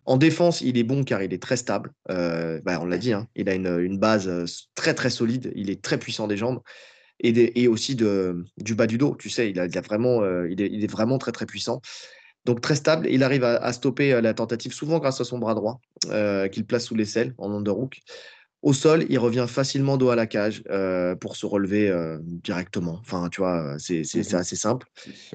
En 0.05 0.17
défense, 0.17 0.61
il 0.61 0.77
est 0.77 0.83
bon 0.83 1.03
car 1.03 1.23
il 1.23 1.33
est 1.33 1.41
très 1.41 1.57
stable. 1.57 1.91
Euh, 2.11 2.61
bah, 2.63 2.79
on 2.81 2.85
l'a 2.85 2.97
dit, 2.97 3.13
hein, 3.13 3.27
il 3.35 3.49
a 3.49 3.55
une, 3.55 3.97
base 3.97 4.27
euh, 4.27 4.45
très 4.75 4.93
très 4.93 5.09
solide. 5.09 5.51
Il 5.55 5.69
est 5.69 5.81
très 5.81 5.97
puissant 5.97 6.27
des 6.27 6.37
jambes 6.37 6.61
et, 7.19 7.67
aussi 7.67 7.95
du 7.95 8.75
bas 8.75 8.87
du 8.87 8.97
dos. 8.97 9.15
Tu 9.17 9.29
sais, 9.29 9.51
euh, 9.57 10.47
il, 10.51 10.83
est, 10.83 10.91
vraiment 10.91 11.17
très 11.17 11.31
très 11.31 11.47
puissant. 11.47 11.81
Donc 12.45 12.61
très 12.61 12.75
stable. 12.75 13.07
Il 13.09 13.23
arrive 13.23 13.43
à, 13.43 13.73
stopper 13.73 14.21
la 14.21 14.33
tentative 14.35 14.73
souvent 14.73 14.99
grâce 14.99 15.19
à 15.21 15.23
son 15.23 15.39
bras 15.39 15.55
droit 15.55 15.79
qu'il 16.51 16.65
place 16.65 16.85
sous 16.85 16.95
l'aisselle 16.95 17.33
en 17.39 17.51
underhook. 17.51 17.99
Au 18.65 18.73
sol, 18.73 19.05
il 19.09 19.19
revient 19.19 19.45
facilement 19.47 19.95
dos 19.95 20.09
à 20.09 20.15
la 20.15 20.25
cage 20.25 20.63
euh, 20.71 21.15
pour 21.15 21.35
se 21.35 21.45
relever 21.45 21.87
euh, 21.87 22.17
directement. 22.23 22.97
Enfin, 22.99 23.29
tu 23.29 23.41
vois, 23.41 23.75
c'est 23.77 24.01
mmh 24.01 24.35
assez 24.35 24.55
simple. 24.55 24.87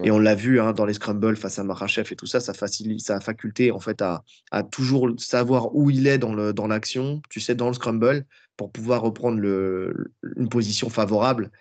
Et 0.02 0.10
on 0.10 0.18
l'a 0.18 0.34
vu 0.34 0.60
hein, 0.60 0.72
dans 0.72 0.84
les 0.84 0.94
scrambles 0.94 1.36
face 1.36 1.60
à 1.60 1.62
Marachev 1.62 2.08
et 2.10 2.16
tout 2.16 2.26
ça, 2.26 2.40
ça 2.40 2.54
facilite 2.54 2.98
sa 3.02 3.20
faculté 3.20 3.70
en 3.70 3.78
fait 3.78 4.02
à, 4.02 4.24
toujours 4.72 5.08
savoir 5.16 5.72
où 5.76 5.90
il 5.90 6.08
est 6.08 6.18
dans 6.18 6.34
l'action, 6.66 7.14
dans 7.14 7.22
tu 7.30 7.38
sais, 7.38 7.54
dans 7.54 7.68
le 7.68 7.74
scramble, 7.74 8.26
pour 8.56 8.72
pouvoir 8.72 9.00
reprendre 9.00 9.38
le, 9.38 10.12
une 10.34 10.48
position 10.48 10.90
favorable, 10.90 11.52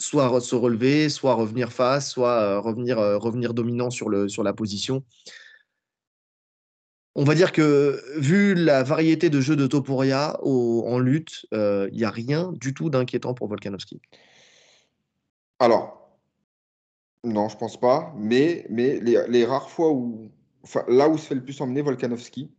soit 0.00 0.40
se 0.40 0.56
relever, 0.56 1.08
soit 1.08 1.34
revenir 1.34 1.72
face, 1.72 2.10
soit 2.10 2.40
euh, 2.40 2.58
revenir, 2.58 2.98
revenir 2.98 3.54
dominant 3.54 3.90
sur, 3.90 4.08
le, 4.08 4.28
sur 4.28 4.42
la 4.42 4.54
position 4.54 5.04
on 7.14 7.24
va 7.24 7.34
dire 7.34 7.52
que 7.52 8.00
vu 8.18 8.54
la 8.54 8.82
variété 8.82 9.28
de 9.28 9.40
jeux 9.40 9.56
de 9.56 9.66
Topuria 9.66 10.38
en 10.42 10.98
lutte, 10.98 11.46
il 11.52 11.58
euh, 11.58 11.90
n'y 11.90 12.04
a 12.04 12.10
rien 12.10 12.52
du 12.60 12.72
tout 12.72 12.90
d'inquiétant 12.90 13.34
pour 13.34 13.48
Volkanovski. 13.48 14.00
Alors, 15.58 16.18
non, 17.24 17.48
je 17.48 17.56
pense 17.56 17.78
pas. 17.78 18.14
Mais, 18.16 18.66
mais 18.70 18.98
les, 19.00 19.44
rares 19.44 19.70
fois 19.70 19.92
où. 19.92 20.30
là 20.88 21.08
où 21.08 21.18
se 21.18 21.26
fait 21.26 21.34
le 21.34 21.44
plus 21.44 21.60
emmener 21.60 21.82
Volkanovski, 21.82 22.50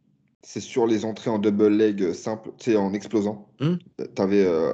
c'est 0.41 0.61
sur 0.61 0.85
les 0.85 1.03
entrées 1.03 1.31
en 1.31 1.39
double 1.39 1.69
leg 1.69 2.13
simple, 2.13 2.51
tu 2.57 2.71
sais, 2.71 2.77
en 2.77 2.93
explosant. 2.93 3.49
Tu 3.59 4.21
avais. 4.21 4.45
Euh, 4.45 4.73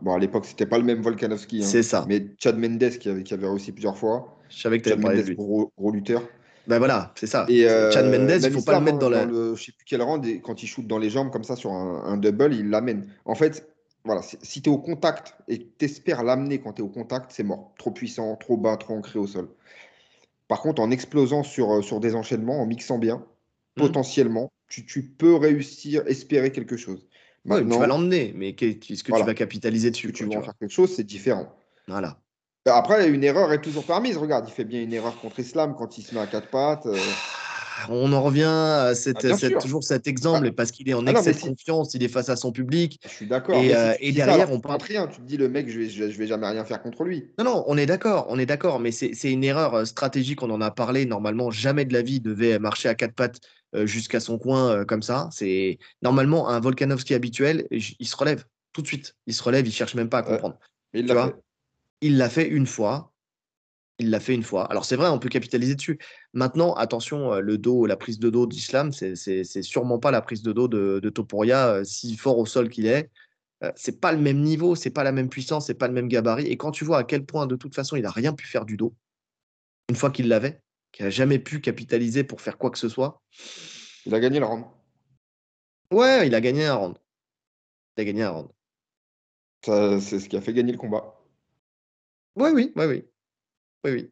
bon, 0.00 0.14
à 0.14 0.18
l'époque, 0.18 0.46
c'était 0.46 0.66
pas 0.66 0.78
le 0.78 0.84
même 0.84 1.02
Volkanovski. 1.02 1.62
Hein, 1.62 1.66
c'est 1.66 1.82
ça. 1.82 2.06
Mais 2.08 2.26
Chad 2.38 2.58
Mendes 2.58 2.98
qui 2.98 3.08
avait, 3.08 3.22
qui 3.22 3.34
avait 3.34 3.48
réussi 3.48 3.72
plusieurs 3.72 3.98
fois. 3.98 4.38
Je 4.48 4.60
savais 4.62 4.80
que 4.80 4.88
tu 4.88 4.92
avais 4.92 5.22
de 5.22 5.34
Gros, 5.34 5.72
gros 5.76 5.92
lutteur. 5.92 6.22
Ben 6.70 6.78
voilà, 6.78 7.12
c'est 7.16 7.26
ça. 7.26 7.46
Et 7.48 7.66
euh, 7.66 7.90
Chad 7.90 8.06
Mendes, 8.06 8.44
il 8.44 8.52
faut 8.52 8.62
pas 8.62 8.78
le 8.78 8.84
mettre 8.84 9.00
dans, 9.00 9.08
la. 9.08 9.24
Le, 9.24 9.56
je 9.56 9.64
sais 9.64 9.72
plus 9.72 9.84
quel 9.84 10.02
rang, 10.02 10.20
quand 10.40 10.62
il 10.62 10.68
shoot 10.68 10.86
dans 10.86 10.98
les 10.98 11.10
jambes 11.10 11.32
comme 11.32 11.42
ça 11.42 11.56
sur 11.56 11.72
un, 11.72 12.16
double, 12.16 12.54
il 12.54 12.70
l'amène. 12.70 13.12
En 13.24 13.34
fait, 13.34 13.68
voilà, 14.04 14.22
si 14.22 14.62
tu 14.62 14.70
es 14.70 14.72
au 14.72 14.78
contact 14.78 15.34
et 15.48 15.58
tu 15.58 15.84
espères 15.84 16.22
l'amener 16.22 16.60
quand 16.60 16.74
tu 16.74 16.82
es 16.82 16.84
au 16.84 16.88
contact, 16.88 17.32
c'est 17.32 17.42
mort. 17.42 17.74
Trop 17.76 17.90
puissant, 17.90 18.36
trop 18.36 18.56
bas, 18.56 18.76
trop 18.76 18.94
ancré 18.94 19.18
au 19.18 19.26
sol. 19.26 19.48
Par 20.46 20.60
contre, 20.60 20.80
en 20.80 20.92
explosant 20.92 21.42
sur, 21.42 21.72
euh, 21.72 21.82
sur 21.82 21.98
des 21.98 22.14
enchaînements, 22.14 22.62
en 22.62 22.66
mixant 22.66 22.98
bien, 22.98 23.16
hmm. 23.16 23.80
potentiellement, 23.80 24.52
tu, 24.68 24.86
tu, 24.86 25.02
peux 25.02 25.34
réussir, 25.34 26.04
espérer 26.06 26.52
quelque 26.52 26.76
chose. 26.76 27.04
Maintenant, 27.44 27.74
tu 27.74 27.80
vas 27.80 27.86
l'emmener, 27.88 28.32
mais 28.36 28.50
est-ce 28.50 29.02
que 29.02 29.12
tu 29.12 29.24
vas 29.24 29.34
capitaliser 29.34 29.90
dessus 29.90 30.12
Tu 30.12 30.24
vas 30.24 30.38
en 30.38 30.42
faire 30.42 30.56
quelque 30.56 30.70
chose, 30.70 30.94
c'est 30.94 31.02
différent. 31.02 31.52
Voilà. 31.88 32.19
Après, 32.66 33.08
une 33.08 33.24
erreur 33.24 33.52
est 33.52 33.62
toujours 33.62 33.84
permise. 33.84 34.16
Regarde, 34.16 34.46
il 34.46 34.52
fait 34.52 34.64
bien 34.64 34.82
une 34.82 34.92
erreur 34.92 35.18
contre 35.20 35.38
Islam 35.38 35.74
quand 35.78 35.96
il 35.96 36.02
se 36.02 36.14
met 36.14 36.20
à 36.20 36.26
quatre 36.26 36.48
pattes. 36.48 36.84
Euh. 36.84 36.98
on 37.88 38.12
en 38.12 38.22
revient 38.22 38.42
à 38.42 38.94
cette, 38.94 39.24
ah, 39.24 39.60
toujours 39.60 39.82
cet 39.82 40.06
exemple, 40.06 40.48
ah. 40.48 40.52
parce 40.54 40.70
qu'il 40.70 40.86
est 40.90 40.94
en 40.94 41.06
ah 41.06 41.12
excès 41.12 41.32
de 41.32 41.40
confiance, 41.40 41.94
il 41.94 42.02
est 42.02 42.08
face 42.08 42.28
à 42.28 42.36
son 42.36 42.52
public. 42.52 43.00
Je 43.02 43.08
suis 43.08 43.26
d'accord. 43.26 43.56
Et, 43.56 43.74
euh, 43.74 43.94
derrière, 44.12 44.52
on 44.52 44.60
parle 44.60 44.82
rien. 44.82 45.06
Tu 45.06 45.20
te 45.20 45.26
dis, 45.26 45.38
le 45.38 45.48
mec, 45.48 45.70
je 45.70 45.80
vais, 45.80 45.88
je, 45.88 46.04
vais 46.04 46.26
jamais 46.26 46.48
rien 46.48 46.66
faire 46.66 46.82
contre 46.82 47.04
lui. 47.04 47.30
Non, 47.38 47.46
non, 47.46 47.64
on 47.66 47.78
est 47.78 47.86
d'accord, 47.86 48.26
on 48.28 48.38
est 48.38 48.46
d'accord, 48.46 48.78
mais 48.78 48.92
c'est 48.92 49.32
une 49.32 49.44
erreur 49.44 49.74
euh, 49.74 49.84
stratégique. 49.86 50.42
On 50.42 50.50
en 50.50 50.60
a 50.60 50.70
parlé. 50.70 51.06
Normalement, 51.06 51.50
jamais 51.50 51.86
de 51.86 51.94
la 51.94 52.02
vie 52.02 52.20
devait 52.20 52.58
marcher 52.58 52.90
à 52.90 52.94
quatre 52.94 53.14
pattes 53.14 53.40
euh, 53.74 53.86
jusqu'à 53.86 54.20
son 54.20 54.36
coin 54.36 54.84
comme 54.84 55.02
ça. 55.02 55.30
C'est 55.32 55.78
normalement 56.02 56.50
un 56.50 56.60
Volkanovski 56.60 57.14
habituel. 57.14 57.66
Il 57.70 58.06
se 58.06 58.16
relève 58.16 58.44
tout 58.74 58.82
de 58.82 58.86
suite. 58.86 59.14
Il 59.26 59.32
se 59.32 59.42
relève, 59.42 59.66
il 59.66 59.72
cherche 59.72 59.94
même 59.94 60.10
pas 60.10 60.18
à 60.18 60.22
comprendre. 60.22 60.58
il 60.92 61.06
l'a 61.06 61.28
fait. 61.28 61.34
Il 62.00 62.16
l'a 62.16 62.30
fait 62.30 62.48
une 62.48 62.66
fois 62.66 63.10
il 64.00 64.10
l'a 64.10 64.18
fait 64.18 64.34
une 64.34 64.42
fois. 64.42 64.64
Alors 64.64 64.84
c'est 64.84 64.96
vrai, 64.96 65.08
on 65.08 65.18
peut 65.18 65.28
capitaliser 65.28 65.74
dessus. 65.74 65.98
Maintenant, 66.32 66.72
attention, 66.74 67.34
euh, 67.34 67.40
le 67.40 67.58
dos, 67.58 67.86
la 67.86 67.96
prise 67.96 68.18
de 68.18 68.30
dos 68.30 68.46
d'Islam, 68.46 68.92
c'est 68.92 69.62
sûrement 69.62 69.98
pas 69.98 70.10
la 70.10 70.22
prise 70.22 70.42
de 70.42 70.52
dos 70.52 70.68
de, 70.68 71.08
Topuria, 71.10 71.68
euh, 71.68 71.84
si 71.84 72.16
fort 72.16 72.38
au 72.38 72.46
sol 72.46 72.70
qu'il 72.70 72.86
est. 72.86 73.10
Euh, 73.62 73.70
c'est 73.76 74.00
pas 74.00 74.12
le 74.12 74.18
même 74.18 74.40
niveau, 74.40 74.74
c'est 74.74 74.90
pas 74.90 75.04
la 75.04 75.12
même 75.12 75.28
puissance, 75.28 75.66
c'est 75.66 75.74
pas 75.74 75.86
le 75.86 75.92
même 75.92 76.08
gabarit. 76.08 76.46
Et 76.46 76.56
quand 76.56 76.70
tu 76.70 76.84
vois 76.84 76.98
à 76.98 77.04
quel 77.04 77.26
point, 77.26 77.46
de 77.46 77.56
toute 77.56 77.74
façon, 77.74 77.94
il 77.94 78.06
a 78.06 78.10
rien 78.10 78.32
pu 78.32 78.46
faire 78.46 78.64
du 78.64 78.78
dos, 78.78 78.94
une 79.90 79.96
fois 79.96 80.10
qu'il 80.10 80.28
l'avait, 80.28 80.62
qu'il 80.92 81.04
a 81.04 81.10
jamais 81.10 81.38
pu 81.38 81.60
capitaliser 81.60 82.24
pour 82.24 82.40
faire 82.40 82.56
quoi 82.56 82.70
que 82.70 82.78
ce 82.78 82.88
soit. 82.88 83.20
Il 84.06 84.14
a 84.14 84.20
gagné 84.20 84.40
le 84.40 84.46
round. 84.46 84.64
Ouais, 85.92 86.26
il 86.26 86.34
a 86.34 86.40
gagné 86.40 86.64
un 86.64 86.74
round. 86.74 86.96
Il 87.96 88.00
a 88.00 88.04
gagné 88.06 88.22
un 88.22 88.30
round. 88.30 88.48
C'est 89.62 90.20
ce 90.20 90.26
qui 90.26 90.38
a 90.38 90.40
fait 90.40 90.54
gagner 90.54 90.72
le 90.72 90.78
combat. 90.78 91.19
Oui, 92.36 92.50
oui, 92.54 92.72
oui, 92.76 92.84
oui. 92.86 93.04
Oui, 93.84 93.90
oui. 93.92 94.10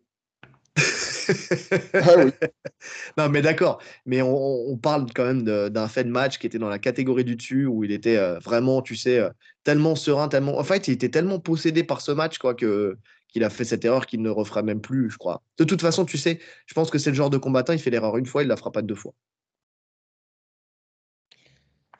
ah 1.94 2.14
oui. 2.24 2.32
non, 3.18 3.28
mais 3.28 3.42
d'accord. 3.42 3.80
Mais 4.06 4.22
on, 4.22 4.76
parle 4.78 5.06
quand 5.14 5.24
même 5.24 5.42
d'un 5.42 5.88
fait 5.88 6.04
de 6.04 6.10
match 6.10 6.38
qui 6.38 6.46
était 6.46 6.58
dans 6.58 6.68
la 6.68 6.78
catégorie 6.78 7.24
du 7.24 7.36
dessus, 7.36 7.66
où 7.66 7.84
il 7.84 7.92
était 7.92 8.16
euh, 8.16 8.38
vraiment, 8.38 8.82
tu 8.82 8.96
sais, 8.96 9.18
euh, 9.18 9.30
tellement 9.64 9.94
serein, 9.94 10.28
tellement. 10.28 10.58
En 10.58 10.64
fait, 10.64 10.88
il 10.88 10.92
était 10.92 11.10
tellement 11.10 11.38
possédé 11.38 11.84
par 11.84 12.00
ce 12.00 12.12
match, 12.12 12.38
quoi, 12.38 12.54
que 12.54 12.96
qu'il 13.28 13.44
a 13.44 13.50
fait 13.50 13.64
cette 13.64 13.84
erreur 13.84 14.06
qu'il 14.06 14.22
ne 14.22 14.30
refera 14.30 14.62
même 14.62 14.80
plus, 14.80 15.10
je 15.10 15.18
crois. 15.18 15.42
De 15.58 15.64
toute 15.64 15.82
façon, 15.82 16.06
tu 16.06 16.16
sais, 16.16 16.40
je 16.64 16.72
pense 16.72 16.90
que 16.90 16.98
c'est 16.98 17.10
le 17.10 17.16
genre 17.16 17.28
de 17.28 17.36
combattant, 17.36 17.74
il 17.74 17.78
fait 17.78 17.90
l'erreur 17.90 18.16
une 18.16 18.24
fois, 18.24 18.42
il 18.42 18.48
la 18.48 18.56
fera 18.56 18.72
pas 18.72 18.80
deux 18.80 18.94
fois. 18.94 19.12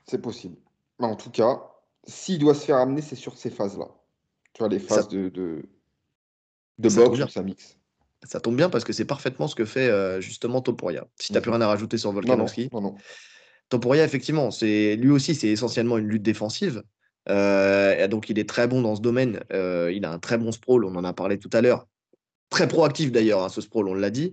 C'est 0.06 0.22
possible. 0.22 0.56
en 1.00 1.16
tout 1.16 1.30
cas, 1.30 1.60
s'il 2.04 2.38
doit 2.38 2.54
se 2.54 2.64
faire 2.64 2.78
amener, 2.78 3.02
c'est 3.02 3.14
sur 3.14 3.36
ces 3.36 3.50
phases-là. 3.50 3.88
Tu 4.54 4.60
vois, 4.60 4.68
les 4.68 4.78
phases 4.78 5.08
de 5.08 5.28
de 5.28 5.68
boxe 6.78 7.32
ça 7.32 7.42
mixe. 7.42 7.76
Ça 8.24 8.40
tombe 8.40 8.56
bien 8.56 8.68
parce 8.68 8.84
que 8.84 8.92
c'est 8.92 9.04
parfaitement 9.04 9.46
ce 9.46 9.54
que 9.54 9.64
fait 9.64 9.88
euh, 9.88 10.20
justement 10.20 10.60
Topuria. 10.60 11.06
Si 11.20 11.28
tu 11.28 11.32
n'as 11.34 11.40
plus 11.40 11.50
rien 11.50 11.60
à 11.60 11.68
rajouter 11.68 11.98
sur 11.98 12.10
Volkanovski. 12.12 12.68
Non, 12.72 12.80
non, 12.80 12.94
Topuria, 13.68 14.04
effectivement, 14.04 14.50
c'est 14.50 14.96
lui 14.96 15.10
aussi, 15.10 15.34
c'est 15.34 15.48
essentiellement 15.48 15.98
une 15.98 16.08
lutte 16.08 16.22
défensive. 16.22 16.82
Euh, 17.28 18.08
donc 18.08 18.30
il 18.30 18.38
est 18.38 18.48
très 18.48 18.66
bon 18.66 18.82
dans 18.82 18.96
ce 18.96 19.00
domaine. 19.00 19.40
Euh, 19.52 19.92
il 19.94 20.04
a 20.04 20.10
un 20.10 20.18
très 20.18 20.38
bon 20.38 20.50
sprawl, 20.52 20.84
on 20.84 20.96
en 20.96 21.04
a 21.04 21.12
parlé 21.12 21.38
tout 21.38 21.50
à 21.52 21.60
l'heure. 21.60 21.86
Très 22.50 22.66
proactif 22.66 23.12
d'ailleurs, 23.12 23.42
hein, 23.42 23.48
ce 23.50 23.60
sprawl, 23.60 23.88
on 23.88 23.94
l'a 23.94 24.10
dit. 24.10 24.32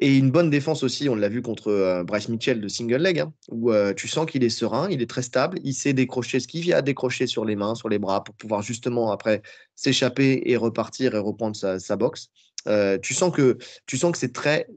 Et 0.00 0.16
une 0.16 0.30
bonne 0.30 0.48
défense 0.48 0.84
aussi, 0.84 1.08
on 1.08 1.16
l'a 1.16 1.28
vu 1.28 1.42
contre 1.42 2.04
Bryce 2.06 2.28
Mitchell 2.28 2.60
de 2.60 2.68
single 2.68 3.02
leg, 3.02 3.18
hein, 3.18 3.32
où 3.50 3.72
tu 3.96 4.06
sens 4.06 4.26
qu'il 4.26 4.44
est 4.44 4.48
serein, 4.48 4.88
il 4.90 5.02
est 5.02 5.10
très 5.10 5.22
stable, 5.22 5.58
il 5.64 5.74
sait 5.74 5.92
décrocher 5.92 6.38
ce 6.38 6.46
qu'il 6.46 6.60
vient 6.60 6.76
à 6.76 6.82
décrocher 6.82 7.26
sur 7.26 7.44
les 7.44 7.56
mains, 7.56 7.74
sur 7.74 7.88
les 7.88 7.98
bras, 7.98 8.22
pour 8.22 8.36
pouvoir 8.36 8.62
justement 8.62 9.10
après 9.10 9.42
s'échapper 9.74 10.42
et 10.46 10.56
repartir 10.56 11.16
et 11.16 11.18
reprendre 11.18 11.56
sa, 11.56 11.96
boxe. 11.96 12.28
tu 13.02 13.12
sens 13.12 13.32
que 13.34 13.58
tu 13.86 13.96
sens 13.96 14.12
que 14.12 14.18
c'est 14.18 14.32
très 14.32 14.68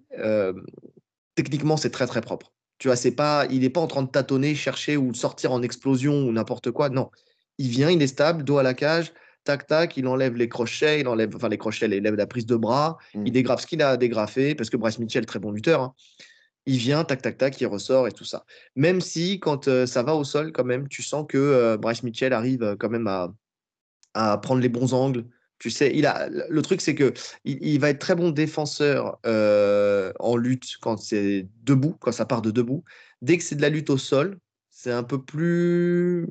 techniquement 1.36 1.78
c'est 1.78 1.92
très 1.92 2.08
très 2.08 2.22
propre. 2.22 2.52
Tu 2.78 2.88
vois, 2.88 2.96
c'est 2.96 3.12
pas, 3.12 3.46
il 3.52 3.60
n'est 3.60 3.70
pas 3.70 3.82
en 3.82 3.86
train 3.86 4.02
de 4.02 4.10
tâtonner, 4.10 4.56
chercher 4.56 4.98
ou 4.98 5.14
sortir 5.14 5.52
en 5.52 5.62
explosion 5.62 6.24
ou 6.24 6.32
n'importe 6.32 6.72
quoi. 6.72 6.90
Non, 6.90 7.12
il 7.60 7.70
vient, 7.70 7.92
il 7.92 8.02
est 8.02 8.08
stable, 8.08 8.44
dos 8.44 8.58
à 8.58 8.64
la 8.64 8.74
cage, 8.74 9.14
tac, 9.44 9.68
tac, 9.68 9.98
il 9.98 10.08
enlève 10.08 10.36
les 10.36 10.50
crochets, 10.50 11.02
il 11.02 11.08
enlève, 11.08 11.36
enfin 11.36 11.50
les 11.50 11.58
crochets, 11.58 11.88
il 11.88 12.00
enlève 12.00 12.16
la 12.16 12.28
prise 12.28 12.46
de 12.46 12.56
bras, 12.56 12.98
il 13.14 13.22
mmh. 13.22 13.30
dégrafe 13.30 13.62
ce 13.62 13.68
qu'il 13.68 13.82
a 13.82 13.90
à 13.90 13.98
dégrafer, 13.98 14.56
parce 14.56 14.70
que 14.70 14.78
Bryce 14.78 15.00
Mitchell, 15.00 15.26
très 15.26 15.40
bon 15.40 15.52
lutteur, 15.52 15.82
hein. 15.82 15.94
il 16.66 16.78
vient, 16.78 17.04
tac, 17.04 17.22
tac, 17.22 17.38
tac, 17.38 17.60
il 17.60 17.68
ressort 17.68 18.08
et 18.08 18.12
tout 18.12 18.24
ça. 18.24 18.46
Même 18.76 19.02
si, 19.02 19.40
quand 19.40 19.68
euh, 19.68 19.86
ça 19.86 20.04
va 20.04 20.16
au 20.16 20.24
sol, 20.24 20.52
quand 20.52 20.66
même, 20.66 20.88
tu 20.88 21.02
sens 21.02 21.26
que 21.28 21.38
euh, 21.38 21.78
Bryce 21.78 22.04
Mitchell 22.04 22.34
arrive 22.34 22.64
euh, 22.64 22.76
quand 22.78 22.90
même 22.90 23.08
à, 23.08 23.34
à, 24.14 24.38
prendre 24.38 24.62
les 24.62 24.70
bons 24.70 24.94
angles. 24.94 25.26
Tu 25.60 25.70
sais, 25.70 25.92
il 25.94 26.08
a, 26.08 26.28
le 26.28 26.62
truc, 26.64 26.82
c'est 26.82 26.96
que 26.96 27.14
il, 27.46 27.80
va 27.80 27.90
être 27.90 28.00
très 28.00 28.16
bon 28.16 28.32
défenseur 28.32 29.20
en 29.24 30.36
lutte 30.36 30.78
quand 30.82 30.98
c'est 30.98 31.48
debout, 31.62 31.96
quand 32.00 32.12
ça 32.12 32.26
part 32.26 32.42
de 32.42 32.50
debout. 32.50 32.84
Dès 33.22 33.38
que 33.38 33.44
c'est 33.44 33.56
de 33.56 33.62
la 33.62 33.70
lutte 33.70 33.92
au 33.92 34.00
sol, 34.00 34.40
c'est 34.72 34.92
un 34.92 35.04
peu 35.04 35.24
plus 35.24 36.26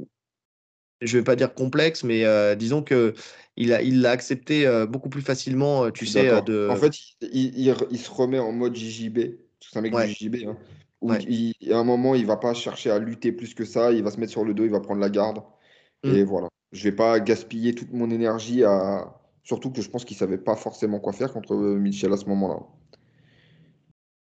je 1.01 1.19
vais 1.19 1.25
pas 1.25 1.37
dire 1.37 1.55
complexe, 1.55 2.05
mais 2.05 2.25
euh, 2.25 2.55
disons 2.55 2.83
que 2.83 3.15
il 3.57 3.73
a, 3.73 3.83
il 3.83 4.01
l'a 4.01 4.11
accepté 4.11 4.67
euh, 4.67 4.87
beaucoup 4.87 5.09
plus 5.09 5.23
facilement, 5.23 5.85
euh, 5.85 5.91
tu 5.91 6.07
sais. 6.07 6.43
De... 6.43 6.69
En 6.71 6.77
fait, 6.77 6.95
il, 7.21 7.75
il, 7.91 7.99
se 7.99 8.11
remet 8.11 8.39
en 8.39 8.53
mode 8.53 8.75
JJB. 8.75 9.19
C'est 9.61 9.79
un 9.79 9.83
mec 9.83 9.93
de 9.93 10.01
JJB. 10.01 10.47
Hein, 10.47 10.57
où 11.01 11.13
il, 11.15 11.55
à 11.71 11.79
un 11.79 11.85
moment, 11.85 12.15
il 12.15 12.27
va 12.27 12.37
pas 12.37 12.55
chercher 12.55 12.91
à 12.91 12.99
lutter 12.99 13.33
plus 13.33 13.55
que 13.55 13.65
ça. 13.65 13.93
Il 13.93 14.03
va 14.03 14.11
se 14.11 14.21
mettre 14.21 14.33
sur 14.33 14.45
le 14.45 14.55
dos, 14.55 14.65
il 14.65 14.71
va 14.71 14.81
prendre 14.81 15.01
la 15.01 15.11
garde. 15.11 15.43
Mmh. 16.05 16.15
Et 16.15 16.25
voilà. 16.25 16.49
Je 16.73 16.85
vais 16.85 16.93
pas 16.93 17.19
gaspiller 17.21 17.75
toute 17.75 17.93
mon 17.93 18.11
énergie 18.11 18.65
à. 18.65 19.17
Surtout 19.43 19.71
que 19.71 19.81
je 19.81 19.89
pense 19.89 20.05
qu'il 20.05 20.17
savait 20.17 20.39
pas 20.39 20.55
forcément 20.55 21.01
quoi 21.01 21.13
faire 21.13 21.33
contre 21.33 21.57
Michel 21.57 22.13
à 22.13 22.17
ce 22.17 22.27
moment-là. 22.27 22.59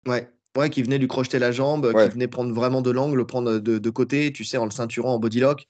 Ouais. 0.06 0.28
Ouais, 0.56 0.68
qui 0.68 0.82
venait 0.82 0.98
lui 0.98 1.06
crocheter 1.06 1.38
la 1.38 1.52
jambe, 1.52 1.92
qui 1.92 2.08
venait 2.10 2.26
prendre 2.26 2.52
vraiment 2.52 2.82
de 2.82 2.90
l'angle, 2.90 3.24
prendre 3.24 3.58
de, 3.60 3.78
de, 3.78 3.90
côté, 3.90 4.32
tu 4.32 4.42
sais, 4.42 4.56
en 4.56 4.64
le 4.64 4.72
ceinturant 4.72 5.14
en 5.14 5.18
bodylock. 5.20 5.64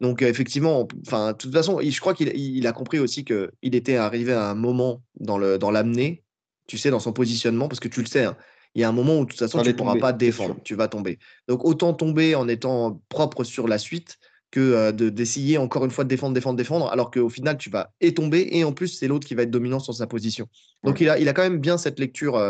Donc 0.00 0.22
effectivement, 0.22 0.86
enfin, 1.06 1.32
de 1.32 1.36
toute 1.36 1.52
façon, 1.52 1.80
je 1.80 2.00
crois 2.00 2.14
qu'il 2.14 2.66
a 2.66 2.72
compris 2.72 2.98
aussi 2.98 3.24
qu'il 3.24 3.48
était 3.74 3.96
arrivé 3.96 4.32
à 4.32 4.48
un 4.50 4.54
moment 4.54 5.02
dans 5.18 5.38
le 5.38 5.58
dans 5.58 5.70
l'amener, 5.70 6.22
tu 6.66 6.78
sais, 6.78 6.90
dans 6.90 7.00
son 7.00 7.12
positionnement, 7.12 7.68
parce 7.68 7.80
que 7.80 7.88
tu 7.88 8.00
le 8.00 8.06
sais, 8.06 8.24
hein, 8.24 8.36
il 8.74 8.80
y 8.80 8.84
a 8.84 8.88
un 8.88 8.92
moment 8.92 9.18
où 9.18 9.24
de 9.24 9.30
toute 9.30 9.38
façon 9.38 9.60
tu 9.62 9.68
ne 9.68 9.72
pourras 9.74 9.96
pas 9.96 10.12
défendre, 10.12 10.56
tu 10.62 10.74
vas 10.74 10.88
tomber. 10.88 11.18
Donc 11.48 11.64
autant 11.64 11.94
tomber 11.94 12.34
en 12.34 12.46
étant 12.46 13.02
propre 13.08 13.42
sur 13.42 13.66
la 13.66 13.78
suite 13.78 14.18
que 14.50 14.92
de 14.92 15.08
d'essayer 15.10 15.58
encore 15.58 15.84
une 15.84 15.90
fois 15.90 16.04
de 16.04 16.08
défendre, 16.08 16.34
défendre, 16.34 16.56
défendre, 16.56 16.88
alors 16.90 17.10
qu'au 17.10 17.28
final 17.28 17.58
tu 17.58 17.68
vas 17.68 17.90
et 18.00 18.14
tomber 18.14 18.48
et 18.52 18.64
en 18.64 18.72
plus 18.72 18.88
c'est 18.88 19.08
l'autre 19.08 19.26
qui 19.26 19.34
va 19.34 19.42
être 19.42 19.50
dominant 19.50 19.80
sur 19.80 19.94
sa 19.94 20.06
position. 20.06 20.46
Donc 20.84 21.00
il 21.00 21.08
a 21.08 21.18
il 21.18 21.28
a 21.28 21.32
quand 21.32 21.42
même 21.42 21.58
bien 21.58 21.76
cette 21.76 21.98
lecture. 21.98 22.40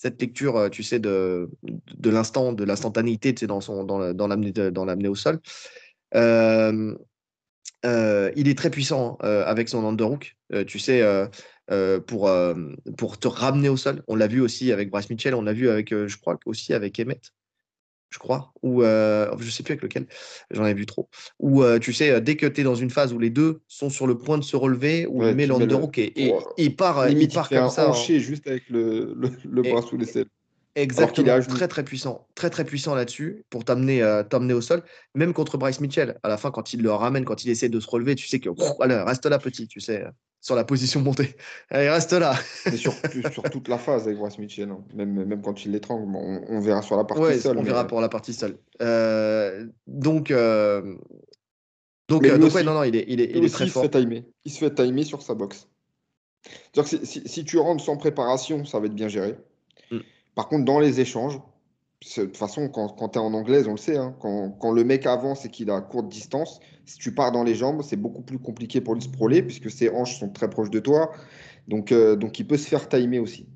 cette 0.00 0.20
lecture, 0.20 0.68
tu 0.70 0.84
sais, 0.84 1.00
de, 1.00 1.50
de 1.64 2.10
l'instant, 2.10 2.52
de 2.52 2.62
l'instantanéité, 2.62 3.34
tu 3.34 3.40
sais, 3.40 3.46
dans, 3.48 3.60
son, 3.60 3.82
dans, 3.82 4.14
dans 4.14 4.28
l'amener 4.28 5.08
au 5.08 5.16
sol. 5.16 5.40
Il 6.14 6.98
est 7.84 8.56
très 8.56 8.70
puissant 8.70 9.16
avec 9.20 9.68
son 9.68 9.86
underhook. 9.86 10.36
tu 10.66 10.78
sais, 10.78 11.02
pour, 12.06 12.30
pour 12.96 13.18
te 13.18 13.28
ramener 13.28 13.68
au 13.68 13.76
sol. 13.76 14.02
On 14.08 14.16
l'a 14.16 14.26
vu 14.26 14.40
aussi 14.40 14.72
avec 14.72 14.90
Bryce 14.90 15.10
Mitchell, 15.10 15.34
on 15.34 15.42
l'a 15.42 15.52
vu 15.52 15.68
avec, 15.68 15.90
je 15.90 16.16
crois 16.18 16.38
aussi 16.46 16.74
avec 16.74 16.98
Emmett, 17.00 17.32
je 18.10 18.18
crois, 18.18 18.52
ou 18.62 18.82
euh, 18.82 19.30
je 19.38 19.50
sais 19.50 19.62
plus 19.62 19.72
avec 19.72 19.82
lequel, 19.82 20.06
j'en 20.50 20.64
ai 20.64 20.74
vu 20.74 20.86
trop. 20.86 21.08
Ou 21.38 21.62
tu 21.78 21.92
sais, 21.92 22.20
dès 22.20 22.36
que 22.36 22.46
tu 22.46 22.62
es 22.62 22.64
dans 22.64 22.74
une 22.74 22.90
phase 22.90 23.12
où 23.12 23.18
les 23.18 23.30
deux 23.30 23.60
sont 23.68 23.90
sur 23.90 24.06
le 24.06 24.16
point 24.16 24.38
de 24.38 24.44
se 24.44 24.56
relever, 24.56 25.06
où 25.06 25.22
il 25.24 25.34
met 25.34 25.46
l'underhook 25.46 25.98
et, 25.98 26.12
et, 26.16 26.34
il 26.56 26.74
part, 26.74 27.08
il 27.08 27.28
part 27.28 27.48
comme 27.48 27.70
ça. 27.70 27.92
juste 27.92 28.46
avec 28.46 28.68
le, 28.70 29.14
le, 29.44 29.62
bras 29.62 29.82
sous 29.82 29.98
Exactement, 30.74 31.40
très 31.40 31.66
très 31.66 31.82
puissant, 31.82 32.28
très 32.34 32.50
très 32.50 32.64
puissant 32.64 32.94
là-dessus 32.94 33.44
pour 33.50 33.64
t'amener 33.64 34.02
euh, 34.02 34.22
t'amener 34.22 34.54
au 34.54 34.60
sol. 34.60 34.82
Même 35.14 35.32
contre 35.32 35.58
Bryce 35.58 35.80
Mitchell, 35.80 36.18
à 36.22 36.28
la 36.28 36.36
fin 36.36 36.50
quand 36.50 36.72
il 36.72 36.82
le 36.82 36.92
ramène, 36.92 37.24
quand 37.24 37.44
il 37.44 37.50
essaie 37.50 37.68
de 37.68 37.80
se 37.80 37.88
relever, 37.90 38.14
tu 38.14 38.28
sais 38.28 38.38
que 38.38 38.50
allez, 38.80 38.94
reste 38.94 39.26
là 39.26 39.38
petit, 39.38 39.66
tu 39.66 39.80
sais, 39.80 40.04
sur 40.40 40.54
la 40.54 40.64
position 40.64 41.00
montée. 41.00 41.34
Allez, 41.70 41.90
reste 41.90 42.12
là. 42.12 42.34
C'est 42.64 42.76
sur, 42.76 42.92
sur, 43.32 43.42
toute 43.44 43.68
la 43.68 43.78
phase 43.78 44.06
avec 44.06 44.18
Bryce 44.18 44.38
Mitchell, 44.38 44.70
hein. 44.70 44.84
même, 44.94 45.24
même 45.24 45.42
quand 45.42 45.64
il 45.64 45.72
l'étrangle, 45.72 46.06
on, 46.14 46.60
verra 46.60 46.82
sur 46.82 46.96
la 46.96 47.04
partie 47.04 47.40
seule. 47.40 47.58
On 47.58 47.62
verra 47.62 47.86
pour 47.86 48.00
la 48.00 48.08
partie 48.08 48.32
seule. 48.32 48.56
Euh, 48.80 49.66
donc 49.86 50.30
euh, 50.30 50.96
donc, 52.08 52.26
donc 52.26 52.54
ouais, 52.54 52.62
non 52.62 52.74
non, 52.74 52.84
il 52.84 52.96
est 52.96 53.04
il 53.08 53.20
est, 53.20 53.30
il 53.34 53.44
est 53.44 53.52
très 53.52 53.66
fort. 53.66 53.82
Se 53.84 53.88
fait 53.88 54.00
timer. 54.00 54.24
Il 54.44 54.52
se 54.52 54.58
fait 54.58 54.74
timer 54.74 55.04
sur 55.04 55.22
sa 55.22 55.34
boxe. 55.34 55.68
Que 56.72 56.82
si, 56.84 57.22
si, 57.26 57.44
tu 57.44 57.58
rentres 57.58 57.84
sans 57.84 57.96
préparation, 57.96 58.64
ça 58.64 58.78
va 58.78 58.86
être 58.86 58.94
bien 58.94 59.08
géré. 59.08 59.36
Par 60.38 60.48
contre, 60.48 60.64
dans 60.64 60.78
les 60.78 61.00
échanges, 61.00 61.40
de 62.16 62.26
toute 62.26 62.36
façon, 62.36 62.68
quand, 62.68 63.08
tu 63.08 63.18
es 63.18 63.20
en 63.20 63.34
anglaise, 63.34 63.66
on 63.66 63.72
le 63.72 63.76
sait, 63.76 63.96
hein, 63.96 64.14
quand, 64.20 64.70
le 64.70 64.84
mec 64.84 65.04
avance 65.04 65.44
et 65.44 65.48
qu'il 65.48 65.68
a 65.68 65.80
courte 65.80 66.08
distance, 66.08 66.60
si 66.84 66.96
tu 66.96 67.12
pars 67.12 67.32
dans 67.32 67.42
les 67.42 67.56
jambes, 67.56 67.82
c'est 67.82 67.96
beaucoup 67.96 68.22
plus 68.22 68.38
compliqué 68.38 68.80
pour 68.80 68.94
lui 68.94 69.02
se 69.02 69.08
puisque 69.08 69.68
ses 69.68 69.90
hanches 69.90 70.16
sont 70.16 70.28
très 70.28 70.48
proches 70.48 70.70
de 70.70 70.78
toi. 70.78 71.10
Donc, 71.66 71.90
euh, 71.90 72.16
il 72.38 72.46
peut 72.46 72.56
se 72.56 72.68
faire 72.68 72.88
timer 72.88 73.18
aussi. 73.18 73.48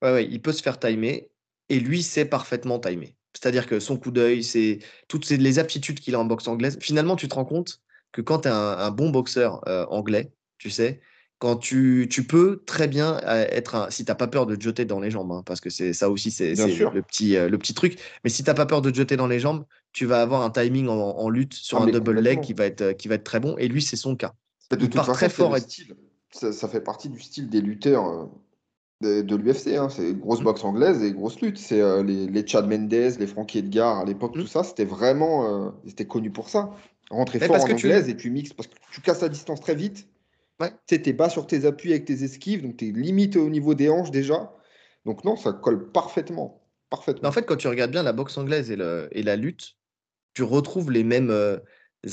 Ouais, 0.00 0.24
il 0.24 0.40
peut 0.40 0.52
se 0.52 0.62
faire 0.62 0.78
timer 0.78 1.28
et 1.68 1.78
lui 1.78 2.02
sait 2.02 2.24
parfaitement 2.24 2.78
timer. 2.78 3.14
C'est-à-dire 3.34 3.66
que 3.66 3.80
son 3.80 3.98
coup 3.98 4.12
d'œil, 4.12 4.42
c'est 4.42 4.78
toutes 5.08 5.28
les 5.28 5.58
aptitudes 5.58 6.00
qu'il 6.00 6.14
a 6.14 6.20
en 6.20 6.24
boxe 6.24 6.48
anglaise. 6.48 6.78
Finalement, 6.80 7.16
tu 7.16 7.28
te 7.28 7.34
rends 7.34 7.44
compte 7.44 7.82
que 8.12 8.22
quand 8.22 8.38
tu 8.38 8.48
es 8.48 8.50
un, 8.50 8.90
bon 8.92 9.10
boxeur 9.10 9.60
euh, 9.68 9.84
anglais, 9.90 10.32
tu 10.56 10.70
sais, 10.70 11.02
quand 11.40 11.56
tu, 11.56 12.06
tu 12.08 12.22
peux 12.22 12.62
très 12.66 12.86
bien 12.86 13.18
euh, 13.24 13.46
être 13.50 13.74
un, 13.74 13.90
si 13.90 14.04
tu 14.04 14.10
n'as 14.10 14.14
pas 14.14 14.28
peur 14.28 14.46
de 14.46 14.54
te 14.54 14.62
jeter 14.62 14.84
dans 14.84 15.00
les 15.00 15.10
jambes, 15.10 15.32
hein, 15.32 15.42
parce 15.44 15.60
que 15.60 15.70
c'est 15.70 15.92
ça 15.92 16.08
aussi, 16.08 16.30
c'est 16.30 16.54
le 16.54 17.02
petit, 17.02 17.36
euh, 17.36 17.48
le 17.48 17.58
petit 17.58 17.74
truc. 17.74 17.98
Mais 18.22 18.30
si 18.30 18.44
tu 18.44 18.50
n'as 18.50 18.54
pas 18.54 18.66
peur 18.66 18.82
de 18.82 18.90
te 18.90 18.96
jeter 18.96 19.16
dans 19.16 19.26
les 19.26 19.40
jambes, 19.40 19.64
tu 19.92 20.06
vas 20.06 20.22
avoir 20.22 20.42
un 20.42 20.50
timing 20.50 20.86
en, 20.88 21.28
lutte 21.28 21.54
sur 21.54 21.78
ah, 21.78 21.84
un 21.84 21.86
double 21.86 22.20
leg 22.20 22.40
qui 22.40 22.52
va, 22.52 22.66
être, 22.66 22.92
qui 22.92 23.08
va 23.08 23.16
être 23.16 23.24
très 23.24 23.40
bon. 23.40 23.56
Et 23.58 23.66
lui, 23.66 23.82
c'est 23.82 23.96
son 23.96 24.14
cas. 24.14 24.34
De 24.70 24.78
Il 24.80 24.90
part 24.90 25.10
très 25.12 25.28
fort. 25.28 25.56
Et... 25.56 25.60
Style. 25.60 25.96
Ça, 26.30 26.52
ça, 26.52 26.68
fait 26.68 26.80
partie 26.80 27.08
du 27.08 27.18
style 27.18 27.48
des 27.48 27.60
lutteurs 27.60 28.28
de, 29.00 29.36
l'UFC. 29.36 29.76
Hein. 29.76 29.88
C'est 29.88 30.14
grosse 30.14 30.40
mmh. 30.40 30.44
boxe 30.44 30.64
anglaise 30.64 31.02
et 31.02 31.12
grosse 31.12 31.40
lutte. 31.40 31.58
C'est 31.58 31.80
euh, 31.80 32.02
les, 32.02 32.26
les, 32.26 32.46
Chad 32.46 32.68
Mendes, 32.68 32.92
les 32.92 33.26
Frankie 33.26 33.58
Edgar 33.58 33.98
à 33.98 34.04
l'époque, 34.04 34.36
mmh. 34.36 34.40
tout 34.40 34.46
ça, 34.46 34.62
c'était 34.62 34.84
vraiment. 34.84 35.66
Euh, 35.66 35.70
c'était 35.86 36.06
connu 36.06 36.30
pour 36.30 36.48
ça. 36.48 36.70
Rentrer 37.10 37.40
fort 37.40 37.56
en 37.56 37.70
anglaise 37.70 38.08
et 38.08 38.16
tu 38.16 38.30
mixes 38.30 38.52
parce 38.52 38.68
que 38.68 38.74
tu 38.92 39.00
casses 39.00 39.22
la 39.22 39.28
distance 39.28 39.60
très 39.60 39.74
vite. 39.74 40.06
Ouais. 40.60 40.72
Tu 40.86 41.02
sais, 41.02 41.12
bas 41.12 41.30
sur 41.30 41.46
tes 41.46 41.64
appuis 41.64 41.90
avec 41.90 42.04
tes 42.04 42.22
esquives, 42.22 42.62
donc 42.62 42.76
tu 42.76 42.88
es 42.88 42.92
limite 42.92 43.36
au 43.36 43.48
niveau 43.48 43.74
des 43.74 43.88
hanches 43.88 44.10
déjà. 44.10 44.52
Donc 45.06 45.24
non, 45.24 45.36
ça 45.36 45.52
colle 45.52 45.90
parfaitement. 45.90 46.62
parfaitement. 46.90 47.28
en 47.28 47.32
fait, 47.32 47.44
quand 47.44 47.56
tu 47.56 47.68
regardes 47.68 47.90
bien 47.90 48.02
la 48.02 48.12
boxe 48.12 48.36
anglaise 48.36 48.70
et, 48.70 48.76
le, 48.76 49.08
et 49.12 49.22
la 49.22 49.36
lutte, 49.36 49.76
tu 50.34 50.42
retrouves 50.42 50.90
les 50.90 51.04
mêmes 51.04 51.30
euh, 51.30 51.58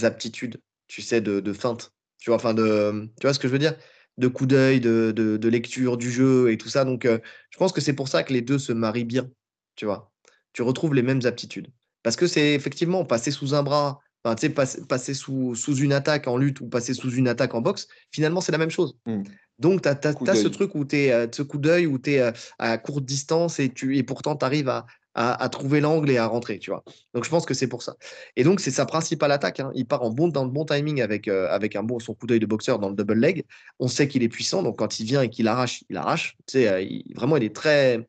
aptitudes, 0.04 0.62
tu 0.88 1.02
sais, 1.02 1.22
de, 1.22 1.40
de 1.40 1.54
feinte. 1.54 1.92
Tu 2.20 2.32
vois, 2.32 2.54
de, 2.54 3.10
tu 3.20 3.28
vois 3.28 3.34
ce 3.34 3.40
que 3.40 3.48
je 3.48 3.54
veux 3.54 3.60
dire? 3.60 3.76
De 4.18 4.28
coup 4.28 4.48
d'œil, 4.48 4.80
de, 4.80 5.12
de, 5.12 5.50
lecture 5.50 5.98
du 5.98 6.10
jeu 6.10 6.52
et 6.52 6.58
tout 6.58 6.70
ça. 6.70 6.86
Donc, 6.86 7.06
euh, 7.06 7.20
je 7.52 7.58
pense 7.58 7.72
que 7.72 7.82
c'est 7.82 7.94
pour 7.94 8.08
ça 8.08 8.24
que 8.24 8.34
les 8.34 8.42
deux 8.42 8.58
se 8.58 8.74
marient 8.74 9.06
bien, 9.06 9.30
tu 9.76 9.86
vois? 9.86 10.12
Tu 10.54 10.64
retrouves 10.64 10.96
les 10.96 11.04
mêmes 11.04 11.22
aptitudes. 11.26 11.68
Parce 12.02 12.16
que 12.16 12.26
c'est 12.26 12.54
effectivement 12.54 13.06
passer 13.06 13.30
sous 13.30 13.54
un 13.54 13.62
bras, 13.62 14.00
enfin, 14.24 14.36
tu 14.36 14.48
sais, 14.48 14.50
passer, 14.50 15.14
sous, 15.14 15.56
sous, 15.56 15.76
une 15.78 15.94
attaque 15.94 16.28
en 16.28 16.38
lutte 16.38 16.62
ou 16.62 16.68
passer 16.68 16.94
sous 16.94 17.12
une 17.12 17.28
attaque 17.28 17.54
en 17.54 17.62
boxe, 17.62 17.88
finalement, 18.12 18.42
c'est 18.42 18.52
la 18.52 18.58
même 18.58 18.72
chose. 18.72 18.98
Mmh. 19.06 19.24
Donc, 19.60 19.82
tu 19.82 19.90
as, 19.90 20.36
ce 20.36 20.48
truc 20.48 20.76
où 20.76 20.86
tu 20.86 20.98
es, 20.98 21.12
euh, 21.12 21.28
ce 21.32 21.42
coup 21.42 21.58
d'œil, 21.58 21.88
où 21.88 21.98
tu 21.98 22.12
es 22.12 22.20
euh, 22.20 22.32
à 22.60 22.78
courte 22.78 23.06
distance 23.06 23.60
et, 23.60 23.70
tu, 23.70 23.98
et 23.98 24.04
pourtant 24.04 24.36
tu 24.36 24.46
arrives 24.46 24.70
à, 24.70 24.86
à, 25.18 25.50
trouver 25.50 25.80
l'angle 25.80 26.12
et 26.12 26.18
à 26.18 26.28
rentrer, 26.28 26.60
tu 26.60 26.70
vois. 26.70 26.84
Donc 27.14 27.26
je 27.26 27.30
pense 27.30 27.46
que 27.46 27.56
c'est 27.56 27.68
pour 27.68 27.82
ça. 27.82 27.96
Et 28.36 28.44
donc 28.44 28.60
c'est 28.60 28.72
sa 28.72 28.86
principale 28.86 29.32
attaque. 29.32 29.60
Hein. 29.60 29.72
Il 29.74 29.86
part 29.86 30.04
en 30.04 30.12
bon, 30.12 30.28
dans 30.28 30.44
le 30.44 30.52
bon 30.52 30.64
timing 30.64 31.02
avec, 31.02 31.28
euh, 31.28 31.48
avec 31.50 31.76
un 31.76 31.84
bon, 31.84 32.00
son 32.00 32.14
coup 32.14 32.28
d'œil 32.28 32.40
de 32.40 32.46
boxeur 32.46 32.78
dans 32.78 32.90
le 32.90 32.96
double 32.96 33.16
leg. 33.16 33.44
On 33.80 33.88
sait 33.88 34.08
qu'il 34.08 34.22
est 34.22 34.30
puissant, 34.30 34.62
donc 34.62 34.78
quand 34.78 35.00
il 35.00 35.08
vient 35.08 35.24
et 35.24 35.30
qu'il 35.30 35.48
arrache, 35.48 35.84
il 35.90 35.98
arrache. 35.98 36.38
Tu 36.46 36.60
sais, 36.60 36.68
euh, 36.68 36.86
vraiment, 37.16 37.38
il 37.38 37.44
est 37.44 37.56
très. 37.56 38.08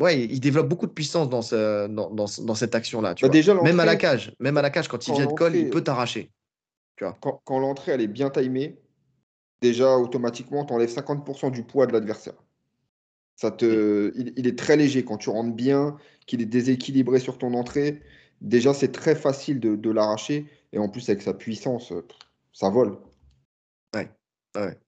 Ouais, 0.00 0.24
il 0.24 0.40
développe 0.40 0.68
beaucoup 0.68 0.86
de 0.86 0.92
puissance 0.92 1.28
dans, 1.28 1.42
ce, 1.42 1.88
dans, 1.88 2.10
dans, 2.10 2.54
cette 2.54 2.74
action-là. 2.74 3.14
Bah, 3.20 3.28
déjà, 3.28 3.54
même 3.54 3.80
à 3.80 3.84
la 3.84 3.96
cage, 3.96 4.32
même 4.38 4.56
à 4.56 4.62
la 4.62 4.70
cage, 4.70 4.88
quand 4.88 5.08
il 5.08 5.14
vient 5.14 5.26
de 5.26 5.32
colle, 5.32 5.56
il 5.56 5.70
peut 5.70 5.82
t'arracher. 5.82 6.30
Tu 6.96 7.04
vois. 7.04 7.16
Quand, 7.20 7.40
quand 7.44 7.58
l'entrée 7.58 7.92
elle 7.92 8.00
est 8.00 8.06
bien 8.06 8.30
timée, 8.30 8.78
déjà 9.60 9.96
automatiquement, 9.96 10.64
tu 10.64 10.72
enlèves 10.72 10.94
50% 10.94 11.50
du 11.50 11.62
poids 11.62 11.86
de 11.86 11.92
l'adversaire. 11.92 12.34
Ça 13.34 13.50
te, 13.50 14.12
il, 14.14 14.46
est 14.46 14.58
très 14.58 14.76
léger 14.76 15.04
quand 15.04 15.18
tu 15.18 15.28
rentres 15.28 15.54
bien, 15.54 15.98
qu'il 16.26 16.40
est 16.40 16.46
déséquilibré 16.46 17.18
sur 17.18 17.36
ton 17.36 17.52
entrée. 17.52 18.02
Déjà, 18.40 18.72
c'est 18.72 18.92
très 18.92 19.14
facile 19.14 19.60
de, 19.60 19.90
l'arracher. 19.90 20.46
Et 20.72 20.78
en 20.78 20.88
plus, 20.88 21.08
avec 21.10 21.22
sa 21.22 21.34
puissance, 21.34 21.92
ça 22.52 22.70
vole. 22.70 22.98
Ouais, 23.94 24.10
ouais. 24.56 24.78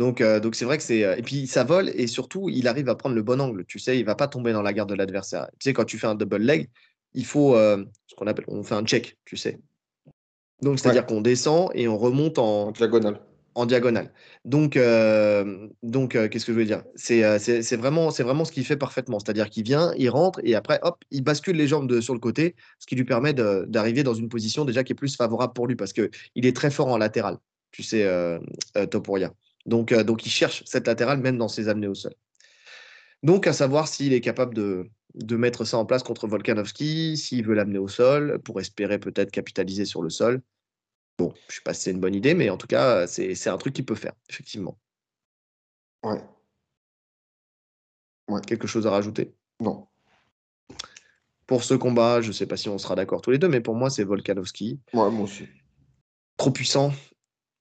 Donc, 0.00 0.22
euh, 0.22 0.40
donc 0.40 0.54
c'est 0.54 0.64
vrai 0.64 0.78
que 0.78 0.82
c'est. 0.82 1.04
Euh, 1.04 1.14
et 1.16 1.20
puis, 1.20 1.46
ça 1.46 1.62
vole 1.62 1.90
et 1.90 2.06
surtout, 2.06 2.48
il 2.48 2.66
arrive 2.68 2.88
à 2.88 2.94
prendre 2.94 3.14
le 3.14 3.20
bon 3.22 3.38
angle. 3.38 3.66
Tu 3.66 3.78
sais, 3.78 3.98
il 3.98 4.04
va 4.06 4.14
pas 4.14 4.28
tomber 4.28 4.54
dans 4.54 4.62
la 4.62 4.72
garde 4.72 4.88
de 4.88 4.94
l'adversaire. 4.94 5.48
Tu 5.58 5.64
sais, 5.64 5.72
quand 5.74 5.84
tu 5.84 5.98
fais 5.98 6.06
un 6.06 6.14
double 6.14 6.38
leg, 6.38 6.70
il 7.12 7.26
faut 7.26 7.54
euh, 7.54 7.84
ce 8.06 8.14
qu'on 8.14 8.26
appelle, 8.26 8.46
on 8.48 8.62
fait 8.62 8.74
un 8.74 8.82
check, 8.82 9.18
tu 9.26 9.36
sais. 9.36 9.60
Donc, 10.62 10.78
c'est-à-dire 10.78 11.04
qu'on 11.04 11.20
descend 11.20 11.68
et 11.74 11.86
on 11.86 11.98
remonte 11.98 12.38
en, 12.38 12.68
en 12.68 12.70
diagonale 12.70 13.20
en 13.56 13.66
diagonale. 13.66 14.10
Donc, 14.46 14.76
euh, 14.76 15.68
donc 15.82 16.12
qu'est-ce 16.12 16.46
que 16.46 16.52
je 16.52 16.58
veux 16.58 16.64
dire? 16.64 16.84
Euh, 17.10 17.38
C'est 17.38 17.76
vraiment, 17.76 18.08
vraiment 18.08 18.46
ce 18.46 18.52
qu'il 18.52 18.64
fait 18.64 18.76
parfaitement. 18.78 19.18
C'est-à-dire 19.18 19.50
qu'il 19.50 19.64
vient, 19.64 19.92
il 19.98 20.08
rentre 20.08 20.40
et 20.44 20.54
après, 20.54 20.78
hop, 20.82 21.02
il 21.10 21.22
bascule 21.22 21.56
les 21.56 21.66
jambes 21.66 21.88
de, 21.88 22.00
sur 22.00 22.14
le 22.14 22.20
côté, 22.20 22.54
ce 22.78 22.86
qui 22.86 22.94
lui 22.94 23.04
permet 23.04 23.34
d'arriver 23.34 24.02
dans 24.02 24.14
une 24.14 24.30
position 24.30 24.64
déjà 24.64 24.82
qui 24.82 24.92
est 24.92 24.94
plus 24.94 25.16
favorable 25.16 25.52
pour 25.52 25.66
lui 25.66 25.74
parce 25.74 25.92
qu'il 25.92 26.08
est 26.34 26.56
très 26.56 26.70
fort 26.70 26.86
en 26.86 26.96
latéral, 26.96 27.36
tu 27.72 27.82
sais, 27.82 28.08
Topuria. 28.90 29.34
Donc, 29.66 29.92
donc, 29.92 30.26
il 30.26 30.30
cherche 30.30 30.62
cette 30.66 30.86
latérale 30.86 31.20
même 31.20 31.38
dans 31.38 31.48
ses 31.48 31.68
amenés 31.68 31.88
au 31.88 31.94
sol. 31.94 32.14
Donc, 33.22 33.46
à 33.46 33.52
savoir 33.52 33.86
s'il 33.88 34.12
est 34.12 34.20
capable 34.20 34.54
de, 34.54 34.90
de 35.14 35.36
mettre 35.36 35.64
ça 35.64 35.76
en 35.76 35.84
place 35.84 36.02
contre 36.02 36.26
Volkanovski, 36.26 37.16
s'il 37.16 37.44
veut 37.44 37.54
l'amener 37.54 37.78
au 37.78 37.88
sol, 37.88 38.40
pour 38.42 38.60
espérer 38.60 38.98
peut-être 38.98 39.30
capitaliser 39.30 39.84
sur 39.84 40.02
le 40.02 40.10
sol. 40.10 40.42
Bon, 41.18 41.34
je 41.48 41.56
sais 41.56 41.62
pas 41.62 41.74
si 41.74 41.82
c'est 41.82 41.90
une 41.90 42.00
bonne 42.00 42.14
idée, 42.14 42.34
mais 42.34 42.48
en 42.48 42.56
tout 42.56 42.66
cas, 42.66 43.06
c'est 43.06 43.48
un 43.48 43.58
truc 43.58 43.74
qu'il 43.74 43.84
peut 43.84 43.94
faire, 43.94 44.14
effectivement. 44.30 44.78
Ouais. 46.02 46.22
Ouais. 48.28 48.40
Quelque 48.46 48.66
chose 48.66 48.86
à 48.86 48.90
rajouter? 48.90 49.34
Non. 49.60 49.86
Pour 51.46 51.64
ce 51.64 51.74
combat, 51.74 52.22
je 52.22 52.28
ne 52.28 52.32
sais 52.32 52.46
pas 52.46 52.56
si 52.56 52.70
on 52.70 52.78
sera 52.78 52.94
d'accord 52.94 53.20
tous 53.20 53.32
les 53.32 53.38
deux, 53.38 53.48
mais 53.48 53.60
pour 53.60 53.74
moi, 53.74 53.90
c'est 53.90 54.04
Volkanovski. 54.04 54.80
Ouais, 54.94 55.10
moi 55.10 55.24
aussi. 55.24 55.46
Trop 56.38 56.52
puissant, 56.52 56.92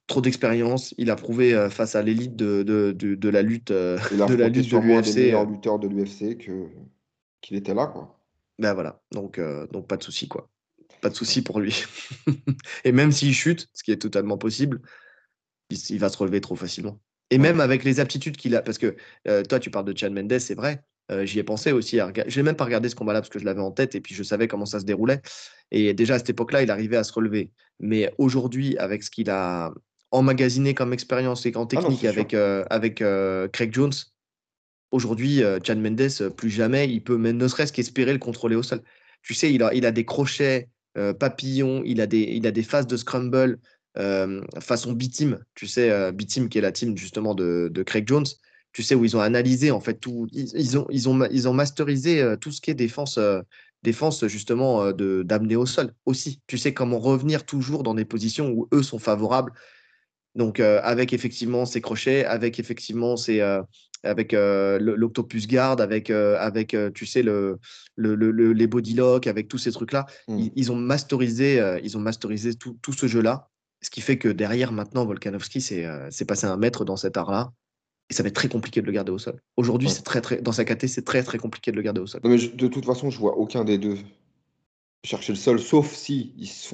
trop 0.10 0.20
d'expérience. 0.22 0.94
Il 0.98 1.10
a 1.10 1.16
prouvé 1.16 1.54
euh, 1.54 1.70
face 1.70 1.96
à 1.96 2.02
l'élite 2.02 2.36
de, 2.36 2.64
de, 2.64 2.92
de, 2.92 3.30
la 3.30 3.42
lutte, 3.42 3.72
euh, 3.72 3.98
de 4.12 4.36
la 4.36 4.50
lutte 4.50 4.70
de 4.70 4.78
l'UFC. 4.78 5.34
euh. 5.34 5.78
de 5.78 5.88
l'UFC 5.88 6.38
qu'il 7.42 7.56
était 7.56 7.74
là, 7.74 7.88
quoi. 7.88 8.20
Ben 8.60 8.74
voilà, 8.74 9.02
donc, 9.12 9.40
donc 9.72 9.88
pas 9.88 9.96
de 9.96 10.04
souci, 10.04 10.28
quoi 10.28 10.50
pas 11.00 11.10
de 11.10 11.16
souci 11.16 11.42
pour 11.42 11.60
lui. 11.60 11.84
et 12.84 12.92
même 12.92 13.12
s'il 13.12 13.34
chute, 13.34 13.68
ce 13.74 13.84
qui 13.84 13.92
est 13.92 14.02
totalement 14.02 14.38
possible, 14.38 14.82
il, 15.70 16.00
va 16.00 16.10
se 16.10 16.18
relever 16.18 16.42
trop 16.42 16.56
facilement. 16.56 17.00
Et 17.30 17.38
même 17.38 17.60
avec 17.60 17.84
les 17.84 18.00
aptitudes 18.00 18.38
qu'il 18.38 18.56
a, 18.56 18.62
parce 18.62 18.78
que 18.78 18.96
euh, 19.28 19.44
toi, 19.44 19.60
tu 19.60 19.70
parles 19.70 19.86
de 19.86 19.98
Chad 19.98 20.12
Mendes, 20.12 20.40
c'est 20.40 20.56
vrai. 20.56 20.84
Euh, 21.12 21.26
j'y 21.26 21.40
ai 21.40 21.44
pensé 21.44 21.72
aussi. 21.72 22.00
À 22.00 22.12
Je 22.28 22.40
n'ai 22.40 22.44
même 22.44 22.56
pas 22.56 22.66
regardé 22.66 22.90
ce 22.90 22.96
combat-là 22.96 23.22
parce 23.22 23.30
que 23.30 23.40
je 23.40 23.46
l'avais 23.46 23.62
en 23.62 23.72
tête 23.72 23.96
et 23.96 24.02
puis 24.02 24.14
je 24.14 24.24
savais 24.24 24.48
comment 24.48 24.66
ça 24.66 24.80
se 24.80 24.86
déroulait. 24.86 25.22
Et 25.72 25.94
déjà 25.94 26.16
à 26.16 26.18
cette 26.20 26.30
époque-là, 26.30 26.62
il 26.64 26.72
arrivait 26.72 26.98
à 26.98 27.04
se 27.04 27.14
relever. 27.14 27.52
Mais 27.80 28.14
aujourd'hui, 28.18 28.78
avec 28.78 29.04
ce 29.04 29.10
qu'il 29.10 29.30
a 29.30 29.74
emmagasiné 30.12 30.74
comme 30.74 30.94
expérience 30.94 31.46
et 31.46 31.56
en 31.56 31.64
ah 31.64 31.68
technique 31.68 32.06
avec, 32.06 32.34
euh, 32.34 32.66
avec 32.70 33.04
Craig 33.52 33.74
Jones, 33.74 33.94
aujourd'hui, 34.92 35.42
Chad 35.64 35.80
Mendes, 35.80 36.30
plus 36.36 36.50
jamais, 36.50 36.90
il 36.90 37.04
peut 37.04 37.18
même 37.18 37.38
ne 37.38 37.48
serait-ce 37.48 37.74
qu'espérer 37.74 38.14
le 38.14 38.20
contrôler 38.20 38.56
au 38.56 38.64
sol. 38.64 38.82
Tu 39.22 39.34
sais, 39.34 39.54
il 39.54 39.62
a, 39.64 39.74
il 39.74 39.86
a 39.86 39.92
des 39.92 40.06
crochets 40.06 40.70
euh, 40.98 41.14
papillon, 41.14 41.84
il 41.86 42.02
a 42.02 42.08
des, 42.08 42.22
il 42.22 42.48
a 42.48 42.52
des 42.52 42.64
phases 42.64 42.88
de 42.88 42.98
scramble 42.98 43.60
euh, 43.98 44.42
façon 44.60 44.94
B-Team, 44.94 45.40
tu 45.54 45.68
sais, 45.68 45.92
euh, 45.92 46.12
B-Team 46.12 46.50
qui 46.50 46.58
est 46.58 46.62
la 46.62 46.72
team 46.72 46.98
justement 46.98 47.36
de, 47.36 47.84
Craig 47.86 48.08
Jones, 48.08 48.26
tu 48.74 48.82
sais, 48.82 48.96
où 48.96 49.06
ils 49.06 49.16
ont 49.16 49.22
analysé 49.22 49.70
en 49.70 49.80
fait 49.80 49.96
tout, 49.96 50.28
ils, 50.32 50.78
ont, 50.78 50.88
ils, 50.90 51.08
ont, 51.08 51.28
ils 51.32 51.48
ont 51.48 51.54
masterisé 51.54 52.36
tout 52.42 52.52
ce 52.52 52.60
qui 52.60 52.72
est 52.72 52.76
défense, 52.76 53.20
défense 53.84 54.26
justement 54.28 54.92
d'amener 54.92 55.56
au 55.56 55.66
sol 55.66 55.94
aussi. 56.06 56.42
Tu 56.48 56.58
sais 56.58 56.74
comment 56.74 57.00
revenir 57.00 57.46
toujours 57.46 57.84
dans 57.84 57.94
des 57.94 58.06
positions 58.06 58.50
où 58.50 58.68
eux 58.74 58.84
sont 58.84 59.00
favorables. 59.00 59.54
Donc 60.36 60.60
avec 60.60 61.12
effectivement 61.12 61.66
ces 61.66 61.82
crochets, 61.82 62.24
avec 62.24 62.60
effectivement 62.60 63.18
ces, 63.18 63.42
avec 64.04 64.34
euh, 64.34 64.80
l'Octopus 64.80 65.48
Guard, 65.48 65.82
avec, 65.82 66.10
euh, 66.10 66.38
avec 66.40 66.74
euh, 66.74 66.90
tu 66.92 67.06
sais, 67.06 67.22
le, 67.22 67.60
le, 67.96 68.16
le, 68.16 68.54
les 68.54 68.68
bodylock, 68.68 69.28
avec 69.28 69.48
tous 69.48 69.58
ces 69.58 69.72
trucs-là. 69.72 70.06
Mm. 70.28 70.48
Ils, 70.56 70.72
ont 70.72 70.76
masterisé, 70.76 71.80
ils 71.84 71.98
ont 71.98 72.02
masterisé 72.02 72.56
tout, 72.56 72.78
tout 72.82 72.94
ce 72.94 73.08
jeu-là. 73.08 73.50
Ce 73.82 73.90
qui 73.90 74.02
fait 74.02 74.18
que 74.18 74.28
derrière, 74.28 74.72
maintenant, 74.72 75.06
Volkanovski 75.06 75.62
c'est 75.62 76.26
passé 76.28 76.46
un 76.46 76.58
maître 76.58 76.86
dans 76.86 76.98
cet 76.98 77.18
art-là. 77.18 77.52
Et 78.10 78.16
ça 78.16 78.24
va 78.24 78.30
être 78.30 78.36
très 78.36 78.50
compliqué 78.50 78.82
de 78.82 78.88
le 78.88 78.92
garder 78.92 79.12
au 79.12 79.20
sol. 79.20 79.40
Aujourd'hui, 79.56 79.90
c'est 79.90 80.02
très, 80.02 80.20
très, 80.20 80.42
dans 80.42 80.52
sa 80.52 80.66
KT, 80.66 80.88
c'est 80.88 81.06
très, 81.06 81.22
très 81.22 81.38
compliqué 81.38 81.70
de 81.72 81.76
le 81.76 81.84
garder 81.84 82.02
au 82.02 82.08
sol. 82.08 82.22
mais 82.24 82.38
de 82.38 82.68
toute 82.68 82.86
façon, 82.86 83.12
je 83.12 83.20
vois 83.20 83.38
aucun 83.38 83.64
des 83.64 83.78
deux 83.78 83.98
chercher 85.04 85.32
le 85.34 85.38
sol, 85.38 85.60
sauf 85.60 85.94
si 85.94 86.34
ils 86.38 86.48
se 86.48 86.68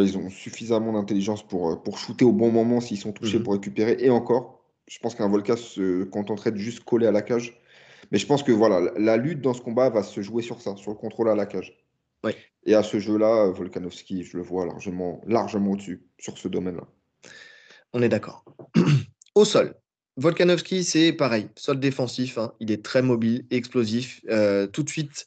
ils 0.00 0.16
ont 0.16 0.30
suffisamment 0.30 0.92
d'intelligence 0.92 1.46
pour, 1.46 1.82
pour 1.82 1.98
shooter 1.98 2.24
au 2.24 2.32
bon 2.32 2.50
moment 2.50 2.80
s'ils 2.80 2.98
sont 2.98 3.12
touchés 3.12 3.38
mm-hmm. 3.38 3.42
pour 3.42 3.52
récupérer. 3.52 3.96
Et 4.00 4.10
encore, 4.10 4.64
je 4.88 4.98
pense 4.98 5.14
qu'un 5.14 5.28
Volca 5.28 5.56
se 5.56 6.04
contenterait 6.04 6.52
de 6.52 6.56
juste 6.56 6.84
coller 6.84 7.06
à 7.06 7.12
la 7.12 7.22
cage. 7.22 7.60
Mais 8.10 8.18
je 8.18 8.26
pense 8.26 8.42
que 8.42 8.52
voilà, 8.52 8.92
la 8.96 9.16
lutte 9.16 9.40
dans 9.40 9.54
ce 9.54 9.60
combat 9.60 9.90
va 9.90 10.02
se 10.02 10.20
jouer 10.22 10.42
sur 10.42 10.60
ça, 10.60 10.76
sur 10.76 10.90
le 10.90 10.96
contrôle 10.96 11.28
à 11.28 11.34
la 11.34 11.46
cage. 11.46 11.78
Et 12.64 12.74
à 12.74 12.82
ce 12.84 13.00
jeu-là, 13.00 13.50
Volkanovski, 13.50 14.22
je 14.22 14.36
le 14.36 14.42
vois 14.42 14.64
largement, 14.66 15.20
largement 15.26 15.72
au-dessus 15.72 16.06
sur 16.18 16.38
ce 16.38 16.46
domaine-là. 16.46 16.86
On 17.92 18.02
est 18.02 18.08
d'accord. 18.08 18.44
Au 19.34 19.44
sol, 19.44 19.74
Volkanovski, 20.16 20.84
c'est 20.84 21.12
pareil, 21.12 21.48
sol 21.56 21.80
défensif, 21.80 22.38
hein. 22.38 22.52
il 22.60 22.70
est 22.70 22.84
très 22.84 23.02
mobile, 23.02 23.46
explosif. 23.50 24.20
Euh, 24.28 24.66
tout 24.66 24.82
de 24.82 24.88
suite, 24.88 25.26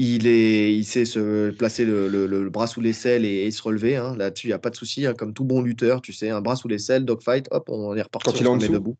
il, 0.00 0.28
est, 0.28 0.74
il 0.76 0.84
sait 0.84 1.04
se 1.04 1.50
placer 1.50 1.84
le, 1.84 2.48
bras 2.50 2.68
sous 2.68 2.80
l'aisselle 2.80 3.24
et, 3.24 3.46
et 3.46 3.50
se 3.50 3.60
relever. 3.62 3.96
Hein. 3.96 4.14
Là-dessus, 4.16 4.46
il 4.46 4.50
n'y 4.50 4.54
a 4.54 4.58
pas 4.60 4.70
de 4.70 4.76
souci. 4.76 5.04
Hein. 5.04 5.14
Comme 5.14 5.34
tout 5.34 5.44
bon 5.44 5.60
lutteur, 5.60 6.00
tu 6.00 6.12
sais, 6.12 6.30
un 6.30 6.40
bras 6.40 6.54
sous 6.54 6.68
l'aisselle, 6.68 7.04
dogfight, 7.04 7.48
hop, 7.50 7.68
on 7.68 7.96
est 7.96 8.02
reparti. 8.02 8.30
Quand 8.30 8.40
il 8.40 8.46
est 8.46 8.48
en 8.48 8.56
dessous. 8.56 8.72
Debout. 8.72 8.96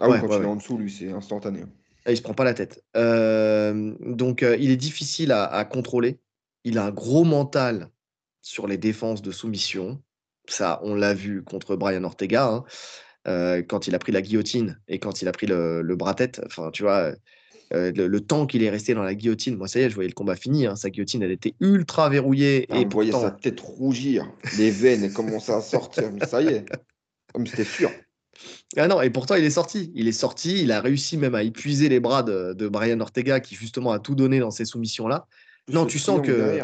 Ah 0.00 0.08
oui, 0.08 0.16
quand 0.20 0.36
il 0.36 0.42
est 0.42 0.46
en 0.46 0.56
dessous, 0.56 0.76
lui, 0.76 0.90
c'est 0.90 1.12
instantané. 1.12 1.62
Ah, 2.04 2.10
il 2.10 2.16
se 2.16 2.22
prend 2.22 2.34
pas 2.34 2.44
la 2.44 2.54
tête. 2.54 2.82
Euh, 2.96 3.94
donc, 4.00 4.42
euh, 4.42 4.56
il 4.58 4.70
est 4.70 4.76
difficile 4.76 5.30
à, 5.30 5.64
contrôler. 5.64 6.18
Il 6.64 6.78
a 6.78 6.86
un 6.86 6.90
gros 6.90 7.24
mental 7.24 7.88
sur 8.42 8.66
les 8.66 8.76
défenses 8.76 9.22
de 9.22 9.30
soumission. 9.30 10.02
Ça, 10.48 10.80
on 10.82 10.96
l'a 10.96 11.14
vu 11.14 11.44
contre 11.44 11.76
Brian 11.76 12.02
Ortega. 12.02 12.64
Hein. 13.24 13.62
quand 13.68 13.86
il 13.86 13.94
a 13.94 14.00
pris 14.00 14.10
la 14.10 14.22
guillotine 14.22 14.80
et 14.88 14.98
quand 14.98 15.22
il 15.22 15.28
a 15.28 15.32
pris 15.32 15.46
le, 15.46 15.82
le 15.82 15.96
bras-tête. 15.96 16.40
Enfin, 16.44 16.70
tu 16.72 16.82
vois, 16.82 17.12
le, 17.72 18.18
temps 18.20 18.46
qu'il 18.46 18.62
est 18.62 18.70
resté 18.70 18.94
dans 18.94 19.02
la 19.02 19.14
guillotine, 19.14 19.56
moi, 19.56 19.68
ça 19.68 19.80
y 19.80 19.82
est, 19.82 19.90
je 19.90 19.94
voyais 19.94 20.08
le 20.08 20.14
combat 20.14 20.36
fini. 20.36 20.66
Hein. 20.66 20.76
sa 20.76 20.90
guillotine, 20.90 21.22
elle 21.22 21.30
était 21.30 21.54
ultra 21.60 22.08
verrouillée. 22.08 22.66
Ah, 22.70 22.78
et 22.78 22.86
on 22.86 22.88
voyait 22.88 23.12
sa 23.12 23.30
tête 23.30 23.60
rougir, 23.60 24.30
les 24.58 24.70
veines 24.70 25.12
commençaient 25.12 25.52
à 25.52 25.60
sortir. 25.60 26.10
Mais 26.12 26.26
ça 26.26 26.42
y 26.42 26.48
est, 26.48 26.64
comme 27.32 27.46
c'était 27.46 27.64
sûr. 27.64 27.90
Ah 28.76 28.88
non, 28.88 29.02
et 29.02 29.10
pourtant 29.10 29.34
il 29.34 29.44
est 29.44 29.50
sorti. 29.50 29.90
Il 29.94 30.08
est 30.08 30.12
sorti, 30.12 30.62
il 30.62 30.72
a 30.72 30.80
réussi 30.80 31.16
même 31.16 31.34
à 31.34 31.42
épuiser 31.42 31.88
les 31.88 32.00
bras 32.00 32.22
de, 32.22 32.54
de 32.54 32.68
Brian 32.68 33.00
Ortega 33.00 33.40
qui 33.40 33.54
justement 33.54 33.92
a 33.92 33.98
tout 33.98 34.14
donné 34.14 34.38
dans 34.38 34.50
ces 34.50 34.64
soumissions-là. 34.64 35.26
Non, 35.68 35.86
tu 35.86 35.98
sens 35.98 36.20
que. 36.24 36.60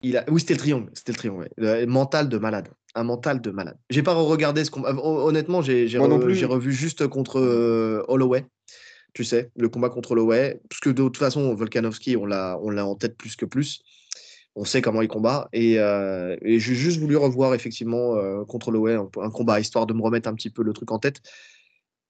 Il 0.00 0.16
a... 0.16 0.24
Oui, 0.28 0.40
c'était 0.40 0.54
le 0.54 0.60
triangle. 0.60 0.90
C'était 0.94 1.12
le 1.12 1.18
triangle. 1.18 1.48
mental 1.86 2.28
de 2.28 2.38
malade. 2.38 2.68
Un 2.94 3.04
mental 3.04 3.40
de 3.40 3.50
malade. 3.50 3.76
J'ai 3.90 4.02
pas 4.02 4.14
regardé 4.14 4.64
ce 4.64 4.70
combat. 4.70 4.94
Honnêtement, 4.94 5.60
j'ai 5.62 5.86
revu 5.98 6.72
juste 6.72 7.06
contre 7.08 7.40
euh, 7.40 8.04
Holloway. 8.08 8.44
Tu 9.18 9.24
sais, 9.24 9.50
le 9.56 9.68
combat 9.68 9.90
contre 9.90 10.12
Holloway. 10.12 10.60
Parce 10.70 10.78
que 10.78 10.90
de 10.90 11.02
toute 11.02 11.16
façon, 11.16 11.52
Volkanovski, 11.52 12.16
on 12.16 12.24
l'a 12.24 12.56
en 12.56 12.94
tête 12.94 13.16
plus 13.16 13.34
que 13.34 13.44
plus. 13.44 13.82
On 14.54 14.64
sait 14.64 14.80
comment 14.80 15.02
il 15.02 15.08
combat. 15.08 15.48
Et, 15.52 15.80
euh, 15.80 16.36
j'ai 16.40 16.60
juste 16.60 17.00
voulu 17.00 17.16
revoir 17.16 17.52
effectivement 17.52 18.14
euh, 18.14 18.44
contre 18.44 18.68
Holloway 18.68 18.94
un, 18.94 19.10
un, 19.20 19.30
combat, 19.30 19.58
histoire 19.58 19.86
de 19.86 19.92
me 19.92 20.02
remettre 20.02 20.28
un 20.28 20.34
petit 20.34 20.50
peu 20.50 20.62
le 20.62 20.72
truc 20.72 20.92
en 20.92 21.00
tête. 21.00 21.20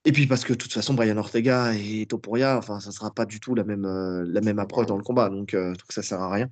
Et 0.04 0.12
puis 0.12 0.26
parce 0.26 0.44
que 0.44 0.52
de 0.52 0.58
toute 0.58 0.74
façon, 0.74 0.92
Brian 0.92 1.16
Ortega 1.16 1.72
et 1.72 2.04
Topuria, 2.04 2.58
enfin, 2.58 2.78
ça 2.78 2.92
sera 2.92 3.10
pas 3.10 3.24
du 3.24 3.40
tout 3.40 3.54
la 3.54 3.64
même, 3.64 3.86
la 3.86 4.42
même 4.42 4.58
approche 4.58 4.84
dans 4.84 4.98
le 4.98 5.02
combat. 5.02 5.30
Donc, 5.30 5.54
donc 5.54 5.78
ça 5.88 6.02
sert 6.02 6.20
à 6.20 6.30
rien. 6.30 6.50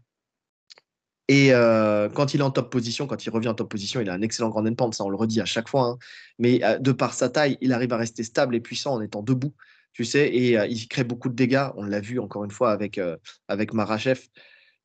Et 1.29 1.53
euh, 1.53 2.09
quand 2.09 2.35
il 2.35 2.41
est 2.41 2.45
en 2.45 2.51
top 2.51 2.71
position, 2.71 3.07
quand 3.07 3.27
il 3.27 3.31
revient 3.31 3.49
en 3.49 3.55
top 3.55 3.69
position, 3.69 4.01
il 4.01 4.09
a 4.09 4.15
un 4.15 4.23
excellent 4.23 4.49
grand 4.49 4.65
end 4.65 4.93
ça 4.93 5.05
on 5.05 5.09
le 5.09 5.17
redit 5.17 5.41
à 5.41 5.45
chaque 5.45 5.69
fois. 5.69 5.83
Hein. 5.83 5.99
Mais 6.39 6.63
euh, 6.63 6.79
de 6.79 6.93
par 6.93 7.15
sa 7.15 7.29
taille, 7.29 7.59
il 7.61 7.73
arrive 7.73 7.93
à 7.93 7.97
rester 7.97 8.23
stable 8.23 8.55
et 8.55 8.61
puissant 8.61 8.95
en 8.95 9.01
étant 9.01 9.23
debout, 9.23 9.53
tu 9.97 10.05
sais, 10.05 10.35
et 10.35 10.59
euh, 10.59 10.67
il 10.67 10.87
crée 10.89 11.05
beaucoup 11.05 11.29
de 11.29 11.35
dégâts. 11.35 11.69
On 11.77 11.83
l'a 11.83 12.01
vu 12.01 12.21
encore 12.21 12.45
une 12.45 12.51
fois 12.51 12.71
avec, 12.71 13.01
avec 13.49 13.73
Marachev. 13.73 14.21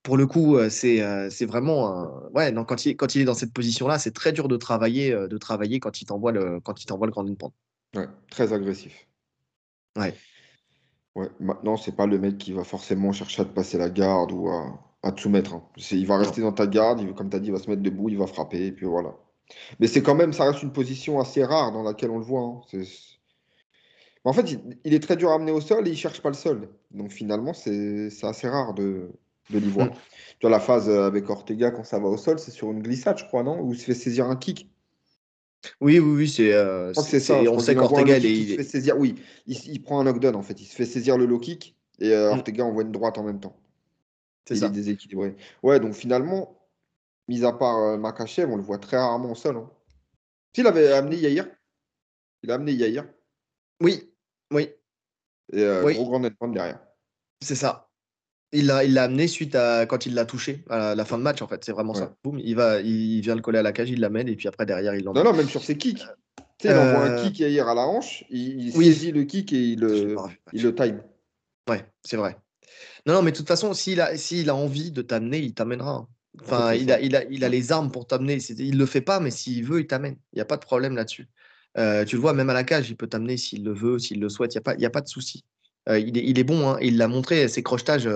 Pour 0.03 0.18
le 0.18 0.26
coup, 0.26 0.57
c'est 0.70 1.30
c'est 1.30 1.45
vraiment 1.45 1.95
un... 1.95 2.30
ouais, 2.34 2.51
non, 2.51 2.64
quand, 2.64 2.86
il, 2.86 2.95
quand 2.95 3.14
il 3.14 3.22
est 3.22 3.26
dans 3.26 3.36
cette 3.36 3.53
position-là, 3.53 3.99
c'est 3.99 4.14
très 4.14 4.32
dur 4.32 4.47
de 4.47 4.57
travailler, 4.57 5.12
de 5.12 5.38
travailler 5.38 5.80
quand 5.80 6.01
il 6.01 6.05
t'envoie 6.05 6.32
le, 6.32 6.59
quand 6.59 6.82
il 6.82 6.86
t'envoie 6.86 7.05
le 7.05 7.12
grand 7.12 7.28
end 7.28 7.51
Ouais, 7.95 8.07
très 8.32 8.51
agressif. 8.53 9.07
Ouais. 9.97 10.16
Ouais, 11.14 11.30
maintenant, 11.39 11.78
c'est 11.78 11.95
pas 11.95 12.07
le 12.07 12.18
mec 12.18 12.38
qui 12.38 12.53
va 12.53 12.64
forcément 12.64 13.12
chercher 13.12 13.41
à 13.41 13.45
te 13.45 13.53
passer 13.53 13.78
la 13.78 13.89
garde 13.89 14.32
ou 14.32 14.47
à 14.49 14.91
à 15.03 15.12
te 15.12 15.22
soumettre. 15.22 15.53
Hein. 15.53 15.64
Il 15.91 16.05
va 16.05 16.18
rester 16.18 16.41
dans 16.41 16.51
ta 16.51 16.68
garde, 16.68 17.01
il, 17.01 17.14
comme 17.14 17.30
tu 17.30 17.36
as 17.36 17.39
dit, 17.39 17.47
il 17.47 17.53
va 17.53 17.59
se 17.59 17.70
mettre 17.70 17.82
debout, 17.82 18.09
il 18.09 18.18
va 18.18 18.28
frapper, 18.28 18.68
et 18.68 18.72
puis 18.72 18.86
voilà. 18.86 19.16
Mais 19.80 19.88
c'est 19.88 20.01
quand 20.01 20.16
même, 20.16 20.34
ça 20.34 20.45
reste 20.45 20.64
une 20.64 20.72
position 20.72 21.20
assez 21.20 21.43
rare 21.43 21.72
dans 21.72 21.84
laquelle 21.84 22.12
on 22.12 22.20
le 22.20 22.24
voit. 22.24 22.41
Hein. 22.41 22.62
En 24.24 24.34
fait, 24.34 24.56
il, 24.84 24.94
est 24.94 25.02
très 25.02 25.16
dur 25.16 25.32
à 25.32 25.36
amener 25.36 25.52
au 25.52 25.62
sol 25.62 25.88
et 25.88 25.92
il 25.92 25.98
cherche 25.98 26.22
pas 26.22 26.30
le 26.30 26.36
sol. 26.36 26.70
Donc 26.92 27.12
finalement, 27.12 27.54
c'est 27.54 28.10
assez 28.22 28.48
rare 28.48 28.74
de, 28.74 29.10
de 29.50 29.58
l'y 29.58 29.70
voir. 29.70 29.88
Mm. 29.88 29.94
Tu 30.40 30.48
vois, 30.48 30.50
la 30.52 30.60
phase 30.60 30.90
avec 30.90 31.30
Ortega, 31.30 31.72
quand 31.72 31.84
ça 31.84 32.00
va 32.00 32.08
au 32.08 32.18
sol, 32.18 32.38
c'est 32.38 32.52
sur 32.52 32.72
une 32.72 32.82
glissade, 32.82 33.18
je 33.18 33.26
crois, 33.26 33.44
non? 33.44 33.60
Où 33.62 33.74
il 33.74 33.80
se 33.80 33.86
fait 33.86 33.96
saisir 33.96 34.28
un 34.28 34.36
kick. 34.36 34.70
Oui, 35.80 36.00
oui, 36.00 36.16
oui, 36.16 36.30
c'est. 36.30 36.54
Euh, 36.54 36.94
ça. 36.94 37.42
On 37.42 37.60
sait 37.60 37.76
qu'Ortega, 37.76 38.18
il, 38.18 38.26
il, 38.26 38.50
se 38.50 38.56
fait 38.58 38.64
saisir. 38.64 38.98
Oui, 38.98 39.16
il, 39.48 39.82
prend 39.82 40.00
un 40.00 40.04
knockdown 40.04 40.36
en 40.36 40.42
fait. 40.42 40.60
Il 40.60 40.66
se 40.66 40.76
fait 40.76 40.86
saisir 40.86 41.18
le 41.18 41.26
low 41.26 41.40
kick 41.40 41.76
et 42.00 42.14
euh, 42.14 42.30
mm. 42.30 42.38
Ortega 42.38 42.66
envoie 42.66 42.84
une 42.84 42.92
droite 42.92 43.18
en 43.18 43.24
même 43.24 43.40
temps. 43.40 43.56
C'est 44.48 44.56
ça. 44.56 44.68
est 44.68 44.72
déséquilibré. 44.72 45.36
Ouais, 45.62 45.80
donc 45.80 45.94
finalement, 45.94 46.60
mis 47.28 47.46
à 47.46 47.54
part 47.54 47.78
euh, 47.78 47.98
Makachev, 47.98 48.52
on 48.52 48.58
le 48.58 48.64
voit 48.64 48.80
très 48.80 48.98
rarement 48.98 49.32
au 49.32 49.36
sol. 49.36 49.58
Hein. 49.58 49.70
S'il 50.56 50.68
avait 50.68 50.92
amené 50.92 51.18
Yair, 51.18 51.48
il 52.44 52.52
a 52.52 52.56
amené 52.56 52.74
Yair. 52.74 53.06
Oui, 53.82 54.11
oui. 54.52 54.70
Et 55.54 55.64
euh, 55.64 55.82
gros 55.93 56.06
grand 56.06 56.20
net 56.20 56.34
derrière. 56.54 56.80
C'est 57.41 57.56
ça. 57.56 57.89
Il 58.54 58.68
l'a 58.68 58.84
il 58.84 58.97
amené 58.97 59.28
suite 59.28 59.56
à 59.56 59.86
quand 59.86 60.06
il 60.06 60.14
l'a 60.14 60.26
touché 60.26 60.64
à 60.70 60.93
la 60.93 61.06
fin 61.06 61.18
de 61.18 61.24
match 61.24 61.41
en 61.41 61.47
fait. 61.47 61.64
C'est 61.64 61.72
vraiment 61.72 61.93
ça. 61.93 62.14
Boum, 62.24 62.39
il 62.39 62.56
va, 62.56 62.82
il 62.82 63.22
vient 63.22 63.36
le 63.36 63.41
coller 63.41 63.60
à 63.60 63.64
la 63.64 63.72
cage, 63.72 63.89
il 63.89 64.02
l'amène 64.02 64.28
et 64.28 64.36
puis 64.36 64.47
après 64.47 64.66
derrière 64.66 64.93
il 64.93 65.04
l'emmène. 65.04 65.24
Non 65.24 65.32
non, 65.32 65.38
même 65.38 65.47
sur 65.47 65.64
ses 65.64 65.78
kicks. 65.78 66.04
Tu 66.58 66.68
sais, 66.68 66.74
il 66.74 66.78
envoie 66.78 67.06
un 67.06 67.18
euh, 67.18 67.24
kick 67.24 67.39
Yair 67.39 67.68
à 67.68 67.74
la 67.74 67.88
hanche, 67.88 68.26
il, 68.30 68.72
saisit 68.72 69.12
le 69.12 69.24
kick 69.24 69.52
et 69.54 69.58
il, 69.58 69.80
le, 69.80 70.16
il 70.54 70.62
le 70.62 70.76
time. 70.76 71.02
Ouais, 71.68 71.86
c'est 72.04 72.18
vrai. 72.18 72.38
Non, 73.06 73.14
non, 73.14 73.22
mais 73.22 73.32
de 73.32 73.38
toute 73.38 73.47
façon, 73.47 73.74
s'il 73.74 73.99
a, 74.02 74.16
s'il 74.18 74.49
a 74.49 74.56
envie 74.56 74.91
de 74.91 75.02
t'amener, 75.02 75.39
il 75.39 75.54
t'amènera. 75.54 76.08
Enfin, 76.41 76.74
il 76.74 76.91
a, 76.91 76.99
il, 77.02 77.16
a, 77.16 77.24
il 77.26 77.43
a 77.43 77.49
les 77.49 77.72
armes 77.72 77.91
pour 77.91 78.06
t'amener. 78.06 78.38
Il 78.58 78.74
ne 78.74 78.78
le 78.78 78.86
fait 78.86 79.02
pas, 79.02 79.20
mais 79.20 79.32
s'il 79.32 79.66
veut, 79.66 79.80
il 79.82 79.88
t'amène. 79.88 80.18
Il 80.34 80.38
n'y 80.38 80.41
a 80.41 80.45
pas 80.45 80.58
de 80.58 80.62
problème 80.62 80.95
là-dessus. 80.95 81.28
Euh, 81.78 82.06
tu 82.06 82.16
le 82.16 82.22
vois, 82.22 82.34
même 82.34 82.50
à 82.50 82.54
la 82.54 82.64
cage, 82.64 82.90
il 82.90 82.98
peut 82.98 83.08
t'amener 83.08 83.38
s'il 83.38 83.64
le 83.64 83.74
veut, 83.74 84.00
s'il 84.00 84.20
le 84.20 84.30
souhaite. 84.30 84.54
Il 84.54 84.58
n'y 84.58 84.60
a, 84.60 84.62
pas, 84.62 84.76
y 84.76 84.86
a 84.86 84.90
pas 84.90 85.02
de 85.02 85.08
souci. 85.08 85.44
Euh, 85.90 86.00
il, 86.00 86.18
est, 86.18 86.24
il 86.24 86.38
est 86.38 86.44
bon, 86.44 86.70
hein, 86.70 86.78
il 86.82 86.98
l'a 86.98 87.08
montré, 87.08 87.48
ses 87.48 87.64
crochetages, 87.64 88.08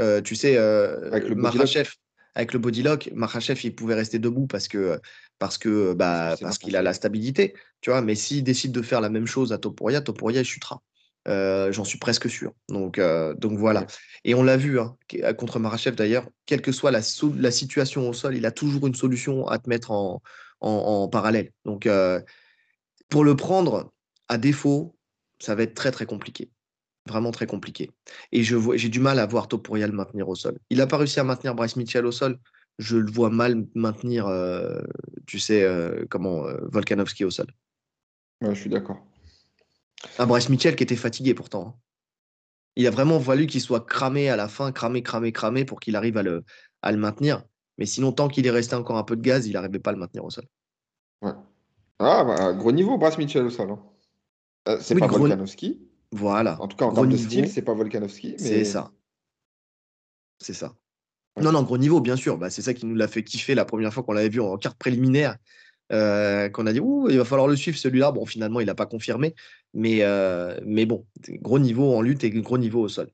euh, 0.00 0.20
tu 0.22 0.34
sais, 0.34 0.56
avec 0.56 1.28
le 1.28 1.34
Mahachev, 1.34 1.90
avec 2.34 2.52
le 2.52 2.58
bodylock, 2.58 3.10
Mahachev, 3.12 3.60
il 3.64 3.74
pouvait 3.74 3.94
rester 3.94 4.18
debout 4.18 4.46
parce 4.46 4.68
que 4.68 4.98
parce 5.38 5.58
que 5.58 5.94
bah, 5.94 6.36
parce 6.40 6.58
qu'il 6.58 6.76
a 6.76 6.82
la 6.82 6.92
stabilité, 6.92 7.54
tu 7.80 7.90
vois. 7.90 8.02
Mais 8.02 8.14
s'il 8.14 8.44
décide 8.44 8.72
de 8.72 8.82
faire 8.82 9.00
la 9.00 9.10
même 9.10 9.26
chose 9.26 9.52
à 9.52 9.58
Topuria, 9.58 10.00
Topuria 10.00 10.40
il 10.40 10.44
chutera. 10.44 10.80
J'en 11.26 11.84
suis 11.84 11.98
presque 11.98 12.30
sûr. 12.30 12.52
Donc, 12.68 12.98
donc 13.38 13.58
voilà. 13.58 13.86
Et 14.24 14.34
on 14.34 14.42
l'a 14.42 14.56
vu 14.56 14.80
hein, 14.80 14.96
contre 15.36 15.58
Marachev 15.58 15.96
d'ailleurs, 15.96 16.26
quelle 16.46 16.62
que 16.62 16.72
soit 16.72 16.90
la, 16.90 17.00
la, 17.36 17.50
situation 17.50 18.08
au 18.08 18.12
sol, 18.12 18.36
il 18.36 18.46
a 18.46 18.50
toujours 18.50 18.86
une 18.86 18.94
solution 18.94 19.46
à 19.46 19.58
te 19.58 19.68
mettre 19.68 19.90
en, 19.90 20.22
en, 20.60 21.08
parallèle. 21.08 21.50
Donc 21.64 21.86
pour 23.10 23.24
le 23.24 23.36
prendre 23.36 23.92
à 24.28 24.38
défaut, 24.38 24.96
ça 25.38 25.54
va 25.54 25.64
être 25.64 25.74
très 25.74 25.90
très 25.90 26.06
compliqué. 26.06 26.50
Vraiment 27.08 27.30
très 27.30 27.46
compliqué. 27.46 27.90
Et 28.32 28.42
j'ai 28.42 28.88
du 28.88 29.00
mal 29.00 29.18
à 29.18 29.26
voir 29.26 29.48
Topuria 29.48 29.86
le 29.86 29.92
maintenir 29.92 30.28
au 30.28 30.34
sol. 30.34 30.58
Il 30.70 30.78
n'a 30.78 30.86
pas 30.86 30.96
réussi 30.96 31.18
à 31.18 31.24
maintenir 31.24 31.54
Bryce 31.54 31.76
Mitchell 31.76 32.06
au 32.06 32.12
sol. 32.12 32.38
Je 32.78 32.96
le 32.96 33.10
vois 33.10 33.30
mal 33.30 33.66
maintenir, 33.74 34.30
tu 35.26 35.38
sais, 35.38 35.66
comment, 36.08 36.44
Volkanovski 36.70 37.24
au 37.24 37.30
sol. 37.30 37.46
je 38.42 38.52
suis 38.52 38.70
d'accord. 38.70 39.04
Un 40.18 40.26
Bryce 40.26 40.48
Mitchell 40.48 40.76
qui 40.76 40.82
était 40.82 40.96
fatigué 40.96 41.34
pourtant. 41.34 41.68
Hein. 41.68 41.80
Il 42.76 42.86
a 42.86 42.90
vraiment 42.90 43.18
fallu 43.18 43.46
qu'il 43.46 43.60
soit 43.60 43.84
cramé 43.84 44.28
à 44.28 44.36
la 44.36 44.48
fin, 44.48 44.72
cramé, 44.72 45.02
cramé, 45.02 45.32
cramé 45.32 45.64
pour 45.64 45.80
qu'il 45.80 45.96
arrive 45.96 46.16
à 46.16 46.22
le, 46.22 46.44
à 46.82 46.92
le 46.92 46.98
maintenir. 46.98 47.44
Mais 47.78 47.86
sinon, 47.86 48.12
tant 48.12 48.28
qu'il 48.28 48.46
est 48.46 48.50
resté 48.50 48.74
encore 48.76 48.96
un 48.96 49.04
peu 49.04 49.16
de 49.16 49.22
gaz, 49.22 49.46
il 49.46 49.54
n'arrivait 49.54 49.78
pas 49.78 49.90
à 49.90 49.92
le 49.94 49.98
maintenir 49.98 50.24
au 50.24 50.30
sol. 50.30 50.44
Ouais. 51.22 51.32
Ah, 52.00 52.24
bah, 52.24 52.52
gros 52.54 52.72
niveau, 52.72 52.96
Bryce 52.96 53.18
Mitchell 53.18 53.44
au 53.44 53.50
sol. 53.50 53.70
Hein. 53.70 53.78
Euh, 54.68 54.78
c'est 54.80 54.98
pas 54.98 55.06
Volkanovski. 55.06 55.80
Voilà. 56.12 56.60
En 56.60 56.66
tout 56.66 56.76
cas, 56.76 56.86
en 56.86 56.92
termes 56.92 57.10
de 57.10 57.16
style, 57.16 57.48
c'est 57.48 57.62
pas 57.62 57.74
Volkanovski. 57.74 58.34
C'est 58.38 58.64
ça. 58.64 58.90
C'est 60.38 60.54
ça. 60.54 60.74
Non, 61.40 61.52
non, 61.52 61.62
gros 61.62 61.78
niveau, 61.78 62.00
bien 62.00 62.16
sûr. 62.16 62.38
Bah, 62.38 62.50
c'est 62.50 62.62
ça 62.62 62.74
qui 62.74 62.86
nous 62.86 62.94
l'a 62.94 63.06
fait 63.06 63.22
kiffer 63.22 63.54
la 63.54 63.64
première 63.64 63.92
fois 63.92 64.02
qu'on 64.02 64.12
l'avait 64.12 64.30
vu 64.30 64.40
en 64.40 64.56
carte 64.56 64.78
préliminaire. 64.78 65.36
Euh, 65.92 66.48
qu'on 66.48 66.66
a 66.66 66.72
dit, 66.72 66.80
Ouh, 66.80 67.08
il 67.10 67.18
va 67.18 67.24
falloir 67.24 67.48
le 67.48 67.56
suivre 67.56 67.76
celui-là. 67.76 68.12
Bon, 68.12 68.24
finalement, 68.24 68.60
il 68.60 68.66
n'a 68.66 68.74
pas 68.74 68.86
confirmé. 68.86 69.34
Mais, 69.74 69.98
euh, 70.02 70.58
mais 70.64 70.86
bon, 70.86 71.06
gros 71.42 71.58
niveau 71.58 71.94
en 71.94 72.00
lutte 72.00 72.24
et 72.24 72.30
gros 72.30 72.58
niveau 72.58 72.80
au 72.80 72.88
sol. 72.88 73.10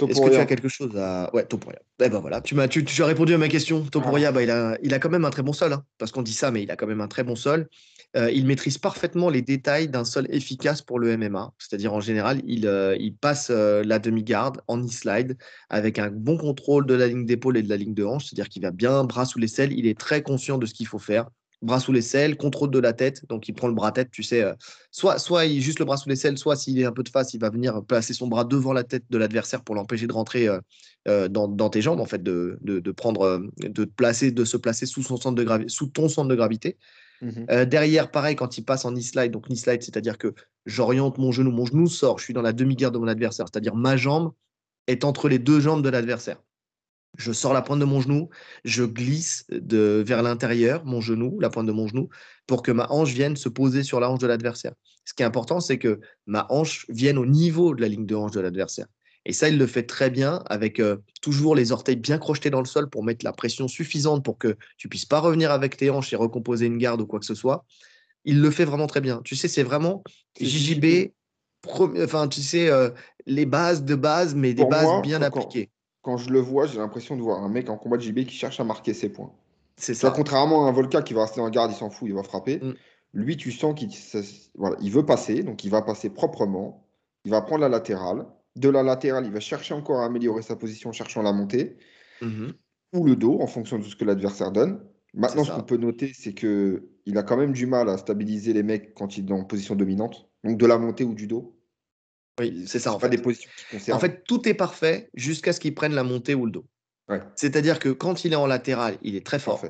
Est-ce 0.00 0.20
que 0.20 0.30
tu 0.30 0.36
as 0.36 0.46
quelque 0.46 0.68
chose 0.68 0.96
à. 0.96 1.30
Ouais, 1.34 1.44
Topuria. 1.44 1.80
Eh 2.00 2.08
ben 2.08 2.18
voilà, 2.18 2.40
tu, 2.40 2.54
m'as, 2.54 2.68
tu, 2.68 2.84
tu, 2.84 3.02
as 3.02 3.06
répondu 3.06 3.34
à 3.34 3.38
ma 3.38 3.48
question. 3.48 3.82
Topuria, 3.84 4.28
ah. 4.28 4.32
bah, 4.32 4.42
il, 4.42 4.50
a, 4.50 4.76
il 4.82 4.92
a 4.94 4.98
quand 4.98 5.10
même 5.10 5.24
un 5.24 5.30
très 5.30 5.42
bon 5.42 5.52
sol. 5.52 5.72
Hein, 5.72 5.84
parce 5.98 6.12
qu'on 6.12 6.22
dit 6.22 6.32
ça, 6.32 6.50
mais 6.50 6.62
il 6.62 6.70
a 6.70 6.76
quand 6.76 6.86
même 6.86 7.00
un 7.00 7.08
très 7.08 7.24
bon 7.24 7.36
sol. 7.36 7.68
Euh, 8.14 8.30
il 8.30 8.46
maîtrise 8.46 8.76
parfaitement 8.76 9.30
les 9.30 9.40
détails 9.40 9.88
d'un 9.88 10.04
sol 10.04 10.26
efficace 10.30 10.82
pour 10.82 10.98
le 10.98 11.16
MMA. 11.16 11.52
C'est-à-dire, 11.58 11.94
en 11.94 12.00
général, 12.00 12.42
il, 12.46 12.66
euh, 12.66 12.96
il 12.98 13.14
passe 13.14 13.50
la 13.50 13.98
demi-garde 13.98 14.60
en 14.66 14.82
e-slide 14.82 15.36
avec 15.70 15.98
un 15.98 16.10
bon 16.10 16.36
contrôle 16.36 16.86
de 16.86 16.94
la 16.94 17.06
ligne 17.06 17.24
d'épaule 17.24 17.56
et 17.56 17.62
de 17.62 17.68
la 17.68 17.76
ligne 17.76 17.94
de 17.94 18.04
hanche. 18.04 18.26
C'est-à-dire 18.26 18.48
qu'il 18.48 18.62
va 18.62 18.70
bien 18.70 19.04
bras 19.04 19.24
sous 19.24 19.38
les 19.38 19.48
selles. 19.48 19.72
Il 19.72 19.86
est 19.86 19.98
très 19.98 20.22
conscient 20.22 20.58
de 20.58 20.66
ce 20.66 20.74
qu'il 20.74 20.86
faut 20.86 20.98
faire 20.98 21.28
bras 21.62 21.80
sous 21.80 21.92
les 21.92 22.02
selles, 22.02 22.36
contrôle 22.36 22.70
de 22.70 22.78
la 22.78 22.92
tête. 22.92 23.26
Donc, 23.28 23.48
il 23.48 23.54
prend 23.54 23.68
le 23.68 23.74
bras 23.74 23.92
tête, 23.92 24.10
tu 24.10 24.22
sais, 24.22 24.42
euh, 24.42 24.54
soit, 24.90 25.18
soit 25.18 25.46
il 25.46 25.60
juste 25.60 25.78
le 25.78 25.84
bras 25.84 25.96
sous 25.96 26.08
les 26.08 26.16
selles, 26.16 26.36
soit 26.36 26.56
s'il 26.56 26.78
est 26.78 26.84
un 26.84 26.92
peu 26.92 27.02
de 27.02 27.08
face, 27.08 27.34
il 27.34 27.40
va 27.40 27.50
venir 27.50 27.82
placer 27.84 28.12
son 28.12 28.26
bras 28.26 28.44
devant 28.44 28.72
la 28.72 28.84
tête 28.84 29.04
de 29.10 29.18
l'adversaire 29.18 29.62
pour 29.62 29.74
l'empêcher 29.74 30.06
de 30.06 30.12
rentrer 30.12 30.48
euh, 30.48 30.60
euh, 31.08 31.28
dans, 31.28 31.70
tes 31.70 31.80
jambes, 31.80 32.00
en 32.00 32.06
fait, 32.06 32.22
de, 32.22 32.58
de, 32.60 32.92
prendre, 32.92 33.42
de, 33.58 33.84
placer, 33.84 34.32
de 34.32 34.44
se 34.44 34.56
placer 34.56 34.86
sous, 34.86 35.02
son 35.02 35.16
centre 35.16 35.36
de 35.36 35.44
gravité, 35.44 35.68
sous 35.68 35.86
ton 35.86 36.08
centre 36.08 36.28
de 36.28 36.36
gravité. 36.36 36.76
Mmh 37.20 37.66
derrière, 37.66 38.10
pareil, 38.10 38.34
quand 38.34 38.58
il 38.58 38.64
passe 38.64 38.84
en 38.84 38.90
knee 38.90 39.04
slide, 39.04 39.30
donc 39.30 39.48
knee 39.48 39.56
slide, 39.56 39.80
c'est-à-dire 39.80 40.18
que 40.18 40.34
j'oriente 40.66 41.18
mon 41.18 41.30
genou, 41.30 41.52
mon 41.52 41.64
genou 41.64 41.86
sort, 41.86 42.18
je 42.18 42.24
suis 42.24 42.34
dans 42.34 42.42
la 42.42 42.52
demi-garde 42.52 42.94
de 42.94 42.98
mon 42.98 43.06
adversaire, 43.06 43.46
c'est-à-dire 43.46 43.76
ma 43.76 43.96
jambe 43.96 44.32
est 44.88 45.04
entre 45.04 45.28
les 45.28 45.38
deux 45.38 45.60
jambes 45.60 45.84
de 45.84 45.88
l'adversaire. 45.88 46.42
Je 47.18 47.32
sors 47.32 47.52
la 47.52 47.62
pointe 47.62 47.80
de 47.80 47.84
mon 47.84 48.00
genou, 48.00 48.30
je 48.64 48.84
glisse 48.84 49.44
de, 49.50 50.02
vers 50.06 50.22
l'intérieur, 50.22 50.84
mon 50.86 51.00
genou, 51.00 51.38
la 51.40 51.50
pointe 51.50 51.66
de 51.66 51.72
mon 51.72 51.86
genou, 51.86 52.08
pour 52.46 52.62
que 52.62 52.72
ma 52.72 52.86
hanche 52.90 53.12
vienne 53.12 53.36
se 53.36 53.48
poser 53.48 53.82
sur 53.82 54.00
la 54.00 54.10
hanche 54.10 54.20
de 54.20 54.26
l'adversaire. 54.26 54.72
Ce 55.04 55.12
qui 55.12 55.22
est 55.22 55.26
important, 55.26 55.60
c'est 55.60 55.78
que 55.78 56.00
ma 56.26 56.46
hanche 56.48 56.86
vienne 56.88 57.18
au 57.18 57.26
niveau 57.26 57.74
de 57.74 57.82
la 57.82 57.88
ligne 57.88 58.06
de 58.06 58.14
hanche 58.14 58.32
de 58.32 58.40
l'adversaire. 58.40 58.86
Et 59.24 59.32
ça, 59.32 59.48
il 59.48 59.58
le 59.58 59.66
fait 59.66 59.84
très 59.84 60.10
bien 60.10 60.42
avec 60.46 60.80
euh, 60.80 60.96
toujours 61.20 61.54
les 61.54 61.70
orteils 61.70 61.96
bien 61.96 62.18
crochetés 62.18 62.50
dans 62.50 62.60
le 62.60 62.66
sol 62.66 62.88
pour 62.88 63.04
mettre 63.04 63.24
la 63.24 63.32
pression 63.32 63.68
suffisante 63.68 64.24
pour 64.24 64.38
que 64.38 64.56
tu 64.78 64.88
puisses 64.88 65.06
pas 65.06 65.20
revenir 65.20 65.52
avec 65.52 65.76
tes 65.76 65.90
hanches 65.90 66.12
et 66.12 66.16
recomposer 66.16 66.66
une 66.66 66.78
garde 66.78 67.00
ou 67.00 67.06
quoi 67.06 67.20
que 67.20 67.26
ce 67.26 67.34
soit. 67.34 67.64
il 68.24 68.40
le 68.40 68.50
fait 68.50 68.64
vraiment 68.64 68.86
très 68.86 69.00
bien. 69.00 69.20
Tu 69.22 69.36
sais, 69.36 69.48
c'est 69.48 69.62
vraiment 69.62 70.02
JJB, 70.40 71.12
enfin, 71.68 72.26
tu 72.28 72.42
sais, 72.42 72.68
euh, 72.68 72.90
les 73.26 73.46
bases 73.46 73.84
de 73.84 73.94
base, 73.94 74.34
mais 74.34 74.54
des 74.54 74.64
bases 74.64 75.02
bien 75.02 75.22
appliquées. 75.22 75.70
Quand, 76.02 76.16
je 76.16 76.30
le 76.30 76.40
vois, 76.40 76.66
j'ai 76.66 76.78
l'impression 76.78 77.16
de 77.16 77.22
voir 77.22 77.42
un 77.42 77.48
mec 77.48 77.70
en 77.70 77.76
combat 77.76 77.96
de 77.96 78.02
JJB 78.02 78.24
qui 78.24 78.34
cherche 78.34 78.60
à 78.60 78.64
marquer 78.64 78.92
ses 78.92 79.08
points. 79.08 79.32
C'est 79.76 79.94
ça. 79.94 80.10
contrairement 80.10 80.66
à 80.66 80.68
un 80.68 80.72
Volca 80.72 81.02
qui 81.02 81.14
va 81.14 81.22
rester 81.22 81.40
en 81.40 81.48
garde, 81.48 81.72
il 81.72 81.76
s'en 81.76 81.90
fout, 81.90 82.08
il 82.08 82.14
va 82.14 82.22
frapper. 82.22 82.58
Mm. 82.62 82.74
Lui, 83.14 83.36
tu 83.36 83.52
sens 83.52 83.74
qu'il 83.74 83.90
voilà, 84.54 84.76
il 84.80 84.90
veut 84.90 85.04
passer, 85.04 85.42
donc 85.42 85.64
il 85.64 85.70
va 85.70 85.82
passer 85.82 86.10
proprement. 86.10 86.86
Il 87.24 87.30
va 87.30 87.40
prendre 87.42 87.60
la 87.60 87.68
latérale. 87.68 88.26
De 88.56 88.68
la 88.68 88.82
latérale, 88.82 89.24
il 89.26 89.32
va 89.32 89.40
chercher 89.40 89.74
encore 89.74 90.00
à 90.00 90.04
améliorer 90.04 90.42
sa 90.42 90.56
position 90.56 90.90
en 90.90 90.92
cherchant 90.92 91.22
la 91.22 91.32
montée. 91.32 91.76
Mm-hmm. 92.20 92.52
Ou 92.94 93.04
le 93.04 93.16
dos, 93.16 93.38
en 93.40 93.46
fonction 93.46 93.78
de 93.78 93.84
ce 93.84 93.96
que 93.96 94.04
l'adversaire 94.04 94.50
donne. 94.50 94.80
Maintenant, 95.14 95.44
ce 95.44 95.52
qu'on 95.52 95.62
peut 95.62 95.76
noter, 95.76 96.12
c'est 96.14 96.32
que 96.32 96.88
il 97.04 97.18
a 97.18 97.22
quand 97.22 97.36
même 97.36 97.52
du 97.52 97.66
mal 97.66 97.88
à 97.88 97.98
stabiliser 97.98 98.52
les 98.52 98.62
mecs 98.62 98.94
quand 98.94 99.18
il 99.18 99.28
est 99.28 99.32
en 99.32 99.44
position 99.44 99.74
dominante. 99.74 100.28
Donc 100.44 100.58
de 100.58 100.66
la 100.66 100.78
montée 100.78 101.04
ou 101.04 101.14
du 101.14 101.26
dos. 101.26 101.54
Oui, 102.40 102.64
c'est 102.66 102.78
ça. 102.78 102.92
En 102.92 102.98
fait. 102.98 103.08
des 103.08 103.18
positions 103.18 103.50
en 103.90 103.98
fait, 103.98 104.24
tout 104.24 104.48
est 104.48 104.54
parfait 104.54 105.10
jusqu'à 105.14 105.52
ce 105.52 105.60
qu'il 105.60 105.74
prenne 105.74 105.94
la 105.94 106.02
montée 106.02 106.34
ou 106.34 106.46
le 106.46 106.52
dos. 106.52 106.66
C'est-à-dire 107.36 107.78
que 107.78 107.90
quand 107.90 108.24
il 108.24 108.32
est 108.32 108.36
en 108.36 108.46
latéral, 108.46 108.96
il 109.02 109.16
est 109.16 109.26
très 109.26 109.38
fort. 109.38 109.62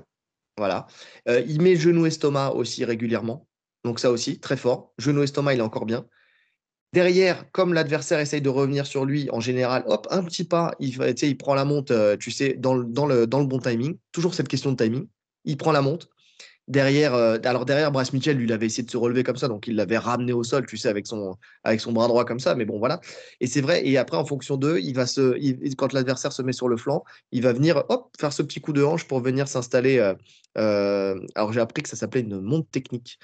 Voilà. 0.57 0.87
Euh, 1.29 1.43
il 1.49 1.61
met 1.61 1.75
genou 1.75 2.07
estomac 2.07 2.51
aussi 2.51 2.85
régulièrement. 2.85 3.49
Donc 3.85 3.99
ça 3.99 4.13
aussi, 4.13 4.39
très 4.39 4.57
fort. 4.57 4.93
Genou 4.99 5.25
estomac, 5.25 5.55
il 5.55 5.59
est 5.59 5.63
encore 5.63 5.87
bien. 5.87 6.07
Derrière, 6.93 7.51
comme 7.51 7.75
l'adversaire 7.75 8.21
essaye 8.21 8.43
de 8.43 8.49
revenir 8.49 8.87
sur 8.87 9.05
lui, 9.05 9.29
en 9.33 9.41
général, 9.41 9.83
hop, 9.87 10.07
un 10.11 10.23
petit 10.23 10.45
pas, 10.45 10.73
il, 10.79 10.97
il 11.23 11.37
prend 11.37 11.55
la 11.55 11.65
monte, 11.65 11.91
euh, 11.91 12.17
tu 12.17 12.31
sais, 12.31 12.55
dans 12.55 12.77
dans, 12.77 13.07
le, 13.07 13.27
dans 13.27 13.41
le 13.41 13.47
bon 13.47 13.59
timing. 13.59 13.99
Toujours 14.13 14.35
cette 14.35 14.47
question 14.47 14.71
de 14.71 14.77
timing 14.77 15.09
il 15.45 15.57
prend 15.57 15.73
la 15.73 15.83
monte. 15.83 16.09
Derrière, 16.69 17.15
euh, 17.15 17.39
alors 17.45 17.65
derrière, 17.65 17.91
Bryce 17.91 18.13
Mitchell, 18.13 18.37
lui, 18.37 18.45
il 18.45 18.53
avait 18.53 18.67
essayé 18.67 18.85
de 18.85 18.91
se 18.91 18.97
relever 18.97 19.25
comme 19.25 19.37
ça, 19.37 19.49
donc 19.49 19.67
il 19.67 19.75
l'avait 19.75 19.99
ramené 19.99 20.33
au 20.33 20.45
sol, 20.45 20.65
tu 20.65 20.77
sais, 20.77 20.89
avec 20.89 21.09
son, 21.09 21.37
avec 21.65 21.81
son 21.81 21.93
bras 21.93 22.07
droit 22.07 22.25
comme 22.25 22.39
ça, 22.39 22.55
mais 22.55 22.65
bon, 22.65 22.79
voilà. 22.79 23.01
Et 23.41 23.49
c'est 23.49 23.61
vrai, 23.61 23.87
et 23.87 23.99
après, 23.99 24.17
en 24.17 24.25
fonction 24.25 24.57
d'eux, 24.57 24.79
il 24.81 24.95
va 24.95 25.07
se, 25.07 25.75
quand 25.75 25.93
l'adversaire 25.93 26.33
se 26.33 26.41
met 26.41 26.53
sur 26.53 26.69
le 26.69 26.77
flanc, 26.77 27.03
il 27.33 27.43
va 27.43 27.53
venir, 27.53 27.85
hop, 27.89 28.11
faire 28.19 28.33
ce 28.33 28.43
petit 28.43 28.61
coup 28.61 28.73
de 28.73 28.83
hanche 28.85 29.09
pour 29.09 29.21
venir 29.21 29.49
s'installer. 29.49 29.99
Euh, 29.99 30.15
euh, 30.59 31.19
alors 31.35 31.53
j'ai 31.53 31.61
appris 31.61 31.83
que 31.83 31.89
ça 31.89 31.97
s'appelait 31.97 32.21
une 32.21 32.41
monte 32.41 32.71
technique, 32.71 33.19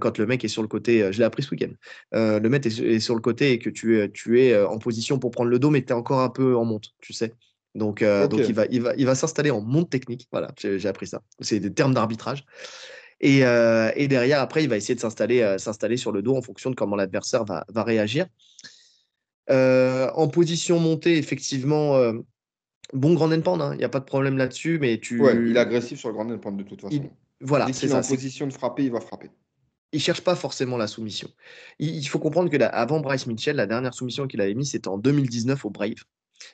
quand 0.00 0.18
le 0.18 0.26
mec 0.26 0.44
est 0.44 0.48
sur 0.48 0.62
le 0.62 0.68
côté, 0.68 1.12
je 1.12 1.18
l'ai 1.18 1.24
appris 1.24 1.42
ce 1.42 1.50
week-end, 1.52 1.72
le 2.12 2.46
mec 2.48 2.66
est, 2.66 3.00
sur 3.00 3.14
le 3.14 3.20
côté 3.20 3.52
et 3.52 3.58
que 3.58 3.70
tu 3.70 3.98
es, 4.00 4.10
tu 4.10 4.40
es 4.40 4.60
en 4.62 4.78
position 4.78 5.18
pour 5.18 5.30
prendre 5.30 5.50
le 5.50 5.58
dos, 5.58 5.70
mais 5.70 5.82
tu 5.82 5.88
es 5.88 5.92
encore 5.92 6.20
un 6.20 6.28
peu 6.28 6.56
en 6.56 6.64
monte, 6.64 6.90
tu 7.00 7.12
sais. 7.12 7.32
Donc, 7.74 8.02
euh, 8.02 8.28
donc 8.28 8.40
il 8.46 8.54
va, 8.54 8.66
il 8.70 8.82
va, 8.82 8.94
il 8.96 9.06
va 9.06 9.14
s'installer 9.14 9.50
en 9.50 9.60
monte 9.60 9.90
technique. 9.90 10.28
Voilà, 10.30 10.48
j'ai 10.58 10.86
appris 10.88 11.06
ça. 11.06 11.22
C'est 11.40 11.60
des 11.60 11.72
termes 11.72 11.94
d'arbitrage. 11.94 12.44
Et, 13.20 13.44
euh, 13.44 13.90
et, 13.94 14.08
derrière, 14.08 14.40
après, 14.40 14.64
il 14.64 14.68
va 14.68 14.76
essayer 14.76 14.96
de 14.96 15.00
s'installer, 15.00 15.42
euh, 15.42 15.56
s'installer 15.56 15.96
sur 15.96 16.10
le 16.10 16.22
dos 16.22 16.36
en 16.36 16.42
fonction 16.42 16.70
de 16.70 16.74
comment 16.74 16.96
l'adversaire 16.96 17.44
va, 17.44 17.64
va, 17.68 17.84
réagir. 17.84 18.26
en 19.48 20.28
position 20.28 20.80
montée, 20.80 21.16
effectivement, 21.18 21.98
bon 22.92 23.14
grand 23.14 23.32
end 23.32 23.60
hein, 23.60 23.74
il 23.74 23.78
n'y 23.78 23.84
a 23.84 23.88
pas 23.88 24.00
de 24.00 24.04
problème 24.04 24.36
là-dessus. 24.36 24.78
Mais 24.80 24.98
tu... 24.98 25.22
il 25.22 25.56
est 25.56 25.60
agressif 25.60 25.98
sur 26.00 26.08
le 26.08 26.14
grand 26.14 26.30
end 26.30 26.52
de 26.52 26.62
toute 26.64 26.80
façon. 26.80 27.10
Voilà, 27.40 27.72
c'est 27.72 27.88
ça. 27.88 27.98
en 27.98 28.02
position 28.02 28.46
de 28.46 28.52
frapper, 28.52 28.84
il 28.84 28.92
va 28.92 29.00
frapper. 29.00 29.30
Il 29.92 30.00
cherche 30.00 30.22
pas 30.22 30.34
forcément 30.34 30.78
la 30.78 30.86
soumission. 30.86 31.28
Il, 31.78 32.02
faut 32.08 32.18
comprendre 32.18 32.50
que 32.50 32.56
avant 32.62 33.00
Bryce 33.00 33.26
Mitchell, 33.26 33.56
la 33.56 33.66
dernière 33.66 33.92
soumission 33.92 34.26
qu'il 34.26 34.40
avait 34.40 34.54
mise, 34.54 34.70
c'était 34.70 34.88
en 34.88 34.96
2019 34.96 35.64
au 35.66 35.70
Brave. 35.70 36.04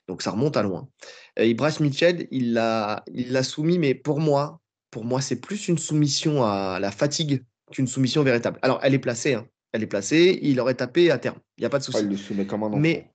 Donc 0.06 0.22
ça 0.22 0.30
remonte 0.30 0.56
à 0.56 0.62
loin. 0.62 0.88
Et 1.36 1.52
Bryce 1.54 1.80
Mitchell, 1.80 2.26
il 2.30 2.52
l'a 2.52 3.04
il 3.12 3.44
soumis, 3.44 3.78
mais 3.78 3.94
pour 3.94 4.20
moi, 4.20 4.60
pour 4.90 5.04
moi, 5.04 5.20
c'est 5.20 5.40
plus 5.40 5.68
une 5.68 5.78
soumission 5.78 6.44
à 6.44 6.78
la 6.80 6.90
fatigue 6.90 7.44
qu'une 7.70 7.86
soumission 7.86 8.22
véritable. 8.22 8.58
Alors, 8.62 8.80
elle 8.82 8.94
est 8.94 8.98
placée, 8.98 9.34
hein. 9.34 9.46
elle 9.72 9.82
est 9.82 9.88
placée, 9.88 10.38
il 10.42 10.58
aurait 10.60 10.74
tapé 10.74 11.10
à 11.10 11.18
terme, 11.18 11.38
il 11.56 11.62
n'y 11.62 11.66
a 11.66 11.70
pas 11.70 11.78
de 11.78 11.84
souci. 11.84 11.98
il 12.00 12.08
le 12.08 12.16
soumet 12.16 12.46
comme 12.46 12.62
un 12.62 12.68
enfant. 12.68 12.78
Mais, 12.78 13.10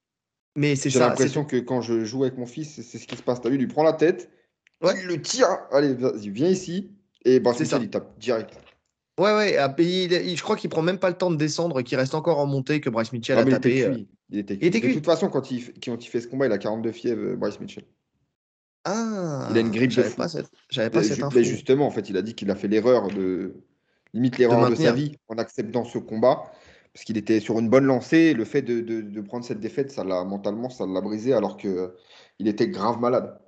mais 0.56 0.76
c'est 0.76 0.90
J'ai 0.90 1.00
l'impression 1.00 1.46
que 1.46 1.58
quand 1.58 1.82
je 1.82 2.06
joue 2.06 2.24
avec 2.24 2.38
mon 2.38 2.46
fils, 2.46 2.82
c'est 2.82 2.98
ce 2.98 3.08
qui 3.08 3.18
se 3.18 3.24
passe. 3.24 3.42
Tu 3.42 3.48
as 3.48 3.50
vu, 3.50 3.56
il 3.58 3.62
lui 3.62 3.68
prend 3.68 3.84
la 3.84 3.94
tête, 3.94 4.30
il 4.82 5.08
le 5.08 5.22
tire, 5.22 5.48
allez, 5.72 5.94
vas-y, 5.94 6.30
viens 6.30 6.50
ici, 6.50 6.92
et 7.26 7.40
Bryce 7.40 7.60
Mitchell, 7.60 7.84
il 7.84 7.90
tape 7.90 8.18
direct. 8.20 8.54
Ouais, 9.20 9.34
ouais, 9.36 9.56
je 9.56 10.42
crois 10.42 10.56
qu'il 10.56 10.70
prend 10.70 10.82
même 10.82 10.98
pas 10.98 11.10
le 11.10 11.18
temps 11.18 11.30
de 11.30 11.36
descendre, 11.36 11.82
qu'il 11.84 11.98
reste 11.98 12.16
encore 12.16 12.40
en 12.40 12.48
montée 12.48 12.82
que 12.82 12.90
Bryce 12.90 13.14
Mitchell 13.14 13.38
ah, 13.38 13.42
a 13.42 13.46
tapé. 13.46 14.08
Il 14.34 14.40
était, 14.40 14.58
cuit. 14.58 14.90
De 14.90 14.94
toute 14.96 15.06
façon, 15.06 15.30
quand 15.30 15.52
il, 15.52 15.64
quand 15.80 16.04
il 16.04 16.08
fait 16.08 16.20
ce 16.20 16.28
combat, 16.28 16.48
il 16.48 16.52
a 16.52 16.58
42 16.58 16.92
fièvres, 16.92 17.22
euh, 17.22 17.36
Bryce 17.36 17.60
Mitchell. 17.60 17.86
Ah, 18.84 19.48
il 19.52 19.58
a 19.58 19.60
une 19.62 19.70
grippe 19.70 19.92
j'avais 19.92 20.10
pas 20.10 20.28
cette, 20.28 20.50
j'avais 20.70 20.90
pas 20.90 21.04
cette 21.04 21.22
info. 21.22 21.42
justement, 21.42 21.86
en 21.86 21.92
fait, 21.92 22.10
il 22.10 22.18
a 22.18 22.24
dit 22.24 22.34
qu'il 22.34 22.50
a 22.50 22.56
fait 22.56 22.68
l'erreur 22.68 23.08
de 23.10 23.64
limite 24.14 24.40
l'erreur 24.40 24.70
de, 24.70 24.76
sa 24.76 24.92
vie 24.92 25.18
en 25.30 25.38
acceptant 25.38 25.86
ce 25.86 26.00
combat 26.00 26.52
parce 26.94 27.06
qu'il 27.06 27.18
était 27.18 27.40
sur 27.40 27.60
une 27.60 27.70
bonne 27.70 27.86
lancée. 27.86 28.34
Le 28.34 28.44
fait 28.44 28.64
de, 28.64 28.82
de, 28.82 29.02
de 29.02 29.22
prendre 29.22 29.46
cette 29.46 29.60
défaite, 29.60 29.92
ça 29.92 30.04
l'a 30.04 30.24
mentalement, 30.24 30.70
ça 30.70 30.86
l'a 30.86 31.00
brisé 31.00 31.34
alors 31.34 31.56
que 31.56 31.96
il 32.40 32.48
était 32.48 32.68
grave 32.68 33.00
malade. 33.00 33.40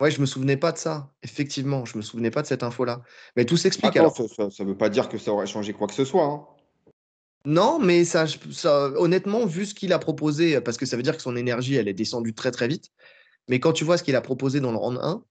Ouais, 0.00 0.10
je 0.10 0.20
me 0.20 0.26
souvenais 0.26 0.56
pas 0.56 0.72
de 0.72 0.78
ça. 0.78 1.12
Effectivement, 1.22 1.84
je 1.84 1.98
me 1.98 2.02
souvenais 2.02 2.30
pas 2.30 2.40
de 2.40 2.46
cette 2.46 2.62
info-là. 2.62 3.02
Mais 3.36 3.44
tout 3.44 3.58
s'explique 3.58 3.96
alors. 3.96 4.16
Ça, 4.16 4.48
ne 4.64 4.64
veut 4.64 4.76
pas 4.76 4.88
dire 4.88 5.10
que 5.10 5.18
ça 5.18 5.32
aurait 5.32 5.46
changé 5.46 5.74
quoi 5.74 5.86
que 5.86 5.94
ce 5.94 6.06
soit. 6.06 6.24
Hein. 6.24 6.46
Non, 7.46 7.78
mais 7.78 8.04
ça, 8.04 8.26
honnêtement, 8.96 9.46
vu 9.46 9.64
ce 9.64 9.74
qu'il 9.74 9.92
a 9.92 9.98
proposé, 9.98 10.60
parce 10.60 10.76
que 10.76 10.84
ça 10.84 10.96
veut 10.96 11.02
dire 11.02 11.16
que 11.16 11.22
son 11.22 11.36
énergie, 11.36 11.76
elle 11.76 11.88
est 11.88 11.94
descendue 11.94 12.34
très 12.34 12.50
très 12.50 12.68
vite. 12.68 12.90
Mais 13.48 13.60
quand 13.60 13.72
tu 13.72 13.84
vois 13.84 13.96
ce 13.96 14.02
qu'il 14.02 14.16
a 14.16 14.20
proposé 14.20 14.60
dans 14.60 14.72
le 14.72 14.76
round 14.76 14.98
1, 15.00 15.24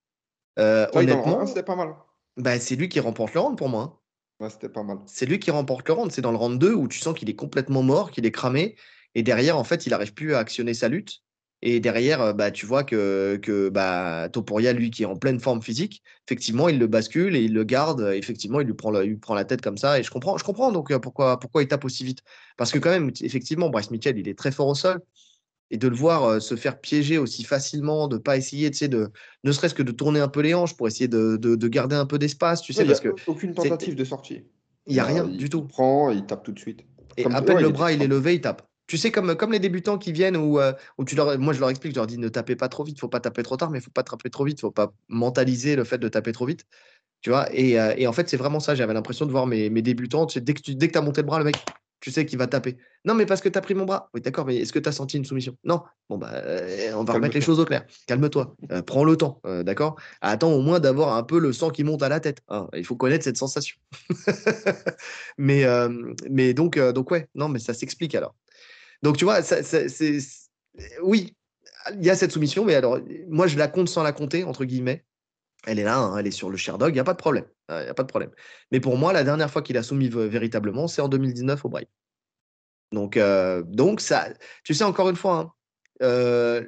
euh, 0.59 0.87
honnêtement, 0.93 1.45
c'était 1.45 1.63
pas 1.63 1.75
mal. 1.75 1.95
Bah, 2.37 2.59
c'est 2.59 2.75
lui 2.75 2.89
qui 2.89 2.99
remporte 2.99 3.33
le 3.33 3.39
round 3.39 3.57
pour 3.57 3.69
moi. 3.69 3.81
Hein. 4.39 4.43
Ouais, 4.45 4.49
c'était 4.49 4.69
pas 4.69 4.83
mal. 4.83 4.97
C'est 5.05 5.25
lui 5.25 5.39
qui 5.39 5.51
remporte 5.51 5.87
le 5.87 5.93
round. 5.93 6.11
C'est 6.11 6.21
dans 6.21 6.31
le 6.31 6.37
round 6.37 6.59
2 6.59 6.73
où 6.73 6.87
tu 6.87 6.99
sens 6.99 7.13
qu'il 7.13 7.29
est 7.29 7.35
complètement 7.35 7.83
mort, 7.83 8.11
qu'il 8.11 8.25
est 8.25 8.31
cramé. 8.31 8.75
Et 9.15 9.23
derrière, 9.23 9.57
en 9.57 9.63
fait, 9.63 9.85
il 9.85 9.89
n'arrive 9.89 10.13
plus 10.13 10.33
à 10.33 10.39
actionner 10.39 10.73
sa 10.73 10.87
lutte. 10.87 11.21
Et 11.61 11.79
derrière, 11.79 12.21
euh, 12.21 12.33
bah, 12.33 12.51
tu 12.51 12.65
vois 12.65 12.83
que, 12.83 13.37
que 13.41 13.69
bah, 13.69 14.29
Topuria, 14.31 14.71
lui, 14.71 14.91
qui 14.91 15.03
est 15.03 15.05
en 15.05 15.17
pleine 15.17 15.39
forme 15.39 15.61
physique, 15.61 16.01
effectivement, 16.25 16.69
il 16.69 16.79
le 16.79 16.87
bascule 16.87 17.35
et 17.35 17.41
il 17.41 17.53
le 17.53 17.63
garde. 17.65 18.01
Effectivement, 18.13 18.61
il 18.61 18.67
lui 18.67 18.73
prend, 18.73 18.97
il 19.01 19.19
prend 19.19 19.35
la 19.35 19.43
tête 19.43 19.61
comme 19.61 19.77
ça. 19.77 19.99
Et 19.99 20.03
je 20.03 20.09
comprends, 20.09 20.37
je 20.37 20.43
comprends 20.43 20.71
donc 20.71 20.91
euh, 20.91 20.99
pourquoi, 20.99 21.39
pourquoi 21.39 21.61
il 21.61 21.67
tape 21.67 21.83
aussi 21.83 22.05
vite. 22.05 22.19
Parce 22.55 22.71
que 22.71 22.79
quand 22.79 22.89
même, 22.89 23.11
effectivement, 23.21 23.69
Bryce 23.69 23.91
Mitchell, 23.91 24.17
il 24.17 24.27
est 24.29 24.37
très 24.37 24.51
fort 24.51 24.67
au 24.67 24.75
sol. 24.75 25.01
Et 25.71 25.77
de 25.77 25.87
le 25.87 25.95
voir 25.95 26.23
euh, 26.23 26.39
se 26.39 26.55
faire 26.55 26.79
piéger 26.79 27.19
aussi 27.19 27.43
facilement, 27.43 28.07
de 28.07 28.17
pas 28.17 28.37
essayer, 28.37 28.71
tu 28.71 28.77
sais, 28.77 28.87
de, 28.87 29.11
ne 29.43 29.51
serait-ce 29.51 29.75
que 29.75 29.83
de 29.83 29.91
tourner 29.91 30.19
un 30.19 30.27
peu 30.27 30.39
les 30.39 30.55
hanches 30.55 30.75
pour 30.75 30.87
essayer 30.87 31.07
de, 31.07 31.37
de, 31.37 31.67
garder 31.67 31.95
un 31.95 32.07
peu 32.07 32.17
d'espace, 32.17 32.61
tu 32.61 32.73
sais, 32.73 32.85
parce 32.85 33.01
que 33.01 33.09
aucune 33.27 33.53
tentative 33.53 33.93
de 33.93 34.03
sortie. 34.03 34.45
Il 34.87 34.93
n'y 34.93 34.99
a 34.99 35.03
rien 35.03 35.27
du 35.27 35.47
tout. 35.47 35.59
Il 35.59 35.67
prend, 35.67 36.09
il 36.09 36.25
tape 36.25 36.43
tout 36.43 36.53
de 36.53 36.59
suite. 36.59 36.85
Et 37.17 37.25
à 37.25 37.41
peine 37.43 37.59
le 37.59 37.69
bras 37.69 37.91
il 37.91 38.01
est 38.01 38.07
levé, 38.07 38.35
il 38.35 38.41
tape. 38.41 38.68
Tu 38.89 38.97
sais, 38.97 39.11
comme, 39.11 39.35
comme 39.35 39.51
les 39.51 39.59
débutants 39.59 39.99
qui 39.99 40.11
viennent 40.11 40.35
où, 40.35 40.59
euh, 40.59 40.73
où 40.97 41.05
tu 41.05 41.15
leur, 41.15 41.37
moi 41.37 41.53
je 41.53 41.59
leur 41.59 41.69
explique, 41.69 41.93
je 41.93 41.99
leur 41.99 42.07
dis 42.07 42.17
ne 42.17 42.27
tapez 42.27 42.55
pas 42.55 42.69
trop 42.69 42.83
vite, 42.83 42.99
faut 42.99 43.07
pas 43.07 43.19
taper 43.19 43.43
trop 43.43 43.55
tard, 43.55 43.69
mais 43.69 43.79
faut 43.79 43.91
pas 43.91 44.01
taper 44.01 44.31
trop 44.31 44.45
vite, 44.45 44.59
faut 44.59 44.71
pas 44.71 44.91
mentaliser 45.09 45.75
le 45.75 45.83
fait 45.83 45.99
de 45.99 46.07
taper 46.07 46.31
trop 46.31 46.47
vite. 46.47 46.65
Tu 47.21 47.29
vois, 47.29 47.47
et, 47.53 47.79
euh, 47.79 47.93
et 47.97 48.07
en 48.07 48.13
fait, 48.13 48.27
c'est 48.27 48.37
vraiment 48.37 48.59
ça. 48.59 48.73
J'avais 48.73 48.95
l'impression 48.95 49.27
de 49.27 49.31
voir 49.31 49.45
mes, 49.45 49.69
mes 49.69 49.83
débutants. 49.83 50.25
Tu 50.25 50.33
sais, 50.33 50.41
dès 50.41 50.55
que 50.55 50.61
tu 50.61 50.73
dès 50.73 50.87
que 50.87 50.97
as 50.97 51.01
monté 51.03 51.21
le 51.21 51.27
bras, 51.27 51.37
le 51.37 51.45
mec, 51.45 51.57
tu 51.99 52.09
sais 52.09 52.25
qu'il 52.25 52.39
va 52.39 52.47
taper. 52.47 52.77
Non, 53.05 53.13
mais 53.13 53.27
parce 53.27 53.41
que 53.41 53.49
tu 53.49 53.59
as 53.59 53.61
pris 53.61 53.75
mon 53.75 53.85
bras. 53.85 54.09
Oui, 54.15 54.21
d'accord, 54.21 54.47
mais 54.47 54.57
est-ce 54.57 54.73
que 54.73 54.79
tu 54.79 54.89
as 54.89 54.91
senti 54.91 55.17
une 55.17 55.25
soumission? 55.25 55.55
Non. 55.63 55.83
Bon, 56.09 56.17
bah, 56.17 56.31
euh, 56.33 56.91
on 56.95 57.03
va 57.03 57.13
remettre 57.13 57.35
les 57.35 57.41
choses 57.41 57.59
au 57.59 57.65
clair. 57.65 57.85
Calme-toi. 58.07 58.55
prends 58.87 59.03
le 59.03 59.15
temps, 59.15 59.39
d'accord? 59.63 59.97
Attends 60.21 60.51
au 60.51 60.61
moins 60.61 60.79
d'avoir 60.79 61.15
un 61.15 61.21
peu 61.21 61.37
le 61.37 61.53
sang 61.53 61.69
qui 61.69 61.83
monte 61.83 62.01
à 62.01 62.09
la 62.09 62.19
tête. 62.19 62.39
Hein. 62.47 62.67
il 62.73 62.85
faut 62.85 62.95
connaître 62.95 63.23
cette 63.23 63.37
sensation. 63.37 63.77
mais, 65.37 65.63
mais 66.27 66.55
donc, 66.55 66.79
donc, 66.79 67.11
ouais, 67.11 67.27
non, 67.35 67.49
mais 67.49 67.59
ça 67.59 67.75
s'explique 67.75 68.15
alors. 68.15 68.33
Donc, 69.01 69.17
tu 69.17 69.25
vois, 69.25 69.41
c'est, 69.41 70.19
oui, 71.01 71.35
il 71.93 72.03
y 72.03 72.09
a 72.09 72.15
cette 72.15 72.31
soumission, 72.31 72.65
mais 72.65 72.75
alors, 72.75 72.99
moi, 73.27 73.47
je 73.47 73.57
la 73.57 73.67
compte 73.67 73.89
sans 73.89 74.03
la 74.03 74.11
compter, 74.11 74.43
entre 74.43 74.65
guillemets. 74.65 75.05
Elle 75.65 75.79
est 75.79 75.83
là, 75.83 75.97
hein, 75.97 76.17
elle 76.17 76.27
est 76.27 76.31
sur 76.31 76.49
le 76.49 76.57
Sherdog, 76.57 76.89
il 76.89 76.93
n'y 76.93 76.99
a 76.99 77.03
pas 77.03 77.13
de 77.13 77.17
problème. 77.17 77.45
Il 77.69 77.75
n'y 77.75 77.87
a 77.87 77.93
pas 77.93 78.03
de 78.03 78.07
problème. 78.07 78.31
Mais 78.71 78.79
pour 78.79 78.97
moi, 78.97 79.13
la 79.13 79.23
dernière 79.23 79.51
fois 79.51 79.61
qu'il 79.61 79.77
a 79.77 79.83
soumis 79.83 80.09
véritablement, 80.09 80.87
c'est 80.87 81.01
en 81.01 81.09
2019 81.09 81.65
au. 81.65 81.71
Donc, 82.91 83.17
euh, 83.17 83.61
donc 83.63 84.01
ça, 84.01 84.29
tu 84.63 84.73
sais, 84.73 84.83
encore 84.83 85.09
une 85.09 85.15
fois, 85.15 85.37
hein, 85.37 85.53
euh, 86.01 86.67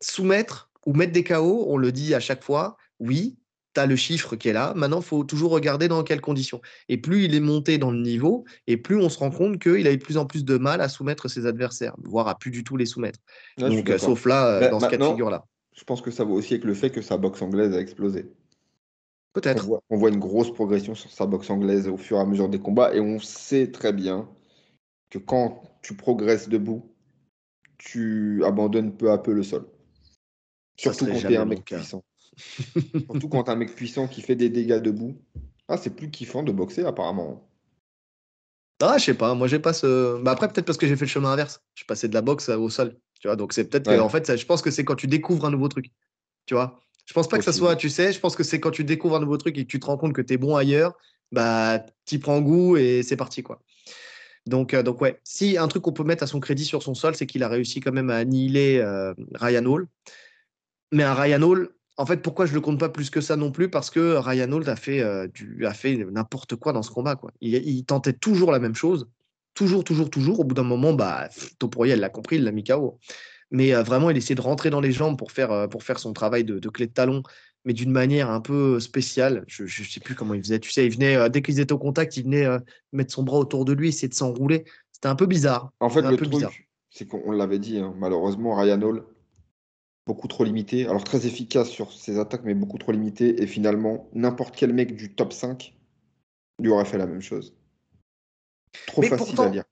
soumettre 0.00 0.70
ou 0.86 0.94
mettre 0.94 1.12
des 1.12 1.24
KO, 1.24 1.66
on 1.68 1.76
le 1.76 1.92
dit 1.92 2.14
à 2.14 2.20
chaque 2.20 2.42
fois, 2.42 2.76
oui, 2.98 3.36
tu 3.74 3.80
as 3.80 3.86
le 3.86 3.96
chiffre 3.96 4.36
qui 4.36 4.48
est 4.48 4.52
là. 4.52 4.72
Maintenant, 4.76 5.00
il 5.00 5.04
faut 5.04 5.24
toujours 5.24 5.50
regarder 5.50 5.88
dans 5.88 6.02
quelles 6.02 6.20
conditions. 6.20 6.60
Et 6.88 6.96
plus 6.96 7.24
il 7.24 7.34
est 7.34 7.40
monté 7.40 7.78
dans 7.78 7.90
le 7.90 8.00
niveau, 8.00 8.44
et 8.66 8.76
plus 8.76 8.96
on 8.96 9.08
se 9.08 9.18
rend 9.18 9.30
compte 9.30 9.60
qu'il 9.60 9.86
a 9.86 9.92
de 9.92 10.02
plus 10.02 10.16
en 10.16 10.26
plus 10.26 10.44
de 10.44 10.56
mal 10.56 10.80
à 10.80 10.88
soumettre 10.88 11.28
ses 11.28 11.46
adversaires, 11.46 11.94
voire 12.02 12.28
à 12.28 12.38
plus 12.38 12.50
du 12.50 12.64
tout 12.64 12.76
les 12.76 12.86
soumettre. 12.86 13.18
Donc, 13.58 13.88
euh, 13.90 13.98
sauf 13.98 14.26
là, 14.26 14.46
euh, 14.46 14.70
dans 14.70 14.80
ce 14.80 14.86
cas 14.86 14.96
de 14.96 15.04
figure-là. 15.04 15.44
Je 15.76 15.84
pense 15.84 16.00
que 16.00 16.10
ça 16.10 16.24
vaut 16.24 16.34
aussi 16.34 16.54
avec 16.54 16.64
le 16.64 16.74
fait 16.74 16.90
que 16.90 17.02
sa 17.02 17.16
boxe 17.16 17.42
anglaise 17.42 17.74
a 17.74 17.80
explosé. 17.80 18.30
Peut-être. 19.32 19.68
On, 19.90 19.96
voit, 19.96 20.10
une 20.10 20.20
grosse 20.20 20.52
progression 20.52 20.94
sur 20.94 21.10
sa 21.10 21.26
boxe 21.26 21.50
anglaise 21.50 21.88
au 21.88 21.96
fur 21.96 22.18
et 22.18 22.20
à 22.20 22.24
mesure 22.24 22.48
des 22.48 22.60
combats, 22.60 22.94
et 22.94 23.00
on 23.00 23.18
sait 23.18 23.72
très 23.72 23.92
bien 23.92 24.28
que 25.10 25.18
quand 25.18 25.62
tu 25.82 25.96
progresses 25.96 26.48
debout, 26.48 26.88
tu 27.78 28.44
abandonnes 28.44 28.96
peu 28.96 29.10
à 29.10 29.18
peu 29.18 29.32
le 29.32 29.42
sol. 29.42 29.66
Surtout 30.76 31.06
quand 31.06 31.18
tu 31.18 31.32
es 31.32 31.36
un 31.36 31.44
mec 31.44 31.64
puissant. 31.64 32.04
Surtout 33.10 33.28
quand 33.28 33.48
un 33.48 33.56
mec 33.56 33.74
puissant 33.74 34.08
qui 34.08 34.22
fait 34.22 34.36
des 34.36 34.48
dégâts 34.48 34.80
debout. 34.80 35.16
Ah, 35.68 35.76
c'est 35.76 35.94
plus 35.94 36.10
kiffant 36.10 36.42
de 36.42 36.52
boxer 36.52 36.84
apparemment. 36.84 37.48
Ah, 38.82 38.98
je 38.98 39.04
sais 39.04 39.14
pas, 39.14 39.34
moi 39.34 39.46
j'ai 39.46 39.58
pas 39.58 39.72
ce. 39.72 40.20
Bah 40.22 40.32
après, 40.32 40.48
peut-être 40.48 40.66
parce 40.66 40.78
que 40.78 40.86
j'ai 40.86 40.96
fait 40.96 41.04
le 41.04 41.10
chemin 41.10 41.32
inverse. 41.32 41.62
Je 41.74 41.80
suis 41.80 41.86
passé 41.86 42.08
de 42.08 42.14
la 42.14 42.22
boxe 42.22 42.48
au 42.48 42.68
sol. 42.68 42.98
Tu 43.20 43.28
vois, 43.28 43.36
donc 43.36 43.52
c'est 43.52 43.64
peut-être 43.64 43.88
que, 43.88 43.98
en 43.98 44.08
fait, 44.08 44.36
je 44.36 44.44
pense 44.44 44.60
que 44.60 44.70
c'est 44.70 44.84
quand 44.84 44.96
tu 44.96 45.06
découvres 45.06 45.46
un 45.46 45.50
nouveau 45.50 45.68
truc. 45.68 45.86
Tu 46.44 46.54
vois, 46.54 46.84
je 47.06 47.12
pense 47.12 47.28
pas 47.28 47.38
que 47.38 47.44
ça 47.44 47.52
soit, 47.52 47.76
tu 47.76 47.90
sais, 47.90 48.12
je 48.12 48.20
pense 48.20 48.36
que 48.36 48.42
c'est 48.42 48.60
quand 48.60 48.70
tu 48.70 48.84
découvres 48.84 49.16
un 49.16 49.20
nouveau 49.20 49.36
truc 49.36 49.56
et 49.58 49.64
que 49.64 49.70
tu 49.70 49.80
te 49.80 49.86
rends 49.86 49.96
compte 49.96 50.12
que 50.12 50.22
tu 50.22 50.34
es 50.34 50.36
bon 50.36 50.56
ailleurs, 50.56 50.94
bah, 51.32 51.84
tu 52.06 52.18
prends 52.18 52.40
goût 52.40 52.76
et 52.76 53.02
c'est 53.02 53.16
parti, 53.16 53.42
quoi. 53.42 53.60
Donc, 54.46 54.74
euh, 54.74 54.82
donc, 54.82 55.00
ouais, 55.00 55.20
si 55.24 55.56
un 55.56 55.68
truc 55.68 55.82
qu'on 55.82 55.92
peut 55.92 56.04
mettre 56.04 56.22
à 56.22 56.26
son 56.26 56.40
crédit 56.40 56.64
sur 56.64 56.82
son 56.82 56.94
sol, 56.94 57.14
c'est 57.14 57.26
qu'il 57.26 57.42
a 57.42 57.48
réussi 57.48 57.80
quand 57.80 57.92
même 57.92 58.10
à 58.10 58.16
annihiler 58.16 58.78
euh, 58.78 59.14
Ryan 59.34 59.64
Hall. 59.64 59.88
Mais 60.92 61.02
un 61.02 61.14
Ryan 61.14 61.42
Hall, 61.42 61.70
en 61.96 62.06
fait, 62.06 62.18
pourquoi 62.18 62.46
je 62.46 62.54
le 62.54 62.60
compte 62.60 62.80
pas 62.80 62.88
plus 62.88 63.10
que 63.10 63.20
ça 63.20 63.36
non 63.36 63.50
plus? 63.50 63.70
Parce 63.70 63.90
que 63.90 64.16
Ryan 64.16 64.50
Hall 64.52 64.68
a 64.68 64.76
fait, 64.76 65.00
euh, 65.00 65.28
du, 65.28 65.64
a 65.66 65.74
fait 65.74 65.96
n'importe 65.96 66.56
quoi 66.56 66.72
dans 66.72 66.82
ce 66.82 66.90
combat. 66.90 67.16
Quoi. 67.16 67.30
Il, 67.40 67.84
tentait 67.84 68.12
toujours 68.12 68.50
la 68.50 68.58
même 68.58 68.74
chose. 68.74 69.08
Toujours, 69.54 69.84
toujours, 69.84 70.10
toujours. 70.10 70.40
Au 70.40 70.44
bout 70.44 70.54
d'un 70.54 70.64
moment, 70.64 70.92
bah, 70.92 71.28
Topuria, 71.58 71.94
elle 71.94 72.00
l'a 72.00 72.08
compris, 72.08 72.36
il 72.36 72.44
l'a 72.44 72.52
mis 72.52 72.64
KO. 72.64 72.98
Mais 73.50 73.72
vraiment, 73.72 74.10
il 74.10 74.16
essayait 74.16 74.34
de 74.34 74.40
rentrer 74.40 74.70
dans 74.70 74.80
les 74.80 74.90
jambes 74.90 75.16
pour 75.16 75.30
faire, 75.30 75.68
pour 75.68 75.84
faire 75.84 76.00
son 76.00 76.12
travail 76.12 76.42
de, 76.42 76.58
de 76.58 76.68
clé 76.68 76.86
de 76.86 76.92
talon 76.92 77.22
mais 77.64 77.72
d'une 77.72 77.90
manière 77.90 78.30
un 78.30 78.40
peu 78.40 78.78
spéciale. 78.80 79.44
Je 79.46 79.64
ne 79.64 79.68
sais 79.68 80.00
plus 80.00 80.14
comment 80.14 80.34
il 80.34 80.42
faisait. 80.42 80.58
Tu 80.58 80.70
sais, 80.70 80.86
il 80.86 80.92
venait, 80.92 81.16
euh, 81.16 81.28
dès 81.28 81.42
qu'ils 81.42 81.60
étaient 81.60 81.72
au 81.72 81.78
contact, 81.78 82.16
il 82.16 82.24
venait 82.24 82.44
euh, 82.44 82.58
mettre 82.92 83.12
son 83.12 83.22
bras 83.22 83.38
autour 83.38 83.64
de 83.64 83.72
lui, 83.72 83.88
essayer 83.88 84.08
de 84.08 84.14
s'enrouler. 84.14 84.64
C'était 84.92 85.08
un 85.08 85.16
peu 85.16 85.26
bizarre. 85.26 85.72
En 85.80 85.88
fait, 85.88 86.02
le 86.02 86.16
truc, 86.16 86.32
c'est 86.90 87.08
qu'on 87.08 87.32
l'avait 87.32 87.58
dit, 87.58 87.78
hein, 87.78 87.94
malheureusement, 87.98 88.54
Ryan 88.54 88.80
Hall, 88.82 89.04
beaucoup 90.06 90.28
trop 90.28 90.44
limité. 90.44 90.86
Alors, 90.86 91.04
très 91.04 91.26
efficace 91.26 91.68
sur 91.68 91.92
ses 91.92 92.18
attaques, 92.18 92.42
mais 92.44 92.54
beaucoup 92.54 92.78
trop 92.78 92.92
limité. 92.92 93.42
Et 93.42 93.46
finalement, 93.46 94.08
n'importe 94.12 94.54
quel 94.56 94.72
mec 94.72 94.96
du 94.96 95.14
top 95.14 95.32
5 95.32 95.74
lui 96.60 96.70
aurait 96.70 96.84
fait 96.84 96.98
la 96.98 97.06
même 97.06 97.22
chose. 97.22 97.54
Trop 98.86 99.02
facile 99.02 99.40
à 99.40 99.48
dire. 99.48 99.64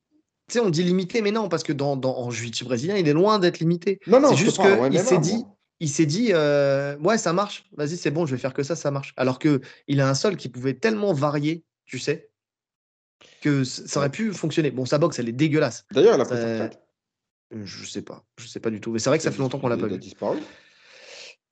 Tu 0.48 0.54
sais, 0.54 0.60
on 0.60 0.70
dit 0.70 0.82
limité, 0.82 1.22
mais 1.22 1.30
non, 1.30 1.48
parce 1.48 1.62
que 1.62 1.72
dans, 1.72 1.96
dans 1.96 2.18
en 2.18 2.30
jiu 2.30 2.50
brésilien, 2.64 2.96
il 2.96 3.08
est 3.08 3.12
loin 3.12 3.38
d'être 3.38 3.60
limité. 3.60 4.00
Non, 4.06 4.20
non, 4.20 4.30
c'est 4.30 4.36
juste 4.36 4.60
qu'il 4.60 4.98
s'est 4.98 5.18
dit, 5.18 5.44
il 5.82 5.88
s'est 5.88 6.06
dit 6.06 6.28
euh, 6.30 6.96
ouais 6.98 7.18
ça 7.18 7.32
marche 7.32 7.68
vas-y 7.76 7.96
c'est 7.96 8.12
bon 8.12 8.24
je 8.24 8.34
vais 8.36 8.40
faire 8.40 8.54
que 8.54 8.62
ça 8.62 8.76
ça 8.76 8.92
marche 8.92 9.12
alors 9.16 9.40
que 9.40 9.60
il 9.88 10.00
a 10.00 10.08
un 10.08 10.14
sol 10.14 10.36
qui 10.36 10.48
pouvait 10.48 10.74
tellement 10.74 11.12
varier 11.12 11.64
tu 11.86 11.98
sais 11.98 12.30
que 13.40 13.64
ça 13.64 13.98
aurait 13.98 14.10
pu 14.10 14.32
fonctionner 14.32 14.70
bon 14.70 14.86
sa 14.86 14.98
boxe 14.98 15.18
elle 15.18 15.28
est 15.28 15.32
dégueulasse 15.32 15.84
d'ailleurs 15.90 16.14
elle 16.14 16.20
a 16.20 16.24
pris 16.24 16.36
sa 16.36 16.70
je 17.64 17.84
sais 17.86 18.02
pas. 18.02 18.24
Je 18.38 18.46
sais 18.46 18.60
pas 18.60 18.70
du 18.70 18.80
tout. 18.80 18.92
Mais 18.92 18.98
c'est 18.98 19.10
vrai 19.10 19.18
que 19.18 19.24
ça 19.24 19.30
fait 19.30 19.38
longtemps 19.38 19.58
qu'on 19.58 19.68
l'a 19.68 19.76
pas 19.76 19.86
vu. 19.86 20.00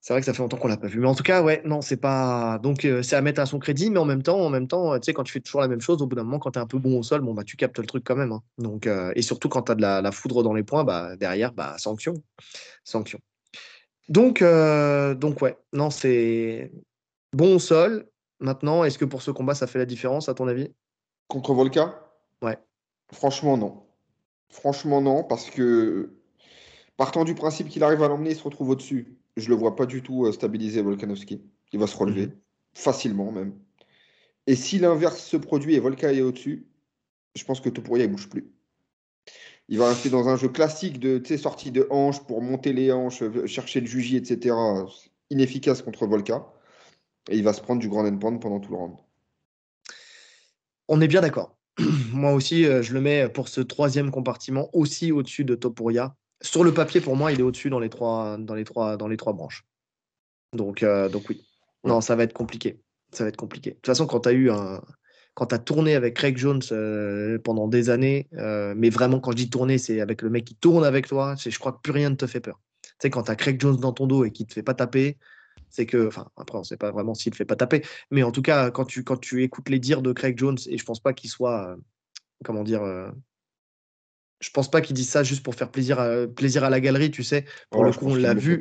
c'est 0.01 0.13
vrai 0.13 0.21
que 0.21 0.27
ça 0.27 0.33
fait 0.33 0.43
longtemps 0.43 0.57
qu'on 0.57 0.69
l'a 0.69 0.77
pas 0.77 0.87
vu. 0.87 1.01
Mais 1.01 1.07
en 1.07 1.15
tout 1.15 1.23
cas 1.23 1.43
ouais 1.43 1.63
non 1.65 1.81
c'est 1.81 1.97
pas 1.97 2.59
donc 2.63 2.85
euh, 2.85 3.03
c'est 3.03 3.17
à 3.17 3.23
mettre 3.23 3.41
à 3.41 3.47
son 3.47 3.59
crédit 3.59 3.91
mais 3.91 3.99
en 3.99 4.05
même 4.05 4.23
temps 4.23 4.41
en 4.41 4.51
même 4.51 4.67
temps 4.69 4.99
tu 4.99 5.07
sais 5.07 5.13
quand 5.13 5.25
tu 5.25 5.33
fais 5.33 5.41
toujours 5.41 5.61
la 5.61 5.69
même 5.69 5.81
chose 5.81 6.01
au 6.03 6.07
bout 6.07 6.17
d'un 6.17 6.25
moment 6.25 6.39
quand 6.39 6.53
tu 6.53 6.59
es 6.59 6.63
un 6.63 6.67
peu 6.67 6.79
bon 6.79 6.99
au 6.99 7.03
sol 7.03 7.21
bon 7.21 7.35
bah 7.35 7.45
tu 7.45 7.57
captes 7.57 7.79
le 7.79 7.87
truc 7.87 8.05
quand 8.05 8.17
même 8.17 8.33
hein. 8.33 8.43
donc 8.59 8.87
euh, 8.87 9.13
et 9.15 9.23
surtout 9.23 9.49
quand 9.49 9.63
tu 9.63 9.73
as 9.73 9.75
de 9.75 9.83
la, 9.83 10.01
la, 10.01 10.13
foudre 10.13 10.43
dans 10.43 10.55
les 10.55 10.63
points 10.63 10.85
bah 10.85 11.17
derrière 11.17 11.53
bah 11.53 11.77
sanction. 11.79 12.15
Sanction. 12.85 13.21
Donc, 14.11 14.43
euh, 14.43 15.15
donc 15.15 15.41
ouais, 15.41 15.57
non, 15.73 15.89
c'est 15.89 16.73
bon 17.33 17.55
au 17.55 17.59
sol. 17.61 18.11
Maintenant, 18.41 18.83
est-ce 18.83 18.99
que 18.99 19.05
pour 19.05 19.23
ce 19.23 19.31
combat, 19.31 19.55
ça 19.55 19.69
fait 19.69 19.79
la 19.79 19.87
différence, 19.87 20.29
à 20.29 20.35
ton 20.35 20.49
avis? 20.49 20.75
Contre 21.29 21.55
Volka? 21.55 22.11
Ouais. 22.43 22.59
Franchement, 23.13 23.57
non. 23.57 23.87
Franchement, 24.51 25.01
non, 25.01 25.23
parce 25.25 25.49
que 25.49 26.11
partant 26.97 27.25
du 27.25 27.35
principe 27.35 27.69
qu'il 27.69 27.83
arrive 27.85 28.03
à 28.03 28.09
l'emmener, 28.09 28.31
il 28.31 28.37
se 28.37 28.43
retrouve 28.43 28.71
au-dessus. 28.71 29.17
Je 29.37 29.49
le 29.49 29.55
vois 29.55 29.77
pas 29.77 29.87
du 29.87 30.03
tout 30.03 30.27
euh, 30.27 30.33
stabiliser 30.33 30.83
Volkanovski. 30.83 31.41
Il 31.73 31.79
va 31.79 31.87
se 31.87 31.97
relever, 31.97 32.27
mhm. 32.27 32.35
facilement 32.75 33.31
même. 33.31 33.55
Et 34.47 34.57
si 34.57 34.79
l'inverse 34.79 35.23
se 35.23 35.37
produit 35.37 35.77
et 35.77 35.81
Volka 35.81 36.13
est 36.13 36.23
au-dessus, 36.23 36.67
je 37.37 37.45
pense 37.45 37.61
que 37.61 37.69
Topuria 37.69 38.07
ne 38.07 38.13
bouge 38.13 38.29
plus. 38.29 38.53
Il 39.69 39.79
va 39.79 39.89
rester 39.89 40.11
dans 40.11 40.29
un 40.29 40.37
jeu 40.37 40.49
classique 40.49 40.99
de 40.99 41.23
sortie 41.37 41.71
de 41.71 41.87
hanches 41.91 42.21
pour 42.27 42.43
monter 42.43 42.73
les 42.73 42.91
hanches, 42.91 43.23
euh, 43.23 43.47
chercher 43.47 43.81
le 43.81 43.87
juji, 43.87 44.17
etc. 44.17 44.57
Inefficace 45.31 45.83
contre 45.83 46.07
Volka. 46.07 46.53
Et 47.29 47.37
il 47.37 47.45
va 47.45 47.53
se 47.53 47.61
prendre 47.61 47.81
du 47.81 47.89
grand 47.89 48.05
endpoint 48.05 48.37
pendant 48.39 48.59
tout 48.59 48.73
le 48.73 48.79
round. 48.79 48.97
On 50.89 51.01
est 51.01 51.07
bien 51.07 51.21
d'accord. 51.21 51.57
moi 52.13 52.33
aussi, 52.33 52.67
euh, 52.67 52.83
je 52.83 52.93
le 52.93 53.01
mets 53.01 53.29
pour 53.29 53.49
ce 53.49 53.61
troisième 53.61 54.11
compartiment 54.11 54.69
aussi 54.73 55.13
au-dessus 55.13 55.45
de 55.45 55.55
Topuria. 55.55 56.15
Sur 56.43 56.65
le 56.65 56.73
papier, 56.73 57.01
pour 57.01 57.17
moi, 57.17 57.33
il 57.33 57.41
est 57.41 57.43
au-dessus 57.43 57.71
dans 57.71 57.81
les 57.81 57.91
trois, 57.91 58.39
dans 58.39 58.55
les 58.55 58.65
trois, 58.65 58.97
dans 58.97 59.09
les 59.09 59.17
trois 59.17 59.33
branches. 59.33 59.65
Donc, 60.53 60.83
euh, 60.83 61.09
donc 61.09 61.29
oui. 61.29 61.43
Non, 61.85 62.01
ça 62.01 62.17
va 62.17 62.25
être 62.25 62.33
compliqué. 62.33 62.81
Ça 63.13 63.25
va 63.25 63.29
être 63.29 63.37
compliqué. 63.37 63.71
De 63.71 63.75
toute 63.77 63.87
façon, 63.87 64.07
quand 64.07 64.21
tu 64.21 64.29
as 64.29 64.33
eu 64.33 64.51
un, 64.51 64.81
quand 65.35 65.47
tu 65.47 65.55
as 65.55 65.59
tourné 65.59 65.95
avec 65.95 66.15
Craig 66.15 66.37
Jones 66.37 66.63
euh, 66.73 67.39
pendant 67.39 67.69
des 67.69 67.91
années, 67.91 68.29
euh, 68.35 68.75
mais 68.77 68.91
vraiment, 68.91 69.21
quand 69.21 69.31
je 69.33 69.37
dis 69.37 69.51
tourner, 69.51 69.79
c'est 69.79 70.01
avec 70.01 70.23
le 70.23 70.31
mec 70.31 70.45
qui 70.45 70.55
tourne 70.55 70.85
avec 70.85 71.07
toi, 71.07 71.35
je 71.37 71.59
crois 71.59 71.73
que 71.73 71.81
plus 71.81 71.93
rien 71.93 72.11
ne 72.11 72.17
te 72.17 72.27
fait 72.27 72.41
peur. 72.41 72.61
Tu 72.83 72.91
sais, 73.03 73.11
quand 73.11 73.23
tu 73.25 73.31
as 73.31 73.37
Craig 73.37 73.61
Jones 73.61 73.77
dans 73.77 73.93
ton 73.93 74.07
dos 74.07 74.25
et 74.25 74.31
qui 74.31 74.47
te 74.47 74.53
fait 74.53 74.63
pas 74.63 74.75
taper, 74.75 75.19
c'est 75.71 75.87
que, 75.87 76.09
enfin, 76.09 76.29
après, 76.37 76.57
on 76.57 76.61
ne 76.61 76.67
sait 76.67 76.77
pas 76.77 76.91
vraiment 76.91 77.15
s'il 77.15 77.33
ne 77.33 77.37
fait 77.37 77.45
pas 77.45 77.57
taper, 77.57 77.85
mais 78.11 78.23
en 78.23 78.33
tout 78.33 78.43
cas, 78.43 78.71
quand 78.71 78.85
tu, 78.85 79.05
quand 79.05 79.17
tu 79.17 79.43
écoutes 79.43 79.69
les 79.69 79.79
dires 79.79 80.03
de 80.03 80.13
Craig 80.13 80.39
Jones, 80.39 80.59
et 80.67 80.79
je 80.79 80.85
pense 80.85 81.01
pas 81.01 81.13
qu'il 81.13 81.31
soit, 81.31 81.71
euh, 81.71 81.77
comment 82.45 82.65
dire, 82.65 82.83
je 84.41 84.51
pense 84.51 84.71
pas 84.71 84.81
qu'il 84.81 84.95
dise 84.95 85.09
ça 85.09 85.23
juste 85.23 85.43
pour 85.43 85.55
faire 85.55 85.71
plaisir 85.71 86.01
à, 86.01 86.27
plaisir 86.27 86.65
à 86.65 86.71
la 86.71 86.81
galerie, 86.81 87.11
tu 87.11 87.23
sais. 87.23 87.45
Pour 87.71 87.85
le 87.85 87.93
coup, 87.93 88.07
on 88.07 88.15
l'a 88.15 88.35
vu. 88.35 88.61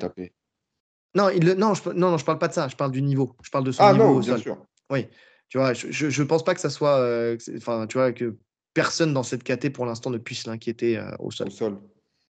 Non, 1.15 1.29
il, 1.29 1.53
non, 1.53 1.73
je, 1.73 1.89
non, 1.89 2.11
non, 2.11 2.17
je 2.17 2.25
parle 2.25 2.37
pas 2.37 2.47
de 2.47 2.53
ça, 2.53 2.67
je 2.67 2.75
parle 2.75 2.91
du 2.91 3.01
niveau. 3.01 3.35
Je 3.41 3.49
parle 3.49 3.63
de 3.63 3.71
son 3.71 3.81
ah, 3.81 3.93
niveau. 3.93 4.05
Non, 4.05 4.19
bien 4.19 4.37
sûr. 4.37 4.63
Oui. 4.91 5.07
Tu 5.47 5.57
vois, 5.57 5.73
je 5.73 6.21
ne 6.21 6.27
pense 6.27 6.43
pas 6.43 6.53
que 6.53 6.61
ça 6.61 6.69
soit. 6.69 6.99
Euh, 6.99 7.37
enfin, 7.57 7.87
tu 7.87 7.97
vois, 7.97 8.11
que 8.13 8.37
personne 8.75 9.13
dans 9.13 9.23
cette 9.23 9.43
caté 9.43 9.71
pour 9.71 9.85
l'instant 9.85 10.11
ne 10.11 10.19
puisse 10.19 10.45
l'inquiéter 10.45 10.97
euh, 10.97 11.09
au 11.17 11.31
sol. 11.31 11.47
Au 11.47 11.51
sol. 11.51 11.79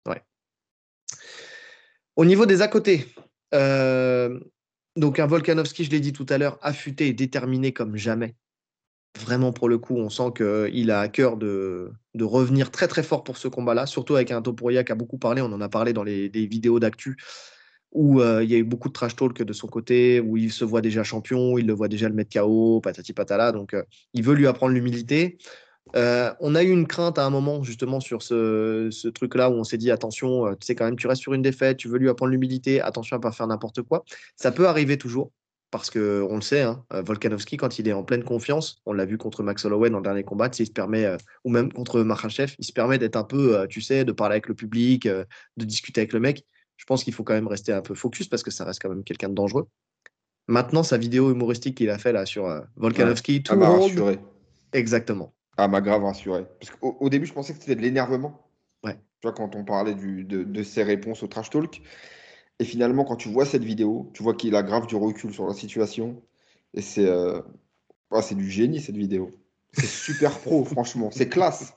Ouais. 0.08 0.22
Au 2.16 2.24
niveau 2.24 2.46
des 2.46 2.62
à 2.62 2.68
côté, 2.68 3.06
euh, 3.52 4.40
donc 4.96 5.18
un 5.18 5.26
Volkanovski, 5.26 5.84
je 5.84 5.90
l'ai 5.90 6.00
dit 6.00 6.12
tout 6.12 6.26
à 6.28 6.38
l'heure, 6.38 6.58
affûté 6.62 7.08
et 7.08 7.12
déterminé 7.12 7.72
comme 7.72 7.96
jamais. 7.96 8.34
Vraiment, 9.20 9.52
pour 9.52 9.68
le 9.68 9.78
coup, 9.78 9.96
on 9.96 10.08
sent 10.08 10.32
qu'il 10.36 10.90
a 10.90 11.00
à 11.00 11.08
cœur 11.08 11.36
de, 11.36 11.92
de, 12.14 12.24
revenir 12.24 12.70
très 12.70 12.88
très 12.88 13.02
fort 13.02 13.24
pour 13.24 13.36
ce 13.36 13.46
combat-là, 13.46 13.86
surtout 13.86 14.16
avec 14.16 14.30
un 14.30 14.40
Topuria 14.40 14.84
qui 14.84 14.92
a 14.92 14.94
beaucoup 14.94 15.18
parlé, 15.18 15.42
on 15.42 15.52
en 15.52 15.60
a 15.60 15.68
parlé 15.68 15.92
dans 15.92 16.02
les, 16.02 16.30
les 16.30 16.46
vidéos 16.46 16.80
d'actu 16.80 17.16
où 17.92 18.20
euh, 18.20 18.42
il 18.42 18.50
y 18.50 18.54
a 18.54 18.58
eu 18.58 18.64
beaucoup 18.64 18.88
de 18.88 18.92
trash 18.92 19.14
talk 19.14 19.42
de 19.42 19.52
son 19.52 19.68
côté, 19.68 20.20
où 20.20 20.36
il 20.36 20.50
se 20.50 20.64
voit 20.64 20.80
déjà 20.80 21.04
champion, 21.04 21.58
il 21.58 21.66
le 21.66 21.74
voit 21.74 21.88
déjà 21.88 22.08
le 22.08 22.14
mettre 22.14 22.40
KO, 22.40 22.80
patati 22.80 23.12
patala. 23.12 23.52
Donc, 23.52 23.74
euh, 23.74 23.82
il 24.14 24.22
veut 24.22 24.34
lui 24.34 24.46
apprendre 24.46 24.72
l'humilité. 24.72 25.38
Euh, 25.96 26.32
on 26.40 26.54
a 26.54 26.62
eu 26.62 26.70
une 26.70 26.86
crainte 26.86 27.18
à 27.18 27.24
un 27.24 27.30
moment, 27.30 27.62
justement, 27.62 28.00
sur 28.00 28.22
ce, 28.22 28.88
ce 28.90 29.08
truc-là, 29.08 29.50
où 29.50 29.54
on 29.54 29.64
s'est 29.64 29.78
dit 29.78 29.90
attention, 29.90 30.50
tu 30.54 30.66
sais, 30.66 30.74
quand 30.74 30.84
même, 30.84 30.96
tu 30.96 31.06
restes 31.06 31.22
sur 31.22 31.34
une 31.34 31.42
défaite, 31.42 31.76
tu 31.76 31.88
veux 31.88 31.98
lui 31.98 32.08
apprendre 32.08 32.32
l'humilité, 32.32 32.80
attention 32.80 33.16
à 33.16 33.18
ne 33.18 33.22
pas 33.22 33.32
faire 33.32 33.46
n'importe 33.46 33.82
quoi. 33.82 34.04
Ça 34.36 34.52
peut 34.52 34.66
arriver 34.66 34.96
toujours. 34.96 35.30
Parce 35.70 35.88
que 35.88 36.22
on 36.28 36.34
le 36.34 36.42
sait, 36.42 36.60
hein, 36.60 36.84
Volkanovski, 36.90 37.56
quand 37.56 37.78
il 37.78 37.88
est 37.88 37.94
en 37.94 38.04
pleine 38.04 38.24
confiance, 38.24 38.82
on 38.84 38.92
l'a 38.92 39.06
vu 39.06 39.16
contre 39.16 39.42
Max 39.42 39.64
Holloway 39.64 39.88
dans 39.88 40.00
le 40.00 40.02
dernier 40.02 40.22
combat, 40.22 40.50
il 40.58 40.66
se 40.66 40.70
permet, 40.70 41.16
ou 41.44 41.50
même 41.50 41.72
contre 41.72 42.02
Makhachev, 42.02 42.54
il 42.58 42.64
se 42.66 42.74
permet 42.74 42.98
d'être 42.98 43.16
un 43.16 43.24
peu, 43.24 43.66
tu 43.70 43.80
sais, 43.80 44.04
de 44.04 44.12
parler 44.12 44.34
avec 44.34 44.48
le 44.48 44.54
public, 44.54 45.08
de 45.08 45.64
discuter 45.64 46.02
avec 46.02 46.12
le 46.12 46.20
mec 46.20 46.44
je 46.82 46.84
pense 46.84 47.04
qu'il 47.04 47.12
faut 47.12 47.22
quand 47.22 47.34
même 47.34 47.46
rester 47.46 47.72
un 47.72 47.80
peu 47.80 47.94
focus 47.94 48.26
parce 48.26 48.42
que 48.42 48.50
ça 48.50 48.64
reste 48.64 48.82
quand 48.82 48.88
même 48.88 49.04
quelqu'un 49.04 49.28
de 49.28 49.34
dangereux. 49.34 49.68
Maintenant, 50.48 50.82
sa 50.82 50.98
vidéo 50.98 51.30
humoristique 51.30 51.76
qu'il 51.76 51.90
a 51.90 51.96
fait 51.96 52.12
là 52.12 52.26
sur 52.26 52.46
euh, 52.46 52.60
Volkanovski, 52.74 53.44
tout 53.44 53.54
le 53.54 53.64
rassuré. 53.64 54.18
Exactement. 54.72 55.32
Ah, 55.56 55.68
m'a 55.68 55.80
grave 55.80 56.04
rassuré. 56.04 56.46
Parce 56.60 56.70
qu'au 56.70 56.96
au 57.00 57.10
début, 57.10 57.26
je 57.26 57.32
pensais 57.32 57.52
que 57.52 57.60
c'était 57.60 57.76
de 57.76 57.82
l'énervement. 57.82 58.48
Ouais. 58.82 58.94
Tu 58.94 59.28
vois, 59.28 59.32
quand 59.32 59.54
on 59.54 59.64
parlait 59.64 59.94
du, 59.94 60.24
de, 60.24 60.62
ses 60.62 60.82
réponses 60.82 61.22
au 61.22 61.26
trash 61.26 61.50
talk. 61.50 61.82
Et 62.58 62.64
finalement, 62.64 63.04
quand 63.04 63.16
tu 63.16 63.28
vois 63.28 63.44
cette 63.44 63.64
vidéo, 63.64 64.10
tu 64.14 64.22
vois 64.22 64.34
qu'il 64.34 64.54
a 64.54 64.62
grave 64.62 64.86
du 64.86 64.96
recul 64.96 65.32
sur 65.32 65.46
la 65.46 65.54
situation. 65.54 66.22
Et 66.74 66.80
c'est 66.80 67.06
euh, 67.06 67.40
c'est 68.22 68.34
du 68.34 68.50
génie, 68.50 68.80
cette 68.80 68.96
vidéo. 68.96 69.30
C'est 69.72 69.86
super 69.86 70.38
pro, 70.38 70.64
franchement. 70.64 71.10
C'est 71.10 71.28
classe. 71.28 71.74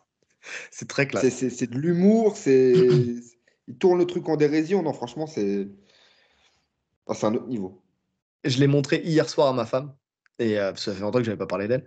C'est 0.72 0.88
très 0.88 1.08
classe. 1.08 1.28
C'est 1.30 1.70
de 1.70 1.78
l'humour, 1.78 2.38
c'est 2.38 2.74
il 3.68 3.78
tourne 3.78 3.98
le 3.98 4.06
truc 4.06 4.30
en 4.30 4.38
dérision. 4.38 4.84
Non, 4.84 4.94
franchement, 4.94 5.28
c'est 5.28 5.68
c'est 7.14 7.26
un 7.26 7.36
autre 7.36 7.48
niveau. 7.48 7.82
Je 8.44 8.60
l'ai 8.60 8.68
montré 8.68 9.02
hier 9.04 9.28
soir 9.30 9.48
à 9.48 9.54
ma 9.54 9.66
femme. 9.66 9.94
Et 10.40 10.60
euh, 10.60 10.76
ça 10.76 10.94
fait 10.94 10.99
longtemps 10.99 11.20
que 11.20 11.24
je 11.24 11.30
n'avais 11.30 11.40
pas 11.40 11.48
parlé 11.48 11.68
d'elle. 11.68 11.86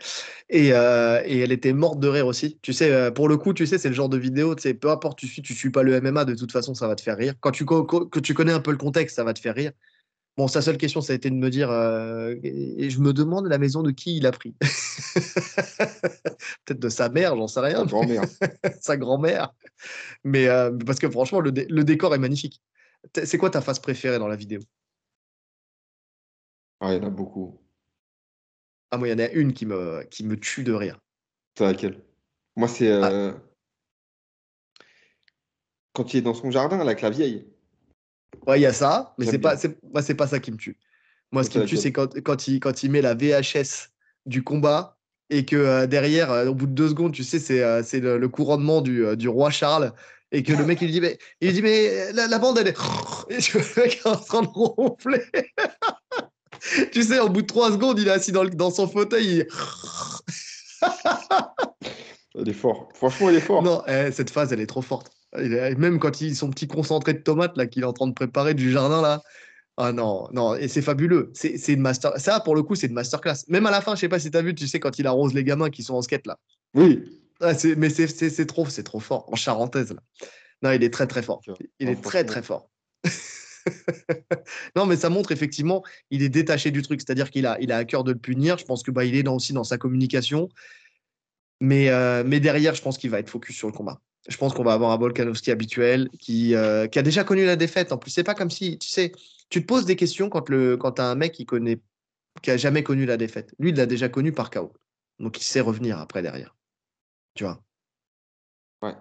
Et, 0.48 0.72
euh, 0.72 1.22
et, 1.26 1.40
elle 1.40 1.52
était 1.52 1.74
morte 1.74 2.00
de 2.00 2.08
rire 2.08 2.26
aussi. 2.26 2.58
Tu 2.62 2.72
sais, 2.72 2.90
euh, 2.90 3.10
pour 3.10 3.28
le 3.28 3.36
coup, 3.36 3.52
tu 3.52 3.66
sais, 3.66 3.76
c'est 3.76 3.88
le 3.88 3.94
genre 3.94 4.08
de 4.08 4.16
vidéo, 4.16 4.54
tu 4.54 4.62
sais, 4.62 4.74
peu 4.74 4.90
importe, 4.90 5.18
tu 5.18 5.26
suis, 5.26 5.42
tu 5.42 5.54
suis 5.54 5.70
pas 5.70 5.82
le 5.82 6.00
MMA, 6.00 6.24
de 6.24 6.34
toute 6.34 6.52
façon, 6.52 6.74
ça 6.74 6.88
va 6.88 6.94
te 6.94 7.02
faire 7.02 7.16
rire. 7.16 7.34
Quand 7.40 7.50
tu, 7.50 7.66
que 7.66 8.20
tu 8.20 8.34
connais 8.34 8.52
un 8.52 8.60
peu 8.60 8.70
le 8.70 8.78
contexte, 8.78 9.16
ça 9.16 9.24
va 9.24 9.34
te 9.34 9.40
faire 9.40 9.54
rire. 9.54 9.72
Bon, 10.38 10.48
sa 10.48 10.62
seule 10.62 10.78
question, 10.78 11.00
ça 11.00 11.12
a 11.12 11.16
été 11.16 11.30
de 11.30 11.34
me 11.34 11.50
dire, 11.50 11.68
et 12.44 12.90
je 12.90 13.00
me 13.00 13.12
demande 13.12 13.48
la 13.48 13.58
maison 13.58 13.82
de 13.82 13.90
qui 13.90 14.18
il 14.18 14.26
a 14.26 14.30
pris. 14.30 14.54
Peut-être 16.64 16.78
de 16.78 16.88
sa 16.88 17.08
mère, 17.08 17.34
j'en 17.34 17.48
sais 17.48 17.58
rien. 17.58 17.80
Sa 17.80 17.86
grand-mère. 17.86 18.22
sa 18.80 18.96
grand-mère. 18.96 19.52
Mais 20.22 20.46
parce 20.86 21.00
que 21.00 21.10
franchement, 21.10 21.40
le, 21.40 21.50
le 21.50 21.84
décor 21.84 22.14
est 22.14 22.18
magnifique. 22.18 22.62
C'est 23.24 23.36
quoi 23.36 23.50
ta 23.50 23.60
phase 23.60 23.80
préférée 23.80 24.20
dans 24.20 24.28
la 24.28 24.36
vidéo? 24.36 24.60
Ah, 26.80 26.94
il 26.94 27.02
y 27.02 27.04
en 27.04 27.08
a 27.08 27.10
beaucoup. 27.10 27.58
Ah, 28.90 28.97
moi, 28.97 29.09
il 29.09 29.10
y 29.10 29.15
en 29.15 29.19
a 29.19 29.28
une 29.31 29.52
qui 29.52 29.66
me, 29.66 30.02
qui 30.10 30.24
me 30.24 30.39
tue 30.39 30.65
de 30.65 30.73
rire. 30.73 30.98
C'est 31.56 31.65
laquelle? 31.65 32.01
Moi, 32.56 32.69
c'est 32.69 32.90
euh, 32.90 33.32
quand 35.93 36.15
il 36.15 36.19
est 36.19 36.23
dans 36.23 36.35
son 36.35 36.51
jardin 36.51 36.81
avec 36.81 37.01
la 37.01 37.10
vieille. 37.10 37.47
Ouais, 38.47 38.59
il 38.59 38.62
y 38.62 38.66
a 38.66 38.73
ça, 38.73 39.15
mais 39.19 39.27
c'est 39.27 39.39
pas, 39.39 39.56
c'est, 39.56 39.82
moi, 39.93 40.02
c'est 40.02 40.15
pas 40.15 40.27
ça 40.27 40.39
qui 40.39 40.52
me 40.52 40.56
tue. 40.56 40.78
Moi, 41.32 41.44
ce 41.44 41.51
qui 41.51 41.59
me 41.59 41.65
tue, 41.65 41.77
c'est 41.77 41.93
quand, 41.93 42.15
quand, 42.23 42.48
il, 42.48 42.60
quand 42.60 42.82
il 42.82 42.90
met 42.90 43.02
la 43.02 43.15
VHS 43.15 43.90
du 44.27 44.43
combat 44.43 44.97
et 45.31 45.44
que 45.44 45.56
euh, 45.56 45.86
derrière, 45.86 46.31
euh, 46.31 46.47
au 46.47 46.55
bout 46.55 46.66
de 46.66 46.73
deux 46.73 46.89
secondes, 46.89 47.12
tu 47.12 47.24
sais, 47.24 47.39
c'est 47.39 47.62
euh, 47.62 47.82
c'est 47.82 48.01
le, 48.01 48.16
le 48.16 48.28
couronnement 48.28 48.81
du, 48.81 49.16
du 49.16 49.28
roi 49.28 49.51
Charles 49.51 49.93
et 50.31 50.43
que 50.43 50.52
le 50.52 50.65
mec, 50.65 50.81
il 50.82 50.90
dit, 50.90 51.01
mais, 51.01 51.19
il 51.40 51.52
dit, 51.52 51.62
mais 51.62 52.12
la, 52.12 52.27
la 52.27 52.39
bande, 52.39 52.59
elle 52.59 52.69
est. 52.69 52.78
Et 53.31 53.39
tu 53.39 53.59
vois 53.59 53.66
le 53.77 53.82
mec 53.82 53.97
est 53.97 54.06
en 54.06 54.16
train 54.16 54.43
de 54.43 54.47
ronfler. 54.47 55.24
tu 56.93 57.02
sais, 57.02 57.18
au 57.20 57.28
bout 57.28 57.43
de 57.43 57.47
trois 57.47 57.70
secondes, 57.72 57.98
il 57.98 58.09
est 58.09 58.12
assis 58.12 58.32
dans, 58.32 58.44
le- 58.44 58.51
dans 58.51 58.70
son 58.70 58.89
fauteuil. 58.89 59.39
il- 59.39 59.47
Il 62.40 62.48
est 62.48 62.52
fort. 62.52 62.89
Franchement, 62.94 63.30
il 63.30 63.36
est 63.36 63.40
fort. 63.40 63.62
Non, 63.62 63.82
eh, 63.89 64.12
cette 64.12 64.30
phase, 64.30 64.52
elle 64.52 64.60
est 64.60 64.66
trop 64.66 64.82
forte. 64.82 65.10
Même 65.36 65.98
quand 65.98 66.20
il 66.20 66.36
son 66.36 66.51
petit 66.51 66.68
concentré 66.68 67.14
de 67.14 67.18
tomates 67.18 67.56
là 67.56 67.66
qu'il 67.66 67.82
est 67.82 67.86
en 67.86 67.93
train 67.93 68.06
de 68.06 68.12
préparer 68.12 68.55
du 68.55 68.70
jardin 68.70 69.02
là. 69.02 69.22
Ah 69.76 69.93
non, 69.93 70.28
non, 70.32 70.55
et 70.55 70.68
c'est 70.68 70.82
fabuleux. 70.82 71.30
C'est 71.35 71.56
une 71.68 71.80
master. 71.80 72.12
Ça, 72.18 72.39
pour 72.40 72.55
le 72.55 72.62
coup, 72.62 72.74
c'est 72.76 72.86
une 72.89 72.93
masterclass. 72.94 73.39
Même 73.48 73.66
à 73.66 73.70
la 73.70 73.80
fin, 73.80 73.94
je 73.94 74.01
sais 74.01 74.09
pas 74.09 74.18
si 74.20 74.30
tu 74.30 74.36
as 74.36 74.43
vu, 74.43 74.55
tu 74.55 74.66
sais, 74.68 74.78
quand 74.80 74.98
il 74.98 75.06
arrose 75.06 75.35
les 75.35 75.43
gamins 75.44 75.70
qui 75.70 75.82
sont 75.82 75.94
en 75.94 76.02
skate 76.02 76.26
là. 76.26 76.36
Oui. 76.74 77.02
Ah, 77.40 77.52
mais 77.76 77.89
c'est 77.90 78.47
trop, 78.47 78.66
c'est 78.68 78.82
trop 78.85 79.01
fort. 79.01 79.28
En 79.32 79.36
charentaise 79.36 79.93
là. 79.93 80.01
Non, 80.62 80.72
il 80.72 80.82
est 80.85 80.93
très 80.93 81.06
très 81.06 81.22
fort. 81.22 81.40
Il 81.80 81.89
est 81.89 82.01
très 82.02 82.24
très 82.24 82.43
fort. 82.43 82.68
non, 84.76 84.86
mais 84.86 84.96
ça 84.96 85.10
montre 85.10 85.32
effectivement, 85.32 85.84
il 86.10 86.22
est 86.22 86.28
détaché 86.28 86.70
du 86.70 86.82
truc. 86.82 87.00
C'est-à-dire 87.00 87.30
qu'il 87.30 87.46
a, 87.46 87.58
il 87.60 87.72
a 87.72 87.78
à 87.78 87.84
cœur 87.84 88.04
de 88.04 88.12
le 88.12 88.18
punir. 88.18 88.58
Je 88.58 88.64
pense 88.64 88.82
que 88.82 88.90
bah, 88.90 89.04
il 89.04 89.14
est 89.14 89.22
dans, 89.22 89.36
aussi 89.36 89.52
dans 89.52 89.64
sa 89.64 89.78
communication. 89.78 90.48
Mais, 91.60 91.88
euh, 91.90 92.22
mais 92.24 92.40
derrière, 92.40 92.74
je 92.74 92.82
pense 92.82 92.98
qu'il 92.98 93.10
va 93.10 93.18
être 93.18 93.30
focus 93.30 93.56
sur 93.56 93.66
le 93.66 93.72
combat. 93.72 94.00
Je 94.28 94.36
pense 94.36 94.52
qu'on 94.52 94.62
va 94.62 94.74
avoir 94.74 94.90
un 94.90 94.98
Volkanovski 94.98 95.50
habituel 95.50 96.08
qui, 96.18 96.54
euh, 96.54 96.86
qui 96.86 96.98
a 96.98 97.02
déjà 97.02 97.24
connu 97.24 97.44
la 97.44 97.56
défaite. 97.56 97.92
En 97.92 97.98
plus, 97.98 98.10
c'est 98.10 98.24
pas 98.24 98.34
comme 98.34 98.50
si, 98.50 98.78
tu 98.78 98.88
sais, 98.88 99.12
tu 99.48 99.62
te 99.62 99.66
poses 99.66 99.86
des 99.86 99.96
questions 99.96 100.28
quand, 100.28 100.48
le, 100.48 100.76
quand 100.76 100.92
tu 100.92 101.02
as 101.02 101.06
un 101.06 101.14
mec 101.14 101.32
qui 101.32 101.46
connaît, 101.46 101.80
qui 102.42 102.50
a 102.50 102.56
jamais 102.56 102.82
connu 102.82 103.06
la 103.06 103.16
défaite. 103.16 103.54
Lui, 103.58 103.70
il 103.70 103.76
l'a 103.76 103.86
déjà 103.86 104.08
connu 104.08 104.32
par 104.32 104.50
KO. 104.50 104.72
Donc, 105.18 105.40
il 105.40 105.44
sait 105.44 105.60
revenir 105.60 105.98
après 105.98 106.22
derrière. 106.22 106.54
Tu 107.34 107.44
vois? 107.44 107.62
Ouais. 108.82 108.94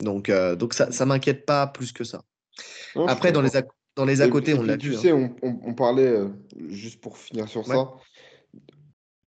Donc, 0.00 0.28
euh, 0.28 0.56
donc 0.56 0.74
ça, 0.74 0.90
ça 0.90 1.06
m'inquiète 1.06 1.44
pas 1.44 1.66
plus 1.66 1.92
que 1.92 2.04
ça. 2.04 2.24
Non, 2.96 3.06
Après, 3.06 3.32
dans 3.32 3.42
les, 3.42 3.56
à, 3.56 3.62
dans 3.96 4.04
les 4.04 4.20
à 4.20 4.28
côté, 4.28 4.54
on 4.54 4.62
l'a 4.62 4.74
vu. 4.76 4.90
Tu 4.90 4.94
hein. 4.94 4.98
sais, 4.98 5.12
on, 5.12 5.34
on- 5.42 5.60
on 5.64 5.74
parlait, 5.74 6.06
euh, 6.06 6.28
juste 6.68 7.00
pour 7.00 7.18
finir 7.18 7.48
sur 7.48 7.66
Ouais. 7.68 7.74
ça, 7.74 7.90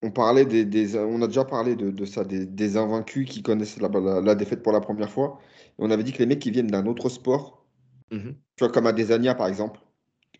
on 0.03 0.11
parlait 0.11 0.45
des, 0.45 0.65
des- 0.65 0.97
on 0.97 1.21
a 1.21 1.27
déjà 1.27 1.45
parlé 1.45 1.75
de, 1.75 1.91
de 1.91 2.05
ça, 2.05 2.23
des, 2.23 2.45
des 2.45 2.77
invaincus 2.77 3.29
qui 3.29 3.43
connaissent 3.43 3.79
la, 3.79 3.87
la- 3.89 4.21
la 4.21 4.35
défaite 4.35 4.63
pour 4.63 4.71
la 4.71 4.81
première 4.81 5.11
fois. 5.11 5.39
Et 5.67 5.73
on 5.79 5.91
avait 5.91 6.03
dit 6.03 6.11
que 6.11 6.19
les 6.19 6.25
mecs 6.25 6.39
qui 6.39 6.51
viennent 6.51 6.67
d'un 6.67 6.85
autre 6.85 7.09
sport, 7.09 7.65
Mhm. 8.11 8.35
tu 8.57 8.63
vois, 8.63 8.71
comme 8.71 8.87
Adesanya 8.87 9.35
par 9.35 9.47
exemple, 9.47 9.79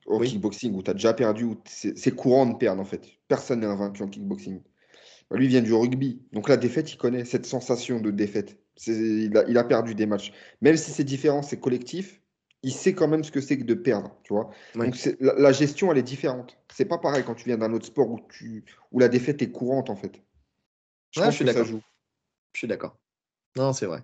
au 0.05 0.19
Oui. 0.19 0.27
kickboxing, 0.29 0.73
où 0.75 0.81
tu 0.83 0.89
as 0.91 0.93
déjà 0.93 1.13
perdu, 1.13 1.43
où 1.45 1.55
c'est 1.65 2.15
courant 2.15 2.45
de 2.45 2.55
perdre 2.57 2.81
en 2.81 2.85
fait. 2.85 3.07
Personne 3.27 3.59
n'est 3.61 3.67
invaincu 3.67 4.01
en 4.03 4.07
kickboxing. 4.07 4.61
Bah, 5.29 5.37
Lui 5.37 5.47
vient 5.47 5.61
du 5.61 5.73
rugby. 5.73 6.21
Donc 6.33 6.49
la 6.49 6.57
défaite, 6.57 6.91
il 6.91 6.97
connaît 6.97 7.23
cette 7.23 7.45
sensation 7.45 8.01
de 8.01 8.11
défaite. 8.11 8.57
Il 8.87 9.37
a, 9.37 9.45
il 9.47 9.57
a 9.57 9.63
perdu 9.63 9.95
des 9.95 10.05
matchs. 10.07 10.33
Même 10.61 10.75
si 10.75 10.91
c'est 10.91 11.03
différent, 11.03 11.43
c'est 11.43 11.59
collectif, 11.59 12.20
il 12.63 12.73
sait 12.73 12.93
quand 12.93 13.07
même 13.07 13.23
ce 13.23 13.31
que 13.31 13.41
c'est 13.41 13.57
que 13.57 13.63
de 13.63 13.73
perdre, 13.73 14.15
tu 14.23 14.33
vois. 14.33 14.51
Donc 14.75 14.95
la, 15.19 15.33
la 15.33 15.51
gestion, 15.51 15.91
elle 15.91 15.97
est 15.97 16.03
différente. 16.03 16.57
C'est 16.73 16.85
pas 16.85 16.97
pareil 16.97 17.23
quand 17.25 17.35
tu 17.35 17.45
viens 17.45 17.57
d'un 17.57 17.73
autre 17.73 17.87
sport 17.87 18.09
où, 18.09 18.19
tu, 18.29 18.65
où 18.91 18.99
la 18.99 19.07
défaite 19.07 19.41
est 19.41 19.51
courante, 19.51 19.89
en 19.89 19.95
fait. 19.95 20.21
Je 21.11 21.21
pense 21.21 21.31
je 21.31 21.35
suis 21.37 21.45
d'accord. 21.45 21.65
Je 21.65 22.57
suis 22.57 22.67
d'accord. 22.67 22.97
Non, 23.57 23.73
c'est 23.73 23.85
vrai. 23.85 24.03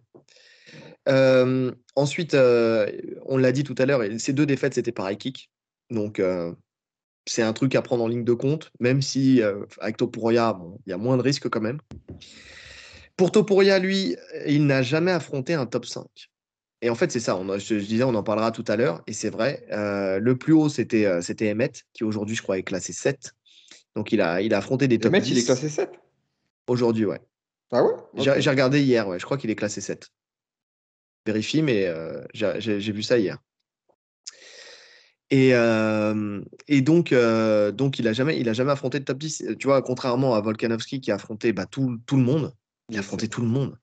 Euh, 1.08 1.72
ensuite, 1.96 2.34
euh, 2.34 2.92
on 3.26 3.38
l'a 3.38 3.52
dit 3.52 3.64
tout 3.64 3.76
à 3.78 3.86
l'heure, 3.86 4.02
ces 4.18 4.34
deux 4.34 4.46
défaites, 4.46 4.74
c'était 4.74 4.92
par 4.92 5.10
kick. 5.18 5.50
Donc, 5.90 6.20
euh, 6.20 6.54
c'est 7.26 7.44
un 7.44 7.54
truc 7.54 7.76
à 7.76 7.82
prendre 7.82 8.04
en 8.04 8.08
ligne 8.08 8.26
de 8.26 8.34
compte, 8.34 8.72
même 8.80 9.02
si 9.02 9.42
avec 9.80 9.98
Topuria, 9.98 10.54
bon, 10.54 10.80
il 10.86 10.90
y 10.90 10.94
a 10.94 10.98
moins 10.98 11.18
de 11.18 11.22
risques 11.22 11.50
quand 11.50 11.62
même. 11.62 11.80
Pour 13.16 13.32
Topuria, 13.32 13.80
lui, 13.80 14.16
il 14.46 14.66
n'a 14.66 14.82
jamais 14.82 15.12
affronté 15.12 15.54
un 15.54 15.66
top 15.66 15.86
5. 15.86 16.06
Et 16.82 16.90
en 16.90 16.95
fait, 16.95 17.12
c'est 17.12 17.20
ça. 17.20 17.36
On 17.38 17.49
a- 17.49 17.58
je, 17.58 17.80
je 17.80 17.86
disais, 17.86 18.04
on 18.04 18.14
en 18.16 18.24
parlera 18.24 18.52
tout 18.52 18.66
à 18.68 18.76
l'heure, 18.76 19.02
et 19.08 19.14
c'est 19.14 19.30
vrai. 19.30 19.66
euh, 19.72 20.20
le 20.20 20.38
plus 20.38 20.54
haut, 20.54 20.70
c'était 20.70 21.06
euh, 21.06 21.22
c'était 21.22 21.52
Emmett, 21.52 21.84
qui 21.94 22.04
aujourd'hui, 22.04 22.36
je 22.36 22.44
crois, 22.44 22.58
est 22.58 22.64
classé 22.64 22.94
7. 22.94 23.34
Donc, 23.95 24.12
il 24.12 24.22
a, 24.22 24.41
il 24.41 24.54
a 24.54 24.60
affronté 24.60 24.88
des 24.88 24.99
top 24.99 25.12
mec, 25.12 25.24
10. 25.24 25.32
il 25.32 25.38
est 25.40 25.44
classé 25.45 25.70
7. 25.70 25.90
Aujourd'hui, 26.68 27.06
ouais. 27.06 27.20
Ah 27.72 27.84
ouais? 27.84 27.94
J'ai 28.40 28.49
regardé 28.49 28.82
hier, 28.82 29.08
ouais, 29.08 29.20
je 29.20 29.26
crois 29.26 29.38
qu'il 29.38 29.49
est 29.49 29.56
classé 29.56 29.82
7. 29.82 30.10
Vérifie, 31.26 31.62
mais 31.62 31.86
euh, 31.88 32.24
j'ai 32.34 32.91
vu 32.91 33.04
ça 33.04 33.18
hier. 33.18 33.38
Et, 35.30 35.54
euh, 35.54 36.41
et 36.70 36.82
donc, 36.82 37.14
donc 37.74 37.99
il 37.99 38.08
a 38.08 38.14
jamais, 38.14 38.40
il 38.40 38.48
a 38.48 38.54
jamais 38.54 38.72
affronté 38.72 38.99
le 38.99 39.04
top 39.04 39.18
10. 39.18 39.44
Tu 39.60 39.68
vois, 39.68 39.82
contrairement 39.82 40.36
à 40.36 40.41
Volkanovski 40.41 41.02
qui 41.02 41.12
a 41.12 41.16
affronté 41.16 41.52
bah, 41.52 41.66
tout, 41.66 41.98
tout 42.06 42.16
le 42.16 42.24
monde, 42.24 42.54
il 42.90 42.95
a 42.95 42.99
affronté 43.02 43.28
tout 43.28 43.41
le 43.41 43.48
monde. 43.48 43.78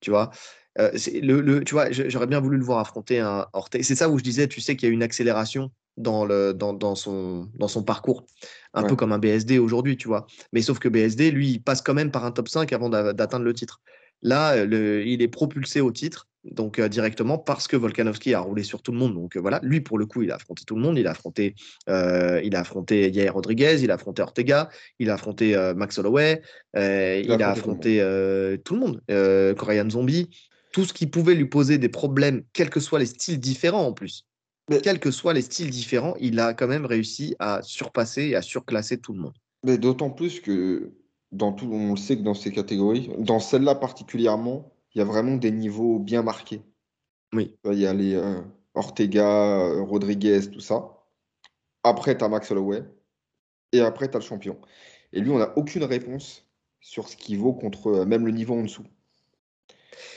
Tu 0.00 0.10
vois, 0.10 0.30
Euh, 0.78 0.90
c'est 0.96 1.20
le, 1.20 1.40
le- 1.40 1.64
tu 1.64 1.74
vois, 1.74 1.90
j'aurais 1.90 2.26
bien 2.26 2.40
voulu 2.40 2.56
le 2.56 2.64
voir 2.64 2.78
affronter 2.78 3.18
un 3.20 3.46
Ortega. 3.52 3.82
C'est 3.84 3.96
ça 3.96 4.08
où 4.08 4.18
je 4.18 4.22
disais, 4.22 4.46
tu 4.48 4.60
sais 4.60 4.76
qu'il 4.76 4.88
y 4.88 4.90
a 4.92 4.94
une 4.94 5.02
accélération 5.02 5.70
dans, 5.96 6.24
le, 6.24 6.54
dans, 6.54 6.72
dans, 6.72 6.94
son, 6.94 7.50
dans 7.54 7.68
son 7.68 7.82
parcours, 7.82 8.24
un 8.72 8.82
peu 8.84 8.96
comme 8.96 9.12
un 9.12 9.18
BSD 9.18 9.58
aujourd'hui, 9.58 9.96
tu 9.96 10.08
vois. 10.08 10.26
Mais 10.52 10.62
sauf 10.62 10.78
que 10.78 10.88
BSD, 10.88 11.30
lui, 11.30 11.50
il 11.50 11.62
passe 11.62 11.82
quand 11.82 11.94
même 11.94 12.10
par 12.10 12.24
un 12.24 12.30
top 12.30 12.48
5 12.48 12.72
avant 12.72 12.88
d'a- 12.88 13.12
d'atteindre 13.12 13.44
le 13.44 13.52
titre. 13.52 13.80
Là, 14.22 14.52
euh, 14.54 14.66
le- 14.66 15.06
il 15.06 15.22
est 15.22 15.28
propulsé 15.28 15.80
au 15.80 15.90
titre, 15.92 16.28
donc 16.44 16.78
euh, 16.78 16.88
directement 16.88 17.38
parce 17.38 17.66
que 17.66 17.76
Volkanovski 17.76 18.34
a 18.34 18.40
roulé 18.40 18.62
sur 18.62 18.82
tout 18.82 18.92
le 18.92 18.98
monde. 18.98 19.14
Donc 19.14 19.36
euh, 19.36 19.40
voilà, 19.40 19.60
lui 19.62 19.80
pour 19.80 19.98
le 19.98 20.06
coup, 20.06 20.22
il 20.22 20.30
a 20.30 20.34
affronté 20.36 20.64
tout 20.64 20.76
le 20.76 20.82
monde. 20.82 20.98
Il 20.98 21.06
a 21.06 21.10
affronté, 21.12 21.54
euh, 21.88 22.40
il 22.44 22.54
a 22.54 22.60
affronté 22.60 23.10
Yair 23.10 23.32
Rodriguez, 23.34 23.78
il 23.82 23.90
a 23.90 23.94
affronté 23.94 24.22
Ortega, 24.22 24.68
il 24.98 25.10
a 25.10 25.14
affronté 25.14 25.56
Max 25.74 25.98
Holloway, 25.98 26.42
il, 26.74 26.80
a 27.42 27.50
affronté 27.50 27.98
tout 28.64 28.74
le 28.74 28.80
monde, 28.80 29.02
Korean 29.56 29.88
Zombie, 29.88 30.28
tout 30.72 30.84
ce 30.84 30.92
qui 30.92 31.06
pouvait 31.06 31.34
lui 31.34 31.46
poser 31.46 31.78
des 31.78 31.88
problèmes, 31.88 32.44
quels 32.52 32.70
que 32.70 32.80
soient 32.80 32.98
les 32.98 33.06
styles 33.06 33.40
différents 33.40 33.86
en 33.86 33.92
plus. 33.92 34.26
Mais- 34.68 34.80
Quels 34.80 35.00
que 35.00 35.10
soient 35.10 35.34
les 35.34 35.42
styles 35.42 35.70
différents, 35.70 36.14
il 36.20 36.38
a 36.38 36.54
quand 36.54 36.68
même 36.68 36.86
réussi 36.86 37.34
à 37.38 37.60
surpasser 37.62 38.28
et 38.28 38.36
à 38.36 38.42
surclasser 38.42 39.00
tout 39.00 39.12
le 39.12 39.20
monde. 39.20 39.34
Mais 39.64 39.78
d'autant 39.78 40.10
plus 40.10 40.40
que 40.40 40.92
dans 41.32 41.52
tout, 41.52 41.68
on 41.72 41.90
le 41.90 41.96
sait 41.96 42.16
que 42.16 42.22
dans 42.22 42.34
ces 42.34 42.52
catégories, 42.52 43.10
dans 43.18 43.40
celle-là 43.40 43.74
particulièrement, 43.74 44.72
il 44.94 44.98
y 44.98 45.00
a 45.02 45.04
vraiment 45.04 45.36
des 45.36 45.50
niveaux 45.50 45.98
bien 45.98 46.22
marqués. 46.22 46.62
Oui. 47.32 47.56
Il 47.64 47.78
y 47.78 47.86
a 47.86 47.94
les 47.94 48.14
euh, 48.14 48.40
Ortega, 48.74 49.58
euh, 49.58 49.82
Rodriguez, 49.82 50.50
tout 50.50 50.60
ça. 50.60 50.96
Après, 51.82 52.16
tu 52.16 52.24
as 52.24 52.28
Max 52.28 52.50
Holloway. 52.50 52.84
Et 53.72 53.80
après, 53.80 54.10
tu 54.10 54.16
as 54.16 54.20
le 54.20 54.24
champion. 54.24 54.60
Et 55.12 55.20
lui, 55.20 55.30
on 55.30 55.38
n'a 55.38 55.56
aucune 55.56 55.84
réponse 55.84 56.48
sur 56.80 57.08
ce 57.08 57.16
qu'il 57.16 57.38
vaut 57.38 57.52
contre 57.52 57.88
euh, 57.88 58.04
même 58.04 58.26
le 58.26 58.32
niveau 58.32 58.54
en 58.54 58.62
dessous. 58.62 58.84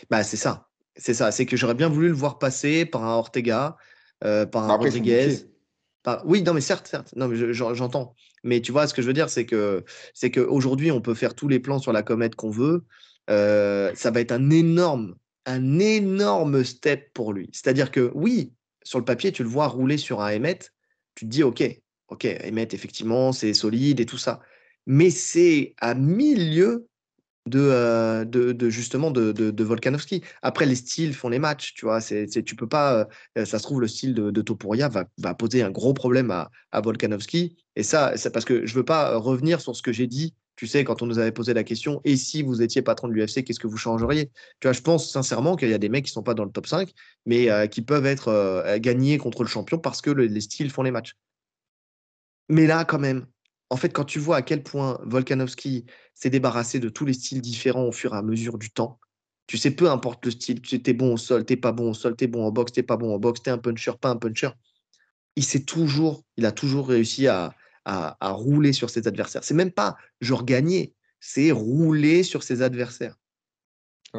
Bah, 0.10 0.24
c'est 0.24 0.38
ça. 0.38 0.68
C'est 0.96 1.14
ça. 1.14 1.32
C'est 1.32 1.46
que 1.46 1.58
j'aurais 1.58 1.74
bien 1.74 1.90
voulu 1.90 2.08
le 2.08 2.14
voir 2.14 2.40
passer 2.40 2.86
par 2.86 3.04
un 3.04 3.16
Ortega, 3.16 3.78
euh, 4.24 4.46
par 4.46 4.64
un 4.64 4.74
Après, 4.74 4.90
Rodriguez. 4.90 5.38
par- 6.04 6.22
Oui, 6.26 6.44
non, 6.44 6.54
mais 6.54 6.62
certes, 6.62 6.88
certes. 6.88 7.14
Non, 7.16 7.28
mais 7.28 7.36
je- 7.36 7.54
j'en- 7.54 7.74
j'entends. 7.74 8.14
Mais 8.44 8.62
tu 8.62 8.72
vois, 8.72 8.88
ce 8.88 8.94
que 8.94 9.02
je 9.02 9.08
veux 9.08 9.14
dire, 9.14 9.30
c'est 9.30 9.46
que 9.46 9.84
c'est 10.14 10.30
qu'aujourd'hui, 10.32 10.92
on 10.92 11.02
peut 11.02 11.14
faire 11.14 11.34
tous 11.34 11.48
les 11.48 11.60
plans 11.60 11.80
sur 11.80 11.94
la 11.94 12.04
comète 12.04 12.36
qu'on 12.36 12.50
veut. 12.50 12.84
Euh, 13.30 13.92
ça 13.96 14.12
va 14.12 14.20
être 14.20 14.34
un 14.34 14.50
énorme, 14.50 15.16
un 15.46 15.80
énorme 15.80 16.64
step 16.64 17.12
pour 17.14 17.32
lui. 17.34 17.50
C'est-à-dire 17.54 17.90
que 17.90 18.12
oui, 18.14 18.52
sur 18.84 19.00
le 19.00 19.06
papier, 19.06 19.32
tu 19.32 19.44
le 19.44 19.50
vois 19.50 19.68
rouler 19.68 19.98
sur 19.98 20.22
un 20.22 20.36
Emmet, 20.36 20.60
tu 21.16 21.26
te 21.26 21.30
dis, 21.30 21.42
OK, 21.44 21.64
OK, 22.10 22.26
Emmet, 22.44 22.68
effectivement, 22.74 23.32
c'est 23.32 23.54
solide 23.54 24.02
et 24.02 24.06
tout 24.06 24.18
ça. 24.18 24.42
Mais 24.86 25.10
c'est 25.10 25.74
à 25.80 25.96
milieu 25.96 26.88
de, 27.46 27.60
euh, 27.60 28.26
de, 28.26 28.70
justement 28.70 29.12
de, 29.12 29.64
Volkanovski. 29.64 30.24
Après, 30.42 30.66
les 30.66 30.76
styles 30.76 31.14
font 31.14 31.30
les 31.30 31.40
matchs, 31.40 31.74
tu 31.74 31.86
vois. 31.86 32.02
C'est, 32.02 32.28
tu 32.44 32.56
peux 32.56 32.68
pas, 32.68 33.08
euh, 33.38 33.46
ça 33.46 33.60
se 33.60 33.64
trouve, 33.64 33.82
le 33.82 33.88
style 33.88 34.14
de, 34.14 34.42
Topuria 34.42 34.90
va, 34.90 35.34
poser 35.36 35.62
un 35.64 35.72
gros 35.72 35.94
problème 35.94 36.32
à, 36.32 36.50
Volkanovski. 36.82 37.58
Et 37.76 37.84
ça, 37.84 38.14
c'est 38.16 38.32
parce 38.32 38.46
que 38.46 38.66
je 38.66 38.74
veux 38.76 38.86
pas 38.86 39.18
revenir 39.18 39.62
sur 39.62 39.76
ce 39.76 39.82
que 39.82 39.92
j'ai 39.92 40.08
dit, 40.08 40.36
tu 40.56 40.68
sais, 40.68 40.84
quand 40.84 41.02
on 41.02 41.08
nous 41.08 41.18
avait 41.18 41.32
posé 41.32 41.54
la 41.54 41.64
question, 41.64 42.00
et 42.04 42.16
si 42.16 42.44
vous 42.44 42.62
étiez 42.62 42.84
patron 42.84 43.08
de 43.08 43.14
l'UFC, 43.14 43.44
qu'est-ce 43.44 43.60
que 43.60 43.68
vous 43.68 43.78
changeriez? 43.78 44.28
Tu 44.60 44.68
vois, 44.68 44.74
je 44.74 44.82
pense 44.82 45.12
sincèrement 45.12 45.56
qu'il 45.56 45.70
y 45.70 45.74
a 45.74 45.80
des 45.80 45.90
mecs 45.90 46.06
qui 46.06 46.12
sont 46.12 46.22
pas 46.24 46.36
dans 46.36 46.46
le 46.46 46.52
top 46.52 46.68
5, 46.68 46.92
mais 47.26 47.50
euh, 47.50 47.66
qui 47.68 47.82
peuvent 47.82 48.06
être 48.06 48.28
euh, 48.28 48.78
gagnés 48.80 49.18
contre 49.18 49.42
le 49.44 49.50
champion 49.50 49.80
parce 49.80 50.02
que 50.02 50.12
le- 50.12 50.26
les 50.26 50.42
styles 50.42 50.70
font 50.70 50.84
les 50.84 50.92
matchs. 50.92 51.16
Mais 52.50 52.68
là, 52.68 52.86
quand 52.86 53.00
même, 53.00 53.26
en 53.74 53.76
fait, 53.76 53.90
quand 53.90 54.06
tu 54.06 54.20
vois 54.20 54.38
à 54.38 54.42
quel 54.44 54.62
point 54.62 55.00
Volkanovski 55.04 55.86
s'est 56.14 56.30
débarrassé 56.30 56.80
de 56.80 56.90
tous 56.90 57.06
les 57.06 57.14
styles 57.14 57.42
différents 57.42 57.86
au 57.86 57.92
fur 57.92 58.14
et 58.14 58.18
à 58.18 58.22
mesure 58.22 58.60
du 58.60 58.70
temps, 58.70 59.00
tu 59.48 59.58
sais, 59.58 59.72
peu 59.72 59.90
importe 59.90 60.24
le 60.26 60.32
style, 60.32 60.62
tu 60.62 60.80
es 60.86 60.94
bon 60.94 61.16
au 61.16 61.18
sol, 61.18 61.44
t'es 61.44 61.58
pas 61.58 61.72
bon 61.72 61.90
au 61.90 61.94
sol, 61.96 62.16
t'es 62.16 62.28
bon 62.28 62.46
en 62.46 62.52
boxe, 62.52 62.72
t'es 62.72 62.84
pas 62.84 62.98
bon 62.98 63.16
en 63.16 63.18
boxe, 63.18 63.42
t'es 63.42 63.50
un 63.50 63.58
puncher, 63.58 63.94
pas 64.00 64.10
un 64.10 64.16
puncher. 64.16 64.52
Il 65.36 65.44
s'est 65.44 65.64
toujours, 65.64 66.24
il 66.38 66.46
a 66.46 66.52
toujours 66.52 66.88
réussi 66.88 67.28
à, 67.28 67.56
à, 67.86 68.16
à 68.20 68.30
rouler 68.30 68.74
sur 68.74 68.92
ses 68.92 69.08
adversaires. 69.08 69.44
C'est 69.44 69.56
même 69.56 69.72
pas 69.72 69.98
genre 70.22 70.46
gagner, 70.46 70.94
c'est 71.20 71.52
rouler 71.52 72.22
sur 72.22 72.44
ses 72.44 72.62
adversaires. 72.62 73.16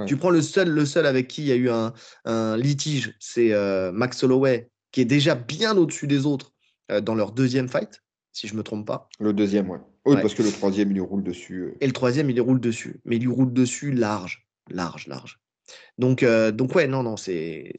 Tu 0.06 0.16
prends 0.16 0.30
le 0.30 0.42
seul, 0.42 0.70
le 0.70 0.84
seul 0.84 1.06
avec 1.06 1.28
qui 1.28 1.42
il 1.42 1.46
y 1.46 1.52
a 1.52 1.54
eu 1.54 1.70
un, 1.70 2.56
litige, 2.56 3.14
c'est 3.20 3.52
euh, 3.52 3.92
Max 3.92 4.24
Holloway, 4.24 4.68
qui 4.90 5.00
est 5.00 5.04
déjà 5.04 5.36
bien 5.36 5.76
au-dessus 5.76 6.08
des 6.08 6.26
autres 6.26 6.52
euh, 6.90 7.00
dans 7.00 7.14
leur 7.14 7.30
deuxième 7.30 7.68
fight, 7.68 8.02
si 8.34 8.46
je 8.46 8.52
ne 8.52 8.58
me 8.58 8.62
trompe 8.62 8.86
pas. 8.86 9.08
Le 9.18 9.32
deuxième, 9.32 9.70
ouais. 9.70 9.78
Oui, 10.04 10.16
parce 10.20 10.34
que 10.34 10.42
le 10.42 10.50
troisième, 10.50 10.90
il 10.90 10.94
lui 10.94 11.00
roule 11.00 11.22
dessus. 11.22 11.60
Euh. 11.60 11.76
Et 11.80 11.86
le 11.86 11.92
troisième, 11.92 12.28
il 12.28 12.34
lui 12.34 12.40
roule 12.40 12.60
dessus. 12.60 13.00
Mais 13.06 13.16
il 13.16 13.22
lui 13.22 13.32
roule 13.32 13.54
dessus 13.54 13.90
large, 13.90 14.46
large, 14.68 15.06
large. 15.06 15.40
Donc, 15.96 16.22
donc 16.22 16.74
ouais, 16.74 16.86
non, 16.86 17.02
non, 17.02 17.16
c'est. 17.16 17.72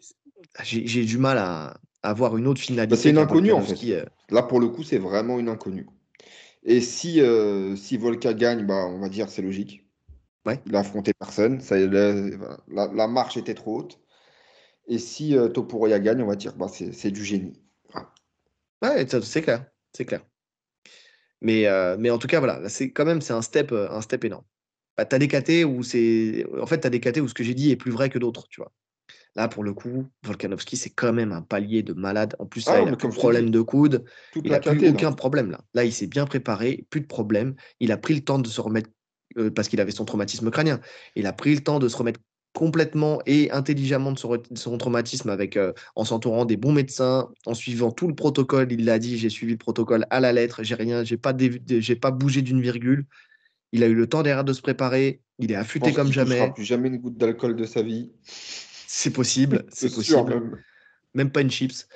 J'ai 0.64 1.06
du 1.06 1.20
mal 1.20 1.38
à, 1.38 1.78
avoir 2.02 2.36
une 2.38 2.48
autre 2.48 2.62
finalité. 2.62 2.96
Bah, 2.96 3.00
c'est 3.00 3.12
une 3.12 3.20
inconnue, 3.20 3.52
en 3.52 3.62
fait. 3.62 4.06
Là, 4.32 4.42
pour 4.42 4.60
le 4.60 4.70
coup, 4.70 4.82
c'est 4.82 4.98
vraiment 4.98 5.38
une 5.38 5.50
inconnue. 5.50 5.86
Et 6.64 6.82
si, 6.82 7.22
si 7.76 7.98
Volka 7.98 8.34
gagne, 8.34 8.66
bah, 8.66 8.88
on 8.88 9.00
va 9.00 9.10
dire 9.10 9.30
c'est 9.30 9.44
logique. 9.44 9.86
Il 10.66 10.76
a 10.76 10.80
affronté 10.80 11.14
personne. 11.14 11.60
Ça, 11.60 11.76
la, 11.78 13.08
marche 13.08 13.38
était 13.38 13.54
trop 13.54 13.80
haute. 13.80 14.00
Et 14.88 15.00
si 15.00 15.36
euh, 15.36 15.48
Topuria 15.48 16.00
gagne, 16.00 16.22
on 16.22 16.28
va 16.28 16.36
dire 16.36 16.56
bah, 16.56 16.68
c'est 16.68 17.12
du 17.12 17.24
génie. 17.24 17.60
Ouais, 18.84 19.06
c'est 19.08 19.42
clair. 19.42 19.66
C'est 19.94 20.06
clair. 20.06 20.22
Mais, 21.42 21.68
euh, 21.68 21.96
mais 22.00 22.10
en 22.10 22.18
tout 22.18 22.28
cas, 22.28 22.40
voilà, 22.40 22.68
c'est 22.70 22.92
quand 22.92 23.06
même 23.06 23.22
c'est 23.22 23.34
un 23.34 23.42
step, 23.42 23.72
euh, 23.72 23.90
un 23.92 24.02
step 24.02 24.24
énorme. 24.24 24.46
Bah, 24.98 25.06
tu 25.06 25.16
as 25.16 25.20
des 25.20 25.28
KT 25.28 25.66
où 25.66 25.84
c'est. 25.84 26.46
En 26.60 26.66
fait, 26.66 26.80
tu 26.80 26.88
as 26.88 26.90
des 26.90 27.00
KT 27.00 27.20
où 27.20 27.28
ce 27.28 27.34
que 27.34 27.44
j'ai 27.44 27.54
dit 27.54 27.72
est 27.72 27.76
plus 27.76 27.92
vrai 27.92 28.10
que 28.10 28.18
d'autres, 28.18 28.48
tu 28.48 28.62
vois. 28.62 28.72
Là, 29.36 29.50
pour 29.50 29.64
le 29.64 29.74
coup, 29.74 30.08
Volkanovski, 30.24 30.78
c'est 30.78 30.92
quand 30.92 31.12
même 31.12 31.34
un 31.34 31.42
palier 31.42 31.84
de 31.84 31.92
malade. 31.92 32.36
En 32.40 32.46
plus, 32.46 32.66
là, 32.68 32.76
ah, 32.78 32.82
il 32.82 32.88
a 32.88 32.96
plus 32.96 33.10
de 33.10 33.14
problème 33.14 33.50
de 33.50 33.62
coude. 33.62 34.06
Il 34.36 34.50
n'a 34.50 34.62
plus 34.62 34.90
aucun 34.90 35.12
problème 35.12 35.52
là. 35.52 35.60
Là, 35.74 35.84
il 35.84 35.92
s'est 35.92 36.08
bien 36.08 36.26
préparé, 36.26 36.86
plus 36.90 37.02
de 37.02 37.06
problème. 37.06 37.56
Il 37.82 37.92
a 37.92 37.98
pris 37.98 38.14
le 38.14 38.22
temps 38.22 38.40
de 38.40 38.48
se 38.48 38.62
remettre 38.62 38.90
euh, 39.38 39.52
parce 39.52 39.68
qu'il 39.68 39.82
avait 39.82 39.92
son 39.92 40.06
traumatisme 40.06 40.50
crânien. 40.52 40.80
Il 41.16 41.28
a 41.28 41.34
pris 41.34 41.54
le 41.54 41.62
temps 41.62 41.80
de 41.80 41.90
se 41.90 41.98
remettre 41.98 42.22
complètement 42.56 43.22
et 43.26 43.52
intelligemment 43.52 44.14
de 44.14 44.18
son, 44.18 44.78
traumatisme 44.78 45.30
avec, 45.30 45.58
euh, 45.58 45.74
en 45.96 46.06
s'entourant 46.06 46.46
des 46.46 46.58
bons 46.58 46.72
médecins, 46.72 47.30
en 47.46 47.54
suivant 47.54 47.92
tout 47.92 48.08
le 48.08 48.16
protocole. 48.16 48.72
Il 48.72 48.86
l'a 48.86 48.98
dit, 48.98 49.18
j'ai 49.18 49.30
suivi 49.30 49.52
le 49.52 49.58
protocole 49.58 50.08
à 50.10 50.22
la 50.22 50.34
lettre, 50.34 50.64
j'ai 50.64 50.76
rien, 50.76 51.04
j'ai 51.04 51.18
pas, 51.18 51.34
j'ai 51.38 51.96
pas 51.96 52.12
bougé 52.12 52.42
d'une 52.42 52.62
virgule. 52.62 53.06
Il 53.74 53.84
a 53.84 53.88
eu 53.88 53.94
le 53.94 54.08
temps 54.08 54.24
derrière 54.24 54.46
de 54.46 54.54
se 54.54 54.62
préparer. 54.62 55.22
Il 55.38 55.52
est 55.52 55.56
affûté 55.56 55.92
comme 55.92 56.12
jamais. 56.14 56.46
Il 56.48 56.54
plus 56.54 56.64
jamais 56.64 56.88
une 56.88 56.98
goutte 56.98 57.18
d'alcool 57.18 57.58
de 57.58 57.66
sa 57.66 57.82
vie. 57.82 58.12
C'est 58.24 59.12
possible, 59.12 59.66
c'est 59.70 59.94
possible. 59.94 60.58
même. 61.14 61.30
pas 61.30 61.42
une 61.42 61.52
chips. 61.52 61.88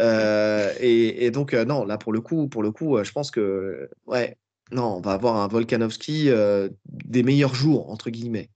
Euh, 0.00 0.72
et, 0.80 1.30
donc 1.30 1.54
non, 1.54 1.84
là 1.84 1.96
pour 1.96 2.12
le 2.12 2.20
coup, 2.20 2.48
pour 2.48 2.64
le 2.64 2.72
coup, 2.72 3.02
je 3.04 3.12
pense 3.12 3.30
que 3.30 3.88
ouais, 4.06 4.36
non, 4.72 4.96
on 4.96 5.00
va 5.00 5.12
avoir 5.12 5.36
un 5.36 5.46
Volkanovski 5.48 6.28
euh, 6.28 6.68
des 6.86 7.22
meilleurs 7.22 7.54
jours, 7.54 7.90
entre 7.90 8.10
guillemets. 8.10 8.50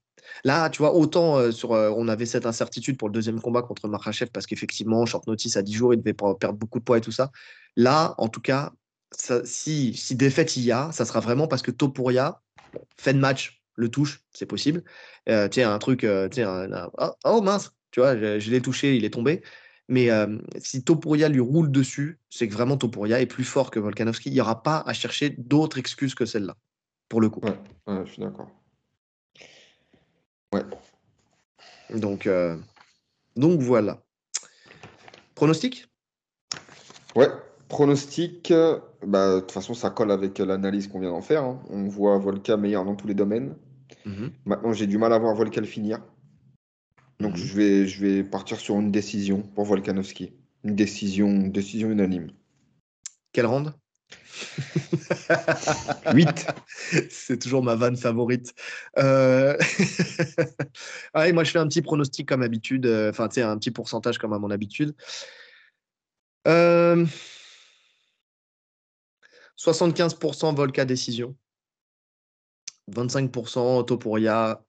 Là, 0.44 0.70
tu 0.70 0.78
vois, 0.78 0.94
autant 0.94 1.38
euh, 1.38 1.50
sur, 1.50 1.72
euh, 1.72 1.92
on 1.96 2.08
avait 2.08 2.26
cette 2.26 2.46
incertitude 2.46 2.96
pour 2.96 3.08
le 3.08 3.12
deuxième 3.12 3.40
combat 3.40 3.62
contre 3.62 3.88
Makhachev 3.88 4.30
parce 4.32 4.46
qu'effectivement, 4.46 5.06
short 5.06 5.26
notice 5.26 5.56
à 5.56 5.62
10 5.62 5.72
jours, 5.72 5.94
il 5.94 5.98
devait 5.98 6.14
perdre 6.14 6.52
beaucoup 6.54 6.78
de 6.78 6.84
poids 6.84 6.98
et 6.98 7.00
tout 7.00 7.12
ça. 7.12 7.30
Là, 7.76 8.14
en 8.18 8.28
tout 8.28 8.40
cas, 8.40 8.72
si, 9.44 9.94
si 9.94 10.16
défaite 10.16 10.56
il 10.56 10.64
y 10.64 10.72
a, 10.72 10.90
ça 10.92 11.04
sera 11.04 11.20
vraiment 11.20 11.46
parce 11.46 11.62
que 11.62 11.70
Topuria, 11.70 12.40
fait 12.96 13.12
de 13.12 13.18
match, 13.18 13.62
le 13.76 13.88
touche, 13.88 14.22
c'est 14.32 14.46
possible. 14.46 14.82
tiens, 15.26 15.72
un 15.72 15.78
truc, 15.78 16.06
tiens, 16.30 16.68
oh, 16.98 17.10
oh, 17.24 17.42
mince, 17.42 17.72
tu 17.90 18.00
vois, 18.00 18.16
je 18.16 18.50
l'ai 18.50 18.60
touché, 18.60 18.96
il 18.96 19.04
est 19.04 19.10
tombé. 19.10 19.42
Mais 19.88 20.08
si 20.58 20.82
Topuria 20.82 21.28
lui 21.28 21.40
roule 21.40 21.70
dessus, 21.70 22.18
c'est 22.30 22.48
que 22.48 22.54
vraiment 22.54 22.76
Topuria 22.76 23.20
est 23.20 23.26
plus 23.26 23.44
fort 23.44 23.70
que 23.70 23.78
Volkanovski. 23.78 24.30
Il 24.30 24.34
n'y 24.34 24.40
aura 24.40 24.62
pas 24.62 24.82
à 24.86 24.92
chercher 24.94 25.30
d'autres 25.30 25.78
excuses 25.78 26.14
que 26.14 26.24
celle-là, 26.24 26.56
pour 27.08 27.20
le 27.20 27.28
coup. 27.28 27.40
Ouais, 27.86 28.02
je 28.06 28.12
suis 28.12 28.22
d'accord. 28.22 28.48
Ouais. 30.52 30.62
Donc, 31.98 32.28
donc 33.36 33.60
voilà. 33.60 34.02
Pronostic? 35.34 35.88
Ouais, 37.14 37.28
pronostic. 37.68 38.52
Bah, 39.04 39.34
de 39.34 39.40
toute 39.40 39.52
façon, 39.52 39.74
ça 39.74 39.90
colle 39.90 40.10
avec 40.10 40.38
l'analyse 40.38 40.88
qu'on 40.88 41.00
vient 41.00 41.10
d'en 41.10 41.22
faire. 41.22 41.44
Hein. 41.44 41.60
On 41.70 41.88
voit 41.88 42.18
Volka 42.18 42.56
meilleur 42.56 42.84
dans 42.84 42.94
tous 42.94 43.06
les 43.06 43.14
domaines. 43.14 43.56
Mmh 44.06 44.28
Maintenant, 44.46 44.72
j'ai 44.72 44.86
du 44.86 44.98
mal 44.98 45.12
à 45.12 45.18
voir 45.18 45.34
Volka 45.34 45.60
le 45.60 45.66
finir. 45.66 46.00
Donc 47.20 47.32
mhm. 47.32 47.38
je, 47.38 47.56
vais, 47.56 47.86
je 47.86 48.00
vais 48.00 48.24
partir 48.24 48.58
sur 48.58 48.78
une 48.78 48.90
décision 48.90 49.42
pour 49.42 49.64
Volkanovski. 49.64 50.32
Une 50.64 50.76
décision, 50.76 51.28
une 51.28 51.52
décision 51.52 51.90
unanime. 51.90 52.30
Quelle 53.32 53.46
ronde? 53.46 53.74
8. 56.14 56.46
C'est 57.10 57.38
toujours 57.38 57.62
ma 57.62 57.74
vanne 57.74 57.96
favorite. 57.96 58.54
Euh... 58.98 59.56
moi, 61.14 61.44
je 61.44 61.50
fais 61.50 61.58
un 61.58 61.68
petit 61.68 61.82
pronostic 61.82 62.28
comme 62.28 62.42
habitude. 62.42 62.86
Euh, 62.86 63.10
enfin, 63.10 63.28
tu 63.28 63.36
sais, 63.36 63.42
un 63.42 63.56
petit 63.58 63.70
pourcentage 63.70 64.18
comme 64.18 64.32
à 64.32 64.38
mon 64.38 64.50
habitude. 64.50 64.94
75% 66.46 66.48
euh, 66.48 67.06
Volca 70.52 70.84
décision. 70.84 71.36
25% 72.90 73.86
Topuria 73.86 74.64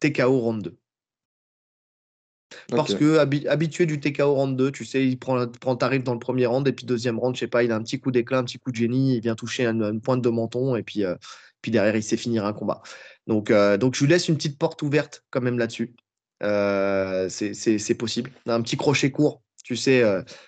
TKO 0.00 0.40
ronde 0.40 0.62
2. 0.62 0.81
Parce 2.70 2.94
que 2.94 3.18
habitué 3.18 3.86
du 3.86 4.00
TKO 4.00 4.34
round 4.34 4.56
2, 4.56 4.70
tu 4.72 4.84
sais, 4.84 5.06
il 5.06 5.18
prend, 5.18 5.46
prend 5.46 5.76
tarif 5.76 6.02
dans 6.04 6.14
le 6.14 6.18
premier 6.18 6.46
round 6.46 6.66
et 6.66 6.72
puis 6.72 6.86
deuxième 6.86 7.18
round, 7.18 7.34
je 7.34 7.40
sais 7.40 7.46
pas, 7.46 7.62
il 7.62 7.72
a 7.72 7.76
un 7.76 7.82
petit 7.82 8.00
coup 8.00 8.10
d'éclat, 8.10 8.38
un 8.38 8.44
petit 8.44 8.58
coup 8.58 8.70
de 8.70 8.76
génie, 8.76 9.16
il 9.16 9.20
vient 9.20 9.34
toucher 9.34 9.66
une, 9.66 10.00
pointe 10.00 10.22
de 10.22 10.28
menton 10.28 10.76
et 10.76 10.82
puis, 10.82 11.04
euh, 11.04 11.14
puis 11.60 11.70
derrière, 11.70 11.96
il 11.96 12.02
sait 12.02 12.16
finir 12.16 12.44
un 12.44 12.52
combat. 12.52 12.82
Donc, 13.26 13.50
euh, 13.50 13.76
donc 13.76 13.94
je 13.94 14.04
lui 14.04 14.10
laisse 14.10 14.28
une 14.28 14.36
petite 14.36 14.58
porte 14.58 14.82
ouverte 14.82 15.24
quand 15.30 15.40
même 15.40 15.58
là-dessus. 15.58 15.94
Euh, 16.42 17.28
c'est 17.28 17.94
possible. 17.94 18.30
Un 18.46 18.62
petit 18.62 18.76
crochet 18.76 19.10
court, 19.10 19.42
tu 19.64 19.76
sais, 19.76 20.02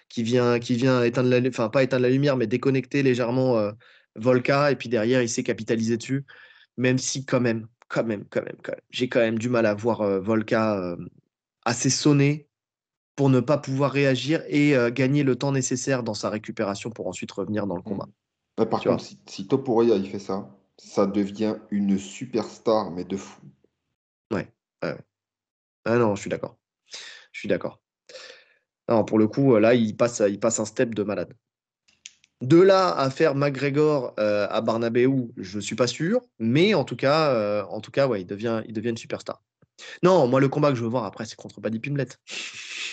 qui, 0.08 0.22
vient, 0.22 0.58
qui 0.58 0.74
vient 0.74 1.02
éteindre 1.02 1.30
la 1.30 1.48
enfin 1.48 1.68
pas 1.68 1.82
éteindre 1.82 2.02
la 2.02 2.10
lumière, 2.10 2.36
mais 2.36 2.46
déconnecter 2.46 3.02
légèrement 3.02 3.70
Volca 4.16 4.72
et 4.72 4.76
puis 4.76 4.88
derrière, 4.88 5.22
il 5.22 5.28
sait 5.28 5.44
capitaliser 5.44 5.96
dessus. 5.96 6.24
Même 6.76 6.98
si 6.98 7.24
quand 7.24 7.40
même, 7.40 7.68
quand 7.86 8.02
même, 8.04 8.24
quand 8.28 8.42
même, 8.42 8.56
quand 8.62 8.72
même, 8.72 8.80
j'ai 8.90 9.08
quand 9.08 9.20
même 9.20 9.38
du 9.38 9.48
mal 9.48 9.66
à 9.66 9.74
voir 9.74 10.02
Volca 10.20 10.96
assez 11.64 11.90
sonné 11.90 12.48
pour 13.16 13.30
ne 13.30 13.40
pas 13.40 13.58
pouvoir 13.58 13.92
réagir 13.92 14.42
et 14.48 14.76
euh, 14.76 14.90
gagner 14.90 15.22
le 15.22 15.36
temps 15.36 15.52
nécessaire 15.52 16.02
dans 16.02 16.14
sa 16.14 16.30
récupération 16.30 16.90
pour 16.90 17.06
ensuite 17.06 17.30
revenir 17.32 17.66
dans 17.66 17.76
le 17.76 17.82
combat. 17.82 18.08
Mmh. 18.58 18.64
par 18.66 18.82
contre, 18.82 19.04
si, 19.04 19.18
si 19.26 19.46
Topuria 19.46 19.96
il 19.96 20.08
fait 20.08 20.18
ça, 20.18 20.48
ça 20.76 21.06
devient 21.06 21.56
une 21.70 21.98
superstar, 21.98 22.90
mais 22.90 23.04
de 23.04 23.16
fou. 23.16 23.40
Ouais. 24.32 24.48
Ah 25.84 25.98
non, 25.98 26.14
je 26.14 26.20
suis 26.20 26.30
d'accord. 26.30 26.56
Je 27.32 27.40
suis 27.40 27.48
d'accord. 27.48 27.80
Non, 28.88 29.04
pour 29.04 29.18
le 29.18 29.28
coup, 29.28 29.56
là, 29.56 29.74
il 29.74 29.96
passe, 29.96 30.22
il 30.26 30.38
passe 30.38 30.60
un 30.60 30.64
step 30.64 30.94
de 30.94 31.02
malade. 31.02 31.34
De 32.40 32.60
là 32.60 32.94
à 32.94 33.10
faire 33.10 33.34
McGregor 33.34 34.14
euh, 34.18 34.46
à 34.50 34.60
Barnabéou, 34.60 35.32
je 35.36 35.56
ne 35.56 35.62
suis 35.62 35.76
pas 35.76 35.86
sûr, 35.86 36.20
mais 36.38 36.74
en 36.74 36.84
tout 36.84 36.96
cas, 36.96 37.30
euh, 37.30 37.64
en 37.64 37.80
tout 37.80 37.90
cas, 37.90 38.06
ouais, 38.06 38.22
il 38.22 38.26
devient, 38.26 38.62
il 38.66 38.74
devient 38.74 38.90
une 38.90 38.96
superstar. 38.96 39.42
Non, 40.02 40.26
moi, 40.26 40.40
le 40.40 40.48
combat 40.48 40.70
que 40.70 40.76
je 40.76 40.82
veux 40.82 40.88
voir 40.88 41.04
après, 41.04 41.24
c'est 41.24 41.36
contre 41.36 41.60
Paddy 41.60 41.78
Pimlet. 41.78 42.08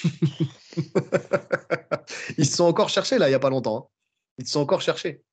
Ils 2.38 2.46
se 2.46 2.56
sont 2.56 2.66
encore 2.66 2.90
cherchés, 2.90 3.18
là, 3.18 3.28
il 3.28 3.32
n'y 3.32 3.36
a 3.36 3.40
pas 3.40 3.50
longtemps. 3.50 3.78
Hein. 3.78 3.88
Ils 4.40 4.48
se 4.48 4.54
sont 4.54 4.62
encore 4.62 4.82
cherchés. 4.82 5.24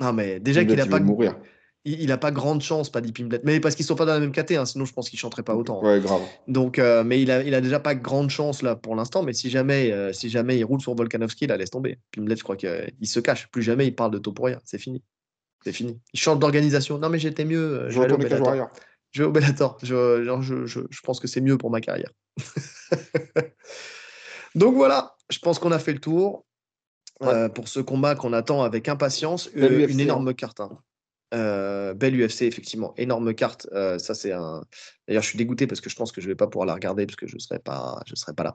Non, 0.00 0.12
mais 0.12 0.40
déjà 0.40 0.64
qu'il 0.64 0.76
n'a 0.76 0.86
pas. 0.86 1.00
Mourir. 1.00 1.36
Il 1.84 2.08
n'a 2.08 2.18
pas 2.18 2.30
grande 2.30 2.60
chance, 2.60 2.90
Paddy 2.90 3.12
Pimblet. 3.12 3.40
Mais 3.44 3.60
parce 3.60 3.74
qu'ils 3.74 3.84
ne 3.84 3.88
sont 3.88 3.94
pas 3.94 4.04
dans 4.04 4.12
la 4.12 4.20
même 4.20 4.32
caté, 4.32 4.56
hein, 4.56 4.66
sinon 4.66 4.84
je 4.84 4.92
pense 4.92 5.08
qu'il 5.08 5.16
ne 5.16 5.20
chanterait 5.20 5.44
pas 5.44 5.54
autant. 5.54 5.82
Hein. 5.82 5.86
Ouais, 5.86 6.00
grave. 6.00 6.20
Donc, 6.46 6.78
euh, 6.78 7.02
mais 7.02 7.22
il 7.22 7.30
a, 7.30 7.42
il 7.42 7.54
a 7.54 7.62
déjà 7.62 7.80
pas 7.80 7.94
grande 7.94 8.28
chance 8.28 8.62
là 8.62 8.76
pour 8.76 8.94
l'instant. 8.94 9.22
Mais 9.22 9.32
si 9.32 9.48
jamais, 9.48 9.90
euh, 9.92 10.12
si 10.12 10.28
jamais 10.28 10.58
il 10.58 10.64
roule 10.64 10.82
sur 10.82 10.94
Volkanovski, 10.94 11.44
il 11.44 11.48
la 11.48 11.56
laisse 11.56 11.70
tomber. 11.70 11.98
Pimblet, 12.12 12.36
je 12.36 12.42
crois 12.42 12.56
qu'il 12.56 12.92
se 13.04 13.20
cache. 13.20 13.48
Plus 13.48 13.62
jamais 13.62 13.86
il 13.86 13.94
parle 13.94 14.10
de 14.10 14.18
Topuria. 14.18 14.60
C'est 14.64 14.78
fini. 14.78 15.02
C'est 15.64 15.72
fini. 15.72 15.98
Il 16.12 16.20
change 16.20 16.40
d'organisation. 16.40 16.98
Non, 16.98 17.08
mais 17.08 17.18
j'étais 17.18 17.44
mieux. 17.44 17.84
Euh, 17.84 17.90
je 17.90 18.00
aller 18.00 18.16
je 19.12 19.22
vais 19.22 19.28
au 19.28 19.32
Bellator. 19.32 19.78
Je, 19.82 20.22
je, 20.66 21.00
pense 21.02 21.20
que 21.20 21.26
c'est 21.26 21.40
mieux 21.40 21.58
pour 21.58 21.70
ma 21.70 21.80
carrière. 21.80 22.10
Donc 24.54 24.74
voilà, 24.74 25.14
je 25.30 25.38
pense 25.38 25.58
qu'on 25.58 25.72
a 25.72 25.78
fait 25.78 25.92
le 25.92 26.00
tour 26.00 26.44
euh, 27.22 27.48
pour 27.48 27.68
ce 27.68 27.80
combat 27.80 28.14
qu'on 28.14 28.32
attend 28.32 28.62
avec 28.62 28.88
impatience. 28.88 29.50
Euh, 29.56 29.88
une, 29.88 30.00
énorme 30.00 30.28
hein. 30.28 30.34
carte. 30.34 30.60
Hein. 30.60 30.78
Euh, 31.34 31.94
belle 31.94 32.14
UFC, 32.14 32.42
effectivement. 32.42 32.94
Énorme 32.96 33.34
carte. 33.34 33.66
ça, 33.72 34.14
c'est 34.14 34.32
un. 34.32 34.62
D'ailleurs, 35.06 35.22
je 35.22 35.28
suis 35.28 35.38
dégoûté 35.38 35.66
parce 35.66 35.80
que 35.80 35.90
je 35.90 35.96
pense 35.96 36.12
que 36.12 36.20
je 36.20 36.26
ne 36.26 36.32
vais 36.32 36.36
pas 36.36 36.46
pouvoir 36.46 36.66
la 36.66 36.74
regarder 36.74 37.06
parce 37.06 37.16
que 37.16 37.26
je 37.26 37.34
ne 37.34 37.40
serai, 37.40 37.58
pas... 37.58 38.00
je 38.06 38.14
serai 38.14 38.34
pas 38.34 38.44
là. 38.44 38.54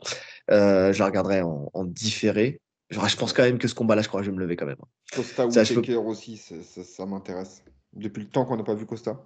je 0.50 0.98
la 0.98 1.06
regarderai 1.06 1.42
en, 1.42 1.84
différé. 1.86 2.62
je 2.90 3.16
pense 3.16 3.34
quand 3.34 3.44
même 3.44 3.60
que 3.60 3.68
ce 3.68 3.76
combat-là, 3.76 4.02
je 4.02 4.08
crois 4.08 4.22
que 4.22 4.26
je 4.26 4.32
vais 4.32 4.36
me 4.36 4.42
lever 4.42 4.56
quand 4.56 4.66
même. 4.66 4.78
Hein. 4.82 4.88
Costa 5.16 5.46
ou 5.46 6.08
aussi, 6.08 6.38
ça 6.38 7.06
m'intéresse. 7.06 7.64
Depuis 7.94 8.24
le 8.24 8.30
temps 8.30 8.46
qu'on 8.46 8.58
n'a 8.58 8.64
pas 8.64 8.74
vu 8.74 8.86
Costa. 8.86 9.20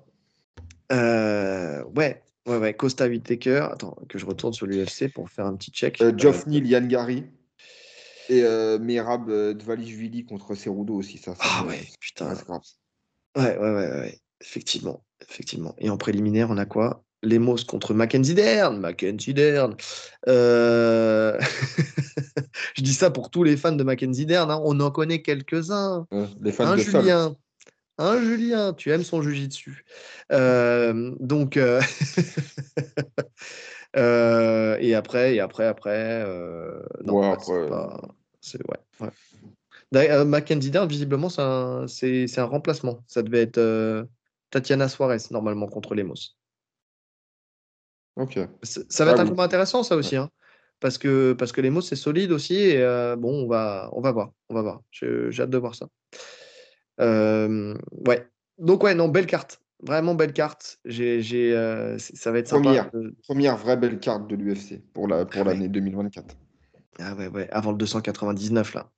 Euh, 0.92 1.84
ouais, 1.96 2.22
ouais, 2.48 2.58
ouais. 2.58 2.74
Costa 2.74 3.08
Whitaker. 3.08 3.68
Attends, 3.72 3.98
que 4.10 4.18
je 4.18 4.26
retourne 4.26 4.54
sur 4.54 4.66
l'UFC 4.66 5.12
pour 5.14 5.30
faire 5.30 5.46
un 5.46 5.56
petit 5.56 5.72
check. 5.72 6.02
Euh, 6.02 6.14
Geoff 6.16 6.46
euh, 6.48 6.52
Neal, 6.52 6.68
Yann 6.68 6.88
Gary. 6.88 7.24
Et 8.30 8.44
euh, 8.44 8.78
Merab 8.78 9.30
Dvalishvili 9.30 10.26
contre 10.26 10.56
Cerudo 10.56 10.96
aussi. 10.96 11.18
Ça, 11.18 11.34
ah 11.40 11.66
ouais, 11.66 11.80
putain. 12.00 12.34
Ouais, 13.36 13.58
ouais, 13.58 13.58
ouais, 13.58 13.90
ouais, 13.90 14.20
Effectivement. 14.42 15.04
Effectivement. 15.30 15.76
Et 15.80 15.90
en 15.90 15.98
préliminaire, 15.98 16.50
on 16.50 16.58
a 16.58 16.66
quoi? 16.66 17.04
Lemos 17.24 17.64
contre 17.66 17.94
Mackenzie 17.94 18.36
Dern. 18.36 18.80
Mackenzie 18.80 19.34
Dern. 19.34 19.76
Euh, 20.28 21.40
je 22.76 22.84
dis 22.84 22.94
ça 22.94 23.10
pour 23.10 23.32
tous 23.32 23.44
les 23.44 23.58
fans 23.58 23.72
de 23.72 23.84
Mackenzie 23.84 24.26
Dern. 24.26 24.52
Hein. 24.52 24.62
On 24.64 24.80
en 24.82 24.92
connaît 24.92 25.22
quelques-uns. 25.22 26.06
les 26.42 26.52
fans 26.52 26.68
un 26.68 26.76
de 26.76 26.82
Julien? 26.82 27.36
Un 27.98 28.22
Julien, 28.22 28.74
tu 28.74 28.92
aimes 28.92 29.04
son 29.04 29.22
jujitsu. 29.22 29.86
Euh, 30.32 31.14
donc, 31.20 31.58
euh, 33.96 34.78
et 34.80 34.94
après, 34.94 35.36
et 35.36 35.40
après, 35.40 35.66
après. 35.66 36.24
non, 37.04 37.20
ouais, 37.20 37.32
après. 37.32 37.70
C'est 38.42 38.60
ouais, 38.70 38.78
ouais. 39.02 40.26
Mackenzie 40.26 40.70
Dern, 40.70 40.88
visiblement, 40.88 41.30
c'est 41.30 41.42
un, 41.42 41.88
remplacement. 42.46 43.04
Ça 43.08 43.24
devait 43.24 43.42
être 43.42 44.08
Tatiana 44.52 44.90
Suarez, 44.90 45.18
normalement, 45.32 45.68
contre 45.68 45.96
Lemos. 45.96 46.38
Ok. 48.18 48.40
Ça, 48.64 49.06
va 49.06 49.12
être 49.12 49.20
un 49.20 49.28
combat 49.28 49.44
intéressant, 49.44 49.84
ça 49.84 49.96
aussi. 49.96 50.16
Hein, 50.16 50.30
parce, 50.80 50.98
que, 50.98 51.34
parce 51.34 51.52
que 51.52 51.62
les 51.62 51.70
mots, 51.70 51.82
c'est 51.82 51.96
solide 51.96 52.32
aussi. 52.32 52.56
Et 52.56 52.82
euh, 52.82 53.16
bon, 53.16 53.44
on 53.44 53.48
va, 53.48 53.90
on 53.94 54.02
va 54.02 54.12
voir. 54.12 54.32
On 54.50 54.56
va 54.56 54.64
voir. 54.64 54.82
J'ai 54.92 55.30
hâte 55.40 55.52
de 55.52 55.58
voir 55.58 55.76
ça. 55.76 55.88
Euh, 57.00 57.76
ouais. 58.06 58.28
Donc, 58.58 58.84
ouais, 58.84 58.96
non, 58.96 59.08
belle 59.08 59.28
carte. 59.28 59.62
Vraiment 59.84 60.16
belle 60.16 60.34
carte. 60.34 60.80
J'ai, 60.86 61.54
euh, 61.54 61.98
ça 62.00 62.32
va 62.32 62.40
être 62.40 62.50
première, 62.50 62.86
sympa. 62.86 62.98
Première 63.24 63.58
vraie 63.58 63.78
belle 63.78 64.00
carte 64.00 64.28
de 64.28 64.36
l'UFC 64.36 64.82
pour, 64.94 65.08
la, 65.08 65.26
pour 65.26 65.44
l'année 65.44 65.68
2024. 65.68 66.36
Ah 67.00 67.14
ouais, 67.16 67.28
ouais. 67.28 67.48
Avant 67.52 67.72
le 67.72 67.78
299, 67.78 68.74
là. 68.74 68.90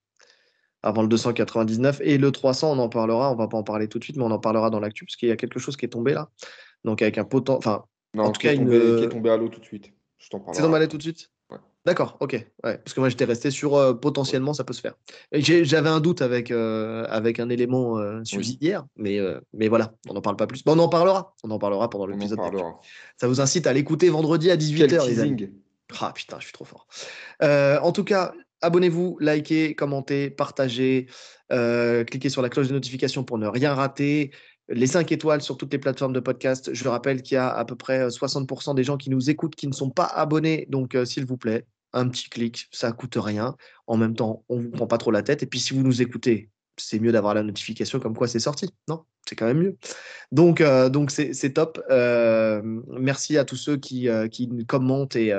Avant 0.81 1.01
le 1.01 1.09
299 1.09 1.99
et 2.01 2.17
le 2.17 2.31
300, 2.31 2.71
on 2.71 2.79
en 2.79 2.87
parlera. 2.87 3.31
On 3.33 3.35
va 3.35 3.49
pas 3.49 3.57
en 3.57 3.63
parler 3.63 3.89
tout 3.89 3.99
de 3.99 4.03
suite, 4.05 4.15
mais 4.15 4.23
on 4.23 4.31
en 4.31 4.39
parlera 4.39 4.69
dans 4.69 4.79
l'actu 4.79 5.03
parce 5.03 5.17
qu'il 5.17 5.27
y 5.27 5.31
a 5.33 5.35
quelque 5.35 5.59
chose 5.59 5.75
qui 5.75 5.85
est 5.85 5.89
tombé 5.89 6.13
là. 6.13 6.29
Donc, 6.85 7.01
avec 7.01 7.17
un 7.17 7.25
potent. 7.25 7.57
Enfin, 7.57 7.83
non, 8.13 8.23
en 8.23 8.31
tout 8.31 8.39
cas, 8.39 8.55
tombé, 8.55 8.79
qui 8.79 9.03
est 9.03 9.09
tombé 9.09 9.29
à 9.29 9.35
l'eau 9.35 9.49
tout 9.49 9.59
de 9.59 9.65
suite. 9.65 9.91
Je 10.17 10.29
t'en 10.29 10.41
C'est 10.53 10.61
tombé 10.61 10.77
à 10.77 10.79
l'eau 10.79 10.87
tout 10.87 10.97
de 10.97 11.01
suite? 11.01 11.29
D'accord, 11.89 12.17
ok. 12.19 12.33
Ouais, 12.63 12.77
parce 12.77 12.93
que 12.93 12.99
moi, 12.99 13.09
j'étais 13.09 13.25
resté 13.25 13.49
sur 13.49 13.75
euh, 13.75 13.95
potentiellement, 13.95 14.53
ça 14.53 14.63
peut 14.63 14.73
se 14.73 14.81
faire. 14.81 14.93
J'avais 15.31 15.89
un 15.89 15.99
doute 15.99 16.21
avec, 16.21 16.51
euh, 16.51 17.03
avec 17.09 17.39
un 17.39 17.49
élément 17.49 17.97
euh, 17.97 18.23
subsidiaire, 18.23 18.85
mais, 18.95 19.19
mais 19.53 19.69
voilà, 19.69 19.95
on 20.07 20.13
n'en 20.13 20.21
parle 20.21 20.35
pas 20.35 20.45
plus. 20.45 20.63
Bon, 20.63 20.73
on 20.77 20.83
en 20.83 20.87
parlera. 20.87 21.33
On 21.43 21.49
en 21.49 21.57
parlera 21.57 21.89
pendant 21.89 22.05
l'épisode. 22.05 22.37
Ça 23.17 23.27
vous 23.27 23.41
incite 23.41 23.65
à 23.65 23.73
l'écouter 23.73 24.09
vendredi 24.09 24.51
à 24.51 24.55
18h, 24.55 25.07
les 25.07 25.19
amis. 25.19 25.49
Ah 25.99 26.11
putain, 26.13 26.37
je 26.39 26.43
suis 26.43 26.53
trop 26.53 26.65
fort. 26.65 26.85
en 27.41 27.91
tout 27.91 28.03
cas, 28.03 28.33
abonnez-vous, 28.61 29.17
likez, 29.19 29.73
commentez, 29.73 30.29
partagez, 30.29 31.07
cliquez 31.49 32.29
sur 32.29 32.43
la 32.43 32.49
cloche 32.49 32.67
de 32.67 32.73
notification 32.73 33.23
pour 33.23 33.39
ne 33.39 33.47
rien 33.47 33.73
rater 33.73 34.29
les 34.69 34.87
5 34.87 35.11
étoiles 35.11 35.41
sur 35.41 35.57
toutes 35.57 35.73
les 35.73 35.79
plateformes 35.79 36.13
de 36.13 36.19
podcast. 36.19 36.73
Je 36.73 36.87
rappelle 36.87 37.21
qu'il 37.21 37.35
y 37.35 37.37
a 37.37 37.49
à 37.49 37.65
peu 37.65 37.75
près 37.75 38.07
60% 38.07 38.71
euh, 38.71 38.73
des 38.73 38.83
gens 38.83 38.97
qui 38.97 39.09
nous 39.09 39.29
écoutent 39.29 39.55
qui 39.55 39.67
ne 39.67 39.73
sont 39.73 39.89
pas 39.89 40.05
abonnés. 40.05 40.67
Donc, 40.69 40.95
euh, 40.95 41.05
s'il 41.05 41.25
vous 41.25 41.37
plaît, 41.37 41.65
un 41.93 42.07
petit 42.07 42.29
clic, 42.29 42.67
ça 42.71 42.91
coûte 42.91 43.15
rien. 43.17 43.55
En 43.87 43.97
même 43.97 44.15
temps, 44.15 44.43
on 44.49 44.59
vous 44.59 44.69
prend 44.69 44.87
pas 44.87 44.97
trop 44.97 45.11
la 45.11 45.23
tête. 45.23 45.43
Et 45.43 45.45
puis, 45.45 45.59
si 45.59 45.73
vous 45.73 45.83
nous 45.83 46.01
écoutez, 46.01 46.49
c'est 46.77 46.99
mieux 46.99 47.11
d'avoir 47.11 47.33
la 47.33 47.43
notification 47.43 47.99
comme 47.99 48.15
quoi 48.15 48.27
c'est 48.27 48.39
sorti. 48.39 48.69
Non, 48.87 49.03
c'est 49.27 49.35
quand 49.35 49.45
même 49.45 49.59
mieux. 49.59 49.77
Donc, 50.31 50.61
euh, 50.61 50.89
donc 50.89 51.11
c'est, 51.11 51.53
top. 51.53 51.81
merci 51.89 53.37
à 53.37 53.45
tous 53.45 53.57
ceux 53.57 53.77
qui, 53.77 54.07
qui 54.31 54.65
commentent 54.65 55.15
et 55.15 55.33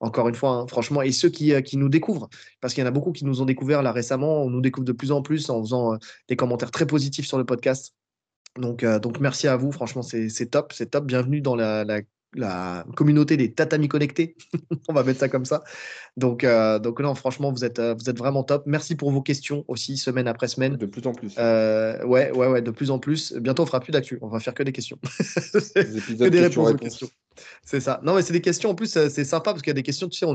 encore 0.00 0.28
une 0.28 0.34
fois, 0.34 0.50
hein, 0.50 0.66
franchement, 0.66 1.02
et 1.02 1.12
ceux 1.12 1.30
qui, 1.30 1.52
qui 1.62 1.76
nous 1.76 1.88
découvrent, 1.88 2.28
parce 2.60 2.74
qu'il 2.74 2.82
y 2.82 2.84
en 2.84 2.88
a 2.88 2.92
beaucoup 2.92 3.12
qui 3.12 3.24
nous 3.24 3.40
ont 3.40 3.46
découvert 3.46 3.82
là 3.82 3.92
récemment. 3.92 4.42
On 4.42 4.50
nous 4.50 4.60
découvre 4.60 4.84
de 4.84 4.92
plus 4.92 5.12
en 5.12 5.22
plus 5.22 5.48
en 5.50 5.62
faisant 5.62 5.96
des 6.28 6.36
commentaires 6.36 6.70
très 6.70 6.86
positifs 6.86 7.26
sur 7.26 7.38
le 7.38 7.44
podcast. 7.44 7.94
Donc, 8.56 8.82
euh, 8.82 8.98
donc 8.98 9.18
merci 9.20 9.48
à 9.48 9.56
vous, 9.56 9.72
franchement, 9.72 10.02
c'est 10.02 10.50
top, 10.50 10.72
c'est 10.72 10.90
top. 10.90 11.06
Bienvenue 11.06 11.40
dans 11.40 11.56
la, 11.56 11.84
communauté 12.96 13.36
des 13.36 13.52
tatami 13.52 13.88
connectés, 13.88 14.36
on 14.88 14.92
va 14.92 15.02
mettre 15.02 15.20
ça 15.20 15.28
comme 15.28 15.44
ça. 15.44 15.62
Donc, 16.16 16.44
euh, 16.44 16.78
donc 16.78 17.00
non, 17.00 17.14
franchement, 17.14 17.52
vous 17.52 17.64
êtes, 17.64 17.78
euh, 17.78 17.94
vous 17.94 18.08
êtes 18.08 18.18
vraiment 18.18 18.42
top. 18.42 18.64
Merci 18.66 18.94
pour 18.94 19.10
vos 19.10 19.22
questions 19.22 19.64
aussi, 19.68 19.96
semaine 19.96 20.28
après 20.28 20.48
semaine. 20.48 20.76
De 20.76 20.86
plus 20.86 21.06
en 21.06 21.12
plus. 21.12 21.36
ouais, 21.36 22.30
ouais, 22.32 22.46
ouais, 22.46 22.62
de 22.62 22.70
plus 22.70 22.90
en 22.90 22.98
plus. 22.98 23.34
Bientôt, 23.34 23.62
on 23.62 23.66
fera 23.66 23.80
plus 23.80 23.92
d'actu, 23.92 24.18
on 24.22 24.28
va 24.28 24.40
faire 24.40 24.54
que 24.54 24.62
des 24.62 24.72
questions. 24.72 24.98
des 25.74 26.16
que 26.16 26.28
des 26.28 26.40
réponses 26.40 26.70
aux 26.70 26.76
questions. 26.76 27.08
C'est 27.64 27.80
ça. 27.80 28.00
Non, 28.02 28.14
mais 28.14 28.22
c'est 28.22 28.32
des 28.32 28.42
questions, 28.42 28.70
en 28.70 28.74
plus, 28.74 28.90
c'est 28.90 29.24
sympa 29.24 29.52
parce 29.52 29.62
qu'il 29.62 29.70
y 29.70 29.72
a 29.72 29.74
des 29.74 29.82
questions, 29.82 30.08
tu 30.08 30.18
sais, 30.18 30.26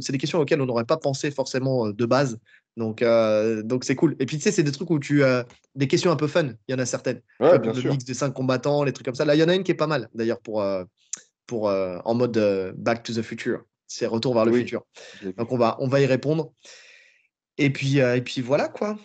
c'est 0.00 0.12
des 0.12 0.18
questions 0.18 0.38
auxquelles 0.40 0.60
on 0.60 0.66
n'aurait 0.66 0.84
pas 0.84 0.96
pensé 0.96 1.30
forcément 1.30 1.90
de 1.90 2.06
base. 2.06 2.38
Donc, 2.76 3.00
euh, 3.00 3.62
donc 3.62 3.84
c'est 3.84 3.94
cool. 3.94 4.16
Et 4.18 4.26
puis, 4.26 4.36
tu 4.36 4.42
sais, 4.42 4.52
c'est 4.52 4.62
des 4.62 4.72
trucs 4.72 4.90
où 4.90 4.98
tu 4.98 5.24
as 5.24 5.46
des 5.74 5.88
questions 5.88 6.10
un 6.10 6.16
peu 6.16 6.26
fun. 6.26 6.48
Il 6.68 6.72
y 6.72 6.74
en 6.74 6.78
a 6.78 6.86
certaines. 6.86 7.20
Ouais, 7.40 7.58
bien 7.58 7.72
le 7.72 7.80
sûr. 7.80 7.90
mix 7.90 8.04
des 8.04 8.14
cinq 8.14 8.32
combattants, 8.32 8.84
les 8.84 8.92
trucs 8.92 9.06
comme 9.06 9.14
ça. 9.14 9.24
Là, 9.24 9.34
il 9.34 9.38
y 9.38 9.42
en 9.42 9.48
a 9.48 9.54
une 9.54 9.62
qui 9.62 9.72
est 9.72 9.76
pas 9.76 9.86
mal, 9.86 10.08
d'ailleurs, 10.14 10.40
pour, 10.40 10.60
euh, 10.60 10.84
pour 11.46 11.68
euh, 11.68 11.98
en 12.04 12.14
mode 12.14 12.74
Back 12.76 13.02
to 13.02 13.12
the 13.12 13.22
Future. 13.22 13.60
C'est 13.86 14.06
Retour 14.06 14.34
vers 14.34 14.44
le 14.44 14.52
futur. 14.52 14.84
Donc, 15.36 15.52
on 15.52 15.56
va, 15.56 15.76
on 15.78 15.86
va 15.86 16.00
y 16.00 16.06
répondre. 16.06 16.52
Et 17.56 17.70
puis, 17.70 17.98
et 17.98 18.20
puis 18.20 18.40
voilà, 18.40 18.68
quoi. 18.68 18.96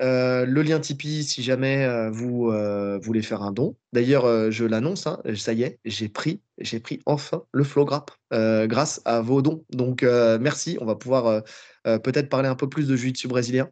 Euh, 0.00 0.46
le 0.46 0.62
lien 0.62 0.78
Tipeee, 0.78 1.24
si 1.24 1.42
jamais 1.42 1.84
euh, 1.84 2.08
vous 2.10 2.50
euh, 2.50 2.98
voulez 3.02 3.22
faire 3.22 3.42
un 3.42 3.50
don. 3.52 3.76
D'ailleurs, 3.92 4.50
je 4.50 4.64
l'annonce, 4.64 5.06
hein, 5.06 5.20
ça 5.34 5.52
y 5.52 5.62
est, 5.62 5.80
j'ai 5.84 6.08
pris, 6.08 6.40
j'ai 6.58 6.78
pris 6.78 7.00
enfin 7.06 7.42
le 7.52 7.64
flow 7.64 7.84
grâce 7.84 9.00
à 9.04 9.20
vos 9.20 9.42
dons. 9.42 9.64
Donc, 9.70 10.02
merci. 10.02 10.78
On 10.80 10.84
va 10.84 10.94
pouvoir 10.94 11.42
peut-être 11.84 12.28
parler 12.28 12.48
un 12.48 12.54
peu 12.54 12.68
plus 12.68 12.86
de 12.86 12.96
jiu-jitsu 12.96 13.28
brésilien. 13.28 13.68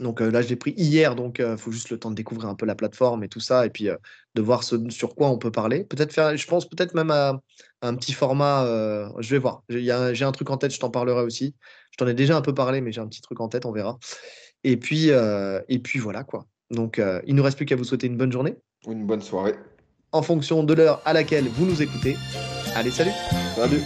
Donc 0.00 0.20
là, 0.20 0.42
je 0.42 0.48
l'ai 0.48 0.56
pris 0.56 0.72
hier, 0.76 1.14
donc 1.14 1.40
il 1.40 1.58
faut 1.58 1.70
juste 1.70 1.90
le 1.90 1.98
temps 1.98 2.10
de 2.10 2.14
découvrir 2.14 2.48
un 2.48 2.54
peu 2.54 2.66
la 2.66 2.74
plateforme 2.74 3.22
et 3.22 3.28
tout 3.28 3.40
ça, 3.40 3.66
et 3.66 3.70
puis 3.70 3.88
de 4.34 4.42
voir 4.42 4.64
ce, 4.64 4.76
sur 4.88 5.14
quoi 5.14 5.28
on 5.28 5.38
peut 5.38 5.52
parler. 5.52 5.84
Peut-être 5.84 6.12
faire, 6.12 6.36
je 6.36 6.46
pense 6.46 6.68
peut-être 6.68 6.94
même 6.94 7.10
à, 7.10 7.40
un 7.82 7.94
petit 7.94 8.12
format. 8.12 8.64
je 9.18 9.30
vais 9.30 9.38
voir. 9.38 9.62
J'ai 9.68 9.90
un 10.24 10.32
truc 10.32 10.48
en 10.50 10.56
tête, 10.56 10.72
je 10.72 10.80
t'en 10.80 10.90
parlerai 10.90 11.22
aussi. 11.22 11.54
Je 11.90 11.96
t'en 11.96 12.06
ai 12.06 12.14
déjà 12.14 12.36
un 12.36 12.40
peu 12.40 12.54
parlé, 12.54 12.80
mais 12.80 12.92
j'ai 12.92 13.00
un 13.00 13.06
petit 13.06 13.20
truc 13.20 13.40
en 13.40 13.48
tête, 13.48 13.66
on 13.66 13.72
verra. 13.72 13.98
Et 14.64 14.76
puis, 14.76 15.10
euh, 15.10 15.60
et 15.68 15.78
puis 15.78 15.98
voilà 15.98 16.24
quoi. 16.24 16.46
Donc, 16.70 16.98
euh, 16.98 17.20
il 17.26 17.34
ne 17.34 17.38
nous 17.38 17.44
reste 17.44 17.56
plus 17.56 17.66
qu'à 17.66 17.76
vous 17.76 17.84
souhaiter 17.84 18.06
une 18.06 18.16
bonne 18.16 18.32
journée. 18.32 18.56
Une 18.86 19.06
bonne 19.06 19.22
soirée. 19.22 19.54
En 20.12 20.22
fonction 20.22 20.62
de 20.62 20.74
l'heure 20.74 21.00
à 21.04 21.12
laquelle 21.12 21.48
vous 21.48 21.66
nous 21.66 21.82
écoutez. 21.82 22.16
Allez, 22.74 22.90
salut. 22.90 23.12
Salut. 23.56 23.82